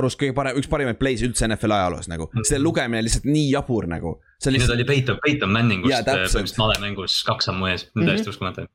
arust 0.00 0.20
kõige 0.20 0.36
parem, 0.36 0.58
üks 0.60 0.70
parimaid 0.70 1.00
play'si 1.00 1.28
üldse 1.28 1.48
NFL 1.48 1.76
ajaloos 1.78 2.10
nagu 2.10 2.30
mm., 2.30 2.48
see 2.48 2.60
lugemine 2.60 3.02
lihtsalt 3.06 3.28
nii 3.30 3.48
jabur 3.52 3.88
nagu. 3.90 4.18
Lihtsalt... 4.40 4.56
Need 4.56 4.72
oli 4.72 4.86
Peyton, 4.88 5.18
Peyton 5.20 5.50
Manningust 5.52 6.06
põhimõtteliselt 6.06 6.60
malemängus 6.62 7.18
kaks 7.28 7.50
sammu 7.50 7.68
ees, 7.68 7.90
täiesti 7.92 8.24
mhm. 8.24 8.32
uskumatu 8.32 8.64
jah, 8.64 8.70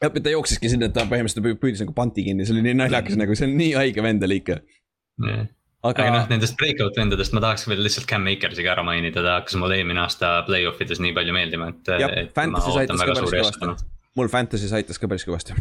ta 0.00 0.32
jooksiski 0.32 0.72
sinna, 0.72 0.88
et 0.88 0.96
ta 0.96 1.06
põhimõtteliselt 1.08 1.60
püüdis 1.62 1.84
nagu 1.84 1.94
panti 1.96 2.24
kinni, 2.26 2.46
see 2.46 2.56
oli 2.56 2.64
nii 2.68 2.76
naljakas 2.80 3.18
nagu, 3.20 3.36
see 3.36 3.48
on 3.48 3.56
nii 3.58 3.72
haige 3.76 4.04
vend 4.04 4.24
oli 4.26 4.40
ikka 4.40 4.58
yeah.. 5.26 5.46
aga, 5.84 6.06
aga 6.06 6.10
noh, 6.14 6.28
nendest 6.32 6.56
breakout 6.60 6.98
vendadest 7.00 7.36
ma 7.36 7.44
tahaks 7.44 7.66
veel 7.68 7.82
lihtsalt 7.84 8.08
Cam 8.10 8.24
Makersi 8.26 8.64
ka 8.66 8.74
ära 8.74 8.84
mainida, 8.86 9.24
ta 9.24 9.38
hakkas 9.38 9.58
mulle 9.60 9.80
eelmine 9.80 10.02
aasta 10.04 10.38
play-off 10.48 10.80
ides 10.84 11.02
nii 11.04 11.16
palju 11.16 11.36
meeldima, 11.36 11.72
et. 11.74 11.94
jah, 12.04 12.16
Fantasy's 12.36 12.80
aitas 12.84 13.02
ka 13.02 13.18
päris 13.18 13.26
kõvasti. 13.34 13.90
mul 14.20 14.32
Fantasy's 14.32 14.72
aitas 14.78 15.02
ka 15.02 15.10
päris 15.10 15.26
kõvasti. 15.28 15.58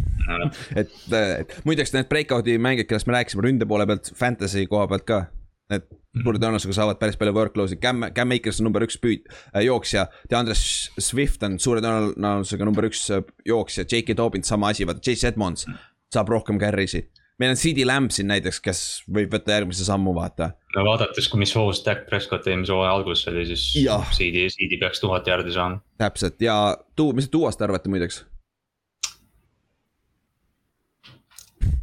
Et, 0.80 0.96
et 1.16 1.60
muideks 1.68 1.92
need 1.96 2.08
breakout'i 2.12 2.56
mängijad, 2.62 2.90
kellest 2.94 3.12
me 3.12 3.20
rääkisime 3.20 3.46
ründe 3.46 3.68
poole 3.70 3.88
pealt, 3.90 4.14
Fantasy 4.18 4.66
koha 4.72 4.88
pealt 4.92 5.08
ka 5.10 5.26
Need 5.70 5.86
suure 6.18 6.42
tõenäosusega 6.42 6.76
saavad 6.76 7.00
päris 7.02 7.18
palju 7.20 7.36
workload'i, 7.36 7.78
Cam, 7.82 8.08
Cam 8.16 8.34
Akers 8.36 8.60
on 8.62 8.70
number 8.70 8.86
üks 8.86 8.98
püüd- 9.02 9.30
äh,, 9.54 9.62
jooksja. 9.68 10.08
DeAndre 10.32 10.56
Swift 10.58 11.44
on 11.46 11.60
suure 11.62 11.84
tõenäosusega 11.86 12.66
number 12.68 12.90
üks 12.90 13.06
äh, 13.14 13.24
jooksja, 13.48 13.86
J.K. 13.86 14.18
Dobbins 14.18 14.50
sama 14.50 14.74
asi, 14.74 14.88
vaata 14.90 15.04
Chase 15.06 15.30
Edmonds 15.30 15.68
saab 16.14 16.32
rohkem 16.34 16.60
carry 16.62 16.88
sid. 16.90 17.12
meil 17.40 17.54
on 17.54 17.60
CD 17.60 17.86
Lamb 17.88 18.12
siin 18.12 18.28
näiteks, 18.28 18.58
kes 18.60 18.80
võib 19.16 19.32
võtta 19.32 19.54
järgmise 19.56 19.86
sammu, 19.88 20.12
vaata. 20.18 20.50
no 20.76 20.84
vaadates, 20.88 21.30
kui 21.32 21.40
mis 21.40 21.54
hoos 21.56 21.84
Dak 21.86 22.02
Prescott 22.10 22.48
eelmise 22.50 22.74
hooaja 22.76 22.98
alguses 22.98 23.30
oli, 23.32 23.46
siis 23.48 23.70
CD, 24.18 24.50
CD 24.52 24.80
peaks 24.82 25.00
tuhat 25.00 25.30
jaardi 25.30 25.54
saama. 25.56 25.80
täpselt 26.02 26.42
ja 26.42 26.58
tuu, 27.00 27.14
mis 27.14 27.30
te 27.30 27.38
tuuast 27.38 27.62
arvate 27.62 27.90
muideks? 27.94 28.26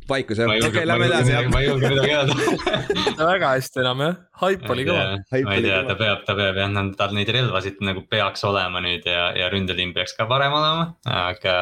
Vaikus 0.09 0.39
jah, 0.39 0.51
okei 0.51 0.69
okay, 0.69 0.86
lähme 0.86 1.07
edasi 1.09 1.32
jah. 1.35 1.48
ma 1.51 1.61
ei 1.61 1.69
julge 1.69 1.90
midagi 1.90 2.15
öelda 2.15 3.27
väga 3.32 3.53
hästi 3.57 3.82
enam 3.82 4.03
jah, 4.05 4.16
haip 4.43 4.66
oli 4.73 4.86
kõva. 4.86 5.05
ma 5.48 5.57
ei 5.57 5.65
tea, 5.66 5.82
ta 5.89 5.98
peab, 5.98 6.24
ta 6.28 6.36
peab 6.39 6.61
jah, 6.62 6.74
tal 6.98 7.15
neid 7.16 7.31
relvasid 7.36 7.81
nagu 7.86 8.05
peaks 8.11 8.44
olema 8.48 8.82
nüüd 8.85 9.07
ja, 9.11 9.31
ja 9.36 9.51
ründeliin 9.53 9.94
peaks 9.97 10.16
ka 10.19 10.28
parem 10.31 10.55
olema, 10.57 10.90
aga 11.11 11.55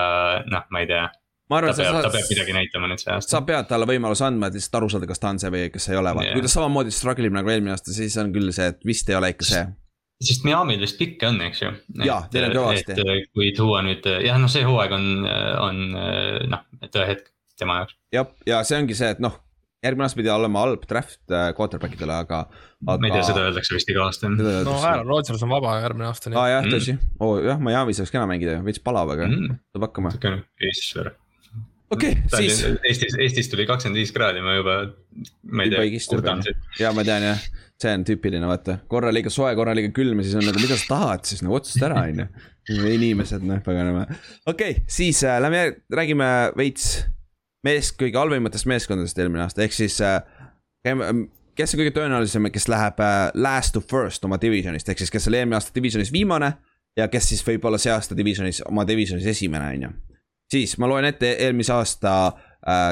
noh, 0.50 0.66
ma 0.70 0.82
ei 0.84 0.90
tea. 0.90 1.04
Arvan, 1.54 1.70
ta, 1.70 1.76
peab, 1.76 1.92
saad, 1.92 2.06
ta 2.08 2.10
peab 2.10 2.30
midagi 2.32 2.54
näitama 2.56 2.88
nüüd 2.90 3.02
see 3.02 3.12
aasta. 3.14 3.36
sa 3.36 3.40
pead 3.46 3.68
talle 3.70 3.86
võimaluse 3.86 4.24
andma, 4.26 4.48
et 4.50 4.56
lihtsalt 4.58 4.80
aru 4.80 4.88
saada, 4.90 5.06
kas 5.06 5.22
ta 5.22 5.30
on 5.30 5.38
see 5.38 5.52
või 5.54 5.68
kas 5.70 5.86
ei 5.92 5.98
ole, 6.00 6.10
vaata 6.16 6.26
yeah., 6.26 6.34
kui 6.34 6.42
ta 6.42 6.50
samamoodi 6.50 6.94
struggle 6.94 7.28
ib 7.28 7.36
nagu 7.36 7.52
eelmine 7.52 7.74
aasta, 7.76 7.94
siis 7.94 8.16
on 8.18 8.32
küll 8.34 8.50
see, 8.56 8.66
et 8.72 8.80
vist 8.88 9.12
ei 9.12 9.18
ole 9.18 9.30
ikka 9.36 9.48
see 9.50 9.64
sest 10.24 10.44
Miami'l 10.46 10.80
vist 10.80 10.96
pikke 10.96 11.26
on, 11.28 11.40
eks 11.44 11.60
ju. 11.60 11.70
jaa, 12.06 12.22
teil 12.32 12.48
on 12.48 12.56
kõvasti. 12.56 12.96
et 12.96 13.28
kui 13.34 13.50
tuua 13.56 13.82
nüüd, 13.84 14.06
jah, 14.24 14.38
noh, 14.40 14.50
see 14.50 14.64
hooaeg 14.64 14.94
on, 14.96 15.06
on 15.60 15.80
noh, 16.54 16.64
tõehetk 16.94 17.33
tema 17.60 17.80
jaoks. 17.82 17.98
jah, 18.14 18.30
ja 18.48 18.62
see 18.66 18.78
ongi 18.82 18.96
see, 18.98 19.10
et 19.14 19.22
noh, 19.22 19.36
järgmine 19.84 20.06
aasta 20.06 20.20
pidi 20.20 20.30
olema 20.32 20.62
halb 20.64 20.86
draft 20.88 21.32
äh, 21.32 21.50
quarterback 21.56 21.96
idele, 21.96 22.16
aga, 22.24 22.44
aga. 22.84 22.96
ma 23.02 23.08
ei 23.08 23.14
tea, 23.16 23.24
seda 23.28 23.44
öeldakse 23.48 23.76
vist 23.76 23.90
iga 23.92 24.06
aasta. 24.06 24.30
no 24.30 24.78
Aaron 24.78 25.10
Rodgers 25.10 25.44
on 25.44 25.52
vaba 25.52 25.76
järgmine 25.82 26.08
aasta. 26.08 26.32
aa 26.38 26.46
jah, 26.56 26.70
tõsi 26.70 26.94
mm., 26.94 27.18
oo 27.20 27.34
oh, 27.34 27.42
jah, 27.44 27.60
Miami's 27.60 28.00
oleks 28.02 28.14
kena 28.14 28.28
mängida, 28.30 28.56
veits 28.64 28.82
palav, 28.84 29.12
aga 29.16 29.28
mm. 29.28 29.60
saab 29.74 29.86
hakkama. 29.88 30.14
Eestis 30.68 30.94
veel. 30.96 31.12
okei 31.94 32.16
okay,, 32.16 32.38
siis. 32.38 32.64
Eestis, 32.80 33.18
Eestis 33.26 33.52
tuli 33.52 33.68
kakskümmend 33.68 34.00
viis 34.00 34.14
kraadi, 34.14 34.44
ma 34.44 34.56
juba, 34.58 34.78
ma 35.52 35.68
ei 35.68 35.74
tea. 35.74 36.56
ja 36.80 36.94
ma 36.96 37.06
tean 37.06 37.28
jah, 37.28 37.46
see 37.84 37.94
on 37.98 38.08
tüüpiline, 38.08 38.48
vaata, 38.48 38.80
korra 38.90 39.12
liiga 39.14 39.32
soe, 39.32 39.52
korra 39.58 39.76
liiga 39.76 39.92
külm 39.96 40.22
ja 40.22 40.28
siis 40.28 40.40
on 40.40 40.48
nagu, 40.48 40.64
mida 40.64 40.80
sa 40.80 40.94
tahad 40.94 41.28
siis 41.28 41.44
nagu 41.44 41.60
otsusta 41.60 41.90
ära, 41.90 42.06
on 42.08 42.24
ju. 42.24 42.28
inimesed, 42.94 43.44
noh, 43.44 43.60
paganama. 43.64 44.06
okei 44.48 44.78
okay,, 44.78 44.86
siis 44.88 45.20
äh, 45.28 45.36
lähme 45.44 45.66
räägime 45.92 46.30
veits 46.56 46.94
mees, 47.64 47.92
kõige 47.96 48.20
halvimatest 48.20 48.68
meeskondadest 48.70 49.18
eelmine 49.18 49.44
aasta, 49.44 49.64
ehk 49.64 49.74
siis 49.76 49.98
äh, 50.04 50.20
kes 50.84 51.74
on 51.74 51.80
kõige 51.80 51.94
tõenäolisem, 51.96 52.48
kes 52.52 52.68
läheb 52.70 53.00
äh, 53.02 53.18
last 53.34 53.74
to 53.76 53.82
first 53.82 54.24
oma 54.26 54.38
divisionist, 54.40 54.88
ehk 54.88 55.02
siis 55.02 55.12
kes 55.12 55.28
oli 55.30 55.40
eelmine 55.40 55.58
aasta 55.58 55.74
divisionis 55.74 56.12
viimane 56.12 56.52
ja 56.98 57.08
kes 57.10 57.30
siis 57.32 57.44
võib 57.46 57.64
olla 57.64 57.80
see 57.80 57.92
aasta 57.94 58.16
divisionis, 58.16 58.62
oma 58.68 58.86
divisionis 58.88 59.26
esimene, 59.34 59.70
on 59.74 59.86
ju. 59.88 59.92
siis 60.52 60.76
ma 60.78 60.90
loen 60.90 61.08
ette 61.08 61.34
eelmise 61.46 61.72
aasta 61.74 62.16
äh, 62.28 62.90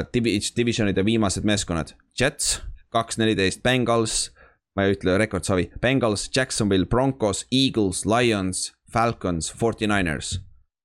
divisionide 0.57 1.05
viimased 1.05 1.45
meeskonnad, 1.49 1.95
Jets, 2.19 2.61
kaks 2.93 3.19
neliteist, 3.21 3.63
Bengals, 3.63 4.31
ma 4.77 4.87
ei 4.87 4.97
ütle 4.97 5.19
rekordsavi, 5.21 5.71
Bengals, 5.81 6.31
Jacksonville, 6.35 6.87
Broncos, 6.87 7.47
Eagles, 7.53 8.07
Lions, 8.09 8.71
Falcons, 8.93 9.53
Forty 9.53 9.89
Niners 9.89 10.39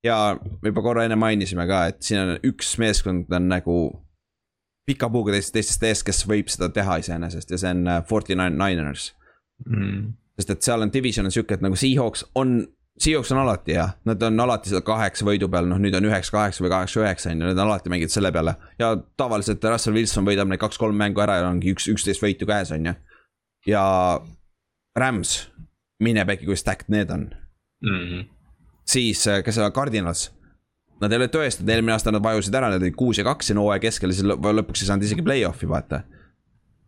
ja 0.06 0.38
me 0.62 0.72
juba 0.72 0.84
korra 0.86 1.06
enne 1.08 1.18
mainisime 1.20 1.68
ka, 1.70 1.86
et 1.92 2.02
siin 2.06 2.22
on 2.22 2.46
üks 2.48 2.76
meeskond 2.82 3.34
on 3.34 3.50
nagu 3.50 3.78
pika 4.88 5.10
puuga 5.12 5.34
teistest, 5.36 5.56
teistest 5.58 5.84
ees, 5.84 6.04
kes 6.06 6.24
võib 6.30 6.50
seda 6.52 6.70
teha 6.74 7.00
iseenesest 7.02 7.52
ja 7.52 7.60
see 7.60 7.74
on 7.76 7.84
äh, 7.92 8.02
Forty 8.08 8.38
Niners 8.38 9.12
mm.. 9.66 10.14
sest 10.40 10.54
et 10.54 10.70
seal 10.70 10.86
on 10.86 10.94
division 10.94 11.28
on 11.28 11.34
sihuke, 11.34 11.58
et 11.58 11.66
nagu 11.66 11.76
Seahawks 11.80 12.24
on, 12.40 12.62
Seahawks 13.02 13.34
on 13.36 13.42
alati 13.42 13.76
hea, 13.78 13.88
nad 14.08 14.24
on 14.30 14.46
alati 14.46 14.72
seal 14.72 14.86
kaheksa 14.88 15.28
võidu 15.28 15.50
peal, 15.52 15.68
noh 15.70 15.82
nüüd 15.82 15.98
on 15.98 16.08
üheksa, 16.08 16.34
kaheksa 16.38 16.64
või 16.64 16.74
kaheksa, 16.76 17.04
üheksa 17.04 17.34
on 17.34 17.44
ju, 17.44 17.50
nad 17.50 17.60
on 17.60 17.66
alati 17.66 17.94
mänginud 17.94 18.14
selle 18.14 18.32
peale. 18.36 18.56
ja 18.80 18.94
tavaliselt 19.20 19.68
Russell 19.74 19.98
Wilson 19.98 20.30
võidab 20.30 20.50
need 20.52 20.62
kaks-kolm 20.64 20.98
mängu 20.98 21.26
ära 21.26 21.42
ja 21.42 21.52
ongi 21.52 21.76
üks, 21.76 21.90
üksteist 21.92 22.24
võitu 22.24 22.48
käes, 22.50 22.72
on 22.76 22.92
ju. 22.92 22.96
ja 23.74 23.84
Rams, 24.98 25.36
mine 26.04 26.26
pekki, 26.26 26.48
kui 26.48 26.58
stacked 26.58 26.90
need 26.94 27.12
on 27.12 27.28
mm. 27.84 28.02
-hmm. 28.02 28.26
Siis, 28.88 29.24
äh, 29.28 29.42
kes 29.46 29.58
seal 29.58 29.68
on, 29.68 29.76
Cardinals. 29.76 30.30
Nad 31.02 31.14
ei 31.14 31.20
ole 31.20 31.28
tõestanud, 31.30 31.70
eelmine 31.70 31.94
aasta 31.94 32.12
nad 32.14 32.24
vajusid 32.26 32.56
ära, 32.58 32.72
nad 32.74 32.82
olid 32.82 32.96
kuus 32.98 33.20
ja 33.20 33.26
kaks 33.28 33.52
siin 33.52 33.60
hooaja 33.62 33.84
keskel 33.84 34.14
siis 34.16 34.26
lõpuks 34.26 34.82
ei 34.82 34.90
saanud 34.90 35.06
isegi 35.06 35.26
play-off'i 35.26 35.70
vaata 35.70 36.02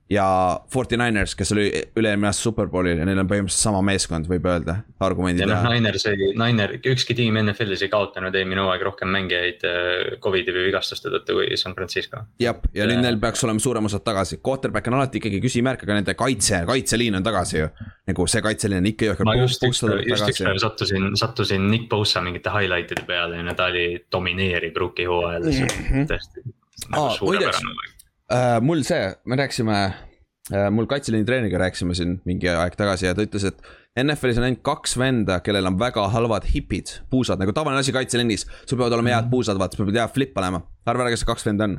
ja 0.10 0.60
Forty 0.74 0.98
Niners, 0.98 1.36
kes 1.38 1.52
oli 1.54 1.68
üle-eelmine 1.70 2.30
aasta 2.30 2.48
superbowlil 2.48 2.98
ja 3.02 3.06
neil 3.06 3.20
on 3.22 3.28
põhimõtteliselt 3.30 3.68
sama 3.68 3.82
meeskond, 3.86 4.26
võib 4.30 4.48
öelda, 4.50 4.80
argumendid 5.06 5.44
ja. 5.46 5.50
noh, 5.52 5.68
Niners 5.70 6.06
ei, 6.10 6.32
Niner, 6.40 6.74
ükski 6.92 7.14
tiim 7.18 7.38
NFL-is 7.44 7.84
ei 7.86 7.92
kaotanud 7.94 8.36
eelmine 8.36 8.64
hooaeg 8.64 8.86
rohkem 8.88 9.12
mängijaid 9.14 9.66
äh, 9.70 10.16
Covidi 10.24 10.56
või 10.56 10.66
vigastuste 10.70 11.14
tõttu 11.14 11.38
kui 11.38 11.60
San 11.62 11.78
Francisco. 11.78 12.24
jah, 12.42 12.58
ja 12.74 12.88
nüüd 12.90 13.04
neil 13.06 13.20
peaks 13.22 13.46
olema 13.46 13.62
suurem 13.62 13.90
osad 13.90 14.06
tagasi, 14.08 14.40
quarterback 14.46 14.90
on 14.90 14.98
alati 14.98 15.22
ikkagi 15.22 15.44
küsimärk, 15.46 15.86
aga 15.86 16.00
nende 16.00 16.18
kaitse, 16.18 16.64
kaitseliin 16.70 17.20
on 17.20 17.30
tagasi 17.30 17.62
ju. 17.62 17.70
nagu 18.10 18.28
see 18.34 18.44
kaitseliin 18.46 18.82
on 18.82 18.90
ikka 18.90 19.30
ma 19.30 19.38
just 19.38 19.68
üks, 19.70 19.84
just 20.10 20.34
üks 20.34 20.42
päev 20.42 20.64
sattusin, 20.64 21.12
sattusin 21.22 21.70
Nick 21.70 21.86
Bosa 21.92 22.26
mingite 22.26 22.50
highlight'ide 22.54 23.06
peale 23.06 23.38
ja 23.44 23.54
ta 23.54 23.70
oli 23.70 23.86
domineeriv 24.12 24.82
rookie 24.82 25.06
hooajal 25.06 25.46
mm 25.46 25.70
-hmm. 25.70 26.10
täiesti 26.10 26.50
nagu 26.90 27.14
suurepärane 27.20 27.74
hooaeg 27.76 27.99
äh,. 28.34 28.60
mul 28.62 28.84
see, 28.88 29.10
me 29.26 29.40
rääkisime 29.40 29.78
äh,, 29.80 30.70
mul 30.74 30.88
kaitseliini 30.90 31.28
treeniga 31.28 31.62
rääkisime 31.62 31.98
siin 31.98 32.18
mingi 32.30 32.50
aeg 32.52 32.78
tagasi 32.80 33.10
ja 33.10 33.16
ta 33.18 33.26
ütles, 33.26 33.48
et 33.50 33.62
NFL-is 34.00 34.40
on 34.40 34.48
ainult 34.48 34.64
kaks 34.64 34.96
venda, 35.02 35.40
kellel 35.46 35.68
on 35.68 35.80
väga 35.80 36.06
halvad 36.14 36.48
hipid, 36.54 36.96
puusad 37.12 37.42
nagu 37.42 37.54
tavaline 37.56 37.84
asi 37.84 37.96
kaitseliinis. 37.96 38.48
sul 38.66 38.78
peavad 38.78 39.00
olema 39.00 39.18
head 39.18 39.30
puusad, 39.32 39.60
vaata, 39.60 39.78
sul 39.78 39.90
peab 39.90 40.02
hea 40.04 40.08
flip 40.16 40.38
olema. 40.38 40.64
arva 40.86 41.06
ära, 41.06 41.14
kes 41.14 41.26
see 41.26 41.34
kaks 41.34 41.46
venda 41.50 41.70
on. 41.70 41.78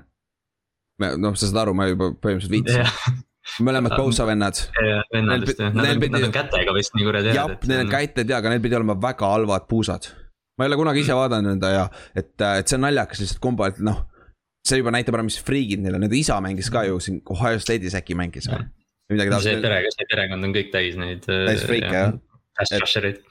noh, 1.01 1.35
sa 1.35 1.47
saad 1.47 1.65
aru, 1.65 1.75
ma 1.75 1.89
juba 1.91 2.13
põhimõtteliselt 2.13 2.57
viitasin 2.59 2.87
yeah 2.87 3.27
mõlemad 3.65 3.97
Bosa 3.97 4.27
vennad. 4.29 4.59
vennad 5.13 5.47
just 5.47 5.61
jah, 5.61 5.73
nad, 5.75 5.93
pidi... 6.01 6.13
nad 6.15 6.27
on 6.29 6.35
kätega 6.35 6.75
vist 6.77 6.97
nii 6.97 7.07
kuradi 7.09 7.33
head. 7.33 7.39
jah, 7.39 7.69
neil 7.71 7.85
on 7.85 7.93
käited 7.93 8.31
ja, 8.31 8.41
aga 8.41 8.53
neil 8.53 8.63
pidi 8.65 8.77
olema 8.79 8.97
väga 9.01 9.31
halvad 9.33 9.67
puusad. 9.71 10.11
ma 10.59 10.67
ei 10.67 10.71
ole 10.71 10.79
kunagi 10.81 11.05
ise 11.05 11.17
vaadanud 11.17 11.57
enda 11.57 11.73
ja, 11.73 11.85
et, 12.15 12.35
et 12.37 12.69
see 12.69 12.77
on 12.79 12.85
naljakas 12.87 13.23
lihtsalt 13.25 13.43
kumba, 13.43 13.71
et 13.73 13.81
noh 13.85 14.05
see 14.67 14.81
juba 14.81 14.93
näitab 14.95 15.17
ära, 15.17 15.25
mis 15.27 15.39
friigid 15.43 15.81
neil 15.83 15.97
on, 15.97 16.05
nende 16.05 16.19
isa 16.19 16.37
mängis 16.45 16.69
ka 16.73 16.85
ju 16.89 17.01
siin 17.03 17.21
Ohio 17.33 17.61
State'is 17.63 17.97
äkki 17.99 18.17
mängis 18.19 18.49
või? 18.51 18.67
see 19.11 19.57
pere, 19.63 19.81
see 19.95 20.11
perekond 20.11 20.47
on 20.47 20.53
kõik 20.55 20.69
täis 20.75 20.99
neid. 21.01 21.25
täis 21.27 21.65
friike 21.67 21.95
jah. 21.95 22.13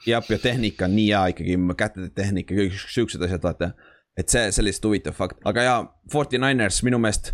jah, 0.06 0.26
ja 0.34 0.40
tehnika 0.42 0.88
on 0.88 0.96
nii 0.96 1.06
hea 1.12 1.22
ikkagi, 1.34 1.56
kätede 1.78 2.10
tehnika, 2.16 2.56
kõik 2.58 2.82
siuksed 2.82 3.22
asjad, 3.24 3.44
vaata. 3.46 3.72
et 4.18 4.32
see, 4.32 4.50
see 4.52 4.66
lihtsalt 4.66 4.90
huvitav 4.90 5.16
fakt, 5.16 5.40
aga 5.48 5.64
jaa, 5.66 5.78
Forty 6.12 6.40
Niners 6.42 6.82
minu 6.86 6.98
meelest 7.00 7.32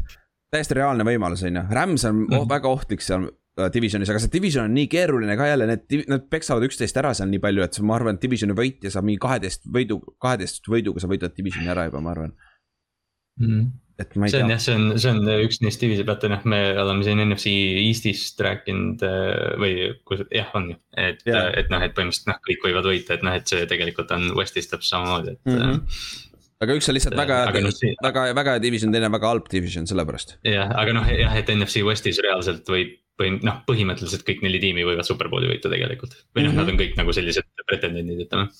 täiesti 0.52 0.77
reaalne 0.78 1.06
võimalus, 1.06 1.43
on 1.47 1.59
ju, 1.59 1.64
Rams 1.74 2.05
on 2.06 2.23
mm. 2.27 2.47
väga 2.52 2.70
ohtlik 2.70 3.02
seal 3.02 3.27
äh, 3.27 3.70
divisionis, 3.74 4.12
aga 4.12 4.20
see 4.23 4.35
division 4.36 4.68
on 4.68 4.77
nii 4.77 4.90
keeruline 4.93 5.39
ka 5.40 5.48
jälle, 5.48 5.66
need, 5.73 6.05
nad 6.12 6.28
peksavad 6.31 6.68
üksteist 6.68 7.01
ära 7.01 7.14
seal 7.16 7.32
nii 7.32 7.43
palju, 7.43 7.64
et 7.64 7.81
ma 7.82 7.97
arvan, 7.97 8.20
et 8.20 8.28
divisioni 8.28 8.55
võitja 8.56 8.93
saab 8.94 9.09
mingi 9.09 9.23
kaheteist 9.24 9.66
võidu, 9.73 9.98
kaheteist 10.23 10.70
võiduga 10.70 11.02
sa 11.02 11.10
võidad 11.10 11.35
divisioni 11.35 11.73
ära 11.73 11.89
juba, 11.89 12.05
ma 12.05 12.14
arvan 12.14 12.36
mm. 12.36 13.48
-hmm 13.48 13.74
et 14.02 14.12
ma 14.18 14.28
ei 14.28 14.32
see 14.35 14.43
on 14.44 14.51
tea. 14.52 14.59
see 14.60 14.77
on, 14.77 14.85
see 15.01 15.12
on 15.14 15.31
üks 15.47 15.60
neist 15.64 15.81
diviisi 15.81 16.05
pealt, 16.09 16.27
noh, 16.28 16.43
me 16.52 16.60
oleme 16.82 17.06
siin 17.06 17.23
NFC 17.24 17.52
Eestist 17.86 18.40
rääkinud 18.44 19.05
äh, 19.06 19.56
või 19.62 19.89
kus, 20.09 20.23
jah, 20.35 20.52
on 20.59 20.70
ju. 20.74 20.78
et 21.01 21.24
yeah., 21.28 21.48
et 21.62 21.73
noh, 21.73 21.82
et 21.85 21.97
põhimõtteliselt 21.97 22.31
noh, 22.32 22.43
kõik 22.44 22.68
võivad 22.68 22.90
võita, 22.90 23.16
et 23.16 23.24
noh, 23.27 23.36
et 23.39 23.48
see 23.48 23.64
tegelikult 23.70 24.12
on 24.16 24.28
Westis 24.36 24.68
täpselt 24.68 24.93
samamoodi, 24.93 25.36
et 25.39 25.48
mm. 25.48 25.59
-hmm. 25.62 26.44
aga 26.66 26.78
üks 26.78 26.90
on 26.93 26.98
lihtsalt 26.98 27.18
väga 27.23 27.40
hea 27.47 27.64
no,, 27.64 27.74
väga, 28.10 28.28
väga 28.43 28.56
hea 28.56 28.64
division, 28.66 28.93
teine 28.93 29.09
on 29.09 29.16
väga 29.16 29.32
halb 29.32 29.51
division, 29.56 29.89
sellepärast. 29.89 30.39
jah, 30.44 30.77
aga 30.77 30.97
noh, 31.01 31.10
jah, 31.24 31.40
et 31.40 31.52
NFC 31.56 31.85
Westis 31.86 32.20
reaalselt 32.24 32.68
võib 32.68 32.97
põhi-, 33.16 33.40
noh, 33.40 33.62
põhimõtteliselt 33.68 34.28
kõik 34.28 34.44
neli 34.44 34.60
tiimi 34.62 34.85
võivad 34.85 35.09
superbowli 35.09 35.55
võita 35.55 35.73
tegelikult. 35.73 36.20
või 36.36 36.44
noh 36.44 36.52
mm 36.52 36.59
-hmm., 36.59 36.66
nad 36.66 36.74
on 36.74 36.82
kõik 36.85 36.98
nagu 37.01 37.16
sellised 37.16 37.48
pretendendid, 37.64 38.27
ütleme. 38.28 38.51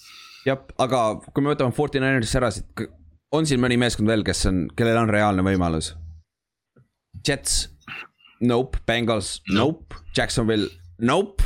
jah, 0.49 0.65
aga 0.81 1.09
kui 1.29 1.45
me 1.45 1.53
võtame 1.53 1.77
Forty 1.77 2.01
Niner'ist 2.01 2.41
ära, 2.41 2.51
siis 2.55 2.65
on 3.33 3.47
siin 3.49 3.61
mõni 3.63 3.79
meeskond 3.81 4.09
veel, 4.09 4.25
kes 4.27 4.47
on, 4.51 4.67
kellel 4.77 4.99
on 5.03 5.13
reaalne 5.13 5.45
võimalus? 5.47 5.95
Jets, 7.27 7.69
nope, 8.41 8.83
Bengals, 8.87 9.41
nope, 9.51 9.99
Jacksonville, 10.17 10.69
nope. 10.99 11.45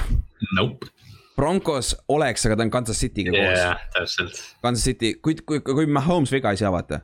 Nope. 0.57 0.89
Broncos 1.37 1.95
oleks, 2.13 2.45
aga 2.45 2.59
ta 2.59 2.65
on 2.67 2.73
Kansas 2.73 2.99
City'ga 3.01 3.33
koos. 3.33 3.59
jah, 3.59 3.85
täpselt. 3.95 4.41
Kansas 4.61 4.85
City, 4.85 5.15
kui, 5.25 5.39
kui, 5.47 5.63
kui 5.65 5.87
Mahomes 5.89 6.33
viga 6.33 6.53
ei 6.53 6.61
saa, 6.61 6.73
vaata 6.75 7.01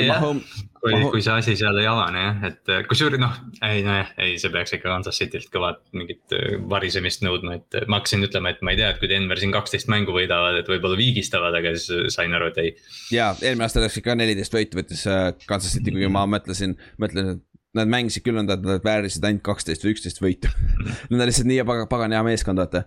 jah, 0.00 0.22
kui, 0.80 0.94
kui 1.12 1.20
see 1.24 1.34
asi 1.34 1.54
seal 1.58 1.76
ei 1.80 1.86
avane 1.88 2.22
jah, 2.22 2.38
et 2.48 2.72
äh, 2.72 2.80
kusjuures 2.88 3.20
noh, 3.20 3.34
ei 3.66 3.82
nojah, 3.84 4.12
ei, 4.24 4.38
see 4.40 4.52
peaks 4.54 4.72
ikka 4.76 4.88
Kansas 4.88 5.18
City'lt 5.20 5.50
kõvat 5.52 5.82
mingit 5.96 6.34
äh, 6.36 6.56
varisemist 6.70 7.24
nõudma, 7.26 7.58
et 7.60 7.78
äh, 7.78 7.86
ma 7.90 8.00
hakkasin 8.00 8.24
ütlema, 8.24 8.54
et 8.54 8.64
ma 8.64 8.72
ei 8.72 8.80
tea, 8.80 8.92
et 8.94 9.02
kui 9.02 9.10
Denver 9.10 9.40
siin 9.40 9.52
kaksteist 9.54 9.90
mängu 9.92 10.14
võidavad, 10.16 10.62
et 10.62 10.70
võib-olla 10.72 10.96
viigistavad, 10.98 11.56
aga 11.58 11.74
siis 11.76 12.16
sain 12.16 12.32
aru, 12.38 12.48
et 12.52 12.62
ei. 12.62 12.74
ja 13.12 13.32
eelmine 13.42 13.68
aasta 13.68 13.84
läks 13.84 14.00
ikka 14.00 14.16
neliteist 14.18 14.56
võitu 14.56 14.80
võttis 14.80 15.04
Kansas 15.44 15.76
City, 15.76 15.92
kuigi 15.92 16.12
ma 16.12 16.24
mõtlesin, 16.30 16.78
mõtlesin, 17.02 17.36
et 17.36 17.76
nad 17.76 17.92
mängisid 17.92 18.24
küll 18.24 18.40
nõnda, 18.40 18.56
et 18.56 18.66
nad 18.68 18.84
väärisid 18.84 19.24
ainult 19.28 19.44
kaksteist 19.46 19.84
või 19.84 19.94
üksteist 19.94 20.20
võitu. 20.20 20.50
Nad 21.08 21.22
on 21.22 21.24
lihtsalt 21.24 21.48
nii 21.48 21.62
pagan 21.88 22.12
hea 22.12 22.20
meeskond, 22.26 22.60
vaata 22.60 22.84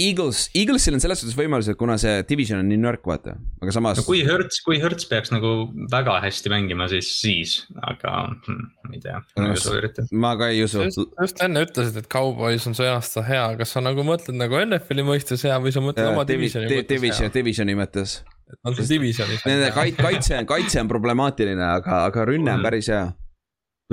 Eagles, 0.00 0.46
Eaglesil 0.56 0.96
on 0.96 1.02
selles 1.02 1.20
suhtes 1.20 1.36
võimalused, 1.36 1.76
kuna 1.80 1.98
see 2.00 2.22
division 2.28 2.62
on 2.62 2.68
nii 2.70 2.80
nõrk, 2.80 3.04
vaata, 3.08 3.34
aga 3.60 3.74
samas 3.74 4.00
no,. 4.00 4.04
kui 4.06 4.22
Hertz, 4.24 4.62
kui 4.64 4.80
Hertz 4.82 5.06
peaks 5.10 5.32
nagu 5.34 5.52
väga 5.92 6.18
hästi 6.24 6.52
mängima, 6.52 6.88
siis, 6.92 7.10
siis, 7.20 7.54
aga 7.76 8.14
hm, 8.32 8.66
ma 8.88 8.96
ei 8.96 9.02
tea 9.04 9.20
no,. 9.20 10.02
ma 10.24 10.34
ka 10.40 10.50
ei 10.54 10.62
usu. 10.64 10.86
just 10.88 11.42
enne 11.44 11.64
ütlesid, 11.66 12.00
et 12.00 12.10
Cowboys 12.12 12.66
on 12.70 12.76
see 12.78 12.88
aasta 12.88 13.24
hea, 13.26 13.44
kas 13.60 13.76
sa 13.76 13.84
nagu 13.84 14.04
mõtled 14.06 14.38
nagu 14.40 14.60
NFL-i 14.64 15.06
mõistes 15.12 15.44
hea 15.48 15.58
või 15.62 15.74
sa 15.74 15.84
mõtled 15.84 16.12
oma 16.14 16.26
divisioni 16.28 16.70
mõttes 16.70 16.92
division, 16.94 17.28
hea? 17.28 17.36
Divisioni 17.36 17.78
mõttes. 17.78 18.20
on 18.64 18.78
see 18.78 18.88
divisionis? 18.94 19.44
Nende 19.48 19.72
kaitse, 19.76 20.40
kaitse 20.48 20.80
on 20.80 20.88
problemaatiline, 20.88 21.68
aga, 21.80 22.06
aga 22.08 22.30
rünne 22.32 22.56
on 22.56 22.64
päris 22.64 22.88
hea 22.92 23.10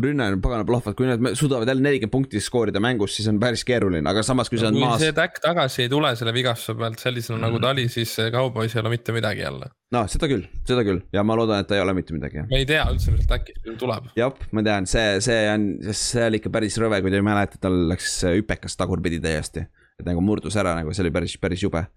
rünne 0.03 0.27
on 0.33 0.41
pagana 0.43 0.65
plahvad, 0.67 0.95
kui 0.97 1.07
nad 1.07 1.23
suudavad 1.37 1.69
jälle 1.69 1.83
nelikümmend 1.85 2.13
punkti 2.13 2.41
skoorida 2.43 2.81
mängus, 2.83 3.15
siis 3.17 3.27
on 3.31 3.39
päris 3.41 3.65
keeruline, 3.67 4.03
aga 4.09 4.23
samas, 4.25 4.51
kui 4.51 4.59
oled 4.61 4.77
maas. 4.77 4.97
kui 4.97 5.07
see 5.07 5.15
täkk 5.17 5.41
tagasi 5.43 5.85
ei 5.85 5.91
tule 5.91 6.11
selle 6.19 6.33
vigastuse 6.35 6.75
pealt 6.79 7.03
sellisena 7.03 7.37
mm. 7.37 7.43
nagu 7.47 7.61
ta 7.63 7.73
oli, 7.75 7.87
siis 7.91 8.15
Cowboys 8.33 8.75
ei 8.75 8.81
ole 8.83 8.93
mitte 8.95 9.15
midagi 9.15 9.45
jälle. 9.45 9.71
no 9.95 10.03
seda 10.11 10.29
küll, 10.31 10.45
seda 10.69 10.85
küll 10.87 11.01
ja 11.15 11.23
ma 11.25 11.37
loodan, 11.39 11.63
et 11.63 11.69
ta 11.69 11.77
ei 11.77 11.83
ole 11.85 11.95
mitte 11.97 12.15
midagi. 12.17 12.45
me 12.49 12.61
ei 12.61 12.67
tea 12.69 12.85
üldse, 12.91 13.13
millest 13.13 13.33
äkki 13.39 13.57
tuleb. 13.79 14.11
jah, 14.19 14.43
ma 14.51 14.65
tean, 14.65 14.89
see, 14.89 15.17
see 15.25 15.39
on, 15.53 15.69
see 15.91 16.27
oli 16.27 16.41
ikka 16.41 16.53
päris 16.53 16.77
rõve, 16.81 17.01
kui 17.03 17.13
te 17.13 17.21
ei 17.21 17.25
mäleta, 17.25 17.61
tal 17.61 17.79
läks 17.93 18.21
hüpekas 18.29 18.77
tagurpidi 18.79 19.21
täiesti. 19.23 19.65
et 19.99 20.05
nagu 20.07 20.21
murdus 20.23 20.55
ära 20.59 20.75
nagu, 20.77 20.93
see 20.93 21.05
oli 21.07 21.15
päris, 21.15 21.37
päris 21.41 21.65
jube 21.65 21.87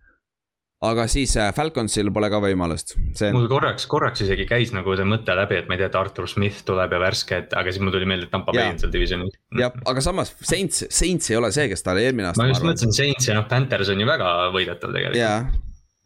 aga 0.83 1.05
siis 1.11 1.35
äh, 1.39 1.51
Falconsil 1.55 2.11
pole 2.15 2.29
ka 2.33 2.41
võimalust. 2.43 2.95
On... 2.99 3.37
mul 3.37 3.49
korraks, 3.51 3.87
korraks 3.91 4.25
isegi 4.25 4.47
käis 4.51 4.73
nagu 4.75 4.97
see 4.99 5.07
mõte 5.09 5.35
läbi, 5.39 5.61
et 5.61 5.71
ma 5.71 5.77
ei 5.77 5.83
tea, 5.83 5.91
et 5.93 5.99
Artur 5.99 6.29
Smith 6.31 6.65
tuleb 6.69 6.95
ja 6.97 7.01
värske, 7.03 7.43
et 7.45 7.57
aga 7.59 7.75
siis 7.75 7.85
mul 7.85 7.95
tuli 7.95 8.09
meelde, 8.09 8.27
et 8.29 8.35
Tampa 8.35 8.55
Bay 8.55 8.73
on 8.73 8.81
seal 8.83 8.95
divisionis. 8.95 9.39
jah, 9.59 9.75
aga 9.93 10.05
samas 10.05 10.35
Saints, 10.41 10.85
Saints 10.91 11.31
ei 11.31 11.39
ole 11.39 11.53
see, 11.55 11.69
kes 11.71 11.87
ta 11.87 11.95
oli 11.95 12.07
eelmine 12.09 12.31
aasta. 12.31 12.43
ma 12.43 12.51
just 12.51 12.67
mõtlesin 12.67 12.97
Saints 12.97 13.31
ja 13.31 13.39
noh, 13.39 13.47
Panthers 13.51 13.93
on 13.95 14.03
ju 14.03 14.09
väga 14.09 14.33
võidetav 14.57 14.95
tegelikult. 14.97 15.21
jaa, 15.21 15.39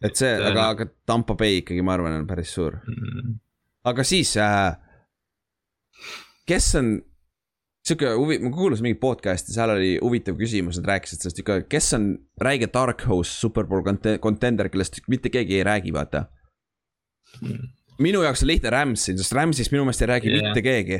et 0.05 0.21
see, 0.21 0.33
aga, 0.51 0.69
aga 0.75 0.89
Tampa 1.09 1.37
Bay 1.39 1.63
ikkagi, 1.63 1.85
ma 1.85 1.97
arvan, 1.97 2.19
on 2.21 2.29
päris 2.29 2.53
suur 2.53 2.77
mm. 2.83 3.37
aga 3.89 4.05
siis 4.07 4.35
äh,, 4.41 4.77
kes 6.47 6.69
on 6.81 6.97
sihuke 7.87 8.11
huvi, 8.19 8.37
ma 8.43 8.51
kuulasin 8.53 8.87
mingit 8.87 8.99
podcast'i, 9.01 9.53
seal 9.55 9.71
oli 9.73 9.93
huvitav 10.01 10.37
küsimus, 10.39 10.79
nad 10.81 10.89
rääkisid 10.91 11.23
sellest 11.23 11.41
ikka, 11.43 11.59
kes 11.71 11.93
on 11.97 12.09
räige 12.43 12.69
dark 12.73 13.05
horse 13.07 13.31
superbowl 13.39 13.85
contender, 14.23 14.69
kellest 14.73 14.99
mitte 15.11 15.31
keegi 15.33 15.59
ei 15.59 15.67
räägi, 15.67 15.93
vaata 15.95 16.27
minu 18.03 18.23
jaoks 18.25 18.43
on 18.43 18.51
lihtne 18.51 18.71
Rams'i, 18.73 19.15
sest 19.17 19.35
Rams'ist 19.35 19.73
minu 19.73 19.85
meelest 19.87 20.03
ei 20.03 20.11
räägi 20.13 20.31
yeah. 20.31 20.49
mitte 20.49 20.63
keegi. 20.65 20.99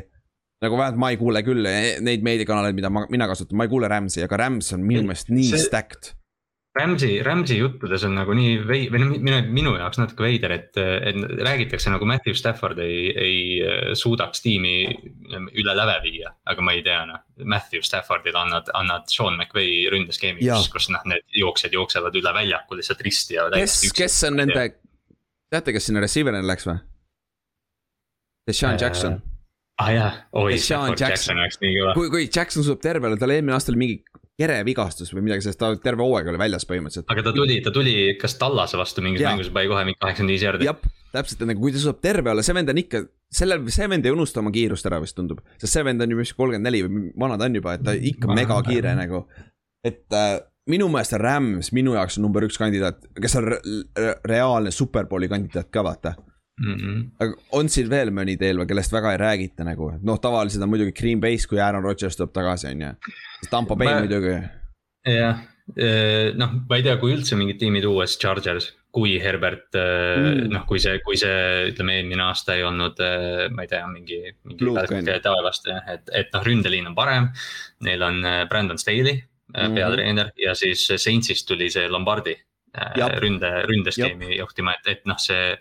nagu 0.62 0.78
vähemalt 0.78 0.98
ma 0.98 1.10
ei 1.14 1.18
kuule 1.20 1.44
küll 1.46 1.68
e-, 1.70 1.98
neid 2.02 2.24
meediakanaleid, 2.26 2.76
mida 2.78 2.90
ma, 2.90 3.04
mina 3.14 3.28
kasutan, 3.30 3.60
ma 3.60 3.68
ei 3.68 3.72
kuule 3.72 3.90
Rams'i, 3.92 4.24
aga 4.26 4.40
Rams 4.42 4.72
on 4.74 4.86
minu 4.86 5.04
meelest 5.06 5.30
nii 5.30 5.52
see... 5.52 5.66
stacked 5.68 6.14
Rams'i, 6.78 7.10
Rams'i 7.26 7.58
juttudes 7.58 8.04
on 8.08 8.16
nagu 8.18 8.36
nii 8.38 8.58
vei-, 8.68 8.88
või 8.94 9.02
noh, 9.02 9.14
minu, 9.14 9.40
minu 9.54 9.74
jaoks 9.78 10.00
natuke 10.02 10.26
veider, 10.26 10.54
et, 10.56 10.78
et 10.78 11.20
räägitakse 11.46 11.92
nagu 11.94 12.08
Matthew 12.10 12.38
Stafford 12.38 12.82
ei, 12.84 13.00
ei 13.12 13.40
äh, 13.62 13.94
suudaks 13.98 14.44
tiimi 14.46 14.76
üle 15.58 15.76
läve 15.78 15.98
viia, 16.06 16.34
aga 16.50 16.66
ma 16.66 16.76
ei 16.76 16.84
tea, 16.86 17.00
noh. 17.10 17.24
Matthew 17.46 17.86
Staffordile 17.86 18.40
annad, 18.42 18.70
annad 18.78 19.08
Sean 19.14 19.38
McVay 19.38 19.88
ründeskeemi, 19.94 20.42
kus, 20.44 20.70
kus 20.74 20.90
noh, 20.94 21.06
need 21.10 21.26
jooksjad 21.38 21.76
jooksevad 21.78 22.18
üle 22.18 22.36
väljaku 22.36 22.80
lihtsalt 22.80 23.02
risti 23.06 23.38
ja. 23.38 23.48
kes, 23.54 23.80
kes 23.98 24.20
on 24.30 24.40
nende, 24.42 24.70
teate, 25.54 25.76
kes 25.76 25.90
sinna 25.90 26.04
receiver'ina 26.04 26.46
läks 26.46 26.70
või? 26.70 26.80
Deshaun 28.48 28.80
Jackson 28.80 29.20
ah 29.78 29.92
jah, 29.94 30.22
oi, 30.34 30.58
Stafford 30.58 31.02
Jackson 31.02 31.38
oleks 31.38 31.60
nii 31.62 31.76
kõva. 31.78 31.98
kui, 31.98 32.10
kui 32.14 32.26
Jackson 32.26 32.66
suudab 32.66 32.82
terve 32.82 33.10
olla, 33.10 33.20
tal 33.20 33.34
eelmine 33.34 33.54
aasta 33.58 33.74
oli 33.74 33.82
mingi 33.84 34.24
kerevigastus 34.38 35.12
või 35.16 35.26
midagi 35.26 35.46
sellist, 35.46 35.60
ta 35.62 35.72
terve 35.82 36.06
hooaeg 36.06 36.30
oli 36.30 36.40
väljas 36.42 36.68
põhimõtteliselt. 36.70 37.08
aga 37.10 37.24
ta 37.26 37.34
tuli, 37.34 37.58
ta 37.66 37.74
tuli, 37.74 37.94
kas 38.22 38.38
Tallase 38.38 38.78
vastu 38.78 39.02
mingis 39.06 39.24
Jaa. 39.24 39.34
mängus 39.34 39.50
pani 39.54 39.72
kohe 39.72 39.86
mingi 39.88 40.00
kaheksakümmend 40.02 40.36
viis 40.36 40.46
jardi? 40.46 40.68
jah, 40.68 40.78
täpselt, 41.16 41.42
nagu 41.50 41.64
kui 41.64 41.74
ta 41.74 41.82
suudab 41.82 42.04
terve 42.06 42.34
olla, 42.34 42.46
see 42.46 42.58
vend 42.58 42.70
on 42.74 42.82
ikka, 42.84 43.02
sellel, 43.40 43.66
see 43.74 43.88
vend 43.90 44.06
ei 44.06 44.14
unusta 44.14 44.44
oma 44.44 44.54
kiirust 44.54 44.90
ära 44.90 45.02
vist 45.02 45.18
tundub. 45.18 45.42
sest 45.58 45.74
see 45.74 45.86
vend 45.88 46.06
on 46.06 46.14
ju 46.14 46.20
mis 46.20 46.36
kolmkümmend 46.38 46.70
neli 46.70 46.84
või 46.86 47.08
vana 47.26 47.40
ta 47.40 47.50
on 47.50 47.58
juba, 47.58 47.74
et 47.80 47.88
ta 47.88 47.98
ikka 47.98 48.30
Vana, 48.30 48.42
megakiire 48.44 48.94
nagu. 49.00 49.24
et 49.88 50.06
äh, 50.14 50.38
minu 50.70 50.92
meelest 50.94 51.18
on 51.18 51.24
Rams 51.24 51.72
minu 51.74 51.98
jaoks 51.98 52.20
on 52.20 52.28
number 52.28 52.46
üks 52.46 52.62
kandidaat, 52.62 53.10
kes 53.18 53.40
on 53.40 53.50
re 53.50 53.60
reaalne 54.28 54.74
superbowli 54.76 55.32
kandidaat 55.34 55.74
ka 55.74 55.86
vaata. 55.88 56.14
Aga 57.20 57.34
on 57.58 57.70
siin 57.70 57.90
veel 57.90 58.10
mõni 58.16 58.38
teil 58.40 58.58
või, 58.58 58.68
kellest 58.70 58.94
väga 58.96 59.14
ei 59.14 59.20
räägita 59.22 59.66
nagu, 59.68 59.92
noh, 60.02 60.18
tavaliselt 60.22 60.64
on 60.66 60.72
muidugi 60.72 60.96
Green 60.98 61.22
Bay's, 61.22 61.46
kui 61.50 61.60
Aaron 61.62 61.84
Rodgers 61.86 62.18
tuleb 62.18 62.34
tagasi, 62.34 62.72
on 62.74 62.82
ju. 62.82 62.96
Tampa 63.52 63.76
Bay 63.76 63.92
Ma- 63.92 64.00
muidugi, 64.02 64.34
jah, 65.06 65.44
noh, 66.42 66.58
ma 66.70 66.80
ei 66.80 66.84
tea, 66.84 66.98
kui 66.98 67.14
üldse 67.14 67.38
mingid 67.38 67.60
tiimid 67.62 67.86
uue 67.86 68.08
Chargers, 68.08 68.72
kui 68.98 69.20
Herbert 69.22 69.76
Mm. 69.78 70.24
mm., 70.26 70.50
noh, 70.56 70.66
kui 70.66 70.80
see, 70.82 70.98
kui 71.06 71.18
see, 71.20 71.70
ütleme, 71.70 72.00
eelmine 72.00 72.24
aasta 72.24 72.56
ei 72.58 72.64
olnud, 72.66 72.98
ma 73.54 73.62
ei 73.62 73.70
tea, 73.70 73.84
mingi, 73.92 74.22
mingi 74.48 75.20
taevast, 75.22 75.68
et, 75.94 76.10
et 76.10 76.34
noh, 76.34 76.44
ründeliin 76.48 76.88
on 76.90 76.96
parem. 76.98 77.30
Neil 77.86 78.02
on 78.02 78.24
Brandon 78.50 78.78
Staley 78.82 79.14
mm 79.14 79.54
-hmm. 79.54 79.76
peatreener 79.76 80.32
ja 80.38 80.56
siis 80.56 80.88
Saintsist 80.96 81.48
tuli 81.48 81.70
see 81.70 81.88
Lombardi 81.88 82.34
Jap. 82.96 83.20
ründe, 83.22 83.52
ründeskeemi 83.70 84.38
juhtima, 84.38 84.74
et, 84.74 84.88
et 84.88 85.06
noh, 85.06 85.18
see. 85.20 85.56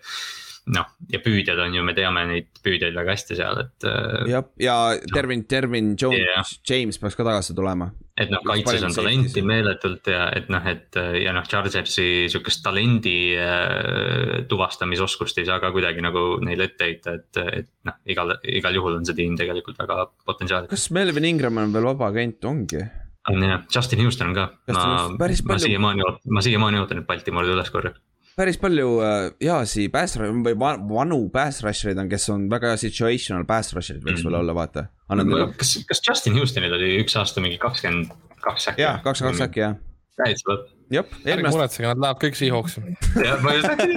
noh, 0.73 0.89
ja 1.11 1.19
püüdjad 1.23 1.59
on 1.63 1.75
ju, 1.77 1.83
me 1.85 1.93
teame 1.97 2.23
neid 2.29 2.59
püüdjaid 2.63 2.95
väga 2.97 3.15
hästi 3.15 3.37
seal, 3.39 3.61
et, 3.63 3.87
jah, 4.29 4.43
ja 4.61 4.75
Dervin, 5.13 5.45
Dervin 5.49 5.93
Jones 5.99 6.19
Jah. 6.19 6.51
James 6.67 6.99
peaks 7.01 7.15
ka 7.17 7.25
tagasi 7.27 7.55
tulema. 7.57 7.89
et 8.17 8.31
noh, 8.33 8.41
kaitses 8.45 8.83
on 8.87 8.95
talenti 8.95 9.43
meeletult 9.45 10.09
ja 10.11 10.27
et 10.35 10.51
noh, 10.51 10.67
et 10.67 10.99
ja 11.21 11.33
noh, 11.35 11.47
Chargersi 11.47 12.27
sihukest 12.31 12.63
talendi 12.65 13.17
äh, 13.39 14.43
tuvastamisoskust 14.49 15.39
ei 15.41 15.47
saa 15.49 15.61
ka 15.63 15.71
kuidagi 15.75 16.03
nagu 16.03 16.27
neile 16.43 16.71
ette 16.71 16.91
heita, 16.91 17.17
et, 17.19 17.41
et 17.61 17.73
noh, 17.87 17.99
igal, 18.09 18.37
igal 18.59 18.79
juhul 18.81 18.99
on 18.99 19.07
see 19.07 19.17
tiim 19.17 19.37
tegelikult 19.39 19.79
väga 19.83 20.07
potentsiaalikas. 20.27 20.73
kas 20.75 20.95
Melvin 20.97 21.31
Ingram 21.31 21.63
on 21.63 21.75
veel 21.75 21.91
vaba 21.93 22.11
agent, 22.11 22.43
ongi? 22.49 22.83
on 23.27 23.43
jah, 23.43 23.63
Justin 23.73 24.03
Houston 24.03 24.31
on 24.31 24.35
ka, 24.35 24.45
ma 24.71 24.83
ma 25.17 25.57
siiamaani 25.59 26.03
ootan, 26.05 26.21
ma 26.31 26.43
siiamaani 26.43 26.79
ootan, 26.79 27.01
et 27.01 27.07
Baltimoori 27.07 27.51
üles 27.51 27.71
korjab. 27.73 27.97
Päris 28.37 28.57
palju 28.61 28.89
äh, 29.01 29.31
heasi 29.41 29.87
pass 29.93 30.17
või 30.19 30.53
va- 30.59 30.77
vanu 30.77 31.23
pass 31.33 31.63
rusher'id 31.65 31.97
on, 32.03 32.09
kes 32.11 32.29
on 32.33 32.45
väga 32.51 32.75
situational 32.77 33.45
pass 33.49 33.73
rusher'id 33.75 34.03
võiks 34.05 34.23
veel 34.25 34.37
olla, 34.43 34.53
vaata. 34.57 34.87
annad 35.09 35.27
neile, 35.31 35.47
kas, 35.57 35.71
kas 35.89 36.01
Justin 36.07 36.37
Houstonil 36.37 36.73
oli 36.77 36.91
üks 37.01 37.15
aasta 37.17 37.41
mingi 37.43 37.57
kakskümmend 37.61 38.13
kaks 38.45 38.69
äkki? 38.73 38.81
jah, 38.85 39.01
kaks, 39.05 39.23
kaks. 39.25 39.41
äkki 39.47 39.63
jah, 39.65 39.73
täitsa 40.21 40.51
lõpp. 40.51 40.67
jah, 40.93 41.05
ärge 41.09 41.29
eelmine 41.31 41.47
aasta. 41.49 41.57
muretsege, 41.57 41.87
nad 41.89 42.03
lähevad 42.05 42.21
kõik 42.23 42.35
Seahawksi. 42.37 42.79
jah, 43.25 43.37
ma 43.41 43.49
just 43.57 43.71
äkki. 43.73 43.87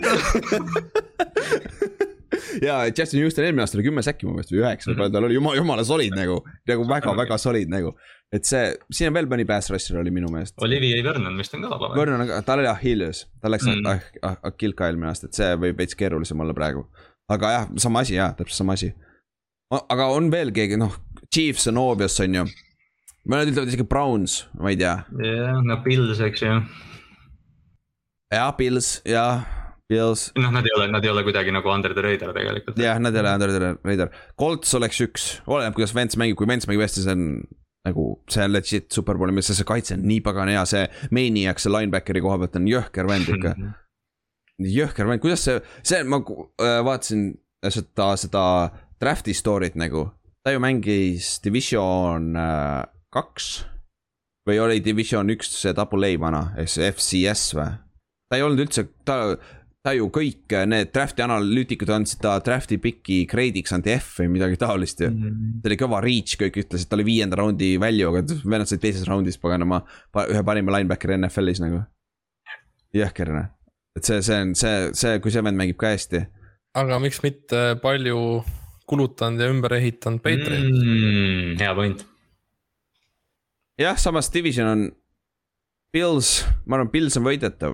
ja 2.66 2.78
Justin 2.98 3.20
Houston 3.24 3.44
eelmine 3.44 3.62
aasta 3.66 3.78
oli 3.78 3.84
kümme 3.86 4.02
säkki 4.06 4.26
mu 4.26 4.32
meelest 4.36 4.52
või 4.54 4.62
üheksa, 4.64 4.90
Mhm. 4.94 5.12
tal 5.12 5.24
oli 5.28 5.36
jumala, 5.36 5.56
jumala 5.60 5.84
solid 5.84 6.14
nagu, 6.16 6.40
nagu 6.68 6.88
väga-väga 6.88 7.38
solid 7.38 7.68
nagu. 7.72 7.92
Et 8.32 8.46
see, 8.46 8.64
siin 8.94 9.10
on 9.10 9.16
veel 9.18 9.26
mõni 9.30 9.44
pass 9.48 9.70
rusher 9.72 9.98
oli 9.98 10.12
minu 10.14 10.28
meelest. 10.30 10.54
Olivier 10.62 11.02
Vernon 11.04 11.36
vist 11.40 11.54
on 11.56 11.64
ka 11.66 11.70
vaba? 11.72 11.88
Vernon, 11.98 12.22
aga 12.26 12.40
tal 12.46 12.62
oli 12.62 12.68
Achilles, 12.70 13.24
tal 13.42 13.50
läks 13.56 13.66
Mm. 13.66 13.86
ah, 14.22 14.36
Achill 14.50 14.72
ka 14.78 14.86
eelmine 14.90 15.10
aasta, 15.10 15.26
et 15.30 15.34
see 15.38 15.48
võib 15.58 15.78
veits 15.82 15.94
keerulisem 15.98 16.40
olla 16.40 16.54
praegu. 16.54 16.86
aga 17.30 17.50
jah, 17.54 17.68
sama 17.78 18.00
asi 18.04 18.14
jah, 18.16 18.32
täpselt 18.38 18.56
sama 18.62 18.74
asi. 18.78 18.92
aga 19.72 20.06
on 20.14 20.30
veel 20.30 20.50
keegi, 20.54 20.76
noh, 20.78 20.94
Chiefs 21.32 21.66
on 21.70 21.78
obvious, 21.78 22.18
on 22.20 22.34
ju. 22.34 22.44
mõned 23.30 23.50
ütlevad 23.52 23.68
isegi 23.70 23.86
Browns, 23.86 24.46
ma 24.58 24.70
ei 24.70 24.76
tea. 24.80 24.96
jah, 25.22 25.60
no 25.62 25.76
Pils, 25.84 26.20
eks 26.20 26.42
ju 26.46 26.54
jah, 28.32 28.50
Pils, 28.58 28.88
jah, 29.06 29.42
Pils, 29.90 30.28
noh, 30.38 30.50
nad 30.54 30.66
ei 30.66 30.74
ole, 30.78 30.86
nad 30.92 31.02
ei 31.04 31.10
ole 31.10 31.22
kuidagi 31.26 31.50
nagu 31.54 31.70
under 31.72 31.94
the 31.94 32.02
radar 32.02 32.30
tegelikult. 32.36 32.78
jah, 32.78 32.98
nad 33.02 33.14
ei 33.14 33.20
ole 33.24 33.32
under 33.34 33.78
radar. 33.84 34.12
Colts 34.38 34.74
oleks 34.78 35.00
üks, 35.02 35.24
oleneb, 35.50 35.74
kuidas 35.74 35.94
Vents 35.96 36.14
mängib, 36.20 36.38
kui 36.38 36.46
Vents 36.50 36.66
mängib 36.70 36.84
hästi, 36.86 37.02
see 37.06 37.16
on 37.16 37.24
nagu, 37.88 38.06
see 38.30 38.44
on 38.44 38.52
legit 38.52 38.90
superbowli 38.92 39.34
mees, 39.34 39.50
see 39.56 39.68
kaitse 39.68 39.96
on 39.96 40.04
nii 40.08 40.20
pagana 40.24 40.56
hea, 40.56 40.64
see 40.68 40.84
Maniac, 41.16 41.62
see 41.62 41.72
linebackeri 41.72 42.22
koha 42.24 42.38
pealt 42.42 42.58
on 42.60 42.68
jõhker 42.68 43.08
vend 43.08 43.30
ikka. 43.36 43.54
jõhker 44.78 45.08
vend, 45.08 45.22
kuidas 45.24 45.46
see, 45.46 45.58
see, 45.80 46.02
ma 46.04 46.20
äh, 46.20 46.80
vaatasin 46.86 47.30
seda, 47.64 48.12
seda 48.20 48.44
draft'i 49.00 49.36
story't 49.36 49.78
nagu. 49.80 50.10
ta 50.44 50.54
ju 50.54 50.60
mängis 50.60 51.34
Division 51.44 52.36
äh, 52.36 52.84
kaks 53.12 53.48
või 54.48 54.60
oli 54.60 54.80
Division 54.84 55.28
üks 55.32 55.52
see 55.60 55.74
double 55.76 56.08
A 56.08 56.20
vana, 56.20 56.44
ehk 56.60 56.72
see 56.72 56.92
FCS 56.92 57.54
või? 57.56 57.72
ta 58.30 58.38
ei 58.38 58.44
olnud 58.46 58.62
üldse, 58.62 58.86
ta, 59.04 59.36
ta 59.84 59.92
ju 59.96 60.08
kõik 60.12 60.52
äh, 60.52 60.66
need 60.68 60.90
draft'i 60.92 61.24
analüütikud 61.24 61.90
andsid 61.94 62.20
ta 62.24 62.34
draft'i 62.44 62.76
piki 62.82 63.22
grade'iks 63.28 63.72
anti 63.76 63.94
F 63.94 64.18
või 64.20 64.34
midagi 64.34 64.58
taolist 64.60 65.00
ju. 65.00 65.08
Mhm. 65.08 65.62
ta 65.62 65.70
oli 65.70 65.78
kõva 65.80 66.02
reach, 66.04 66.36
kõik 66.40 66.60
ütlesid, 66.64 66.90
ta 66.90 66.98
oli 66.98 67.08
viienda 67.08 67.40
raundi 67.40 67.72
value, 67.80 68.10
aga 68.10 68.40
vennad 68.44 68.68
said 68.68 68.82
teises 68.82 69.08
raundis 69.08 69.40
paganama 69.40 69.82
pa, 70.12 70.26
ühe 70.28 70.44
parima 70.44 70.76
linebackeri 70.76 71.16
NFL-is 71.16 71.64
nagu. 71.64 71.82
jõhker 72.96 73.32
noh, 73.32 73.48
et 73.96 74.04
see, 74.04 74.20
see 74.26 74.44
on 74.44 74.54
see, 74.58 74.76
see, 74.98 75.18
kui 75.22 75.32
see 75.32 75.44
vend 75.46 75.56
mängib 75.56 75.80
ka 75.80 75.94
hästi. 75.94 76.24
aga 76.76 77.00
miks 77.00 77.22
mitte 77.24 77.80
palju 77.80 78.44
kulutanud 78.90 79.40
ja 79.40 79.48
ümber 79.48 79.78
ehitanud 79.78 80.20
Patriot 80.20 80.66
mm.. 80.66 80.80
mm,. 80.84 81.60
hea 81.62 81.74
point. 81.78 82.04
jah, 83.80 83.96
samas 83.96 84.28
division 84.34 84.68
on 84.68 84.88
Pils, 85.90 86.44
ma 86.70 86.76
arvan, 86.76 86.90
Pils 86.92 87.16
on 87.18 87.24
võidetav. 87.26 87.72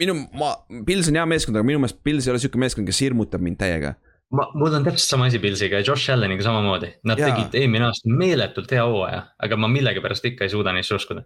minu, 0.00 0.16
ma, 0.36 0.52
Pils 0.86 1.10
on 1.10 1.18
hea 1.18 1.26
meeskond, 1.28 1.58
aga 1.58 1.66
minu 1.66 1.82
meelest 1.82 2.00
Pils 2.04 2.28
ei 2.28 2.34
ole 2.34 2.40
siuke 2.42 2.60
meeskond, 2.60 2.88
kes 2.88 3.02
hirmutab 3.04 3.42
mind 3.44 3.60
täiega. 3.60 3.94
ma, 4.36 4.46
mul 4.54 4.78
on 4.78 4.86
täpselt 4.86 5.16
sama 5.16 5.26
asi 5.30 5.40
Pilsiga 5.42 5.80
ja 5.80 5.86
Josh 5.86 6.12
Alleniga 6.14 6.46
samamoodi. 6.46 6.92
Nad 7.10 7.20
ja. 7.20 7.30
tegid 7.30 7.56
eelmine 7.58 7.88
aasta 7.88 8.12
meeletult 8.22 8.72
hea 8.74 8.86
hooaja, 8.86 9.24
aga 9.42 9.58
ma 9.60 9.70
millegipärast 9.72 10.28
ikka 10.30 10.46
ei 10.46 10.52
suuda 10.52 10.74
neisse 10.76 10.94
uskuda. 10.94 11.24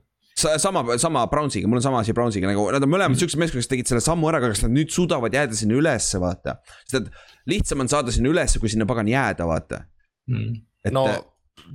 sama, 0.56 0.82
sama 0.98 1.26
Brownsiga, 1.30 1.68
mul 1.68 1.78
on 1.78 1.84
sama 1.84 2.00
asi 2.00 2.12
Brownsiga 2.16 2.48
nagu, 2.50 2.64
nad 2.74 2.82
on 2.82 2.90
mõlemad 2.90 3.20
siuksed 3.20 3.38
meeskond, 3.40 3.62
kes 3.62 3.70
tegid 3.70 3.92
selle 3.92 4.02
sammu 4.04 4.30
ära, 4.32 4.40
aga 4.42 4.54
kas 4.54 4.64
nad 4.64 4.74
nüüd 4.74 4.90
suudavad 4.94 5.36
jääda 5.36 5.58
sinna 5.58 5.76
ülesse, 5.78 6.18
vaata. 6.22 6.58
sest 6.88 7.04
et 7.04 7.52
lihtsam 7.54 7.84
on 7.84 7.92
saada 7.92 8.14
sinna 8.14 8.32
ülesse, 8.32 8.62
kui 8.62 8.72
sinna 8.72 8.88
pagan 8.88 9.10
jääda, 9.10 9.46
vaata. 9.46 9.84
Mm. 10.32 10.58
et 10.84 10.96
no 10.96 11.06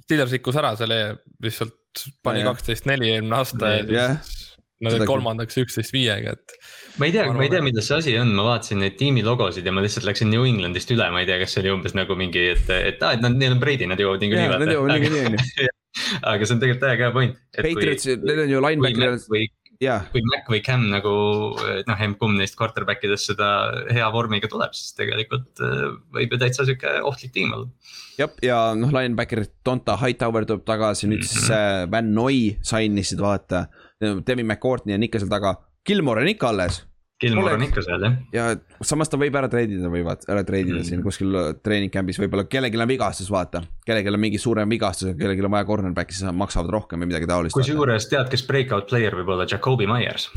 Steelers 0.03 0.33
rikkus 0.33 0.57
ära 0.59 0.73
selle 0.77 0.99
lihtsalt 1.43 2.03
pani 2.25 2.43
kaksteist 2.45 2.87
neli 2.89 3.11
eelmine 3.13 3.37
aasta 3.39 3.71
ja 3.73 3.83
Jah. 3.89 4.19
siis 4.25 4.38
nad 4.85 4.95
olid 4.95 5.09
kolmandaks 5.09 5.59
üksteist 5.59 5.91
viiega, 5.95 6.35
et. 6.37 6.53
ma 7.01 7.09
ei 7.09 7.15
tea, 7.15 7.25
Ma 7.27 7.35
ma 7.39 7.43
ei 7.45 7.51
tea, 7.51 7.61
milles 7.65 7.89
see 7.89 7.97
asi 7.99 8.15
on, 8.21 8.31
ma 8.37 8.45
vaatasin 8.51 8.79
neid 8.83 8.95
tiimi 8.99 9.23
logosid 9.27 9.67
ja 9.67 9.73
ma 9.75 9.83
lihtsalt 9.83 10.07
läksin 10.07 10.31
New 10.31 10.45
Englandist 10.47 10.91
üle, 10.95 11.09
ma 11.11 11.23
ei 11.23 11.27
tea, 11.29 11.39
kas 11.43 11.55
see 11.55 11.63
oli 11.65 11.73
umbes 11.75 11.95
nagu 11.97 12.15
mingi, 12.19 12.45
et, 12.55 12.71
et 12.77 13.03
aa, 13.03 13.17
et 13.17 13.23
nad, 13.25 13.35
neil 13.35 13.57
on 13.57 13.61
Brady, 13.63 13.89
nad 13.91 13.99
jõuavad 13.99 14.23
niikuinii 14.23 14.49
nad 14.55 14.73
jõuavad 14.73 14.95
niikuinii, 14.95 15.25
on 15.27 15.39
ju. 15.39 15.69
aga 16.31 16.45
see 16.47 16.55
on 16.55 16.63
tegelikult 16.63 16.85
täiega 16.85 17.07
hea 17.07 17.15
point. 17.15 17.39
Patriots, 17.59 18.11
neil 18.23 18.43
on 18.45 18.53
ju 18.53 18.59
kui 18.61 18.69
linebacker 18.77 19.47
jah, 19.79 20.05
kui 20.11 20.21
Mac 20.27 20.49
või 20.51 20.59
Cam 20.65 20.85
nagu 20.91 21.11
noh, 21.87 22.01
emb-kumb 22.07 22.39
neist 22.39 22.57
quarterback 22.59 23.03
idest 23.07 23.29
seda 23.31 23.49
hea 23.87 24.07
vormiga 24.11 24.49
tuleb, 24.51 24.73
siis 24.75 24.91
tegelikult 24.97 25.61
äh, 25.63 25.85
võib 26.15 26.35
ju 26.35 26.39
täitsa 26.41 26.65
sihuke 26.67 26.97
ohtlik 27.07 27.31
tiim 27.35 27.53
olla. 27.55 27.69
jah, 28.19 28.33
ja 28.43 28.57
noh, 28.75 28.91
linebacker 28.95 29.45
Donta 29.65 29.95
Hightower 30.01 30.47
tuleb 30.49 30.65
tagasi, 30.67 31.07
nüüd 31.11 31.23
siis 31.23 31.47
Mhm. 31.47 31.55
äh, 31.55 31.91
Van 31.91 32.11
Noy 32.15 32.41
signisid, 32.61 33.21
vaata. 33.23 33.67
Devin 34.01 34.45
McCourtney 34.47 34.95
on 34.95 35.03
ikka 35.03 35.19
seal 35.19 35.31
taga, 35.31 35.55
Gilmore 35.87 36.21
on 36.23 36.31
ikka 36.31 36.49
alles 36.53 36.83
Gilmore 37.19 37.53
on 37.53 37.59
Oleks- 37.59 37.69
ikka 37.73 37.81
seal 37.83 38.03
jah. 38.05 38.13
ja 38.31 38.43
samas 38.81 39.09
ta 39.11 39.17
võib 39.19 39.35
ära 39.35 39.49
treidida, 39.51 39.89
võivad 39.91 40.23
ära 40.31 40.43
treidida 40.47 40.77
mm. 40.77 40.83
Mhm. 40.85 40.87
siin 40.87 41.03
kuskil 41.03 41.35
treening 41.63 41.91
camp'is, 41.91 42.19
võib-olla 42.21 42.45
kellelgi 42.47 42.79
on 42.79 42.87
vigastus, 42.87 43.31
vaata. 43.31 43.61
kellelgi 43.85 44.13
on 44.13 44.19
mingi 44.23 44.39
suurem 44.39 44.69
vigastus, 44.71 45.15
kellelgi 45.19 45.43
on 45.43 45.51
vaja 45.51 45.67
cornerback'i, 45.67 46.15
siis 46.15 46.23
nad 46.29 46.37
maksavad 46.39 46.71
rohkem 46.71 47.03
või 47.03 47.11
midagi 47.11 47.27
taolist. 47.27 47.57
kusjuures 47.59 48.07
tead, 48.07 48.31
kes 48.31 48.45
breakout 48.47 48.87
player 48.87 49.15
võib 49.19 49.33
olla, 49.35 49.47
Jakobi 49.49 49.87
Myers. 49.89 50.29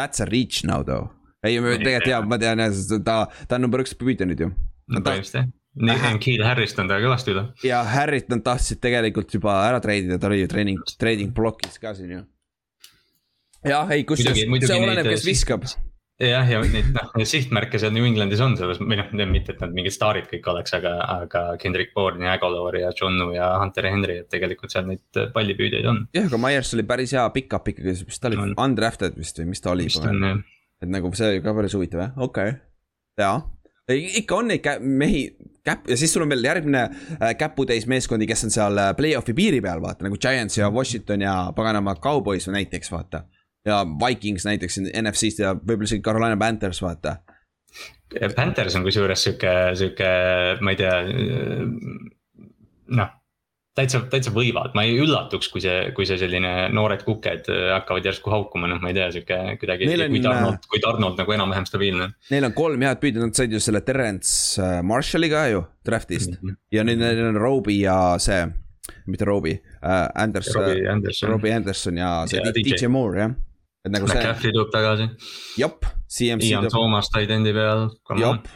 That's 0.00 0.20
a 0.24 0.24
reach 0.24 0.64
now 0.64 0.80
though. 0.82 1.10
ei, 1.44 1.58
tegelikult 1.60 2.08
jaa, 2.08 2.22
ma 2.24 2.38
tean 2.40 2.62
jah, 2.64 2.72
sest 2.72 3.02
ta, 3.04 3.26
ta 3.48 3.58
on 3.58 3.66
number 3.66 3.84
üks 3.84 3.92
püüdja 3.98 4.24
nüüd 4.28 4.40
ju. 4.40 4.48
põhimõtteliselt 4.88 5.42
jah. 5.42 5.50
nii, 5.80 6.16
Kiil 6.22 6.42
Harrist 6.44 6.80
on 6.82 6.90
ta 6.90 6.98
kõvasti 7.02 7.32
üle. 7.32 7.46
ja 7.66 7.82
Harrit 7.88 8.28
nad 8.32 8.44
tahtsid 8.44 8.82
tegelikult 8.82 9.32
juba 9.32 9.56
ära 9.66 9.80
treidida, 9.84 10.18
ta 10.20 10.28
oli 10.28 10.42
ju 10.42 10.50
treening, 10.52 10.82
treening 11.00 11.32
blokis 11.36 11.80
ka 11.80 11.94
siin 11.96 12.18
ju. 12.18 12.20
jah, 13.68 13.88
ei, 13.94 14.04
kusjuures 14.08 14.42
see 14.42 14.76
oleneb, 14.76 15.08
kes 15.08 15.24
äh, 15.24 15.30
viskab. 15.30 15.64
jah, 16.22 16.50
ja 16.50 16.60
neid 16.60 16.90
noh, 16.92 17.08
neid 17.16 17.30
sihtmärke 17.30 17.80
seal 17.80 17.94
New 17.96 18.04
Englandis 18.08 18.42
on 18.44 18.58
selles, 18.60 18.82
või 18.82 19.00
noh, 19.00 19.08
mitte, 19.32 19.56
et 19.56 19.64
nad 19.64 19.72
mingid 19.74 19.96
staarid 19.96 20.28
kõik 20.30 20.50
oleks, 20.52 20.76
aga, 20.76 20.92
aga 21.14 21.44
Kendrick 21.62 21.96
Bourne 21.96 22.28
ja 22.28 22.36
Aguilar 22.36 22.76
ja 22.82 22.92
Johnu 22.98 23.30
ja 23.32 23.48
Hunter 23.62 23.88
Henry, 23.88 24.18
et 24.26 24.30
tegelikult 24.32 24.74
seal 24.74 24.84
neid 24.90 25.22
pallipüüdjaid 25.32 25.88
on. 25.88 26.04
jah, 26.12 26.28
aga 26.28 26.42
Myers 26.42 26.74
oli 26.76 26.84
päris 26.92 27.16
hea 27.16 27.24
pick-up 27.32 27.72
ikkagi, 27.72 27.96
mis 28.10 28.20
ta 28.20 28.28
oli 28.28 28.44
undrafted 28.52 29.16
vist 29.16 29.40
või 29.40 29.54
mis 29.54 29.64
ta 29.64 29.72
oli 29.72 29.88
vist 29.88 30.04
on 30.04 30.28
jah. 30.28 30.44
et 30.84 30.94
nagu 31.00 31.16
see 31.16 31.32
oli 31.32 31.42
ka 31.48 31.56
päris 31.56 31.80
huvitav 31.80 32.06
jah, 32.06 32.14
okei 32.28 32.54
okay., 32.54 32.62
jaa. 33.24 33.40
Ikka 33.90 34.36
on 34.36 34.50
neid 34.52 34.66
mehi, 34.80 35.22
käpp 35.66 35.88
ja 35.90 35.96
siis 35.96 36.12
sul 36.14 36.24
on 36.24 36.32
veel 36.32 36.44
järgmine 36.44 36.82
äh, 36.82 37.32
käputäis 37.38 37.86
meeskondi, 37.90 38.26
kes 38.30 38.44
on 38.46 38.54
seal 38.54 38.78
äh, 38.78 38.90
play-off'i 38.98 39.34
piiri 39.34 39.60
peal, 39.64 39.82
vaata 39.82 40.06
nagu 40.06 40.18
Giants 40.20 40.58
ja 40.58 40.70
Washington 40.70 41.24
ja 41.26 41.36
paganama 41.56 41.94
Cowboys 41.94 42.48
näiteks, 42.48 42.92
vaata. 42.92 43.24
ja 43.66 43.84
Vikings 44.06 44.44
näiteks 44.44 44.78
NFC-st 45.02 45.42
ja 45.42 45.54
võib-olla 45.54 45.90
isegi 45.90 46.02
Carolina 46.02 46.36
Panthers, 46.36 46.82
vaata. 46.82 47.16
Panthers 48.36 48.76
on 48.76 48.84
kusjuures 48.84 49.22
sihuke, 49.24 49.52
sihuke, 49.78 50.08
ma 50.60 50.74
ei 50.74 50.76
tea, 50.76 50.96
noh 52.98 53.21
täitsa, 53.76 54.00
täitsa 54.12 54.30
võivad, 54.34 54.74
ma 54.76 54.82
ei 54.84 54.96
üllatuks, 55.00 55.48
kui 55.52 55.62
see, 55.64 55.90
kui 55.96 56.04
see 56.08 56.18
selline 56.20 56.68
noored 56.76 57.04
kuked 57.06 57.46
hakkavad 57.48 58.04
järsku 58.04 58.30
haukuma, 58.34 58.68
noh, 58.68 58.80
ma 58.82 58.90
ei 58.92 58.96
tea, 58.98 59.06
sihuke 59.14 59.38
kuidagi, 59.62 59.88
kui 60.12 60.20
Donald, 60.24 60.66
kui 60.68 60.80
Donald 60.82 61.16
nagu 61.20 61.32
enam-vähem 61.36 61.64
stabiilne. 61.68 62.10
Neil 62.30 62.48
on 62.50 62.52
kolm 62.56 62.84
head 62.84 63.00
püüdjat, 63.00 63.24
nad 63.30 63.38
said 63.38 63.52
ju 63.56 63.60
selle 63.64 63.80
Terence 63.86 64.60
äh, 64.60 64.80
Marshalli 64.84 65.30
ka 65.32 65.46
ju 65.52 65.62
draft'ist 65.88 66.36
Mhm. 66.36 66.56
ja 66.72 66.84
nüüd 66.84 67.00
neil 67.00 67.22
on 67.30 67.40
Roby 67.40 67.78
ja 67.82 67.96
see, 68.22 68.42
mitte 69.06 69.24
Roby 69.24 69.54
äh,, 69.56 70.08
Anderson, 70.14 70.62
Robbie 70.68 70.88
Anderson, 70.92 71.30
Robbie 71.32 71.52
Anderson 71.56 71.96
ja 71.96 72.12
see 72.28 72.38
Ja 72.44 72.52
DJ, 72.52 72.74
DJ. 72.76 72.88
Moore 72.92 73.20
jah. 73.24 73.34
et 73.86 73.90
nagu 73.96 74.06
see, 74.06 74.18
McCaffrey 74.20 74.52
tuleb 74.54 74.68
tagasi, 74.74 75.08
jop, 75.58 75.86
CMC 76.12 76.44
Ian 76.50 76.66
tuleb, 76.68 76.74
Thomas 76.76 77.08
titan'i 77.10 77.52
peal, 77.56 77.88
jop. 78.20 78.46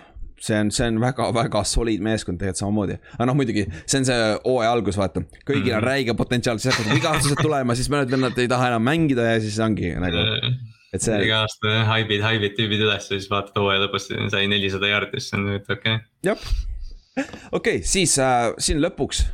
See 0.41 0.59
on, 0.61 0.71
see 0.75 0.87
on 0.91 1.01
väga-väga 1.01 1.63
soliid 1.65 2.03
meeskond 2.05 2.39
tegelikult 2.41 2.61
samamoodi, 2.61 2.99
aga 3.15 3.27
noh, 3.31 3.37
muidugi 3.39 3.67
see 3.87 4.01
on 4.01 4.09
see 4.09 4.17
hooaja 4.45 4.73
algus, 4.77 4.99
vaata, 5.01 5.23
kõigil 5.49 5.73
on 5.73 5.81
Mhm. 5.81 5.87
räige 5.87 6.15
potentsiaal, 6.19 6.59
siis 6.61 6.75
hakkavad 6.75 6.99
vigastused 6.99 7.43
tulema, 7.43 7.75
siis 7.79 7.89
mõned 7.93 8.13
vennad 8.13 8.39
ei 8.39 8.49
taha 8.49 8.69
enam 8.73 8.85
mängida 8.85 9.25
ja 9.33 9.41
siis 9.41 9.59
ongi 9.65 9.95
nagu, 10.01 10.27
et 10.93 11.03
see 11.03 11.19
iga 11.25 11.43
aasta 11.47 11.79
haibid, 11.93 12.21
haibid 12.25 12.57
tüübid 12.59 12.85
üles 12.85 13.09
ja 13.11 13.17
siis 13.17 13.31
vaatad 13.33 13.57
hooaja 13.61 13.87
lõpus 13.87 14.11
sai 14.31 14.47
nelisada 14.53 14.93
jaardi, 14.93 15.21
siis 15.21 15.35
on 15.39 15.49
nüüd 15.49 15.65
okei 15.73 15.97
okay.. 15.97 16.05
jah, 16.29 16.39
okei 17.17 17.81
okay,, 17.81 17.83
siis 17.83 18.19
äh, 18.23 18.53
siin 18.59 18.81
lõpuks 18.85 19.25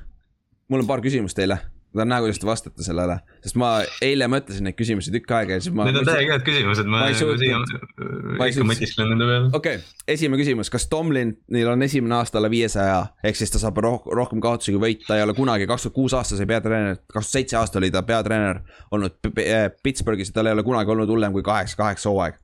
mul 0.72 0.80
on 0.84 0.88
paar 0.88 1.02
küsimust 1.04 1.36
teile. 1.36 1.58
Ma 1.92 2.00
tahan 2.00 2.10
näha, 2.12 2.22
kuidas 2.24 2.40
te 2.42 2.48
vastate 2.48 2.84
sellele, 2.86 3.18
sest 3.44 3.56
ma 3.60 3.70
eile 4.04 4.28
mõtlesin 4.32 4.66
neid 4.66 4.76
küsimusi 4.78 5.12
tükk 5.14 5.34
aega 5.36 5.58
ja 5.58 5.62
siis 5.64 5.74
ma. 5.76 5.86
Need 5.88 6.00
on 6.00 6.08
täiega 6.08 6.36
head 6.38 6.44
küsimused, 6.46 6.88
ma 6.88 7.04
ma 7.04 7.08
ei 7.12 7.16
suutnud- 7.18 7.42
siia 7.42 8.48
ikka 8.48 8.66
mõtisklen 8.68 9.12
nende 9.12 9.28
peale. 9.28 9.50
okei 9.52 9.78
okay,, 9.80 10.02
esimene 10.16 10.40
küsimus, 10.42 10.72
kas 10.72 10.88
Tomlinil 10.92 11.72
on 11.72 11.86
esimene 11.88 12.18
aasta 12.18 12.40
alla 12.40 12.50
viiesaja, 12.52 13.00
ehk 13.24 13.38
siis 13.40 13.52
ta 13.54 13.62
saab 13.62 13.80
roh 13.84 14.06
rohkem 14.20 14.40
kaotusi 14.44 14.74
kui 14.76 14.82
võit, 14.86 15.06
ta 15.06 15.20
ei 15.20 15.26
ole 15.26 15.34
kunagi, 15.36 15.68
kaks 15.70 15.88
tuhat 15.88 15.96
kuus 15.96 16.16
aasta 16.18 16.38
sai 16.40 16.48
peatreener, 16.50 17.00
kaks 17.06 17.28
tuhat 17.28 17.38
seitse 17.38 17.60
aasta 17.60 17.80
oli 17.82 17.90
ta 17.94 18.02
peatreener 18.06 18.62
olnud 18.90 19.18
äh, 19.38 19.68
Pittsburghis 19.82 20.32
ja 20.32 20.38
tal 20.40 20.50
ei 20.50 20.56
ole 20.56 20.64
kunagi 20.66 20.94
olnud 20.94 21.10
hullem 21.12 21.32
kui 21.36 21.44
kaheksa, 21.46 21.76
kaheksa 21.76 22.10
hooaeg. 22.10 22.38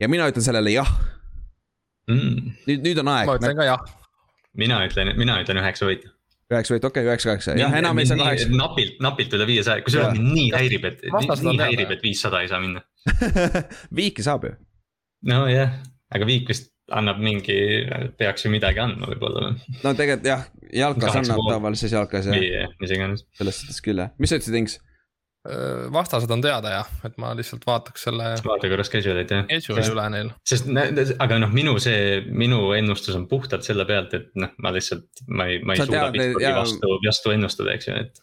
ja 0.00 0.08
mina 0.08 0.28
ütlen 0.32 0.44
sellele 0.44 0.70
jah, 0.74 0.88
Mm. 2.10 2.54
nüüd, 2.66 2.80
nüüd 2.82 2.98
on 2.98 3.10
aeg 3.12 3.28
ma, 3.30 3.36
ütlen 3.38 3.54
ka 3.58 3.66
jah. 3.68 3.82
mina 4.58 4.80
ütlen, 4.88 5.12
mina 5.18 5.36
ütlen 5.44 5.60
üheksa 5.62 5.86
võitu. 5.86 6.11
Üheksa 6.56 6.74
võit, 6.74 6.88
okei 6.88 7.02
okay,, 7.02 7.10
üheksa, 7.10 7.30
kaheksa, 7.32 7.56
jah, 7.60 7.76
enam 7.78 8.00
ei 8.02 8.08
saa 8.08 8.18
kaheksa. 8.20 8.50
napilt, 8.56 8.98
napilt 9.04 9.38
üle 9.38 9.48
viiesaja, 9.48 9.84
kusjuures 9.86 10.16
mind 10.16 10.34
nii 10.36 10.50
häirib, 10.54 10.86
et, 10.90 11.06
nii 11.08 11.58
häirib, 11.62 11.94
et 11.96 12.04
viissada 12.04 12.42
ei 12.44 12.50
saa 12.52 12.60
minna. 12.62 12.84
viiki 14.00 14.24
saab 14.26 14.46
ju. 14.48 14.54
nojah, 15.30 15.74
aga 16.14 16.28
viik 16.28 16.50
vist 16.52 16.70
annab 16.92 17.20
mingi, 17.22 17.56
peaks 18.18 18.46
ju 18.46 18.52
midagi 18.52 18.82
andma 18.82 19.08
võib-olla 19.12 19.46
või, 19.46 19.76
no 19.84 19.92
tegelikult 19.96 20.28
jah, 20.28 20.46
jalkas 20.76 21.20
annab 21.22 21.44
tavalises 21.48 21.94
jalkas 21.94 22.28
jah, 22.28 22.72
mis 22.82 22.96
iganes. 22.96 23.26
selles 23.38 23.60
suhtes 23.62 23.84
küll 23.84 24.02
jah, 24.02 24.12
mis 24.20 24.32
sa 24.32 24.40
ütlesid, 24.40 24.58
Inks? 24.60 24.80
Vastased 25.90 26.30
on 26.30 26.42
teada 26.42 26.70
jah, 26.70 26.90
et 27.02 27.16
ma 27.18 27.32
lihtsalt 27.34 27.64
vaataks 27.66 28.04
selle 28.06 28.28
vaata 28.46 28.68
korra 28.70 28.84
schedule'it 28.86 29.32
jah. 29.34 29.46
schedule'i 29.50 29.90
üle 29.90 30.04
neil. 30.14 30.28
sest, 30.46 30.68
aga 31.22 31.38
noh, 31.42 31.50
minu 31.54 31.74
see, 31.82 32.20
minu 32.30 32.68
ennustus 32.76 33.16
on 33.18 33.24
puhtalt 33.30 33.66
selle 33.66 33.82
pealt, 33.88 34.14
et 34.14 34.28
noh, 34.38 34.52
ma 34.62 34.70
lihtsalt, 34.74 35.24
ma 35.26 35.48
ei, 35.50 35.58
ma 35.66 35.74
ei 35.74 35.82
Sa 35.82 35.88
suuda 35.88 36.10
Pittsburghi 36.14 36.46
jaa. 36.46 36.60
vastu, 36.60 36.92
vastu 37.02 37.34
ennustada, 37.34 37.74
eks 37.74 37.90
ju, 37.90 37.96
et. 38.04 38.22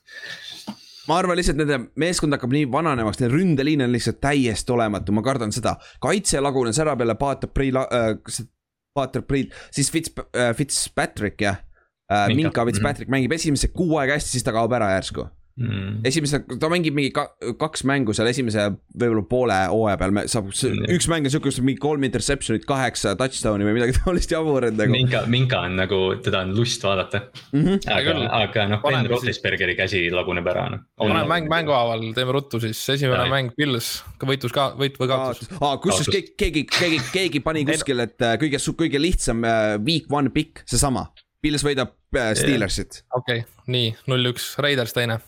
ma 1.11 1.17
arvan 1.19 1.35
lihtsalt 1.41 1.59
nende 1.59 1.81
meeskond 1.99 2.37
hakkab 2.37 2.55
nii 2.55 2.69
vananevaks, 2.71 3.19
neil 3.19 3.35
ründeliin 3.35 3.83
on 3.83 3.91
lihtsalt 3.97 4.21
täiesti 4.23 4.75
olematu, 4.77 5.15
ma 5.17 5.25
kardan 5.25 5.51
seda. 5.55 5.75
kaitse 5.99 6.39
lagunes 6.39 6.79
ära 6.79 6.95
peale 6.99 7.17
Pater 7.19 7.51
Priil 7.51 7.81
äh,, 7.83 8.13
kas 8.23 8.39
see 8.39 8.47
Pater 8.95 9.25
Priil, 9.27 9.51
siis 9.75 9.91
Fitz 9.91 10.15
äh,, 10.15 10.53
Fitzpatrick 10.55 11.43
jah 11.43 11.59
äh,. 12.07 12.31
Minka. 12.31 12.63
Minka 12.63 12.65
Fitzpatrick 12.71 13.11
mängib 13.11 13.35
esimesed 13.35 13.75
kuu 13.75 13.99
aega 13.99 14.15
hästi, 14.15 14.37
siis 14.37 14.47
ta 14.47 14.55
kaob 14.55 14.71
ära 14.79 14.93
järsku. 14.95 15.27
Mm. 15.59 16.05
esimese, 16.07 16.39
ta 16.59 16.69
mängib 16.71 16.95
mingi 16.95 17.11
ka, 17.11 17.25
kaks 17.59 17.83
mängu 17.89 18.13
seal 18.15 18.29
esimese 18.31 18.69
võib-olla 18.95 19.23
poole 19.27 19.57
hooaja 19.67 19.97
peal, 19.99 20.13
saab 20.31 20.47
Mm. 20.49 20.85
üks 20.95 21.07
mäng 21.11 21.27
on 21.27 21.33
siuke, 21.33 21.49
kus 21.49 21.59
on 21.59 21.65
mingi 21.67 21.81
kolm 21.83 22.03
interception'it, 22.07 22.63
kaheksa 22.67 23.15
touchdown'i 23.19 23.67
või 23.67 23.75
midagi 23.75 23.95
taolist 23.99 24.31
jaburat 24.31 24.75
nagu. 24.77 24.91
Minka, 24.93 25.23
Minka 25.27 25.61
on 25.67 25.75
nagu, 25.79 25.99
teda 26.23 26.43
on 26.45 26.53
lust 26.55 26.83
vaadata. 26.83 27.25
Mm 27.51 27.65
-hmm. 27.65 27.91
aga 27.91 28.15
aga 28.39 28.67
noh, 28.71 28.83
Ben 28.85 29.09
Roethlisbergeri 29.11 29.75
käsi 29.75 30.05
laguneb 30.13 30.47
ära, 30.47 30.69
noh. 30.73 30.85
paneme 30.97 31.27
mäng 31.27 31.49
mänguhaaval, 31.51 32.05
teeme 32.15 32.35
ruttu 32.35 32.59
siis, 32.63 32.81
esimene 32.95 33.25
Jaa. 33.25 33.29
mäng 33.33 33.51
Pils, 33.57 34.03
võitus 34.23 34.55
ka, 34.55 34.71
võit 34.79 34.99
või 34.99 35.11
kaotus. 35.11 35.49
aa, 35.59 35.77
kusjuures 35.77 36.09
keegi, 36.13 36.33
keegi, 36.37 36.65
keegi, 36.79 37.01
keegi 37.13 37.39
pani 37.43 37.65
kuskil, 37.69 37.99
et 37.99 38.21
äh, 38.21 38.37
kõige, 38.41 38.61
kõige 38.79 39.01
lihtsam 39.01 39.43
äh, 39.43 39.75
week 39.83 40.07
one 40.11 40.29
pikk, 40.29 40.63
seesama. 40.65 41.09
Pils 41.41 41.63
võidab 41.63 41.95
äh, 42.15 42.33
Steelersit, 42.35 43.03
okei 43.15 43.43
okay,, 43.43 43.65
nii 43.67 43.95
null-üks, 44.07 44.55
Raiders 44.59 44.95
teine. 44.95 45.19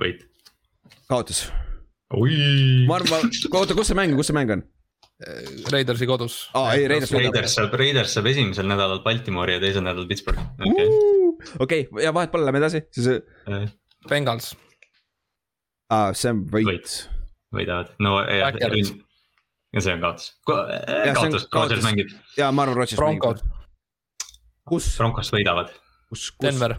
võit. 0.00 0.24
kaotus. 1.10 1.46
ma 2.14 2.98
arvan, 2.98 3.28
oota, 3.50 3.76
kus 3.76 3.90
see 3.90 3.98
mäng, 3.98 4.16
kus 4.18 4.30
see 4.30 4.36
mäng 4.36 4.54
on? 4.56 4.64
Raidersi 5.70 6.06
kodus. 6.10 6.38
aa, 6.58 6.74
ei, 6.74 6.88
Raiders 6.90 7.12
võidab. 7.14 7.36
Raiders 7.36 7.56
saab, 7.56 7.76
Raiders 7.78 8.16
saab 8.16 8.26
esimesel 8.32 8.66
nädalal 8.66 9.00
Baltimoori 9.04 9.54
ja 9.56 9.62
teisel 9.62 9.84
nädalal 9.86 10.08
Pittsburghi, 10.10 10.42
okei 10.66 10.88
okei, 11.62 11.86
ja 12.02 12.12
vahet 12.14 12.32
pole, 12.32 12.46
lähme 12.48 12.60
edasi, 12.62 12.82
siis 12.94 13.10
okay.. 13.20 13.68
Bengals, 14.10 14.52
aa, 15.94 16.10
see 16.18 16.34
on 16.34 16.42
võit 16.50 16.70
Võit.. 16.72 16.96
võidavad, 17.54 17.94
no 18.02 18.16
ja, 18.26 18.50
ja 18.50 19.84
see 19.84 19.94
on 19.94 20.02
kaotus. 20.02 20.32
on 20.50 21.20
kaotus, 21.20 21.46
kaotus 21.52 21.86
mängib, 21.86 22.10
ja 22.40 22.50
ma 22.50 22.66
arvan, 22.66 22.82
Rodgers 22.82 23.00
mängib. 23.00 23.44
Kus, 24.64 24.88
Broncos 24.96 25.28
võidavad, 25.30 25.70
kus, 26.08 26.30
kus? 26.32 26.42
Denver, 26.46 26.78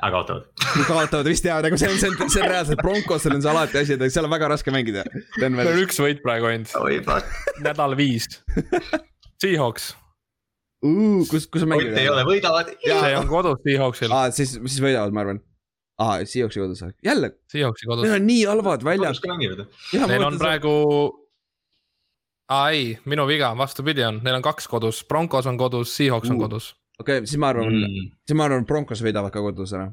aga 0.00 0.10
kaotavad. 0.16 0.44
kaotavad 0.88 1.28
vist 1.28 1.44
jaa, 1.44 1.60
nagu 1.64 1.76
see 1.80 1.88
on, 1.92 1.98
see 2.00 2.08
on, 2.10 2.30
see 2.32 2.42
on 2.42 2.48
reaalselt, 2.48 2.80
Broncosel 2.82 3.34
on 3.36 3.42
see 3.44 3.50
alati 3.52 3.78
asi, 3.82 3.96
et 3.98 4.04
seal 4.14 4.24
on 4.28 4.32
väga 4.32 4.48
raske 4.54 4.72
mängida. 4.74 5.04
meil 5.12 5.40
Denver, 5.42 5.70
on 5.74 5.82
üks 5.84 6.00
võit 6.02 6.22
praegu 6.24 6.48
ainult, 6.50 6.72
nädal 7.64 7.96
viis. 7.98 8.26
Seahawks, 9.40 9.90
kus, 11.30 11.46
kus 11.52 11.62
on 11.66 11.72
Ott 11.76 11.84
ei 11.84 11.92
mängida? 11.92 12.06
ole, 12.14 12.24
võidavad. 12.28 12.72
See 12.80 13.14
on 13.20 13.28
kodus 13.30 13.62
Seahawksil, 13.66 14.12
aa, 14.16 14.30
siis, 14.36 14.56
siis 14.56 14.80
võidavad, 14.84 15.12
ma 15.16 15.24
arvan. 15.26 15.40
aa, 16.00 16.18
Seahawksi 16.24 16.60
kodus, 16.64 16.84
jälle, 17.04 17.32
Seahawksi 17.52 17.86
neil 17.88 17.96
kodus. 17.96 18.16
on 18.18 18.26
nii 18.28 18.44
halvad 18.48 18.84
mängivad. 18.88 19.64
Neil 19.92 20.24
on. 20.24 20.38
praegu, 20.40 20.74
aa 22.50 22.70
ei, 22.74 22.98
minu 23.04 23.26
viga, 23.28 23.52
vastupidi 23.58 24.04
on, 24.08 24.20
neil 24.24 24.40
on 24.40 24.44
kaks 24.48 24.68
kodus, 24.68 25.04
Broncos 25.08 25.46
on 25.46 25.58
kodus, 25.60 25.92
Seahawks 25.96 26.30
on 26.32 26.36
Uh. 26.40 26.46
kodus. 26.48 26.72
okei, 27.00 27.24
siis 27.26 27.38
ma 27.40 27.48
arvan, 27.54 27.72
Mm. 27.72 28.10
siis 28.28 28.36
ma 28.38 28.44
arvan, 28.48 28.66
Broncos 28.68 29.02
võidavad 29.04 29.32
ka 29.34 29.40
kodus 29.44 29.72
ära. 29.76 29.88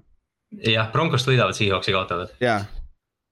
jah, 0.63 0.91
Broncost 0.93 1.27
võidavad, 1.27 1.55
Seahawksi 1.57 1.91
kaotavad. 1.95 2.29
jaa, 2.43 2.61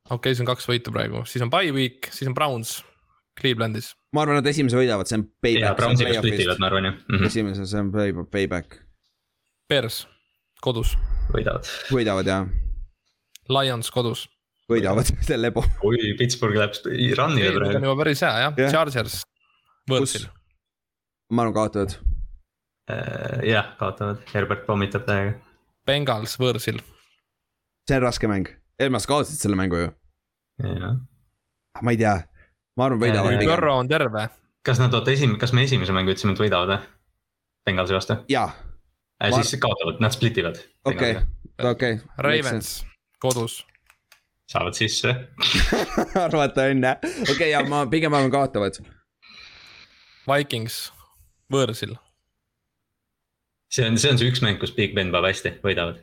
okei 0.09 0.15
okay,, 0.17 0.35
see 0.35 0.43
on 0.43 0.49
kaks 0.51 0.67
võitu 0.67 0.91
praegu, 0.95 1.23
siis 1.29 1.41
on 1.45 1.49
bye 1.53 1.71
week, 1.75 2.09
siis 2.11 2.27
on 2.27 2.33
Browns 2.37 2.83
Clevelandis. 3.39 3.93
ma 4.15 4.21
arvan, 4.23 4.35
nad 4.41 4.47
esimese 4.51 4.77
võidavad, 4.79 5.07
see 5.09 5.17
on 5.19 5.25
ja 5.25 5.31
payback. 5.41 5.77
Brownsiga 5.79 6.13
splitivad, 6.19 6.59
ma 6.59 6.67
arvan 6.71 6.85
jah 6.89 6.93
mm 6.95 7.15
-hmm., 7.17 7.25
esimese, 7.31 7.65
see 7.67 7.79
on 7.79 7.91
pay- 7.91 8.25
payback, 8.31 8.79
Bears 9.69 10.07
kodus, 10.61 10.95
võidavad. 11.33 11.65
võidavad 11.91 12.27
ja 12.27 12.45
Lions 13.49 13.91
kodus. 13.91 14.27
võidavad, 14.71 15.05
see 15.25 15.35
on 15.35 15.41
lebo. 15.41 15.63
oi, 15.83 16.15
Pittsburgh 16.17 16.57
läheb 16.57 16.73
run'ile 16.73 17.15
see 17.15 17.21
on 17.51 17.59
praegu. 17.61 17.85
juba 17.85 17.95
päris 18.03 18.21
hea 18.21 18.31
jah 18.31 18.51
Jah. 18.51 18.59
yeah., 18.59 18.71
Chargers, 18.71 19.21
võõrsil. 19.89 20.27
ma 21.31 21.41
arvan, 21.45 21.53
kaotavad. 21.53 21.95
Äh, 22.91 23.41
jah, 23.49 23.71
kaotavad, 23.79 24.21
Herbert 24.29 24.65
pommitab 24.67 25.07
täiega. 25.07 25.39
Bengals 25.89 26.35
võõrsil, 26.37 26.77
see 27.89 27.97
on 27.97 28.03
raske 28.03 28.29
mäng, 28.29 28.51
Elmas 28.81 29.07
kaotasid 29.09 29.41
selle 29.41 29.57
mängu 29.57 29.79
ju, 29.79 29.87
jah. 30.61 30.99
ma 31.81 31.95
ei 31.95 31.97
tea, 31.97 32.13
ma 32.77 32.85
arvan, 32.85 33.01
võidavad 33.01 33.39
pigem. 33.39 33.49
Burrow 33.49 33.81
on 33.81 33.89
terve, 33.89 34.27
kas 34.65 34.81
nad, 34.81 34.93
oota 34.93 35.13
esim-, 35.15 35.33
kas 35.41 35.53
me 35.57 35.65
esimese 35.65 35.97
mängu 35.97 36.13
ütlesime, 36.13 36.37
et 36.37 36.43
võidavad 36.45 36.75
või? 36.75 36.91
Bengalsi 37.65 37.97
vastu 37.97 38.19
jaa, 38.29 38.51
äh,. 39.17 39.33
Ma- 39.33 39.41
siis 39.41 39.57
kaotavad, 39.65 40.05
nad 40.05 40.13
split 40.13 40.37
ivad. 40.43 40.61
okei, 40.85 41.17
okei. 41.73 41.99
Ravens 42.21 42.75
kodus, 43.17 43.63
saavad 44.45 44.77
sisse. 44.77 45.15
arvata 46.27 46.69
on 46.69 46.85
jah, 46.85 47.01
okei 47.01 47.33
okay,, 47.33 47.53
ja 47.55 47.65
ma 47.65 47.87
pigem 47.89 48.13
arvan 48.13 48.33
kaotavad. 48.37 48.77
Vikings 50.29 50.83
võõrsil, 51.49 51.97
see 53.71 53.87
on, 53.87 53.97
see 54.01 54.11
on 54.11 54.19
see 54.21 54.29
üks 54.31 54.43
mäng, 54.45 54.59
kus 54.61 54.73
Big 54.75 54.95
Ben 54.97 55.11
peab 55.13 55.27
hästi, 55.27 55.57
võidavad. 55.65 56.01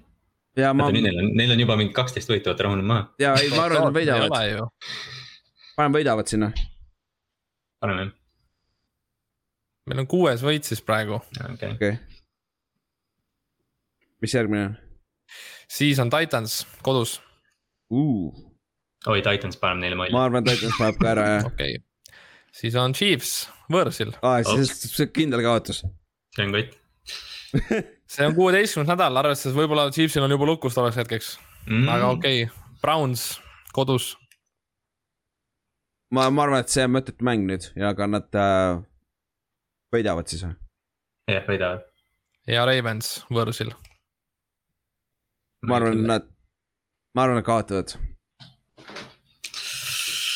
ja 0.58 0.72
ma 0.76 0.90
neil 0.92 1.10
on, 1.12 1.32
neil 1.38 1.54
on 1.54 1.64
juba 1.64 1.78
mingi 1.80 1.94
kaksteist 1.96 2.30
võitu, 2.30 2.52
vaata 2.52 2.68
rahuneb 2.68 2.88
maha. 2.88 3.08
ja 3.22 3.34
ei, 3.40 3.52
ma 3.54 3.66
arvan, 3.66 3.82
et 3.82 3.88
nad 3.88 3.98
võidavad, 4.00 4.70
panen 5.76 5.96
võidavad 5.96 6.32
sinna. 6.32 6.52
paneme. 7.82 8.10
meil 9.90 10.04
on 10.04 10.10
kuues 10.10 10.44
võit 10.44 10.68
siis 10.68 10.84
praegu, 10.84 11.20
okei, 11.22 11.52
okei 11.56 11.74
okay.. 11.76 11.98
mis 14.22 14.38
järgmine 14.38 14.70
on 14.70 14.80
siis 15.72 15.98
on 16.02 16.10
Titans 16.12 16.66
kodus, 16.82 17.20
uh,? 17.90 18.34
oi 19.06 19.22
Titans 19.24 19.58
paneb 19.60 19.82
neile 19.82 19.96
ma 19.96 20.06
mulli. 20.06 20.20
arvan, 20.20 20.44
et 20.44 20.54
Titans 20.54 20.78
paneb 20.78 21.00
ka 21.00 21.10
ära 21.14 21.26
jah 21.30 21.48
okei 21.48 21.78
okay.. 21.78 22.20
siis 22.52 22.76
on 22.78 22.94
Chiefs 22.96 23.34
võõrsil, 23.72 24.12
ah,. 24.20 24.42
siis 24.46 24.74
see 24.84 25.06
on 25.06 25.12
kindel 25.16 25.44
kaotus. 25.46 25.84
see 26.36 26.46
on 26.46 26.56
kott 26.58 26.78
see 28.12 28.26
on 28.26 28.34
kuueteistkümnes 28.36 28.90
nädal, 28.90 29.16
arvestades 29.20 29.56
võib-olla 29.56 29.90
Chiefsil 29.94 30.24
on 30.24 30.34
juba 30.34 30.48
lukus 30.48 30.76
tolleks 30.76 30.98
hetkeks 31.02 31.36
mm. 31.66 31.88
aga 31.92 32.10
okei 32.16 32.44
okay., 32.46 32.58
Browns 32.82 33.26
kodus, 33.76 34.12
ma, 36.10 36.26
ma 36.34 36.46
arvan, 36.46 36.64
et 36.64 36.72
see 36.72 36.84
on 36.86 36.96
mõttetu 36.96 37.24
mäng 37.26 37.46
nüüd 37.48 37.68
ja 37.78 37.92
ka 37.98 38.08
nad 38.10 38.38
äh, 38.38 38.80
võidavad 39.94 40.28
siis 40.32 40.44
või? 40.46 40.56
jah, 41.30 41.44
võidavad. 41.48 41.86
ja 42.50 42.66
Ravens 42.68 43.12
võõrsil, 43.30 43.72
ma 45.68 45.78
arvan, 45.78 46.02
nad, 46.08 46.26
ma 47.14 47.26
arvan, 47.26 47.40
nad 47.40 47.46
kaotavad. 47.46 47.94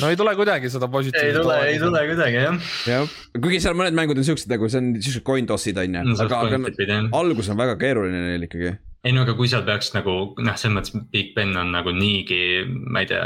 No 0.01 0.11
ei 0.11 0.19
tule 0.19 0.35
kuidagi 0.39 0.71
seda 0.73 0.89
ei 0.89 0.95
positiivset. 0.97 1.39
tule, 1.43 1.59
ei 1.71 1.79
tule 1.81 2.03
kuidagi 2.11 2.41
jah. 2.41 2.73
jah, 2.91 3.15
kuigi 3.37 3.61
seal 3.65 3.77
mõned 3.79 3.97
mängud 3.97 4.21
on 4.21 4.27
siuksed 4.27 4.51
nagu 4.53 4.69
see 4.73 4.83
on 4.83 4.91
siuksed 4.99 5.25
coin 5.27 5.49
toss'id 5.49 5.79
on 5.83 5.97
ju, 6.01 6.19
aga, 6.27 6.43
aga 6.49 7.01
algus 7.21 7.51
on 7.53 7.61
väga 7.61 7.79
keeruline 7.81 8.25
neil 8.31 8.47
ikkagi. 8.49 8.75
ei 9.07 9.15
no 9.17 9.25
aga 9.27 9.37
kui 9.39 9.49
seal 9.53 9.65
peaks 9.69 9.93
nagu 9.97 10.17
noh, 10.37 10.59
selles 10.59 10.77
mõttes 10.77 11.09
Big 11.15 11.33
Ben 11.37 11.55
on 11.61 11.73
nagu 11.75 11.95
niigi, 11.97 12.41
ma 12.67 13.05
ei 13.05 13.11
tea, 13.11 13.23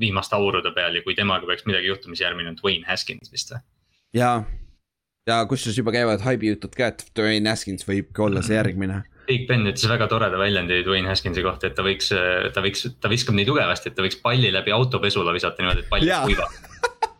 viimaste 0.00 0.38
aurude 0.38 0.72
peal 0.76 0.96
ja 0.98 1.04
kui 1.06 1.18
temaga 1.18 1.48
peaks 1.50 1.68
midagi 1.68 1.92
juhtuma, 1.92 2.16
siis 2.16 2.26
järgmine 2.28 2.54
on 2.54 2.58
Dwayne 2.60 2.88
Haskins 2.88 3.32
vist 3.32 3.54
või? 3.54 3.62
ja, 4.16 4.34
ja 5.28 5.40
kusjuures 5.50 5.78
juba 5.82 5.94
käivad 5.94 6.24
haibi 6.26 6.54
jutud 6.54 6.76
ka, 6.76 6.92
et 6.94 7.06
Dwayne 7.16 7.52
Haskins 7.52 7.88
võib 7.88 8.12
ka 8.16 8.28
olla 8.28 8.44
see 8.46 8.56
järgmine. 8.56 9.02
Big 9.28 9.46
Ben 9.48 9.66
ütles 9.68 9.86
väga 9.90 10.08
toreda 10.10 10.38
väljendi 10.40 10.80
Dwayne 10.86 11.10
Haskinsi 11.12 11.42
kohta, 11.44 11.68
et 11.70 11.76
ta 11.78 11.84
võiks, 11.86 12.10
ta 12.54 12.64
võiks, 12.64 12.86
ta 13.00 13.10
viskab 13.12 13.36
nii 13.38 13.46
tugevasti, 13.48 13.92
et 13.92 13.96
ta 13.98 14.04
võiks 14.06 14.18
palli 14.22 14.50
läbi 14.54 14.74
autopesula 14.74 15.34
visata 15.36 15.62
niimoodi, 15.62 15.84
et 15.84 15.90
pall 15.92 16.10
kuivab. 16.26 16.58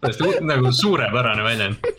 täiesti 0.01 0.33
nagu 0.49 0.73
suurepärane 0.75 1.45
väljend. 1.45 1.91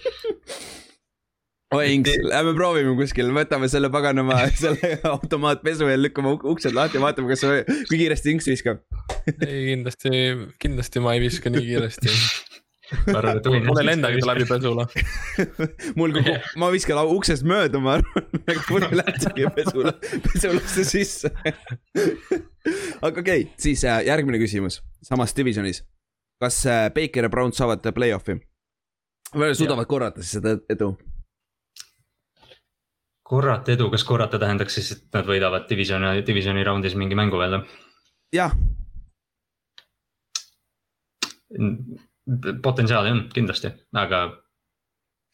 oi 1.75 1.85
Inks, 1.95 2.17
lähme 2.27 2.53
proovime 2.57 2.95
kuskil, 2.99 3.29
võtame 3.35 3.69
selle 3.71 3.91
paganama 3.93 4.41
selle 4.63 4.97
automaatpesu 5.13 5.87
ja 5.87 5.99
lükkame 5.99 6.33
uk- 6.35 6.47
uksed 6.55 6.75
lahti 6.75 6.99
ja 6.99 7.05
vaatame, 7.05 7.31
kas, 7.31 7.45
kui 7.87 8.01
kiiresti 8.01 8.35
Inks 8.35 8.49
viskab. 8.51 8.81
ei 9.47 9.69
kindlasti, 9.69 10.11
kindlasti 10.59 11.03
ma 11.03 11.15
ei 11.15 11.23
viska 11.23 11.53
nii 11.53 11.63
kiiresti, 11.69 12.17
mul 13.65 13.79
ei 13.81 13.85
lendagi 13.85 14.21
ta 14.21 14.29
läbi 14.31 14.45
pesula. 14.49 14.85
mul 15.99 16.13
kui, 16.15 16.35
ma 16.61 16.71
viskan 16.73 16.99
uksest 17.15 17.45
mööda, 17.47 17.81
ma 17.83 17.97
arvan, 17.99 18.27
aga 18.51 18.65
mul 18.69 18.87
ei 18.87 18.99
lähtegi 18.99 19.47
pesula, 19.55 19.93
pesulasse 20.27 20.85
sisse. 20.87 21.31
aga 23.01 23.13
okei 23.13 23.21
okay,, 23.21 23.47
siis 23.61 23.85
äh, 23.87 24.01
järgmine 24.07 24.41
küsimus, 24.41 24.81
samas 25.05 25.35
divisionis. 25.37 25.83
kas 26.41 26.65
äh, 26.65 26.89
Baker 26.93 27.27
ja 27.27 27.29
Brown 27.29 27.53
saavad 27.53 27.85
play-off'i? 27.95 28.39
või 29.31 29.55
suudavad 29.55 29.87
korrata 29.87 30.23
siis 30.23 30.39
seda 30.39 30.57
edu? 30.69 30.93
korrata 33.31 33.71
edu, 33.71 33.87
kas 33.93 34.03
korrata 34.03 34.39
tähendaks 34.39 34.75
siis, 34.75 34.91
et 34.97 35.07
nad 35.15 35.27
võidavad 35.27 35.69
divisioni, 35.69 36.19
divisioni 36.27 36.67
raundis 36.67 36.97
mingi 36.99 37.15
mängu 37.15 37.39
veel 37.39 37.61
või? 37.61 37.81
jah, 38.35 38.55
potentsiaali 42.63 43.11
on 43.11 43.21
kindlasti, 43.33 43.71
aga 43.97 44.25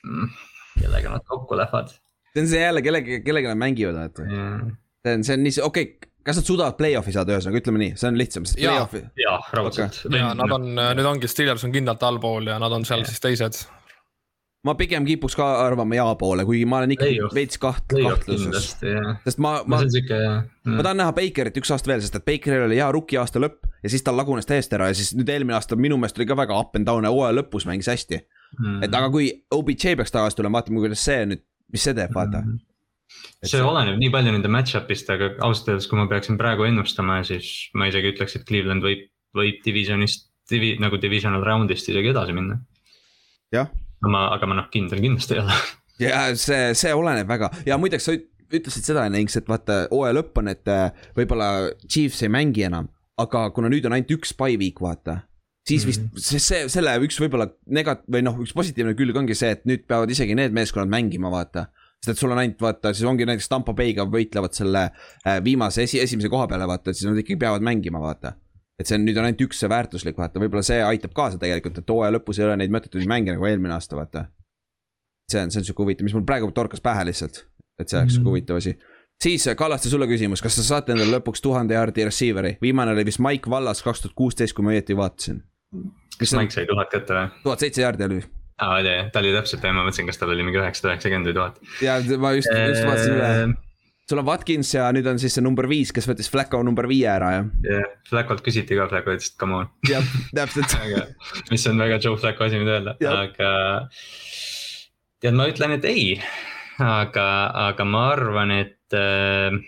mm, 0.03 0.35
kellega 0.80 1.15
nad 1.15 1.26
kokku 1.27 1.57
lähevad 1.57 1.95
see 2.38 2.43
on 2.43 2.47
see 2.47 2.61
jälle 2.61 2.81
kellega, 2.81 3.19
kellega 3.26 3.47
nad 3.53 3.57
mängivad, 3.57 3.95
vaata. 3.95 4.23
yeah.. 4.23 4.59
see 5.05 5.14
on, 5.14 5.23
see 5.23 5.34
on 5.34 5.43
nii, 5.43 5.55
okei 5.64 5.84
okay,, 5.84 6.11
kas 6.27 6.39
nad 6.39 6.49
suudavad 6.49 6.77
play-off'i 6.77 7.14
saada, 7.15 7.38
ühesõnaga 7.38 7.61
ütleme 7.61 7.81
nii, 7.84 7.95
see 7.99 8.11
on 8.11 8.19
lihtsam, 8.19 8.45
sest 8.49 8.61
Jaa. 8.61 8.76
play-off'i. 8.76 9.03
ja 9.23 9.38
raudselt 9.57 10.01
okay. 10.05 10.19
ja 10.19 10.34
nad 10.38 10.53
on, 10.57 10.69
nüüd 10.76 11.09
ongi 11.14 11.31
Steelers 11.31 11.65
on 11.68 11.73
kindlalt 11.76 12.03
allpool 12.07 12.51
ja 12.51 12.59
nad 12.61 12.76
on 12.76 12.85
seal 12.88 13.03
Jah. 13.03 13.11
siis 13.11 13.23
teised. 13.23 13.61
Ma 14.68 14.76
pigem 14.80 15.06
kipuks 15.07 15.35
ka 15.38 15.48
arvama 15.64 15.98
jaa 15.98 16.14
poole, 16.19 16.45
kuigi 16.48 16.68
ma 16.69 16.81
olen 16.81 16.94
Play-off. 16.99 17.35
veits 17.35 17.60
kaht-, 17.61 17.95
kahtluses. 17.95 18.73
sest 19.23 19.41
ma, 19.44 19.60
ma 19.65 19.81
ma 20.68 20.84
tahan 20.84 21.02
näha 21.02 21.15
Bakerit 21.15 21.57
üks 21.61 21.72
aasta 21.73 21.91
veel, 21.91 22.03
sest 22.03 22.19
et 22.19 22.26
Bakeril 22.27 22.68
oli 22.68 22.80
hea 22.80 22.88
rookie 22.94 23.19
aasta 23.22 23.41
lõpp 23.41 23.68
ja 23.84 23.91
siis 23.91 24.03
tal 24.06 24.18
lagunes 24.19 24.48
täiesti 24.49 24.77
ära 24.77 24.89
ja 24.91 24.98
siis 24.98 25.14
nüüd 25.18 25.30
eelmine 25.31 25.57
aasta 25.57 25.77
minu 25.80 25.99
meelest 25.99 26.19
oli 26.19 26.27
ka 26.30 26.38
väga 26.38 26.57
up 26.60 26.76
and 26.77 26.88
down 26.89 27.07
ja 27.07 27.14
hooaja 27.14 27.38
lõpus 27.39 27.68
mängis 27.69 27.89
hästi. 27.91 28.19
mm. 28.60 28.84
et 28.88 28.95
aga 28.99 29.10
kui 29.14 29.30
OBJ 29.53 29.95
peaks 29.99 30.14
tagasi 30.15 30.39
tulema, 30.39 30.60
vaatame, 30.60 30.81
kuidas 30.84 31.03
see 31.07 31.26
nüüd, 31.31 31.44
mis 31.73 31.88
see 31.88 31.95
teeb, 31.98 32.14
vaata. 32.15 32.44
see 33.45 33.64
oleneb 33.64 33.99
nii 34.02 34.11
palju 34.14 34.35
nende 34.35 34.52
match-up'ist, 34.52 35.11
aga 35.14 35.34
ausalt 35.48 35.73
öeldes, 35.73 35.89
kui 35.89 35.99
ma 35.99 36.07
peaksin 36.11 36.39
praegu 36.39 36.68
ennustama, 36.68 37.22
siis 37.27 37.69
ma 37.77 37.89
isegi 37.91 38.15
ütleks, 38.15 38.39
et 38.39 38.48
Cleveland 38.49 38.84
võib, 38.84 39.07
võib 39.38 39.60
divisionist, 39.65 40.30
divi- 40.52 40.77
nagu 40.84 40.99
divisional 41.02 41.45
round'ist 41.45 41.91
isegi 41.91 42.11
edasi 42.15 42.35
minna. 42.35 42.60
jah, 43.56 43.72
ma, 44.01 44.27
aga 44.35 44.45
ma 44.49 44.55
noh, 44.61 44.67
kindel 44.73 44.99
kindlasti 45.01 45.33
ei 45.37 45.39
ole. 45.43 45.53
ja 45.99 46.25
see, 46.37 46.73
see 46.77 46.93
oleneb 46.93 47.27
väga 47.27 47.49
ja 47.65 47.77
muideks 47.81 48.05
sa 48.09 48.13
üt- 48.17 48.27
ütlesid 48.53 48.85
seda 48.87 49.05
enne, 49.07 49.19
Inks, 49.23 49.35
et 49.41 49.47
vaata 49.49 49.87
hooaja 49.91 50.13
lõpp 50.19 50.37
on, 50.39 50.47
et 50.53 50.67
äh, 50.71 50.91
võib-olla 51.17 51.71
Chiefs 51.87 52.21
ei 52.23 52.29
mängi 52.31 52.63
enam, 52.67 52.87
aga 53.19 53.47
kuna 53.55 53.67
nüüd 53.73 53.85
on 53.89 53.95
ainult 53.97 54.13
üks 54.19 54.31
by 54.37 54.53
week, 54.61 54.79
vaata. 54.83 55.23
siis 55.67 55.83
vist 55.85 55.99
Mhm. 56.05 56.17
see, 56.23 56.39
see, 56.39 56.61
selle 56.71 56.93
üks 57.03 57.17
võib-olla 57.19 57.49
negat- 57.67 58.05
või 58.07 58.21
noh, 58.23 58.37
üks 58.39 58.53
positiivne 58.55 58.93
külg 58.95 59.17
ongi 59.19 59.35
see, 59.35 59.49
et 59.51 59.65
nüüd 59.67 59.83
peavad 59.87 60.09
isegi 60.13 60.35
need 60.35 60.53
meeskonnad 60.55 60.87
mängima, 60.87 61.27
vaata. 61.33 61.65
sest 61.99 62.13
et 62.13 62.17
sul 62.21 62.31
on 62.31 62.37
ainult 62.37 62.59
vaata, 62.61 62.93
siis 62.93 63.03
ongi 63.09 63.25
näiteks 63.25 63.49
Tampo 63.49 63.73
Bay'ga 63.73 64.05
võitlevad 64.07 64.53
selle 64.53 64.91
äh, 65.25 65.39
viimase 65.43 65.81
esi, 65.83 65.99
esimese 65.99 66.29
koha 66.29 66.45
peale, 66.47 66.67
vaata, 66.69 66.93
siis 66.93 67.09
nad 67.09 67.17
ikkagi 67.17 67.39
peavad 67.41 67.61
mängima, 67.65 67.99
vaata 67.99 68.35
et 68.79 68.85
see 68.85 68.95
on 68.99 69.05
nüüd 69.07 69.17
on 69.17 69.25
ainult 69.25 69.41
üks 69.47 69.59
see 69.63 69.69
väärtuslik, 69.71 70.17
vaata, 70.17 70.39
võib-olla 70.39 70.63
see 70.65 70.81
aitab 70.85 71.13
kaasa 71.17 71.39
tegelikult, 71.41 71.77
et 71.81 71.89
hooaja 71.89 72.13
lõpus 72.17 72.39
ei 72.39 72.45
ole 72.45 72.57
neid 72.61 72.73
mõttetuid 72.75 73.07
mänge 73.09 73.33
nagu 73.33 73.45
eelmine 73.49 73.73
aasta, 73.73 73.95
vaata. 73.97 74.25
see 75.31 75.41
on, 75.43 75.51
see 75.51 75.59
on 75.59 75.65
sihuke 75.67 75.83
huvitav, 75.83 76.05
mis 76.07 76.13
mul 76.15 76.23
praegu 76.27 76.51
torkas 76.55 76.79
pähe 76.83 77.03
lihtsalt, 77.09 77.41
et 77.79 77.89
see 77.89 77.97
oleks 77.99 78.13
sihuke 78.13 78.23
Mhm. 78.23 78.29
huvitav 78.35 78.55
asi. 78.61 78.77
siis 79.23 79.47
Kallaste 79.57 79.89
sulle 79.89 80.05
küsimus, 80.07 80.41
kas 80.45 80.55
sa 80.55 80.63
saate 80.63 80.91
endale 80.93 81.17
lõpuks 81.17 81.41
tuhande 81.41 81.73
jaardi 81.73 82.05
receiver'i, 82.05 82.57
viimane 82.61 82.91
oli 82.93 83.03
vist 83.05 83.19
Mike 83.19 83.49
Vallas 83.49 83.81
kaks 83.83 84.01
tuhat 84.01 84.13
kuusteist, 84.15 84.53
kui 84.53 84.63
ma 84.63 84.71
õieti 84.71 84.95
vaatasin. 84.95 85.41
kas 86.19 86.33
Mike 86.37 86.51
sai 86.53 86.65
tuhat 86.65 86.89
kätte 86.91 87.13
või? 87.13 87.29
tuhat 87.43 87.59
seitse 87.59 87.81
jaardi 87.81 88.03
oli 88.03 88.23
aa, 88.61 88.77
oli, 88.79 88.93
ta 89.13 89.19
oli 89.19 89.33
täpselt, 89.33 89.63
ma 89.63 89.83
mõtlesin, 89.85 90.05
kas 90.05 90.17
tal 90.17 90.29
oli 90.29 90.43
mingi 90.43 90.57
üheksasada 90.61 90.93
üheksakümmend 90.93 91.27
või 91.27 91.33
tuhat. 91.33 91.59
ja 91.81 91.97
ma 92.17 92.31
just, 92.33 92.49
just 92.53 92.85
vaatasin 92.85 93.13
üle. 93.17 93.57
Sul 94.07 94.21
on 94.21 94.27
Watkins 94.29 94.69
ja 94.71 94.85
nüüd 94.95 95.07
on 95.11 95.17
siis 95.19 95.34
see 95.35 95.43
number 95.43 95.67
viis, 95.67 95.89
kes 95.91 96.05
võttis 96.07 96.29
Flacco 96.31 96.61
number 96.63 96.88
viie 96.88 97.09
ära 97.11 97.31
jah. 97.34 97.47
jah, 97.65 97.88
Flaccolt 98.07 98.43
küsiti 98.45 98.77
ka, 98.79 98.85
Flacco 98.88 99.11
ütles, 99.11 99.34
et 99.34 99.39
come 99.41 99.57
on. 99.61 99.71
jah, 99.89 100.13
täpselt. 100.38 100.77
mis 101.51 101.65
on 101.67 101.84
väga 101.84 101.99
Joe 102.03 102.19
Flacco 102.19 102.47
asi 102.47 102.61
nüüd 102.61 102.71
öelda, 102.71 102.95
Jah. 103.03 103.25
aga. 103.27 103.49
tead, 105.19 105.35
ma 105.35 105.49
ütlen, 105.51 105.75
et 105.75 105.88
ei, 105.91 106.05
aga, 106.79 107.27
aga 107.67 107.88
ma 107.89 108.05
arvan, 108.13 108.55
et 108.55 108.95
äh, 108.95 109.59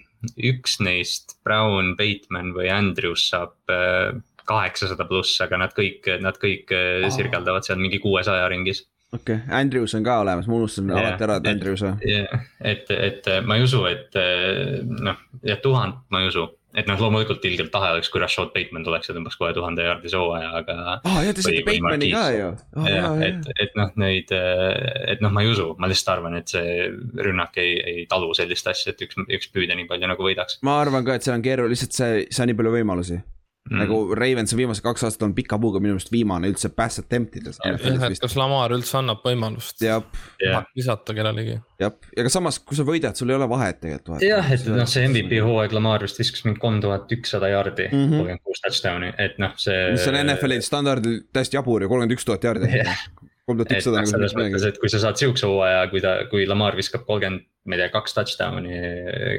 üks 0.48 0.80
neist, 0.88 1.36
Brown, 1.44 1.98
Bateman 2.00 2.54
või 2.56 2.72
Andrews 2.72 3.28
saab 3.34 3.58
äh, 3.76 4.16
kaheksasada 4.48 5.04
pluss, 5.10 5.36
aga 5.44 5.60
nad 5.66 5.76
kõik, 5.76 6.08
nad 6.24 6.40
kõik 6.40 6.72
Aa. 6.72 7.12
sirgeldavad 7.14 7.68
seal 7.68 7.82
mingi 7.82 8.00
kuuesaja 8.00 8.48
ringis. 8.56 8.86
Okei 9.14 9.36
okay., 9.36 9.60
Andrews 9.62 9.96
on 9.96 10.06
ka 10.06 10.20
olemas, 10.24 10.48
ma 10.48 10.56
unustasin 10.60 10.90
Jah, 10.90 11.02
alati 11.02 11.28
ära, 11.28 11.40
et 11.40 11.50
Andrews 11.54 11.84
on. 11.88 12.00
jah, 12.06 12.48
et, 12.62 12.92
et 12.94 13.30
ma 13.46 13.58
ei 13.58 13.66
usu, 13.66 13.84
et 13.90 14.16
äh, 14.20 14.80
noh, 14.86 15.20
ja 15.46 15.58
tuhand 15.64 16.04
ma 16.14 16.22
ei 16.24 16.30
usu, 16.30 16.46
et 16.78 16.86
noh, 16.90 17.00
loomulikult 17.02 17.46
ilgelt 17.50 17.72
tahe 17.74 17.90
oleks, 17.96 18.12
kui 18.14 18.22
Rashad 18.22 18.52
Bateman 18.54 18.86
tuleks 18.86 19.10
ja 19.10 19.16
tõmbaks 19.18 19.40
kohe 19.40 19.50
tuhande 19.58 19.88
jaardise 19.88 20.20
hooaja, 20.22 20.52
aga 20.62 20.78
aa, 21.00 21.24
ja 21.26 21.34
te 21.34 21.46
saite 21.46 21.66
Batemani 21.66 22.12
ka 22.14 22.28
ju. 22.36 22.52
jah, 22.86 23.24
et, 23.26 23.50
et 23.66 23.74
noh, 23.80 23.90
neid, 24.04 24.36
et 24.36 25.26
noh, 25.26 25.34
ma 25.34 25.46
ei 25.46 25.52
usu, 25.56 25.72
ma 25.82 25.90
lihtsalt 25.90 26.14
arvan, 26.18 26.38
et 26.42 26.54
see 26.54 26.78
rünnak 27.26 27.58
ei, 27.62 27.76
ei 27.96 28.06
talu 28.12 28.30
sellist 28.38 28.70
asja, 28.70 28.94
et 28.94 29.04
üks, 29.08 29.18
üks 29.26 29.52
püüde 29.56 29.78
nii 29.80 29.90
palju 29.90 30.14
nagu 30.14 30.30
võidaks 30.30 30.62
ma 30.68 30.80
arvan 30.84 31.08
ka, 31.08 31.18
et 31.18 31.26
seal 31.26 31.40
on 31.40 31.46
keeruline, 31.46 31.74
lihtsalt 31.74 31.98
see, 31.98 32.24
see 32.30 32.46
on 32.46 32.54
nii 32.54 32.62
palju 32.62 32.78
võimalusi 32.78 33.22
mm.. 33.70 33.80
nagu 33.84 34.00
Ravens 34.18 34.54
on 34.54 34.60
viimased 34.62 34.84
kaks 34.86 35.06
aastat 35.08 35.26
olnud 35.28 35.38
pika 35.38 35.60
puuga 35.62 35.80
minu 35.84 35.96
meelest 35.96 36.12
viimane 36.14 36.50
üldse 36.52 36.72
pass 36.76 37.00
attempt 37.02 37.38
ides. 37.40 37.60
jah, 37.66 37.78
et 38.10 38.20
kas 38.24 38.36
Lamar 38.40 38.74
üldse 38.76 38.98
annab 39.00 39.24
võimalust 39.26 39.82
jah, 39.86 40.04
visata 40.76 41.16
kellelegi. 41.18 41.60
jah, 41.82 41.94
aga 42.18 42.34
samas, 42.34 42.60
kui 42.60 42.78
sa 42.80 42.86
võidad, 42.88 43.16
sul 43.20 43.30
ei 43.32 43.38
ole 43.40 43.50
vahet 43.50 43.80
tegelikult. 43.84 44.22
jah, 44.26 44.52
et 44.56 44.66
noh, 44.70 44.90
see 44.90 45.08
MVP 45.08 45.40
hooaeg 45.46 45.76
Lamar 45.78 46.04
vist 46.06 46.20
viskas 46.22 46.46
mingi 46.48 46.60
kolm 46.64 46.82
tuhat 46.84 47.12
ükssada 47.16 47.52
jaardi, 47.54 47.90
Mhm. 47.90 48.10
kolmkümmend 48.18 48.44
kuus 48.44 48.62
touchdown'i, 48.66 49.14
et 49.18 49.40
noh, 49.40 49.54
see. 49.58 49.92
mis 49.96 50.08
on 50.08 50.20
NFL-i 50.24 50.62
standardil 50.66 51.22
täiesti 51.34 51.58
jabur 51.60 51.82
ja 51.82 51.88
kolmkümmend 51.92 52.18
üks 52.18 52.26
tuhat 52.28 52.44
jaardi 52.44 52.70
Jah.. 52.80 53.08
Kolm 53.50 53.60
tuhat 53.60 53.72
et 53.72 53.80
ükssada 53.80 54.00
noh, 54.00 54.06
nagu 54.06 54.14
selles 54.14 54.36
mõttes, 54.38 54.66
et 54.70 54.82
kui 54.82 54.92
sa 54.92 55.02
saad 55.04 55.20
sihukese 55.20 55.50
hooaja, 55.50 55.86
kui 55.92 56.04
ta, 56.04 56.16
kui 56.32 56.46
Lamar 56.50 56.78
viskab 56.78 57.06
kolmkümmend, 57.08 57.48
ma 57.70 57.78
ei 57.78 57.82
tea, 57.82 57.90
kaks 57.94 58.16
touchdown'i, 58.18 58.82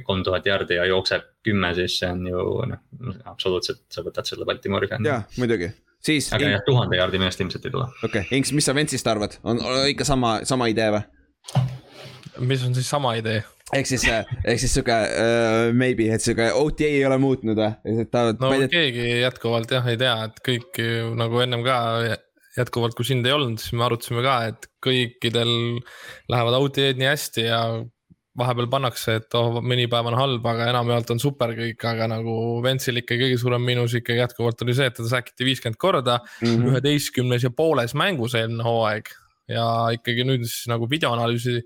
kolm 0.07 0.24
tuhat 0.27 0.49
jaardi 0.49 0.78
ja 0.78 0.89
jookseb 0.91 1.28
kümme, 1.47 1.73
siis 1.78 1.99
see 2.03 2.11
on 2.11 2.27
ju 2.28 2.49
noh, 2.70 2.82
absoluutselt, 3.31 3.85
sa 3.93 4.05
võtad 4.07 4.28
selle 4.28 4.49
Baltimori 4.49 4.91
fänni. 4.91 5.11
jaa, 5.11 5.23
muidugi. 5.41 5.70
siis, 6.05 6.31
aga 6.35 6.45
okei 6.45 6.57
jah, 6.57 6.66
tuhande 6.66 7.01
jaardi 7.01 7.23
meest 7.23 7.43
ilmselt 7.43 7.70
ei 7.70 7.77
tule. 7.77 7.89
okay., 8.07 8.27
Inks, 8.37 8.53
mis 8.57 8.69
sa 8.69 8.77
Ventsist 8.77 9.09
arvad, 9.11 9.39
on 9.43 9.62
ikka 9.91 10.07
sama, 10.09 10.41
sama 10.49 10.70
idee 10.73 10.91
või? 10.97 11.07
mis 12.51 12.62
on 12.66 12.77
siis 12.77 12.89
sama 12.91 13.15
idee? 13.19 13.43
ehk 13.74 13.87
siis, 13.87 14.07
ehk 14.11 14.59
siis 14.61 14.73
sihuke 14.74 14.95
uh, 14.95 15.70
maybe, 15.77 16.09
et 16.15 16.23
sihuke 16.23 16.51
OTA 16.59 16.89
ei 16.89 17.05
ole 17.07 17.20
muutnud 17.23 17.59
või? 17.59 18.03
no 18.11 18.53
et... 18.57 18.73
keegi 18.73 19.07
jätkuvalt 19.20 19.78
jah 19.78 19.87
ei 19.91 20.01
tea, 20.01 20.16
et 20.28 20.43
kõik 20.47 20.82
nagu 21.19 21.43
ennem 21.45 21.65
ka 21.66 21.78
jätkuvalt, 22.61 22.97
kui 22.99 23.09
sind 23.09 23.27
ei 23.27 23.35
olnud, 23.35 23.61
siis 23.62 23.74
me 23.77 23.87
arutasime 23.87 24.23
ka, 24.24 24.37
et 24.53 24.69
kõikidel 24.85 25.51
lähevad 26.31 26.59
OTA-d 26.61 27.01
nii 27.01 27.11
hästi 27.11 27.47
ja 27.49 27.62
vahepeal 28.41 28.69
pannakse, 28.70 29.16
et 29.20 29.37
oh, 29.39 29.59
mõni 29.65 29.89
päev 29.91 30.09
on 30.11 30.16
halb, 30.19 30.47
aga 30.47 30.69
enamjaolt 30.70 31.11
on 31.15 31.20
super 31.23 31.53
kõik, 31.57 31.82
aga 31.91 32.07
nagu 32.12 32.35
Ventsil 32.65 33.01
ikka 33.03 33.19
kõige 33.19 33.39
suurem 33.41 33.65
miinus 33.66 33.97
ikkagi 33.99 34.23
jätkuvalt 34.23 34.62
oli 34.65 34.77
see, 34.78 34.87
et 34.91 34.97
teda 34.97 35.11
säkiti 35.11 35.49
viiskümmend 35.49 35.81
korda 35.81 36.20
üheteistkümnes 36.47 37.43
mm 37.43 37.49
-hmm. 37.49 37.51
ja 37.51 37.57
pooles 37.57 37.95
mängus 37.95 38.37
eelmine 38.39 38.65
hooaeg. 38.65 39.11
ja 39.51 39.66
ikkagi 39.91 40.23
nüüd 40.23 40.45
siis 40.47 40.69
nagu 40.70 40.87
videoanalüüsi 40.91 41.59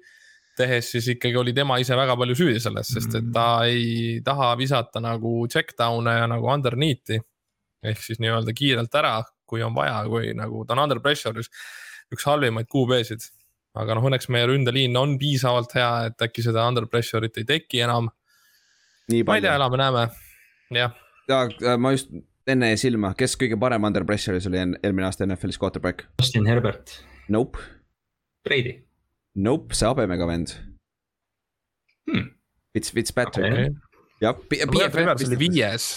tehes, 0.57 0.91
siis 0.91 1.09
ikkagi 1.09 1.37
oli 1.37 1.53
tema 1.53 1.77
ise 1.79 1.97
väga 1.97 2.17
palju 2.17 2.35
süüdi 2.39 2.61
selles, 2.61 2.89
sest 2.89 3.15
et 3.15 3.33
ta 3.35 3.59
mhm. 3.59 3.65
ei 3.65 4.21
taha 4.25 4.55
visata 4.57 5.01
nagu 5.01 5.47
check 5.49 5.75
down'e 5.79 6.19
ja 6.19 6.27
nagu 6.27 6.49
underneath'i. 6.49 7.21
ehk 7.85 8.01
siis 8.01 8.19
nii-öelda 8.19 8.55
kiirelt 8.57 8.95
ära, 8.95 9.19
kui 9.47 9.63
on 9.63 9.75
vaja, 9.77 10.03
kui 10.11 10.33
nagu 10.37 10.65
ta 10.67 10.77
on 10.77 10.85
under 10.87 11.01
pressure'is, 11.05 11.51
üks 12.15 12.29
halvimaid 12.29 12.69
QB-sid 12.73 13.31
aga 13.79 13.97
noh, 13.97 14.07
õnneks 14.09 14.29
meie 14.33 14.47
ründeliin 14.49 14.95
on 14.99 15.17
piisavalt 15.21 15.75
hea, 15.79 15.91
et 16.11 16.27
äkki 16.27 16.45
seda 16.47 16.67
under 16.71 16.87
pressure'it 16.91 17.41
ei 17.41 17.49
teki 17.49 17.83
enam. 17.87 18.11
ma 19.11 19.39
ei 19.39 19.45
tea, 19.45 19.57
elame-näeme, 19.57 20.05
jah. 20.79 20.95
ja 21.31 21.41
äh, 21.51 21.79
ma 21.81 21.95
just 21.95 22.13
enne 22.51 22.71
jäi 22.73 22.81
silma, 22.87 23.15
kes 23.19 23.37
kõige 23.41 23.59
parem 23.61 23.87
under 23.89 24.07
pressure'is 24.07 24.47
oli 24.51 24.61
eelmine 24.63 25.09
aasta 25.09 25.27
NFL-is 25.27 25.59
quarterback? 25.61 26.07
Justin 26.23 26.47
Herbert. 26.47 26.99
Nope. 27.33 27.59
Brady. 28.45 28.77
Nope, 29.35 29.75
see 29.75 29.89
habemega 29.89 30.29
vend 30.29 30.53
hmm.. 32.11 32.29
Fitz, 32.75 32.93
Fitzpatrick 32.95 33.55
okay.. 33.55 33.71
jah. 34.23 34.39
Rivers 34.95 35.25
oli 35.27 35.39
viies 35.41 35.89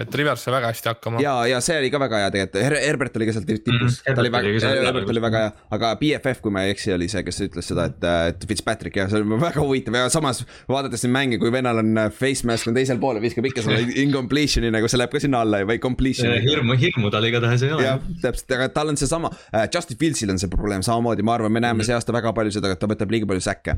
et 0.00 0.14
Rivers 0.16 0.44
sai 0.44 0.52
väga 0.54 0.70
hästi 0.70 0.88
hakkama. 0.88 1.20
ja, 1.22 1.34
ja 1.50 1.60
see 1.64 1.76
oli 1.80 1.90
ka 1.92 2.00
väga 2.00 2.20
hea 2.22 2.30
tegelikult 2.34 2.64
Her, 2.64 2.76
Herbert 2.80 3.16
oli 3.18 3.28
ka 3.28 3.34
seal 3.36 3.46
tipus 3.48 3.72
mm, 3.72 3.88
-hmm. 3.88 4.16
ta 4.16 4.22
oli 4.22 4.32
väga, 4.32 4.52
Herbert 4.86 5.10
oli 5.12 5.22
väga 5.24 5.42
hea, 5.42 5.50
aga 5.76 5.90
BFF, 6.00 6.40
kui 6.44 6.54
ma 6.54 6.64
ei 6.66 6.72
eksi, 6.74 6.92
oli 6.96 7.08
see, 7.12 7.22
kes 7.26 7.40
ütles 7.46 7.68
seda, 7.72 7.86
et, 7.90 8.06
et 8.32 8.46
Fitzpatrick 8.48 8.96
ja 8.96 9.08
see 9.10 9.20
oli 9.20 9.40
väga 9.42 9.60
huvitav 9.60 9.98
ja 9.98 10.08
samas 10.12 10.42
vaadates 10.68 11.04
neid 11.06 11.14
mänge, 11.16 11.40
kui 11.42 11.52
vennal 11.52 11.82
on 11.82 12.04
face 12.16 12.48
mask 12.48 12.70
on 12.70 12.78
teisel 12.78 13.00
pool 13.02 13.20
ja 13.20 13.24
viskab 13.24 13.48
ikka 13.50 13.64
selle 13.66 13.84
incompletion'i 14.04 14.72
nagu 14.74 14.90
see 14.90 15.00
läheb 15.00 15.12
ka 15.12 15.22
sinna 15.22 15.42
alla 15.46 15.62
või 15.68 15.80
completion'i. 15.82 16.40
hirmu, 16.46 16.78
hirmu 16.80 17.12
tal 17.14 17.28
igatahes 17.28 17.66
ei 17.66 17.74
ole. 17.76 17.88
jah, 17.88 18.06
täpselt, 18.24 18.56
aga 18.58 18.70
tal 18.76 18.94
on 18.94 19.00
seesama 19.00 19.32
uh,, 19.32 19.66
Justin 19.72 20.00
Fieldsil 20.00 20.32
on 20.32 20.40
see 20.40 20.52
probleem 20.52 20.84
samamoodi, 20.86 21.26
ma 21.26 21.36
arvan, 21.38 21.52
me 21.52 21.60
näeme 21.60 21.74
mm 21.74 21.80
-hmm. 21.80 21.90
see 21.90 21.98
aasta 21.98 22.16
väga 22.16 22.32
palju 22.32 22.54
seda, 22.58 22.72
et 22.72 22.80
ta 22.80 22.88
võtab 22.88 23.12
liiga 23.12 23.28
palju 23.28 23.44
säkke. 23.44 23.76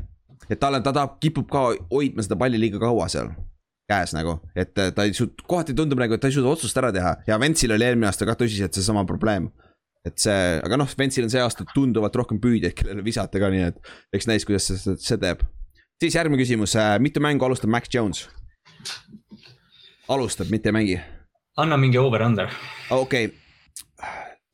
et 0.49 0.59
tal 0.59 0.75
on, 0.75 0.83
ta 0.83 0.93
tahab, 0.93 1.19
kipub 1.19 1.49
ka 1.51 1.67
hoidma 1.91 2.23
seda 2.23 2.35
palli 2.39 2.59
liiga 2.59 2.79
kaua 2.79 3.09
seal 3.09 3.33
käes 3.89 4.13
nagu, 4.15 4.39
et 4.57 4.73
ta 4.73 5.05
ei 5.05 5.13
suut-, 5.13 5.43
kohati 5.47 5.75
tundub 5.77 5.99
nagu, 6.01 6.15
et 6.15 6.21
ta 6.21 6.29
ei 6.29 6.35
suuda 6.35 6.53
otsust 6.55 6.77
ära 6.81 6.91
teha 6.93 7.15
ja 7.27 7.37
Ventsil 7.41 7.73
oli 7.75 7.85
eelmine 7.85 8.09
aasta 8.09 8.27
ka 8.27 8.37
tõsiselt 8.39 8.77
seesama 8.77 9.05
probleem. 9.09 9.51
et 10.05 10.17
see, 10.21 10.59
aga 10.61 10.77
noh, 10.77 10.89
Ventsil 10.97 11.25
on 11.25 11.33
see 11.33 11.41
aasta 11.41 11.65
tunduvalt 11.73 12.15
rohkem 12.17 12.37
püüdjaid, 12.41 12.75
kellele 12.77 13.05
visata 13.05 13.41
ka, 13.41 13.49
nii 13.49 13.63
et 13.71 13.77
eks 14.13 14.27
näis, 14.29 14.45
kuidas 14.45 14.67
see, 14.69 14.97
see 15.01 15.17
teeb. 15.21 15.41
siis 16.01 16.17
järgmine 16.17 16.41
küsimus, 16.41 16.75
äh, 16.77 16.95
mitu 17.01 17.21
mängu 17.21 17.45
alustab 17.45 17.69
Mac 17.73 17.89
Jones? 17.93 18.27
alustab, 20.09 20.49
mitte 20.53 20.69
ei 20.69 20.77
mängi. 20.77 20.99
anna 21.57 21.77
mingi 21.77 22.01
over-under. 22.01 22.49
okei 22.89 23.25
okay., 23.29 23.37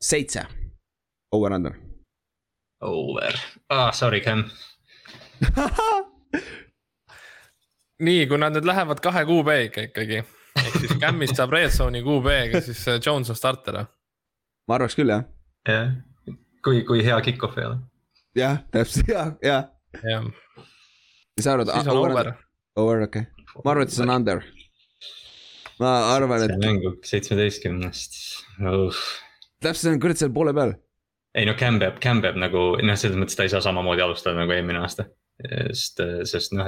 seitse, 0.02 0.46
over-under. 1.32 1.78
Over, 2.82 3.38
ah 3.70 3.92
sorry, 3.92 4.22
Cam 4.22 4.50
nii, 8.02 8.28
kui 8.30 8.40
nad 8.42 8.56
nüüd 8.56 8.68
lähevad 8.68 9.02
kahe 9.04 9.24
QB-ga 9.30 9.88
ikkagi, 9.90 10.22
ehk 10.62 10.78
siis 10.78 10.94
Cam'ist 11.02 11.38
saab 11.40 11.54
red 11.56 11.74
zone'i 11.74 12.02
QB-ga, 12.06 12.62
siis 12.66 12.82
Jones 13.00 13.32
on 13.32 13.38
starter 13.38 13.82
või? 13.82 13.90
ma 14.70 14.78
arvaks 14.78 14.98
küll 14.98 15.14
jah. 15.14 15.26
jah, 15.68 15.94
kui, 16.66 16.84
kui 16.88 17.04
hea 17.06 17.18
kick-off 17.26 17.60
ei 17.60 17.68
ole. 17.70 17.80
jah, 18.38 18.62
täpselt 18.74 19.12
ja, 19.12 19.28
ja. 19.46 19.60
jah. 20.02 20.28
mis 21.38 21.46
sa 21.46 21.56
arvad? 21.56 21.74
siis 21.76 21.92
on 21.92 22.02
over. 22.02 22.34
Over, 22.80 23.06
okei 23.08 23.26
okay., 23.28 23.64
ma 23.66 23.74
arvan, 23.74 23.88
et 23.88 23.96
see 23.96 24.06
on 24.06 24.14
under. 24.16 24.46
ma 25.82 25.96
arvan, 26.14 26.48
et. 26.48 26.56
mängu 26.62 26.96
seitsmeteistkümnest 27.08 28.22
uh.. 28.62 29.02
täpselt, 29.62 29.86
see 29.86 29.96
on 29.96 30.04
kurat 30.04 30.22
seal 30.22 30.34
poole 30.36 30.56
peal. 30.58 30.78
ei 31.38 31.48
no 31.50 31.58
Cam 31.60 31.82
peab, 31.82 32.00
Cam 32.04 32.24
peab 32.24 32.40
nagu 32.42 32.70
noh, 32.82 33.00
selles 33.00 33.20
mõttes 33.20 33.38
ta 33.38 33.48
ei 33.48 33.54
saa 33.54 33.64
samamoodi 33.66 34.06
alustada 34.06 34.40
nagu 34.42 34.56
eelmine 34.56 34.82
aasta 34.82 35.10
sest, 35.72 36.02
sest 36.30 36.54
noh, 36.56 36.68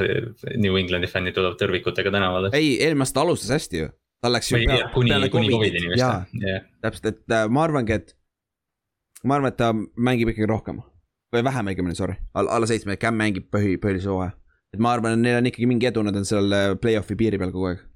New 0.60 0.78
Englandi 0.80 1.10
fännid 1.12 1.36
tulevad 1.38 1.60
tõrvikutega 1.60 2.14
tänavale. 2.14 2.52
ei, 2.58 2.76
eelmine 2.84 3.06
aasta 3.06 3.20
ta 3.20 3.26
alustas 3.28 3.54
hästi 3.54 3.84
ju. 3.84 3.92
tal 4.24 4.36
läks 4.36 4.52
ju 4.52 4.60
peale, 4.62 4.90
kuni, 4.94 5.14
peale 5.14 5.30
kuni 5.34 5.52
Covidini 5.52 5.92
vist 5.92 6.02
jah 6.02 6.26
yeah.. 6.40 6.66
täpselt, 6.84 7.10
et 7.14 7.36
äh, 7.36 7.46
ma 7.50 7.66
arvangi, 7.68 8.00
et. 8.00 8.16
ma 9.24 9.40
arvan, 9.40 9.54
et 9.54 9.60
ta 9.60 9.72
mängib 9.74 10.34
ikkagi 10.34 10.50
rohkem 10.50 10.82
või 11.34 11.46
vähem 11.46 11.72
õigemini, 11.72 11.98
sorry, 11.98 12.20
alla 12.38 12.70
seitsme, 12.70 12.98
Cam 13.02 13.18
mängib 13.18 13.48
põhi, 13.54 13.78
põhilise 13.82 14.12
hooaja. 14.12 14.36
et 14.76 14.84
ma 14.84 14.94
arvan, 14.94 15.18
et 15.18 15.24
neil 15.24 15.40
on 15.40 15.50
ikkagi 15.50 15.70
mingi 15.70 15.90
edu, 15.90 16.06
nad 16.06 16.18
on 16.20 16.28
seal 16.30 16.52
äh, 16.54 16.74
play-off'i 16.82 17.18
piiri 17.20 17.42
peal 17.42 17.54
kogu 17.56 17.72
aeg. 17.72 17.88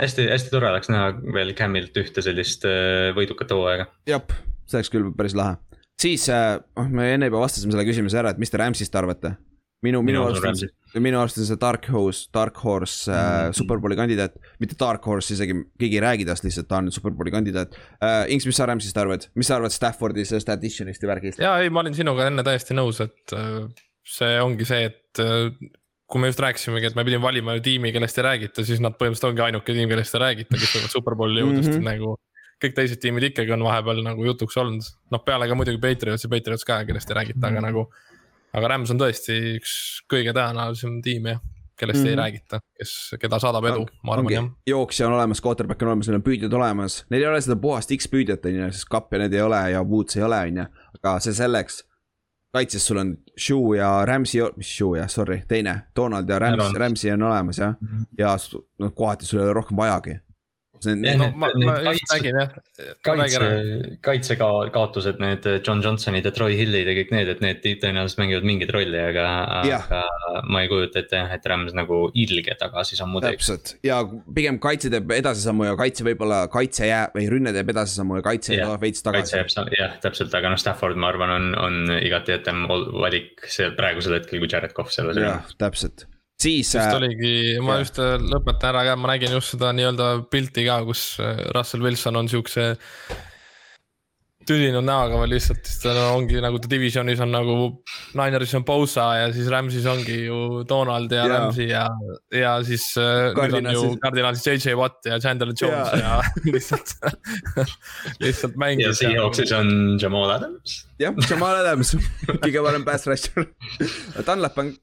hästi, 0.00 0.30
hästi 0.32 0.54
tore 0.54 0.70
oleks 0.72 0.92
näha 0.92 1.12
veel 1.36 1.52
Camilt 1.58 2.00
ühte 2.00 2.24
sellist 2.24 2.64
äh, 2.68 3.10
võidukat 3.16 3.52
hooaega. 3.54 3.90
jah, 4.08 4.24
see 4.66 4.80
oleks 4.80 4.92
küll 4.92 5.12
päris 5.16 5.36
lahe 5.38 5.60
siis 6.02 6.28
äh,, 6.32 6.58
me 6.90 7.12
enne 7.14 7.28
juba 7.30 7.42
vastasime 7.44 7.74
selle 7.74 7.86
küsimuse 7.86 8.18
ära, 8.18 8.32
et 8.32 8.40
mis 8.42 8.50
te 8.50 8.60
Rams'ist 8.60 8.96
arvate? 8.98 9.36
Minu, 9.82 10.00
minu 10.06 10.22
arust 10.24 10.46
on 10.46 10.58
see, 10.58 10.70
minu 11.02 11.18
arust 11.20 11.40
on 11.40 11.48
see 11.48 11.58
Dark 11.60 11.88
Horse, 11.90 12.28
Dark 12.34 12.58
Horse 12.64 13.10
äh, 13.10 13.16
mm 13.16 13.20
-hmm. 13.20 13.58
superbowli 13.58 13.98
kandidaat, 13.98 14.38
mitte 14.62 14.78
Dark 14.80 15.06
Horse 15.06 15.34
isegi, 15.34 15.56
keegi 15.78 15.98
ei 15.98 16.04
räägi 16.06 16.26
tast 16.28 16.44
lihtsalt, 16.44 16.68
ta 16.68 16.78
on 16.78 16.92
superbowli 16.92 17.30
kandidaat 17.30 17.74
äh,. 17.74 18.32
Inks, 18.32 18.46
mis 18.46 18.56
sa 18.56 18.66
Rams'ist 18.66 18.98
arvad, 19.00 19.28
mis 19.34 19.46
sa 19.46 19.56
arvad 19.56 19.74
Staffordi 19.74 20.24
sellest 20.24 20.48
addition'ist 20.48 21.02
ja 21.02 21.08
värgist? 21.08 21.38
jaa, 21.38 21.58
ei, 21.60 21.70
ma 21.70 21.80
olin 21.80 21.94
sinuga 21.94 22.26
enne 22.26 22.42
täiesti 22.42 22.74
nõus, 22.74 23.02
et 23.02 23.36
äh, 23.36 23.62
see 24.04 24.40
ongi 24.40 24.64
see, 24.64 24.84
et 24.90 25.22
äh, 25.22 25.70
kui 26.12 26.20
me 26.20 26.28
just 26.28 26.40
rääkisimegi, 26.44 26.90
et 26.90 26.94
me 26.98 27.04
pidime 27.08 27.24
valima 27.24 27.54
ju 27.56 27.64
tiimi, 27.64 27.92
kellest 27.92 28.18
ei 28.20 28.28
räägita, 28.28 28.64
siis 28.68 28.82
nad 28.84 28.94
põhimõtteliselt 28.98 29.30
ongi 29.30 29.46
ainuke 29.46 29.72
tiim, 29.72 29.88
kellest 29.88 30.14
ei 30.14 30.20
räägita, 30.26 30.58
kes 30.60 30.76
võivad 30.76 30.92
superbowli 30.92 31.40
jõuda 31.40 31.62
mm, 31.62 31.70
-hmm. 31.70 31.88
nagu 31.88 32.16
kõik 32.62 32.74
teised 32.76 33.00
tiimid 33.02 33.24
ikkagi 33.30 33.54
on 33.56 33.64
vahepeal 33.66 34.02
nagu 34.04 34.24
jutuks 34.26 34.56
olnud, 34.60 34.88
noh 35.10 35.22
peale 35.26 35.48
ka 35.50 35.56
muidugi 35.58 35.80
Patriots 35.82 36.26
ja 36.26 36.30
Patriots 36.30 36.66
ka, 36.68 36.82
kellest 36.86 37.10
ei 37.10 37.16
räägita 37.18 37.38
mm, 37.38 37.48
-hmm. 37.48 37.58
aga 37.58 37.66
nagu 37.66 37.88
aga 38.52 38.70
Rams 38.74 38.92
on 38.92 39.00
tõesti 39.00 39.38
üks 39.58 39.74
kõige 40.10 40.34
tõenäolisem 40.36 40.98
tiim 41.04 41.28
jah, 41.30 41.40
kellest 41.78 42.00
mm 42.00 42.04
-hmm. 42.04 42.08
ei 42.08 42.14
mhm. 42.14 42.22
räägita, 42.22 42.60
kes, 42.78 42.94
keda 43.20 43.38
saadab 43.42 43.68
edu, 43.70 43.86
ma 44.04 44.16
arvan 44.16 44.32
jah. 44.32 44.50
jooksja 44.66 45.06
on 45.08 45.16
olemas, 45.18 45.42
quarterback 45.44 45.82
on 45.82 45.92
olemas, 45.92 46.08
neil 46.08 46.20
on 46.20 46.26
püüdjad 46.26 46.58
olemas, 46.58 47.04
neil 47.10 47.22
ei 47.22 47.28
ole 47.28 47.40
seda 47.40 47.56
puhast 47.56 47.94
X-püüdjat 47.96 48.50
on 48.50 48.58
ju, 48.60 48.72
sest 48.72 48.90
kapja 48.90 49.22
need 49.24 49.32
ei 49.32 49.42
ole 49.42 49.62
ja 49.70 49.82
Woods 49.82 50.16
ei 50.16 50.22
ole, 50.22 50.40
on 50.50 50.62
ju, 50.62 50.68
aga 51.00 51.16
see 51.20 51.34
selleks. 51.34 51.84
kaitses 52.52 52.86
sul 52.86 52.98
on 53.00 53.16
Shoe 53.40 53.78
ja 53.78 54.04
Rams'i, 54.04 54.42
mis 54.56 54.68
Shoe 54.76 54.98
jah, 54.98 55.08
sorry, 55.08 55.38
teine, 55.48 55.86
Donald 55.96 56.28
ja 56.28 56.38
Rams, 56.38 56.74
Rams'i 56.76 57.12
on 57.12 57.22
olemas 57.22 57.58
jah 57.58 57.74
-hmm. 57.80 58.04
ja 58.18 58.36
noh, 58.78 58.94
kohati 58.94 59.26
sul 59.26 59.40
ei 59.40 59.44
ole 59.44 59.52
rohkem 59.52 59.76
vajagi 59.76 60.18
no, 60.90 61.28
ma, 61.36 61.48
ma 61.54 61.92
just 61.94 62.12
räägin 62.12 62.38
jah. 62.40 62.54
kaitse, 63.06 63.48
kaitsekaotused, 64.04 65.20
need 65.22 65.46
John 65.66 65.82
Johnsonid 65.84 66.26
ja 66.26 66.32
Troy 66.34 66.56
Hillid 66.58 66.88
ja 66.90 66.96
kõik 66.96 67.12
need, 67.14 67.30
et 67.32 67.42
need 67.44 67.62
tõenäoliselt 67.82 68.20
mängivad 68.22 68.46
mingit 68.48 68.72
rolli, 68.74 68.98
aga, 68.98 69.26
aga 69.62 70.02
ma 70.48 70.62
ei 70.64 70.70
kujuta 70.70 71.02
ette 71.02 71.20
jah, 71.20 71.32
et 71.36 71.48
Rams 71.52 71.74
nagu 71.76 72.04
ilge 72.18 72.56
tagasisammu 72.60 73.22
teeks. 73.24 73.48
täpselt 73.48 73.74
ja 73.86 74.02
pigem 74.34 74.60
kaitse 74.62 74.92
teeb 74.92 75.12
edasisammu 75.18 75.68
ja 75.70 75.76
kaitse 75.78 76.06
võib-olla, 76.06 76.44
kaitse 76.52 76.88
jääb 76.90 77.18
või 77.18 77.28
rünne 77.32 77.54
teeb 77.56 77.74
edasisammu 77.74 78.20
ja 78.20 78.26
kaitse 78.26 78.56
yeah. 78.56 78.70
tuleb 78.70 78.86
veits 78.86 79.06
tagasi. 79.06 79.38
jääb, 79.38 79.74
jah, 79.78 79.98
täpselt, 80.04 80.34
aga 80.38 80.54
noh, 80.54 80.60
Stafford, 80.60 81.00
ma 81.00 81.12
arvan, 81.12 81.36
on, 81.36 81.52
on 81.58 81.98
igati 81.98 82.36
jätem 82.36 82.64
valik 82.68 83.46
see 83.50 83.70
praegusel 83.76 84.18
hetkel, 84.18 84.42
kui 84.42 84.50
Jared 84.50 84.74
Cough 84.76 84.92
selles 84.94 85.18
on. 85.18 85.28
jah, 85.28 85.54
täpselt 85.60 86.06
siis. 86.42 86.72
just 86.74 86.86
äh, 86.86 86.96
oligi, 86.98 87.34
ma 87.64 87.80
just 87.82 87.98
äh, 88.02 88.16
lõpetan 88.20 88.72
ära 88.72 88.86
ka, 88.90 88.96
ma 89.00 89.12
nägin 89.14 89.36
just 89.36 89.54
seda 89.54 89.72
nii-öelda 89.76 90.14
pilti 90.32 90.66
ka, 90.68 90.82
kus 90.88 91.12
äh, 91.22 91.44
Russell 91.56 91.84
Wilson 91.84 92.18
on 92.20 92.30
siukse 92.30 92.72
tüdinud 94.42 94.82
näoga 94.82 95.20
veel 95.20 95.36
lihtsalt, 95.36 95.60
siis 95.68 95.78
ta 95.84 95.92
ongi 96.16 96.40
nagu 96.42 96.58
ta 96.58 96.66
divisionis 96.70 97.20
on 97.22 97.30
nagu. 97.30 97.56
Nineris 98.18 98.56
on 98.58 98.64
Bosa 98.66 99.04
ja 99.20 99.28
siis 99.30 99.46
Rams'is 99.52 99.86
ongi 99.86 100.16
ju 100.24 100.38
Donald 100.68 101.14
ja, 101.14 101.22
ja. 101.22 101.28
Rams'i 101.30 101.68
ja, 101.70 101.84
ja 102.34 102.56
siis 102.66 102.88
ju 102.98 103.84
Cardinalis 104.02 104.42
JJ 104.42 104.74
Watt 104.80 105.06
ja 105.06 105.20
Chandler 105.22 105.54
Jones 105.54 105.94
ja, 105.94 106.02
ja 106.02 106.50
lihtsalt 106.50 106.96
lihtsalt 108.18 108.58
mängis. 108.58 108.88
ja 108.88 108.94
Seahawksis 109.04 109.54
on 109.54 109.98
Jamal 110.02 110.34
Adams. 110.40 110.80
jah, 110.98 111.14
Jamal 111.30 111.62
Adams 111.62 111.94
kõige 112.42 112.66
parem 112.66 112.88
pass 112.88 113.06
rusher 113.06 113.46
Dunlap 114.26 114.58
on 114.58 114.74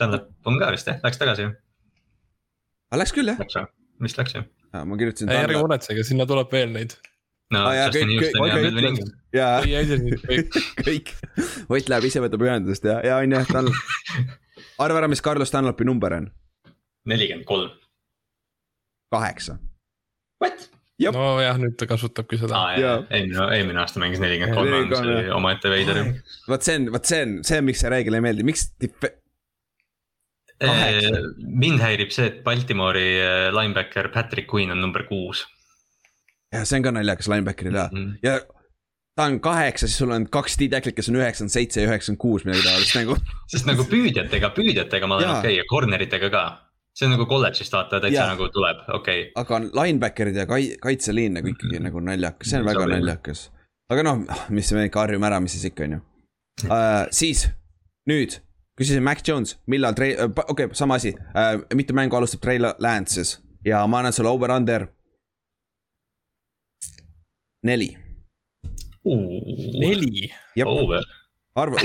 Dunlap 0.00 0.48
on 0.48 0.58
ka 0.60 0.70
vist 0.74 0.88
jah, 0.88 0.98
läks 1.04 1.20
tagasi 1.20 1.46
ju. 1.46 1.52
aga 1.52 2.96
ah, 2.96 3.00
läks 3.02 3.14
küll 3.16 3.30
jah? 3.30 3.68
Vist 4.00 4.18
läks 4.20 4.34
ju. 4.36 4.42
ma 4.72 4.98
kirjutasin. 4.98 5.30
ei, 5.30 5.44
ärge 5.44 5.60
muretsege, 5.60 6.04
sinna 6.06 6.26
tuleb 6.30 6.52
veel 6.54 6.72
neid. 6.74 6.96
no 7.54 7.66
ah, 7.68 7.76
Justin 7.76 8.14
Houston 8.14 8.48
ja 8.48 8.58
Melvin 8.58 8.90
Ingram. 8.92 9.12
jaa, 9.36 9.60
kõik, 10.88 11.14
Ott 11.68 11.92
läheb 11.92 12.08
ise 12.08 12.24
võtab 12.24 12.46
ühendust 12.48 12.86
ja, 12.88 13.00
ja 13.06 13.20
on 13.20 13.36
jah, 13.38 13.46
tal 13.50 13.70
arva 14.84 15.02
ära, 15.02 15.12
mis 15.12 15.22
Carlos 15.24 15.52
Dunlapi 15.52 15.86
number 15.88 16.16
on, 16.16 16.28
nelikümmend 17.10 17.48
kolm. 17.48 17.72
kaheksa. 19.12 19.58
What? 20.40 20.70
Jep. 21.00 21.16
nojah, 21.16 21.56
nüüd 21.56 21.78
ta 21.80 21.86
kasutabki 21.88 22.36
seda 22.40 22.58
jaa, 22.76 22.96
eelmine, 23.08 23.44
eelmine 23.56 23.80
aasta 23.80 24.00
mängis 24.02 24.20
nelikümmend 24.20 24.56
kolm, 24.92 25.30
omaette 25.38 25.72
veider. 25.72 26.02
vot 26.48 26.66
see 26.66 26.76
on, 26.76 26.90
vot 26.92 27.08
see 27.08 27.22
on, 27.24 27.38
see 27.46 27.60
on, 27.60 27.66
miks 27.68 27.80
see 27.84 27.92
reegel 27.92 28.18
ei 28.18 28.24
meeldi, 28.24 28.44
miks 28.44 28.66
dif-, 28.80 28.98
Kaheksa. 29.00 29.19
Mind 30.60 31.80
häirib 31.80 32.12
see, 32.12 32.28
et 32.28 32.40
Baltimori 32.44 33.08
äh, 33.20 33.48
linebacker 33.54 34.10
Patrick 34.12 34.50
Queen 34.52 34.70
on 34.74 34.80
number 34.80 35.06
kuus. 35.08 35.46
jah, 36.52 36.64
see 36.64 36.80
on 36.80 36.84
ka 36.84 36.92
naljakas 36.94 37.30
linebacker'il 37.32 37.78
ja, 37.78 37.86
ja 38.24 38.40
ta 39.16 39.26
on 39.28 39.40
kaheksa, 39.40 39.88
siis 39.88 39.98
sul 39.98 40.10
on 40.14 40.26
kaks 40.32 40.58
D-tacklit, 40.60 40.96
kes 40.96 41.08
on 41.12 41.20
üheksakümmend 41.20 41.54
seitse 41.54 41.82
ja 41.82 41.90
üheksakümmend 41.90 42.20
kuus 42.22 42.44
midagi 42.48 42.66
taolist 42.66 42.98
nagu. 42.98 43.16
sest 43.52 43.68
nagu 43.68 43.86
püüdjatega, 43.88 44.52
püüdjatega 44.56 45.08
ma 45.10 45.18
olen 45.20 45.32
okei 45.36 45.54
okay, 45.54 45.56
ja 45.60 45.68
corner 45.70 46.04
itega 46.06 46.30
ka. 46.32 46.44
see 46.96 47.06
on 47.06 47.14
nagu 47.14 47.26
kolledžist 47.30 47.72
vaata 47.72 48.00
täitsa 48.02 48.18
Jaa. 48.18 48.34
nagu 48.34 48.50
tuleb, 48.52 48.84
okei 48.98 49.24
okay.. 49.30 49.32
aga 49.40 49.62
linebacker'id 49.80 50.42
ja 50.42 50.46
kai-, 50.50 50.76
kaitseliin 50.82 51.38
nagu 51.38 51.52
ikkagi 51.52 51.80
nagu 51.84 52.04
naljakas, 52.04 52.52
see 52.52 52.60
on 52.60 52.68
väga 52.68 52.84
Sobib. 52.84 52.96
naljakas. 52.98 53.44
aga 53.94 54.06
noh, 54.06 54.22
mis 54.56 54.72
me 54.76 54.86
ikka 54.90 55.04
harjume 55.06 55.30
ära, 55.30 55.40
mis 55.40 55.56
siis 55.56 55.70
ikka 55.72 55.88
on 55.88 55.98
ju 55.98 56.04
uh,. 56.68 57.04
siis 57.14 57.46
nüüd 58.10 58.40
küsisin 58.80 59.04
Mac 59.04 59.20
Jones, 59.28 59.58
millal 59.68 59.94
trei-, 59.96 60.16
okei 60.16 60.44
okay,, 60.48 60.68
sama 60.78 60.96
asi 60.96 61.12
uh,, 61.12 61.60
mitu 61.76 61.94
mängu 61.96 62.16
alustab 62.16 62.40
Trey 62.44 62.58
Lance'is 62.58 63.36
ja 63.64 63.84
ma 63.86 64.00
annan 64.00 64.12
sulle 64.16 64.32
over-under. 64.32 64.86
neli, 67.62 67.90
neli. 69.80 70.30
Over, 70.64 71.04
arva, 71.54 71.76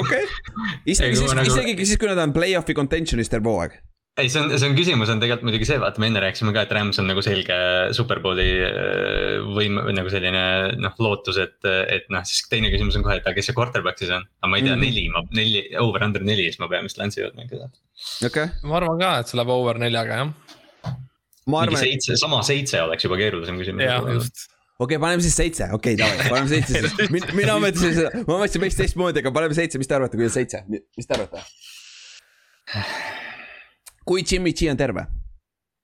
okei. 0.00 0.24
isegi 0.92 1.16
siis 1.20 1.34
nagu- 1.36 1.52
isegi 1.52 1.84
siis, 1.84 1.98
kui 2.00 2.08
nad 2.08 2.20
on 2.22 2.32
play-off'i 2.32 2.76
contention'is 2.76 3.28
terve 3.28 3.52
hooaeg. 3.52 3.76
ei, 4.18 4.28
see 4.32 4.40
on, 4.42 4.50
see 4.54 4.68
on 4.68 4.74
küsimus 4.76 5.10
on 5.12 5.20
tegelikult 5.22 5.46
muidugi 5.46 5.68
see, 5.68 5.78
vaata, 5.80 6.00
me 6.02 6.08
enne 6.10 6.22
rääkisime 6.22 6.52
ka, 6.54 6.64
et 6.66 6.72
Rams 6.74 6.98
on 7.00 7.08
nagu 7.10 7.22
selge 7.24 7.58
superbowli 7.96 8.46
äh, 8.66 9.36
võim- 9.54 9.80
või 9.86 9.94
nagu 9.96 10.10
selline 10.12 10.42
noh, 10.80 10.96
lootus, 11.04 11.38
et, 11.42 11.58
et 11.64 12.08
noh, 12.12 12.24
siis 12.28 12.42
teine 12.50 12.72
küsimus 12.72 12.98
on 12.98 13.06
kohe, 13.06 13.18
et 13.20 13.28
aga 13.28 13.36
kes 13.36 13.50
see 13.50 13.56
quarterback 13.56 14.00
siis 14.00 14.12
on. 14.14 14.26
aga 14.42 14.50
ma 14.50 14.58
ei 14.58 14.66
tea 14.66 14.74
mm, 14.74 14.82
-hmm. 14.82 14.86
neli, 14.86 15.04
ma 15.14 15.24
neli, 15.38 15.64
over 15.84 16.06
under 16.08 16.24
neli, 16.26 16.48
siis 16.50 16.60
ma 16.62 16.70
pean 16.72 16.88
vist 16.88 16.98
Lance'i 17.00 17.26
ikka. 17.28 17.70
okei 18.26 18.30
okay., 18.30 18.48
ma 18.68 18.78
arvan 18.80 19.00
ka, 19.02 19.12
et 19.22 19.30
see 19.30 19.40
läheb 19.40 19.54
over 19.54 19.80
neljaga 19.84 20.20
jah, 20.22 20.32
ma 21.46 21.62
mingi 21.62 21.62
arvan, 21.62 21.78
et 21.78 21.86
seitse, 21.86 22.18
sama 22.24 22.42
seitse 22.46 22.82
oleks 22.82 23.06
juba 23.06 23.20
keerulisem 23.20 23.62
küsimus. 23.62 23.86
jah 23.86 24.10
just. 24.16 24.48
okei 24.78 24.96
okay,, 24.96 25.04
paneme 25.06 25.22
siis 25.22 25.38
seitse, 25.38 25.70
okei 25.78 25.94
okay,, 25.94 26.02
davai, 26.02 26.28
paneme 26.34 26.50
seitse 26.56 26.82
siis. 26.88 27.14
mina, 27.14 27.32
mina 27.38 27.60
mõtlesin 27.62 27.96
seda, 28.02 28.24
ma 28.24 28.42
mõtlesin 28.42 28.66
veits 28.66 28.82
teistmoodi, 28.82 29.22
aga 29.22 29.34
paneme 29.40 29.54
seitse, 29.62 29.78
mis 29.78 29.90
te 29.90 30.00
arvate, 30.00 30.20
kuidas 30.20 30.36
seitse, 30.40 30.64
mis 30.68 31.06
te 31.06 31.18
arvate? 31.20 31.46
Kui 34.08 34.24
Jimmy 34.24 34.54
G 34.56 34.70
on 34.72 34.78
terve, 34.80 35.04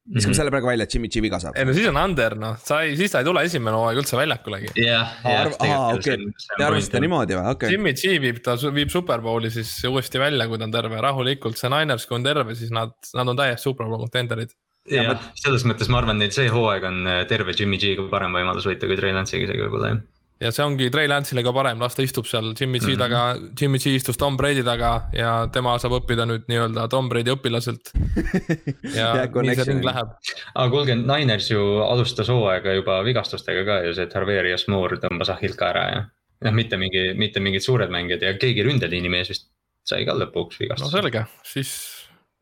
viskame 0.04 0.32
Mhm. 0.32 0.36
selle 0.36 0.52
praegu 0.52 0.68
välja, 0.68 0.84
et 0.84 0.94
Jimmy 0.94 1.08
G 1.08 1.20
viga 1.24 1.38
saab 1.40 1.56
ei. 1.56 1.64
no 1.64 1.72
siis 1.76 1.86
on 1.88 1.96
under 1.96 2.34
noh, 2.36 2.56
sa 2.60 2.82
ei, 2.84 2.96
siis 2.96 3.12
ta 3.12 3.22
ei 3.22 3.28
tule 3.28 3.44
esimene 3.46 3.76
hooaeg 3.76 4.00
üldse 4.02 4.18
väljakulegi. 4.20 4.72
jah, 4.80 5.14
okei. 5.24 6.18
Te 6.58 6.66
arvasite? 6.66 7.00
niimoodi 7.04 7.38
või, 7.38 7.46
okei 7.54 7.54
okay.. 7.54 7.72
Jimmy 7.72 7.94
G 7.96 8.18
viib 8.20 8.42
ta, 8.44 8.56
viib 8.76 8.92
superbowli 8.92 9.52
siis 9.54 9.72
uuesti 9.88 10.20
välja, 10.20 10.48
kui 10.50 10.60
ta 10.60 10.68
on 10.68 10.74
terve, 10.76 11.00
rahulikult, 11.00 11.56
see 11.60 11.72
Niners, 11.72 12.04
kui 12.10 12.18
on 12.18 12.26
terve, 12.26 12.56
siis 12.58 12.72
nad, 12.74 12.92
nad 13.16 13.32
on 13.32 13.40
täiesti 13.40 13.68
superbowl 13.68 14.04
contender'id. 14.04 14.52
jah, 14.92 15.16
selles 15.40 15.64
mõttes 15.64 15.88
ma 15.88 16.02
arvan, 16.02 16.20
neil 16.20 16.32
see 16.36 16.50
hooaeg 16.52 16.84
on 16.90 17.00
äh, 17.08 17.22
terve 17.30 17.56
Jimmy 17.56 17.80
G-ga 17.80 18.04
parem 18.12 18.36
võimalus 18.36 18.68
võita 18.68 18.84
kui 18.90 19.00
Trey 19.00 19.16
Lance'iga 19.16 19.48
isegi 19.48 19.64
võib-olla 19.64 19.94
jah. 19.94 20.04
Ja 20.40 20.50
see 20.52 20.64
ongi 20.64 20.88
Trey 20.90 21.06
Lance'ile 21.08 21.42
ka 21.46 21.52
parem, 21.54 21.78
las 21.80 21.94
ta 21.94 22.02
istub 22.02 22.26
seal 22.26 22.52
Jimmy 22.58 22.78
G 22.82 22.92
Mhm. 22.94 22.98
taga, 22.98 23.20
Jimmy 23.60 23.78
G 23.78 23.94
istus 23.94 24.16
Tom 24.20 24.36
Brady 24.36 24.62
taga 24.66 25.08
ja 25.14 25.46
tema 25.52 25.76
saab 25.78 25.92
õppida 26.00 26.26
nüüd 26.26 26.48
nii-öelda 26.50 26.88
Tom 26.90 27.08
Brady 27.08 27.30
õpilaselt. 27.36 27.92
ja 28.98 29.12
nii 29.14 29.22
see 29.22 29.32
connection. 29.32 29.66
ring 29.68 29.84
läheb. 29.86 30.10
aga 30.54 30.70
kuulge, 30.70 30.96
Niners 30.98 31.50
ju 31.50 31.60
alustas 31.86 32.28
hooaega 32.28 32.74
juba 32.80 32.98
vigastustega 33.06 33.64
ka 33.64 33.78
ju 33.86 33.94
see, 33.94 34.04
et 34.08 34.12
Harverius 34.18 34.66
Moore 34.68 34.98
tõmbas 35.02 35.30
ahilt 35.34 35.56
ka 35.56 35.70
ära 35.72 35.84
ja. 35.92 36.02
noh, 36.44 36.52
mitte 36.56 36.76
mingi, 36.76 37.12
mitte 37.16 37.40
mingid 37.40 37.62
suured 37.64 37.90
mängijad 37.94 38.22
ja 38.22 38.34
keegi 38.38 38.64
ründeliini 38.66 39.08
mees 39.12 39.28
vist 39.32 39.48
sai 39.84 40.04
ka 40.04 40.12
lõpuks 40.18 40.58
no 40.58 40.64
vigastuse. 40.66 40.90
selge, 40.98 41.24
siis 41.44 41.70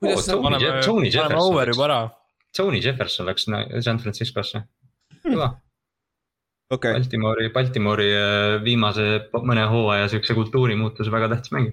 Kuidas 0.03 0.25
sa- 0.27 0.33
Tony, 0.33 0.43
paneme, 0.43 0.81
Tony 0.83 1.11
paneme 1.11 1.15
Jefferson 1.15 1.53
over 1.53 1.67
läks, 1.67 1.77
juba 1.77 1.85
ära. 1.87 2.01
Tony 2.57 2.81
Jefferson 2.83 3.27
läks 3.27 3.47
na- 3.49 3.67
San 3.81 3.99
Franciscosse. 4.03 4.65
kõva, 5.25 5.53
okei, 6.73 6.93
Baltimori, 6.97 7.49
Baltimori 7.55 8.13
äh, 8.17 8.61
viimase 8.65 9.09
mõne 9.47 9.67
hooaja 9.71 10.09
siukse 10.13 10.37
kultuurimuutuse 10.39 11.13
väga 11.13 11.33
tähtis 11.35 11.55
mäng. 11.55 11.73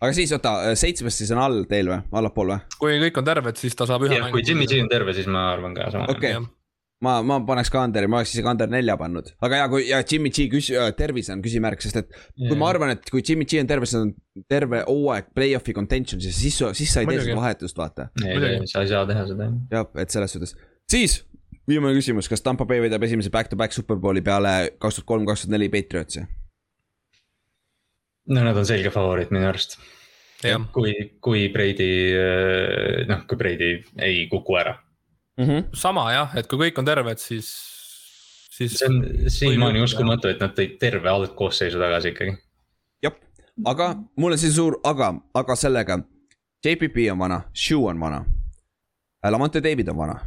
aga 0.00 0.12
siis 0.16 0.32
oota, 0.36 0.54
seitsmest 0.78 1.22
siis 1.22 1.34
on 1.34 1.42
all 1.42 1.66
teil 1.70 1.92
või, 1.92 2.00
allapool 2.20 2.54
või? 2.54 2.78
kui 2.78 3.02
kõik 3.04 3.20
on 3.20 3.28
terved, 3.28 3.60
siis 3.60 3.76
ta 3.76 3.88
saab 3.90 4.08
ühe 4.08 4.22
kui 4.32 4.46
Jimmy 4.46 4.68
G 4.70 4.80
on 4.84 4.90
terve, 4.92 5.14
siis 5.16 5.28
ma 5.30 5.50
arvan 5.52 5.76
ka 5.76 5.90
sama. 5.92 6.08
Okei. 6.14 6.40
ma, 7.04 7.18
ma 7.26 7.38
paneks 7.48 7.72
ka 7.72 7.84
Underi, 7.84 8.08
ma 8.10 8.20
oleks 8.20 8.34
isegi 8.34 8.48
Under 8.50 8.72
nelja 8.72 8.96
pannud, 9.00 9.32
aga 9.44 9.62
ja 9.62 9.70
kui 9.72 9.86
ja 9.88 10.00
Jimmy 10.00 10.32
G 10.32 10.48
küs-, 10.52 10.72
tervis 10.98 11.30
on 11.34 11.44
küsimärk, 11.44 11.84
sest 11.84 12.00
et 12.02 12.20
kui 12.40 12.58
ma 12.60 12.72
arvan, 12.72 12.96
et 12.96 13.12
kui 13.12 13.24
Jimmy 13.26 13.48
G 13.48 13.60
on 13.60 13.70
terve, 13.70 13.88
siis 13.88 14.00
on 14.00 14.14
terve 14.50 14.84
hooaeg 14.88 15.32
play-off'i 15.36 15.76
contention'is, 15.76 16.40
siis, 16.40 16.62
siis 16.80 16.94
sa 16.94 17.04
ei 17.04 17.12
tee 17.12 17.24
seda 17.26 17.40
vahetust, 17.42 17.76
vaata. 17.80 18.10
ei 18.24 18.32
Muidugi., 18.32 18.72
sa 18.72 18.86
ei 18.86 18.94
saa 18.94 19.04
teha 19.08 19.26
seda 19.28 19.50
jah. 19.50 19.58
jah, 19.76 19.90
et 20.00 20.16
selles 20.16 20.36
suhtes, 20.38 20.56
siis 20.90 21.20
viimane 21.68 21.94
küsimus, 21.96 22.28
kas 22.30 22.42
Tampa 22.44 22.66
Bay 22.68 22.82
võidab 22.82 23.04
esimese 23.06 23.32
back-to-back 23.32 23.74
superbowli 23.76 24.22
peale 24.24 24.76
kaks 24.80 25.00
tuhat 25.00 25.08
kolm, 25.08 25.26
kaks 25.28 25.44
tuhat 25.44 25.56
neli 25.56 25.70
Patriotsi? 25.72 26.26
no 28.30 28.44
nad 28.44 28.56
on 28.56 28.66
selge 28.66 28.92
favoriit 28.94 29.32
minu 29.34 29.48
arust. 29.48 29.78
kui, 30.72 30.92
kui 31.20 31.48
Brady, 31.52 31.90
noh, 33.08 33.24
kui 33.28 33.38
Brady 33.40 33.72
ei 33.98 34.26
kuku 34.30 34.56
ära. 34.60 34.76
sama 35.74 36.10
jah, 36.12 36.36
et 36.36 36.48
kui 36.48 36.60
kõik 36.60 36.78
on 36.78 36.88
terved, 36.88 37.20
siis, 37.22 37.50
siis 38.52 38.78
see 38.78 38.88
on 38.88 39.02
siiamaani 39.28 39.82
uskumatu, 39.84 40.30
et 40.30 40.40
nad 40.40 40.54
tõid 40.56 40.78
terve 40.80 41.10
algkoosseisu 41.10 41.80
tagasi 41.80 42.14
ikkagi. 42.14 42.36
jah, 43.04 43.16
aga 43.66 43.94
mul 44.16 44.36
on 44.36 44.42
siin 44.42 44.56
suur 44.56 44.80
aga, 44.84 45.14
aga 45.34 45.56
sellega. 45.56 46.02
JPP 46.60 47.06
on 47.08 47.22
vana, 47.22 47.38
Shoe 47.56 47.88
on 47.88 47.96
vana. 47.96 48.18
Lamont 49.24 49.54
David 49.64 49.88
on 49.88 49.96
vana 49.96 50.18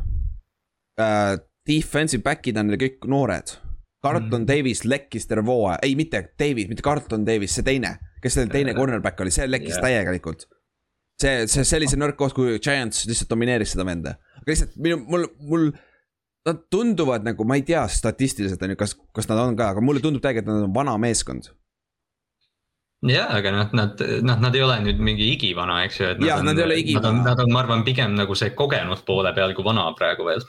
uh,. 0.99 1.41
Defensive 1.63 2.19
back'id 2.19 2.57
on 2.59 2.73
kõik 2.75 3.05
noored. 3.07 3.53
Carlton 4.03 4.41
mm. 4.41 4.47
Davis 4.49 4.81
lekkis 4.83 5.29
terve 5.29 5.47
hooaja, 5.47 5.77
ei 5.85 5.95
mitte 5.95 6.19
Davis, 6.39 6.67
mitte 6.67 6.83
Carlton 6.83 7.23
Davis, 7.23 7.53
see 7.55 7.63
teine, 7.63 7.93
kes 8.23 8.35
see 8.35 8.49
teine 8.51 8.73
cornerback 8.75 9.23
oli, 9.23 9.31
see 9.31 9.47
lekkis 9.47 9.77
Jah. 9.77 9.85
täielikult. 9.85 10.43
see, 11.21 11.47
see, 11.47 11.63
see 11.63 11.79
oli 11.79 11.87
see 11.87 12.01
nõrk 12.01 12.17
koht, 12.19 12.35
kui 12.35 12.57
Giants 12.59 13.05
lihtsalt 13.07 13.31
domineeris 13.31 13.77
seda 13.77 13.87
venda, 13.87 14.17
aga 14.41 14.51
lihtsalt 14.51 14.75
minu, 14.75 14.99
mul, 15.07 15.27
mul. 15.47 15.67
Nad 16.43 16.65
tunduvad 16.67 17.23
nagu, 17.23 17.45
ma 17.47 17.55
ei 17.55 17.61
tea 17.63 17.85
statistiliselt 17.87 18.59
on 18.65 18.73
ju, 18.73 18.75
kas, 18.81 18.97
kas 19.15 19.29
nad 19.29 19.39
on 19.39 19.53
ka, 19.55 19.69
aga 19.71 19.79
mulle 19.79 20.01
tundub 20.03 20.19
täiega, 20.19 20.41
et 20.43 20.49
nad 20.49 20.65
on 20.65 20.73
vana 20.75 20.97
meeskond 20.99 21.47
ja, 23.07 23.29
aga 23.31 23.53
noh, 23.55 23.69
nad, 23.75 24.03
noh, 24.23 24.41
nad 24.43 24.55
ei 24.55 24.63
ole 24.65 24.75
nüüd 24.83 24.99
mingi 25.03 25.29
igivana, 25.33 25.81
eks 25.87 26.01
ju. 26.01 26.09
Jah, 26.27 26.43
nad 26.43 26.59
ei 26.59 26.65
ole 26.65 26.81
igivana. 26.81 27.23
Nad 27.29 27.39
on, 27.43 27.51
ma 27.51 27.63
arvan, 27.63 27.85
pigem 27.87 28.15
nagu 28.19 28.35
see 28.35 28.51
kogenud 28.55 29.05
poole 29.07 29.31
peal 29.35 29.55
kui 29.55 29.63
vana 29.63 29.85
praegu 29.95 30.27
veel. 30.27 30.43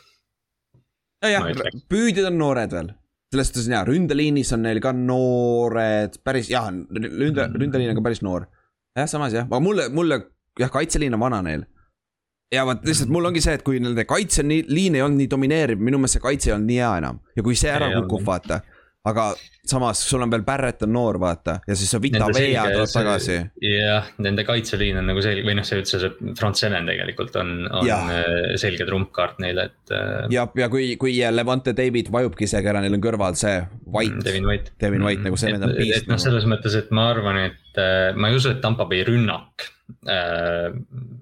Nojah 1.24 1.48
püüdjad 1.90 2.28
on 2.30 2.38
noored 2.40 2.76
veel. 2.76 2.92
selles 3.34 3.51
suhtes 3.51 3.68
on 3.68 3.74
hea, 3.74 3.84
ründeliinis 3.88 4.52
on 4.55 4.62
neil 4.62 4.80
ka 4.82 4.92
noored, 4.94 6.20
päris 6.26 6.51
jah, 6.52 6.68
ründe, 6.70 7.48
ründeliin 7.59 7.90
on 7.92 7.98
ka 7.98 8.05
päris 8.06 8.22
noor. 8.22 8.48
jah, 8.98 9.09
samas 9.10 9.34
jah, 9.34 9.48
aga 9.51 9.62
mulle, 9.64 9.88
mulle 9.94 10.20
jah, 10.60 10.70
kaitseliin 10.70 11.16
on 11.16 11.24
vana 11.24 11.42
neil. 11.42 11.64
ja 12.55 12.66
vot 12.68 12.84
lihtsalt 12.86 13.10
mul 13.10 13.26
ongi 13.30 13.42
see, 13.42 13.56
et 13.59 13.66
kui 13.66 13.80
nende 13.82 14.06
kaitseliin 14.09 14.98
ei 14.98 15.02
olnud 15.02 15.22
nii 15.22 15.30
domineeriv, 15.32 15.82
minu 15.82 15.98
meelest 15.98 16.20
see 16.20 16.26
kaitse 16.28 16.51
ei 16.51 16.56
olnud 16.59 16.70
nii 16.70 16.80
hea 16.82 16.94
enam 17.02 17.20
ja 17.36 17.46
kui 17.46 17.59
see 17.59 17.72
ära 17.72 17.90
kukub, 17.96 18.26
vaata. 18.28 18.60
Aga 19.05 19.24
samas 19.68 20.01
sul 20.09 20.22
on 20.24 20.31
veel 20.32 20.43
Barrett 20.44 20.82
on 20.86 20.93
noor, 20.93 21.18
vaata 21.20 21.59
ja 21.68 21.74
siis 21.76 21.90
on 21.97 22.02
Vita 22.05 22.20
Nende 22.22 22.40
Vea 22.40 22.62
tuleb 22.72 22.90
tagasi. 22.93 23.36
jah, 23.64 24.06
nende 24.24 24.44
kaitseliin 24.48 25.01
on 25.01 25.09
nagu 25.10 25.22
selge 25.24 25.44
või 25.44 25.56
noh, 25.59 25.66
see 25.68 25.78
üldse 25.81 26.01
see 26.01 26.32
front 26.39 26.56
seven 26.60 26.89
tegelikult 26.89 27.36
on, 27.40 27.52
on 27.68 27.86
Jah. 27.89 28.09
äh, 28.12 28.55
selge 28.60 28.86
trumpkaart 28.89 29.40
neile, 29.44 29.66
et 29.70 29.93
äh, 29.97 30.26
ja, 30.32 30.47
ja 30.56 30.68
kui, 30.72 30.94
kui 31.01 31.16
Levante 31.32 31.72
David 31.76 32.09
vajubki 32.12 32.48
isegi 32.48 32.72
ära, 32.72 32.81
neil 32.85 32.97
on 32.97 33.05
kõrval 33.05 33.36
see 33.40 33.59
White, 33.85 34.14
Mm, 34.14 34.24
Devin 34.26 34.47
White. 34.48 34.72
Devin 34.81 35.05
White 35.05 35.24
nagu 35.28 35.36
see 35.40 35.52
et, 35.52 35.60
beast 35.64 36.02
et 36.02 36.09
noh, 36.09 36.14
nagu. 36.16 36.24
selles 36.24 36.44
mõttes, 36.48 36.76
et 36.81 36.90
ma 36.94 37.09
arvan, 37.12 37.40
et 37.51 37.81
äh, 37.81 38.12
ma 38.16 38.28
ei 38.32 38.36
usu, 38.40 38.52
et 38.56 38.60
Tampa 38.64 38.85
Bay 38.90 39.05
rünnak 39.06 39.68
äh, 40.09 40.72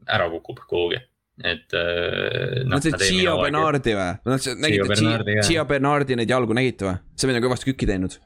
ära 0.06 0.28
kukub 0.32 0.62
kuhugi, 0.70 0.98
et 1.40 1.72
äh,. 1.72 2.64
mõtlesid 2.68 3.04
Gio 3.08 3.36
Bernardi 3.40 3.94
või? 3.96 4.34
nägite 4.60 4.98
jah. 5.00 5.46
Gio 5.46 5.64
Bernardi 5.68 6.18
neid 6.18 6.32
jalgu 6.32 6.56
nägite 6.56 6.88
või? 6.88 6.98
see 7.16 7.30
vend 7.30 7.40
on 7.40 7.46
kõvasti 7.46 7.70
kükki 7.70 7.88
teinud, 7.88 8.18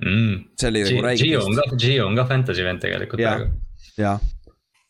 mm.. 0.00 0.38
see 0.60 0.70
oli 0.70 0.84
nagu 0.86 1.02
räige 1.04 1.26
Gio 1.28 1.42
on 1.44 1.58
ka, 1.58 1.66
Gio 1.76 2.06
on 2.08 2.16
ka 2.16 2.24
fantasy 2.30 2.64
vend 2.64 2.80
tegelikult 2.80 3.20
praegu. 3.20 3.50
ja, 4.00 4.14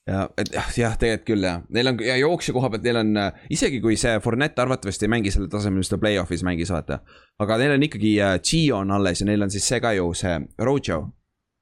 ja, 0.06 0.20
et 0.38 0.52
jah, 0.55 0.68
jah, 0.78 0.94
tegelikult 1.01 1.26
küll 1.32 1.48
jah, 1.48 1.64
neil 1.74 1.90
on 1.90 1.98
ja 2.06 2.18
jooksja 2.20 2.55
koha 2.55 2.70
pealt 2.76 2.86
neil 2.86 3.01
on 3.02 3.10
äh, 3.24 3.42
isegi 3.56 3.82
kui 3.82 3.98
see 4.01 4.14
Fournette 4.22 4.62
arvatavasti 4.62 5.09
ei 5.09 5.14
mängi 5.16 5.34
sellel 5.34 5.51
tasemel, 5.52 5.82
mis 5.82 5.90
ta 5.90 5.98
play-off'is 5.98 6.46
mängis, 6.46 6.70
vaata. 6.74 7.01
aga 7.42 7.59
neil 7.59 7.74
on 7.74 7.88
ikkagi 7.88 8.14
äh, 8.22 8.36
Gio 8.38 8.78
on 8.84 8.94
alles 8.94 9.24
ja 9.24 9.28
neil 9.32 9.42
on 9.42 9.51
siis 9.51 9.66
see 9.66 9.82
ka 9.82 9.96
ju 9.98 10.12
see 10.14 10.38
Rojo. 10.62 11.02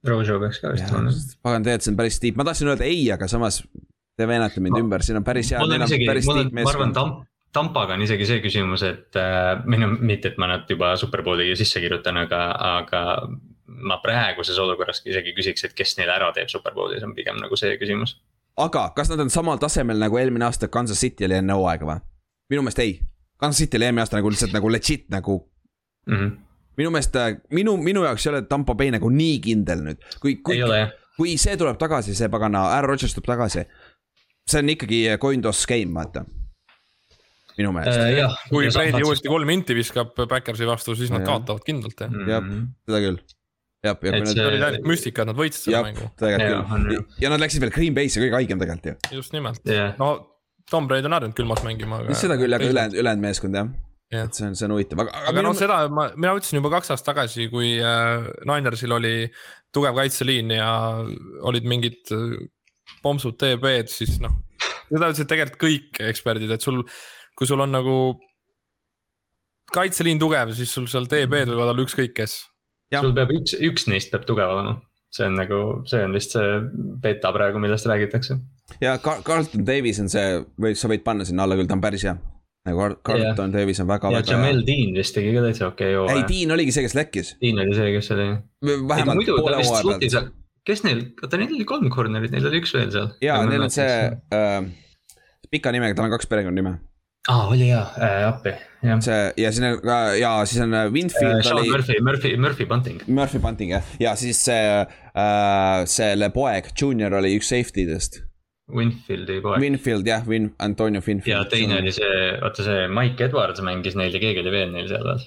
Rojo 0.04 0.36
peaks 0.42 0.60
ka 0.60 0.74
vist 0.74 0.92
olema. 0.92 1.16
pagan, 1.40 1.64
tegelikult 1.64 1.88
see 1.88 1.94
on 1.94 1.98
päris 2.04 2.20
tiip, 2.20 2.36
ma 2.36 2.44
tahtsin 2.44 2.68
öelda 2.68 2.84
ei, 2.84 3.06
aga 3.16 3.30
samas 3.32 3.62
te 4.16 4.26
veenate 4.28 4.60
mind 4.60 4.76
Ma- 4.76 4.80
ümber, 4.84 5.02
siin 5.04 5.18
on 5.20 5.24
päris 5.24 5.52
hea, 5.52 5.60
mul 5.62 5.76
on 5.76 5.84
isegi, 5.86 6.06
päris 6.08 6.26
mul 6.28 6.42
on 6.44 6.50
ma 6.56 6.66
arvan. 6.70 6.92
Tamp-, 6.96 7.22
Tampaga 7.52 7.94
on 7.98 8.02
isegi 8.04 8.26
see 8.28 8.40
küsimus, 8.44 8.82
et 8.88 9.16
äh, 9.20 9.54
või 9.66 9.80
no 9.82 9.90
mitte, 10.00 10.32
et 10.32 10.38
ma 10.40 10.48
nad 10.48 10.68
juba 10.70 10.94
superbowli 10.96 11.50
sisse 11.60 11.80
kirjutan, 11.84 12.16
aga, 12.24 12.42
aga 12.78 13.02
ma 13.66 13.98
praeguses 14.04 14.58
olukorras 14.62 15.02
isegi 15.04 15.34
küsiks, 15.36 15.64
et 15.68 15.74
kes 15.76 15.96
neile 15.98 16.14
ära 16.16 16.30
teeb 16.36 16.48
superbowli, 16.52 17.00
see 17.00 17.08
on 17.08 17.14
pigem 17.16 17.40
nagu 17.40 17.56
see 17.60 17.74
küsimus. 17.80 18.16
aga 18.56 18.90
kas 18.96 19.08
nad 19.12 19.20
on 19.20 19.30
samal 19.32 19.58
tasemel 19.60 20.00
nagu 20.00 20.16
eelmine 20.20 20.44
aasta 20.44 20.68
Kansas 20.68 21.00
City 21.00 21.24
oli 21.24 21.38
enne 21.40 21.56
hooaega 21.56 21.88
või? 21.88 22.00
minu 22.52 22.62
meelest 22.62 22.78
ei. 22.84 22.98
Kansas 23.40 23.64
City 23.64 23.76
oli 23.76 23.88
eelmine 23.88 24.04
aasta 24.04 24.16
nagu 24.16 24.30
lihtsalt 24.32 24.52
nagu 24.52 24.72
legit 24.72 25.08
nagu 25.10 25.42
Mm 26.06 26.16
-hmm. 26.18 26.30
minu 26.76 26.90
meelest 26.90 27.16
äh, 27.16 27.36
minu, 27.50 27.76
minu 27.76 28.02
jaoks 28.04 28.26
ei 28.26 28.30
ole 28.30 28.42
Tampo 28.42 28.74
Bay 28.74 28.90
nagu 28.90 29.10
nii 29.10 29.38
kindel 29.40 29.84
nüüd, 29.84 30.00
kui, 30.20 30.36
kui 30.42 30.58
kui 31.16 31.36
see 31.38 31.56
tuleb 31.56 31.76
tagasi, 31.78 32.14
see 32.16 32.28
pagana, 32.32 32.64
Aaron 32.76 32.88
Rodgers 32.90 33.14
tuleb 33.14 33.26
tagasi. 33.26 33.64
See 34.48 34.58
on 34.62 34.72
ikkagi 34.74 35.02
coin 35.22 35.42
toss 35.44 35.66
game, 35.70 35.92
vaata. 35.94 36.24
minu 37.58 37.70
meelest 37.76 38.00
Äh, 38.00 38.34
kui 38.48 38.68
Brady 38.72 39.02
uuesti 39.04 39.28
kolm 39.28 39.50
inti 39.52 39.74
viskab 39.76 40.14
Backersi 40.16 40.64
vastu, 40.68 40.94
siis 40.96 41.10
nad 41.12 41.20
Jah. 41.20 41.34
kaotavad 41.34 41.64
kindlalt 41.66 42.00
jah. 42.00 42.14
jah. 42.30 42.46
seda 42.88 43.00
küll. 43.04 43.18
jah, 43.84 43.92
ja 43.92 43.92
Et 43.92 44.00
kui 44.00 44.26
see- 44.26 44.34
see 44.34 44.42
nad, 44.42 44.48
oli 44.52 44.60
täielik 44.62 44.86
müstika, 44.88 45.22
et 45.26 45.28
nad 45.32 45.36
võitsid 45.36 45.66
selle 45.68 45.82
mängu, 45.90 46.08
tegelikult 46.22 46.88
küll 46.88 47.24
ja 47.24 47.30
nad 47.34 47.40
läksid 47.44 47.60
veel 47.64 47.74
Green 47.74 47.94
Bay'sse, 47.98 48.22
kõige 48.24 48.38
haigem 48.40 48.62
tegelikult 48.62 48.88
ju. 49.12 49.16
just 49.20 49.32
nimelt. 49.36 49.60
jah, 49.68 49.92
no 50.00 50.12
Tom 50.70 50.86
Brady 50.88 51.04
on 51.10 51.12
harjunud 51.18 51.36
külmas 51.36 51.60
mängima, 51.66 52.00
aga. 52.00 52.14
seda 52.16 52.38
küll, 52.40 52.54
aga 52.56 52.64
ülejäänud, 52.72 52.96
ülejäänud 53.02 53.26
meeskond 53.28 53.54
jah 53.60 53.68
Jah. 54.12 54.24
et 54.28 54.34
see 54.36 54.44
on, 54.46 54.54
see 54.56 54.66
on 54.68 54.72
huvitav, 54.76 55.00
aga, 55.04 55.22
aga 55.28 55.42
noh, 55.44 55.54
seda 55.56 55.76
ma, 55.92 56.08
mina 56.16 56.32
ütlesin 56.36 56.58
juba 56.60 56.68
kaks 56.78 56.90
aastat 56.92 57.12
tagasi, 57.14 57.46
kui 57.52 57.74
äh, 57.80 58.26
Ninersil 58.48 58.92
oli 58.92 59.12
tugev 59.72 59.96
kaitseliin 59.96 60.50
ja 60.56 60.68
olid 61.48 61.64
mingid 61.68 62.12
äh, 62.12 62.34
pompsud 63.02 63.38
DB-d, 63.40 63.90
siis 63.90 64.18
noh. 64.22 64.34
seda 64.90 65.08
ütlesid 65.08 65.30
tegelikult 65.30 65.60
kõik 65.62 66.02
eksperdid, 66.10 66.52
et 66.54 66.64
sul, 66.64 66.82
kui 67.38 67.48
sul 67.48 67.62
on 67.64 67.72
nagu 67.72 67.96
kaitseliin 69.72 70.20
tugev, 70.20 70.52
siis 70.56 70.72
sul 70.74 70.88
seal 70.90 71.08
DB-d 71.10 71.52
võivad 71.52 71.72
olla 71.72 71.84
ükskõik 71.84 72.14
kes. 72.16 72.40
Sul 72.92 73.14
peab 73.16 73.32
üks, 73.32 73.54
üks 73.56 73.86
neist 73.88 74.12
peab 74.12 74.26
tugev 74.28 74.52
olema. 74.52 74.80
see 75.12 75.26
on 75.28 75.34
nagu, 75.36 75.56
see 75.84 76.00
on 76.00 76.14
vist 76.16 76.32
see 76.32 76.52
beta 77.04 77.28
praegu, 77.36 77.60
millest 77.60 77.84
räägitakse. 77.88 78.38
ja 78.80 78.94
Car- 78.96 79.20
Carlton 79.24 79.64
Davis 79.68 80.00
on 80.00 80.08
see, 80.08 80.38
või 80.56 80.72
sa 80.76 80.88
võid 80.88 81.02
panna 81.04 81.26
sinna 81.28 81.44
alla 81.44 81.58
küll, 81.58 81.68
ta 81.68 81.76
on 81.76 81.84
päris 81.84 82.06
hea. 82.08 82.14
nagu 82.64 82.80
Car- 82.80 82.96
Carlton 83.04 83.52
Davis 83.52 83.80
on 83.84 83.90
väga, 83.90 84.08
ja 84.12 84.22
väga 84.22 84.30
hea. 84.32 84.38
Jamel 84.38 84.62
Dean 84.64 84.94
vist 84.96 85.14
tegi 85.16 85.34
ka 85.36 85.42
täitsa 85.44 85.68
okei 85.68 85.90
ei, 85.90 85.98
hooaja. 86.00 86.28
Dean 86.28 86.56
oligi 86.56 86.72
see, 86.72 86.86
kes 86.86 86.96
lekkis, 86.96 87.34
Dean 87.44 87.60
oli 87.64 87.76
see, 87.76 87.90
kes 87.96 88.12
oli. 88.16 88.28
vähemalt 88.92 89.28
poole 89.28 89.60
hooaja 89.60 89.98
pealt 90.00 90.32
kes 90.68 90.84
neil, 90.86 91.02
oota 91.22 91.40
neil 91.40 91.52
oli 91.56 91.66
kolm 91.68 91.90
corner'it, 91.92 92.32
neil 92.34 92.48
oli 92.50 92.62
üks 92.62 92.72
veel 92.76 92.90
seal. 92.94 93.12
ja 93.24 93.40
neil 93.48 93.66
on 93.66 93.74
see 93.74 93.92
äh, 94.36 94.56
pika 95.52 95.74
nimega, 95.74 95.96
tal 95.98 96.08
on 96.08 96.14
kaks 96.14 96.30
perekonnanime. 96.30 96.76
aa, 97.30 97.46
oli 97.50 97.68
jaa 97.68 97.84
äh,, 97.98 98.18
appi, 98.28 98.54
jah. 98.86 99.02
see 99.04 99.20
ja 99.42 99.52
siis 99.54 99.66
on 99.68 99.78
ka 99.84 100.00
ja 100.18 100.32
siis 100.48 100.62
on 100.64 100.74
äh, 100.78 100.88
Winfield 100.94 101.46
Sean 101.46 101.60
oli 101.60 101.70
Murphy, 101.70 102.00
Murphy, 102.02 102.34
Murphy 102.46 102.66
Bunting. 102.70 103.02
Murphy 103.06 103.42
Bunting 103.42 103.74
jah, 103.74 103.94
ja 104.02 104.14
siis 104.18 104.42
see 104.46 104.68
äh,, 104.82 105.82
selle 105.90 106.30
poeg, 106.34 106.70
Junior 106.78 107.18
oli 107.20 107.34
üks 107.38 107.50
safety 107.54 107.86
dest. 107.88 108.22
Winfieldi 108.72 109.40
poeg. 109.42 109.60
Winfield 109.60 110.06
jah, 110.08 110.22
Win-, 110.28 110.52
Antonio 110.62 111.02
Winfield. 111.04 111.34
ja 111.34 111.44
teine 111.50 111.80
oli 111.82 111.92
see, 111.92 112.18
vaata 112.40 112.64
see 112.64 112.88
Mike 112.88 113.26
Edwards 113.26 113.60
mängis 113.66 113.98
neil 113.98 114.14
ja 114.14 114.22
keegi 114.22 114.44
oli 114.44 114.54
veel 114.54 114.74
neil 114.74 114.90
seal 114.90 115.04
veel. 115.10 115.26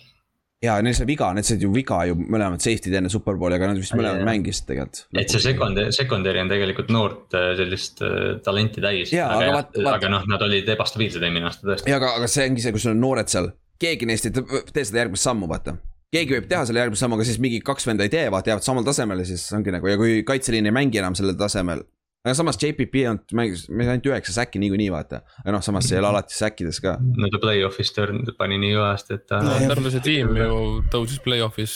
Ja 0.66 0.76
neil 0.86 0.96
sai 0.98 1.08
viga, 1.10 1.30
need 1.38 1.48
said 1.48 1.62
ju 1.64 1.70
viga 1.74 2.02
ju 2.10 2.18
mõlemad 2.20 2.64
safety'd 2.64 2.98
enne 3.00 3.12
superbowli, 3.14 3.56
aga 3.58 3.72
nad 3.72 3.80
vist 3.82 3.96
mõlemad 3.96 4.26
mängisid 4.28 4.68
tegelikult. 4.72 5.06
et 5.22 5.32
see 5.32 5.44
second, 5.44 5.80
secondary 5.96 6.42
on 6.44 6.52
tegelikult 6.52 6.92
noort 6.94 7.34
äh, 7.38 7.52
sellist 7.60 8.02
äh, 8.06 8.36
talenti 8.46 8.84
täis. 8.84 9.14
Aga 9.16 9.40
aga, 9.42 9.58
vaat- 9.60 9.82
aga 9.96 10.14
noh, 10.18 10.28
nad 10.32 10.44
olid 10.46 10.70
ebastabiilsed 10.76 11.24
eelmine 11.24 11.48
aasta 11.50 11.68
tõesti. 11.70 11.90
ja 11.92 12.00
aga, 12.02 12.16
aga 12.20 12.28
see 12.32 12.48
ongi 12.50 12.66
see, 12.66 12.76
kus 12.76 12.86
sul 12.88 12.96
on 12.96 13.04
noored 13.06 13.32
seal, 13.32 13.52
keegi 13.82 14.08
neist 14.10 14.30
ei 14.30 14.36
te- 14.36 14.64
tee 14.74 14.86
seda 14.88 15.04
järgmist 15.06 15.28
sammu, 15.28 15.48
vaata. 15.52 15.78
keegi 16.16 16.38
võib 16.38 16.48
teha 16.52 16.64
selle 16.68 16.80
järgmise 16.84 17.06
sammu, 17.06 17.18
aga 17.20 17.26
siis 17.28 17.40
mingi 17.44 17.60
kaks 17.66 17.88
venda 17.90 18.06
ei 18.08 18.14
tee, 18.14 18.28
vaata 18.32 18.54
jäävad 18.54 18.64
samal 18.68 18.86
tasemel 18.88 19.20
ja 19.24 19.28
siis 19.32 19.44
ongi 19.58 19.74
nagu 19.76 19.88
ja 19.92 19.98
kui 20.00 20.22
kaitseliin 20.28 20.70
ei 20.70 20.76
mängi 20.76 21.02
enam 21.02 21.16
sellel 21.18 21.36
tasemel. 21.40 21.84
Aga 22.26 22.34
samas 22.38 22.58
JPP 22.62 23.06
on, 23.12 23.20
mängis, 23.38 23.68
mängis 23.70 23.94
ainult 23.94 24.10
üheksa 24.10 24.34
säkki 24.40 24.62
niikuinii 24.64 24.90
vaata, 24.94 25.22
aga 25.44 25.54
noh, 25.54 25.64
samas 25.66 25.86
see 25.86 25.98
ei 25.98 26.02
ole 26.02 26.10
alati 26.10 26.34
säkkides 26.34 26.82
ka. 26.82 26.98
no 27.22 27.30
ta 27.30 27.42
play-off'is 27.44 27.94
turn 27.94 28.26
pani 28.40 28.58
nii 28.62 28.74
kõvasti, 28.80 29.20
et 29.20 29.28
ta 29.30 29.44
No, 29.46 29.56
terve 29.70 29.94
see 29.94 30.04
tiim 30.06 30.34
ju 30.40 30.60
tõusis 30.94 31.22
play-off'is 31.26 31.76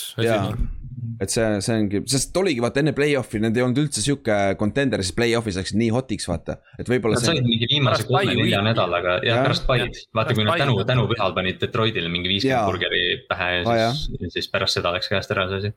et 1.19 1.31
see, 1.31 1.45
see 1.63 1.75
ongi, 1.75 2.01
sest 2.09 2.37
oligi 2.41 2.63
vaata 2.63 2.81
enne 2.81 2.93
play-off'i, 2.97 3.41
need 3.43 3.57
ei 3.57 3.63
olnud 3.65 3.81
üldse 3.83 4.01
sihuke 4.03 4.37
contender, 4.59 5.03
siis 5.05 5.15
play-off'is 5.17 5.59
läksid 5.59 5.79
nii 5.79 5.91
hot'iks 5.93 6.25
vaata, 6.29 6.57
et 6.81 6.89
võib-olla 6.89 7.19
Nad 7.19 7.27
said 7.27 7.45
mingi 7.45 7.67
viimase 7.69 8.07
kolme-nelja 8.09 8.61
nädalaga 8.65 9.19
ja 9.21 9.35
Jah. 9.35 9.43
pärast 9.45 9.67
Paid, 9.69 9.99
vaata 10.17 10.37
kui 10.37 10.47
nad 10.47 10.61
tänu, 10.63 10.79
tänupühal 10.87 11.35
panid 11.37 11.59
Detroitile 11.61 12.09
mingi 12.11 12.31
viiskümmend 12.31 12.71
burgeri 12.71 13.03
pähe 13.29 13.51
ja 13.61 13.91
siis, 13.93 14.33
siis 14.33 14.49
pärast 14.51 14.79
seda 14.79 14.95
läks 14.95 15.11
käest 15.11 15.35
ära 15.35 15.45
see 15.51 15.61
asi. 15.61 15.75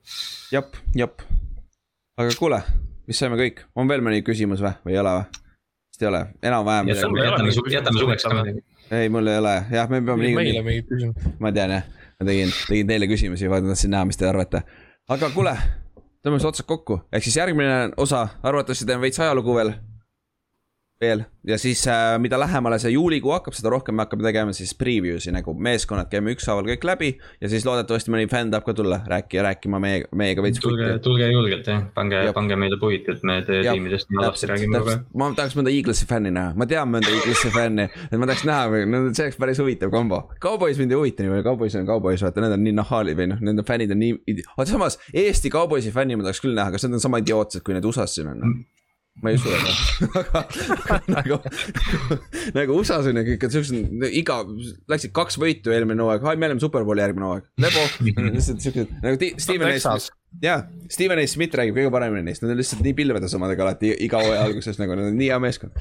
jep, 0.55 0.81
jep. 0.97 1.27
aga 2.17 2.39
kuule, 2.39 2.63
mis 3.09 3.19
saime 3.19 3.39
kõik, 3.41 3.65
on 3.77 3.91
veel 3.91 4.05
mõni 4.05 4.23
küsimus 4.27 4.63
või, 4.65 4.75
või 4.87 4.97
ei 4.97 5.01
ole 5.03 5.15
või? 5.19 5.43
vist 5.93 6.05
ei 6.05 6.09
ole, 6.09 6.23
enam-vähem 6.43 6.89
jätame, 6.89 7.53
jätame 7.73 7.99
suveks 8.01 8.25
ka 8.25 8.35
midagi. 8.35 8.65
ei, 8.91 9.09
mul 9.13 9.29
ei 9.29 9.39
ole, 9.43 9.55
jah, 9.71 9.91
me 9.91 10.01
peame 10.01 10.17
meile 10.23 10.43
niikuinii, 10.43 10.65
mingid 10.67 10.89
küsimused. 10.89 11.37
ma 11.43 11.53
tean 11.53 11.77
jah, 11.77 11.87
ma 12.19 12.27
tegin, 12.29 12.53
tegin 12.69 12.91
teile 12.91 13.09
küsimusi, 13.11 13.51
vaid 13.53 13.67
ma 13.67 13.75
tahtsin 13.75 13.93
näha, 13.93 14.09
mis 14.09 14.21
te 14.21 14.29
arvate. 14.29 14.63
aga 15.13 15.31
kuule, 15.35 15.55
tõmbame 16.25 16.41
siis 16.41 16.51
otsad 16.53 16.69
kokku, 16.71 17.03
ehk 17.13 17.27
siis 17.27 17.37
järgmine 17.37 17.93
osa, 18.01 18.27
arvatavasti 18.43 18.89
teeme 18.89 19.05
veits 19.05 19.21
ajalugu 19.21 19.59
veel. 19.59 19.75
Veel. 21.03 21.25
Ja 21.47 21.59
siis 21.59 21.83
äh, 21.91 22.19
mida 22.23 22.39
lähemale 22.39 22.79
see 22.79 22.93
juulikuu 22.95 23.33
hakkab, 23.35 23.55
seda 23.57 23.73
rohkem 23.73 23.97
me 23.99 24.05
hakkame 24.05 24.23
tegema 24.23 24.55
siis 24.55 24.73
preview'si 24.79 25.33
nagu 25.35 25.55
meeskonnad 25.59 26.07
käime 26.13 26.35
ükshaaval 26.37 26.69
kõik 26.71 26.87
läbi 26.87 27.09
ja 27.43 27.51
siis 27.51 27.67
loodetavasti 27.67 28.13
mõni 28.15 28.29
fänn 28.31 28.53
tahab 28.53 28.69
ka 28.69 28.75
tulla 28.79 29.01
rääkima, 29.11 29.43
rääkima 29.49 29.81
meiega, 29.83 30.11
meiega 30.19 30.45
veits 30.45 30.63
tulge, 30.63 30.93
tulge 31.03 31.27
julgelt 31.33 31.67
jah, 31.67 31.83
pange 31.97 32.21
pange 32.37 32.59
meile 32.63 32.79
puid, 32.79 33.09
et 33.11 33.25
me 33.27 33.41
teie 33.47 33.65
tiimidest 33.67 34.13
nii 34.13 34.23
halvasti 34.23 34.51
räägime 34.53 34.79
kogu 34.79 34.95
aeg. 34.95 35.09
ma 35.19 35.31
tahaks 35.41 35.57
mõnda 35.59 35.75
Eaglesi 35.75 36.07
fänni 36.13 36.33
näha, 36.37 36.55
ma 36.63 36.69
tean 36.71 36.93
mõnda 36.95 37.11
Eaglesi 37.11 37.51
fänni, 37.55 37.89
et 38.07 38.15
ma 38.23 38.29
tahaks 38.31 38.47
näha, 38.47 38.85
no 38.93 39.03
see 39.11 39.27
oleks 39.27 39.41
päris 39.43 39.63
huvitav 39.63 39.91
kombo. 39.95 40.23
Cowboys 40.43 40.79
mind 40.79 40.95
ei 40.95 41.01
huvita 41.01 41.27
nii 41.27 41.35
palju, 41.35 41.47
Cowboys 41.49 41.79
on 41.81 41.89
Cowboys, 41.91 42.23
vaata 42.23 42.47
need 42.47 42.55
on 42.59 42.63
nii 42.69 42.77
nahaalid 42.79 43.19
või 43.19 43.33
noh, 43.35 43.43
nende 43.51 43.67
fännid 43.67 43.97
on 43.97 44.03
nii, 44.05 44.39
aga 44.55 44.69
samas 44.71 45.01
Eesti 45.11 45.51
Cowboysi 45.51 45.91
fänni 45.95 46.21
ma 46.21 46.29
tahaks 46.29 46.45
küll 46.45 46.55
näha, 46.55 46.71
kas 46.75 46.87
need 46.87 47.01
on 47.01 47.03
sama 47.03 47.23
idiootsed, 47.25 47.67
kui 47.67 47.75
need 47.75 47.89
USA-s 47.89 48.21
siin 48.21 48.31
on? 48.31 48.63
Ma 49.21 49.31
ei 49.31 49.37
usu, 49.37 49.51
aga 50.21 50.43
nagu, 51.13 51.37
nagu 52.57 52.77
USA-s 52.79 53.11
on 53.11 53.21
ju 53.21 53.25
kõik 53.27 53.45
siuksed 53.53 54.07
iga, 54.09 54.39
läksid 54.91 55.13
kaks 55.17 55.37
võitu 55.41 55.75
eelmine 55.75 56.01
hooaeg, 56.05 56.25
me 56.41 56.49
oleme 56.49 56.63
superbowli 56.63 57.05
järgmine 57.05 57.29
hooaeg, 57.29 57.51
lebo, 57.61 57.85
lihtsalt 58.33 58.65
siuksed 58.65 58.97
nagu 59.05 59.31
Steven 59.43 59.69
A. 59.69 59.99
Jaa, 60.43 60.63
Steven 60.91 61.21
A. 61.21 61.27
Smith 61.29 61.61
räägib 61.61 61.77
kõige 61.77 61.93
paremini 61.93 62.31
neist, 62.31 62.45
nad 62.45 62.55
on 62.55 62.61
lihtsalt 62.63 62.81
nii 62.87 62.97
pilvedes 63.03 63.37
omadega 63.37 63.67
alati 63.67 63.93
iga 64.07 64.23
hooaja 64.23 64.49
alguses 64.49 64.81
nagu 64.81 64.97
nad 64.97 65.13
on 65.13 65.21
nii 65.21 65.29
hea 65.29 65.39
meeskond. 65.45 65.77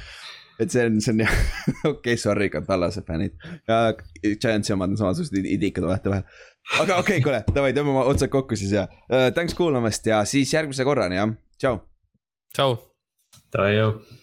et 0.62 0.70
see 0.76 0.84
on, 0.86 1.00
see 1.02 1.16
on 1.16 1.24
jah, 1.24 1.32
okei 1.72 1.96
okay,, 1.96 2.20
sorry, 2.20 2.52
Kantallase 2.54 3.02
fännid 3.08 3.34
ja 3.70 3.80
Giantsi 4.28 4.76
omad 4.76 4.92
on 4.92 5.00
samasugused 5.00 5.40
id- 5.40 5.50
idikad 5.56 5.88
vahetevahel. 5.88 6.28
aga 6.76 7.00
okei 7.00 7.18
okay,, 7.18 7.26
kuule, 7.26 7.42
davai, 7.56 7.72
tõmbame 7.80 8.04
otsad 8.12 8.30
kokku 8.36 8.60
siis 8.60 8.76
ja 8.76 8.86
uh, 8.92 9.32
thanks 9.32 9.56
kuulamast 9.58 10.12
ja 10.12 10.22
siis 10.28 10.52
järgmise 10.54 10.86
korrani 10.86 11.22
jah, 11.22 11.36
tšau. 11.58 11.84
tšau. 12.54 12.91
Davai, 13.54 13.76
jõu. 13.78 14.02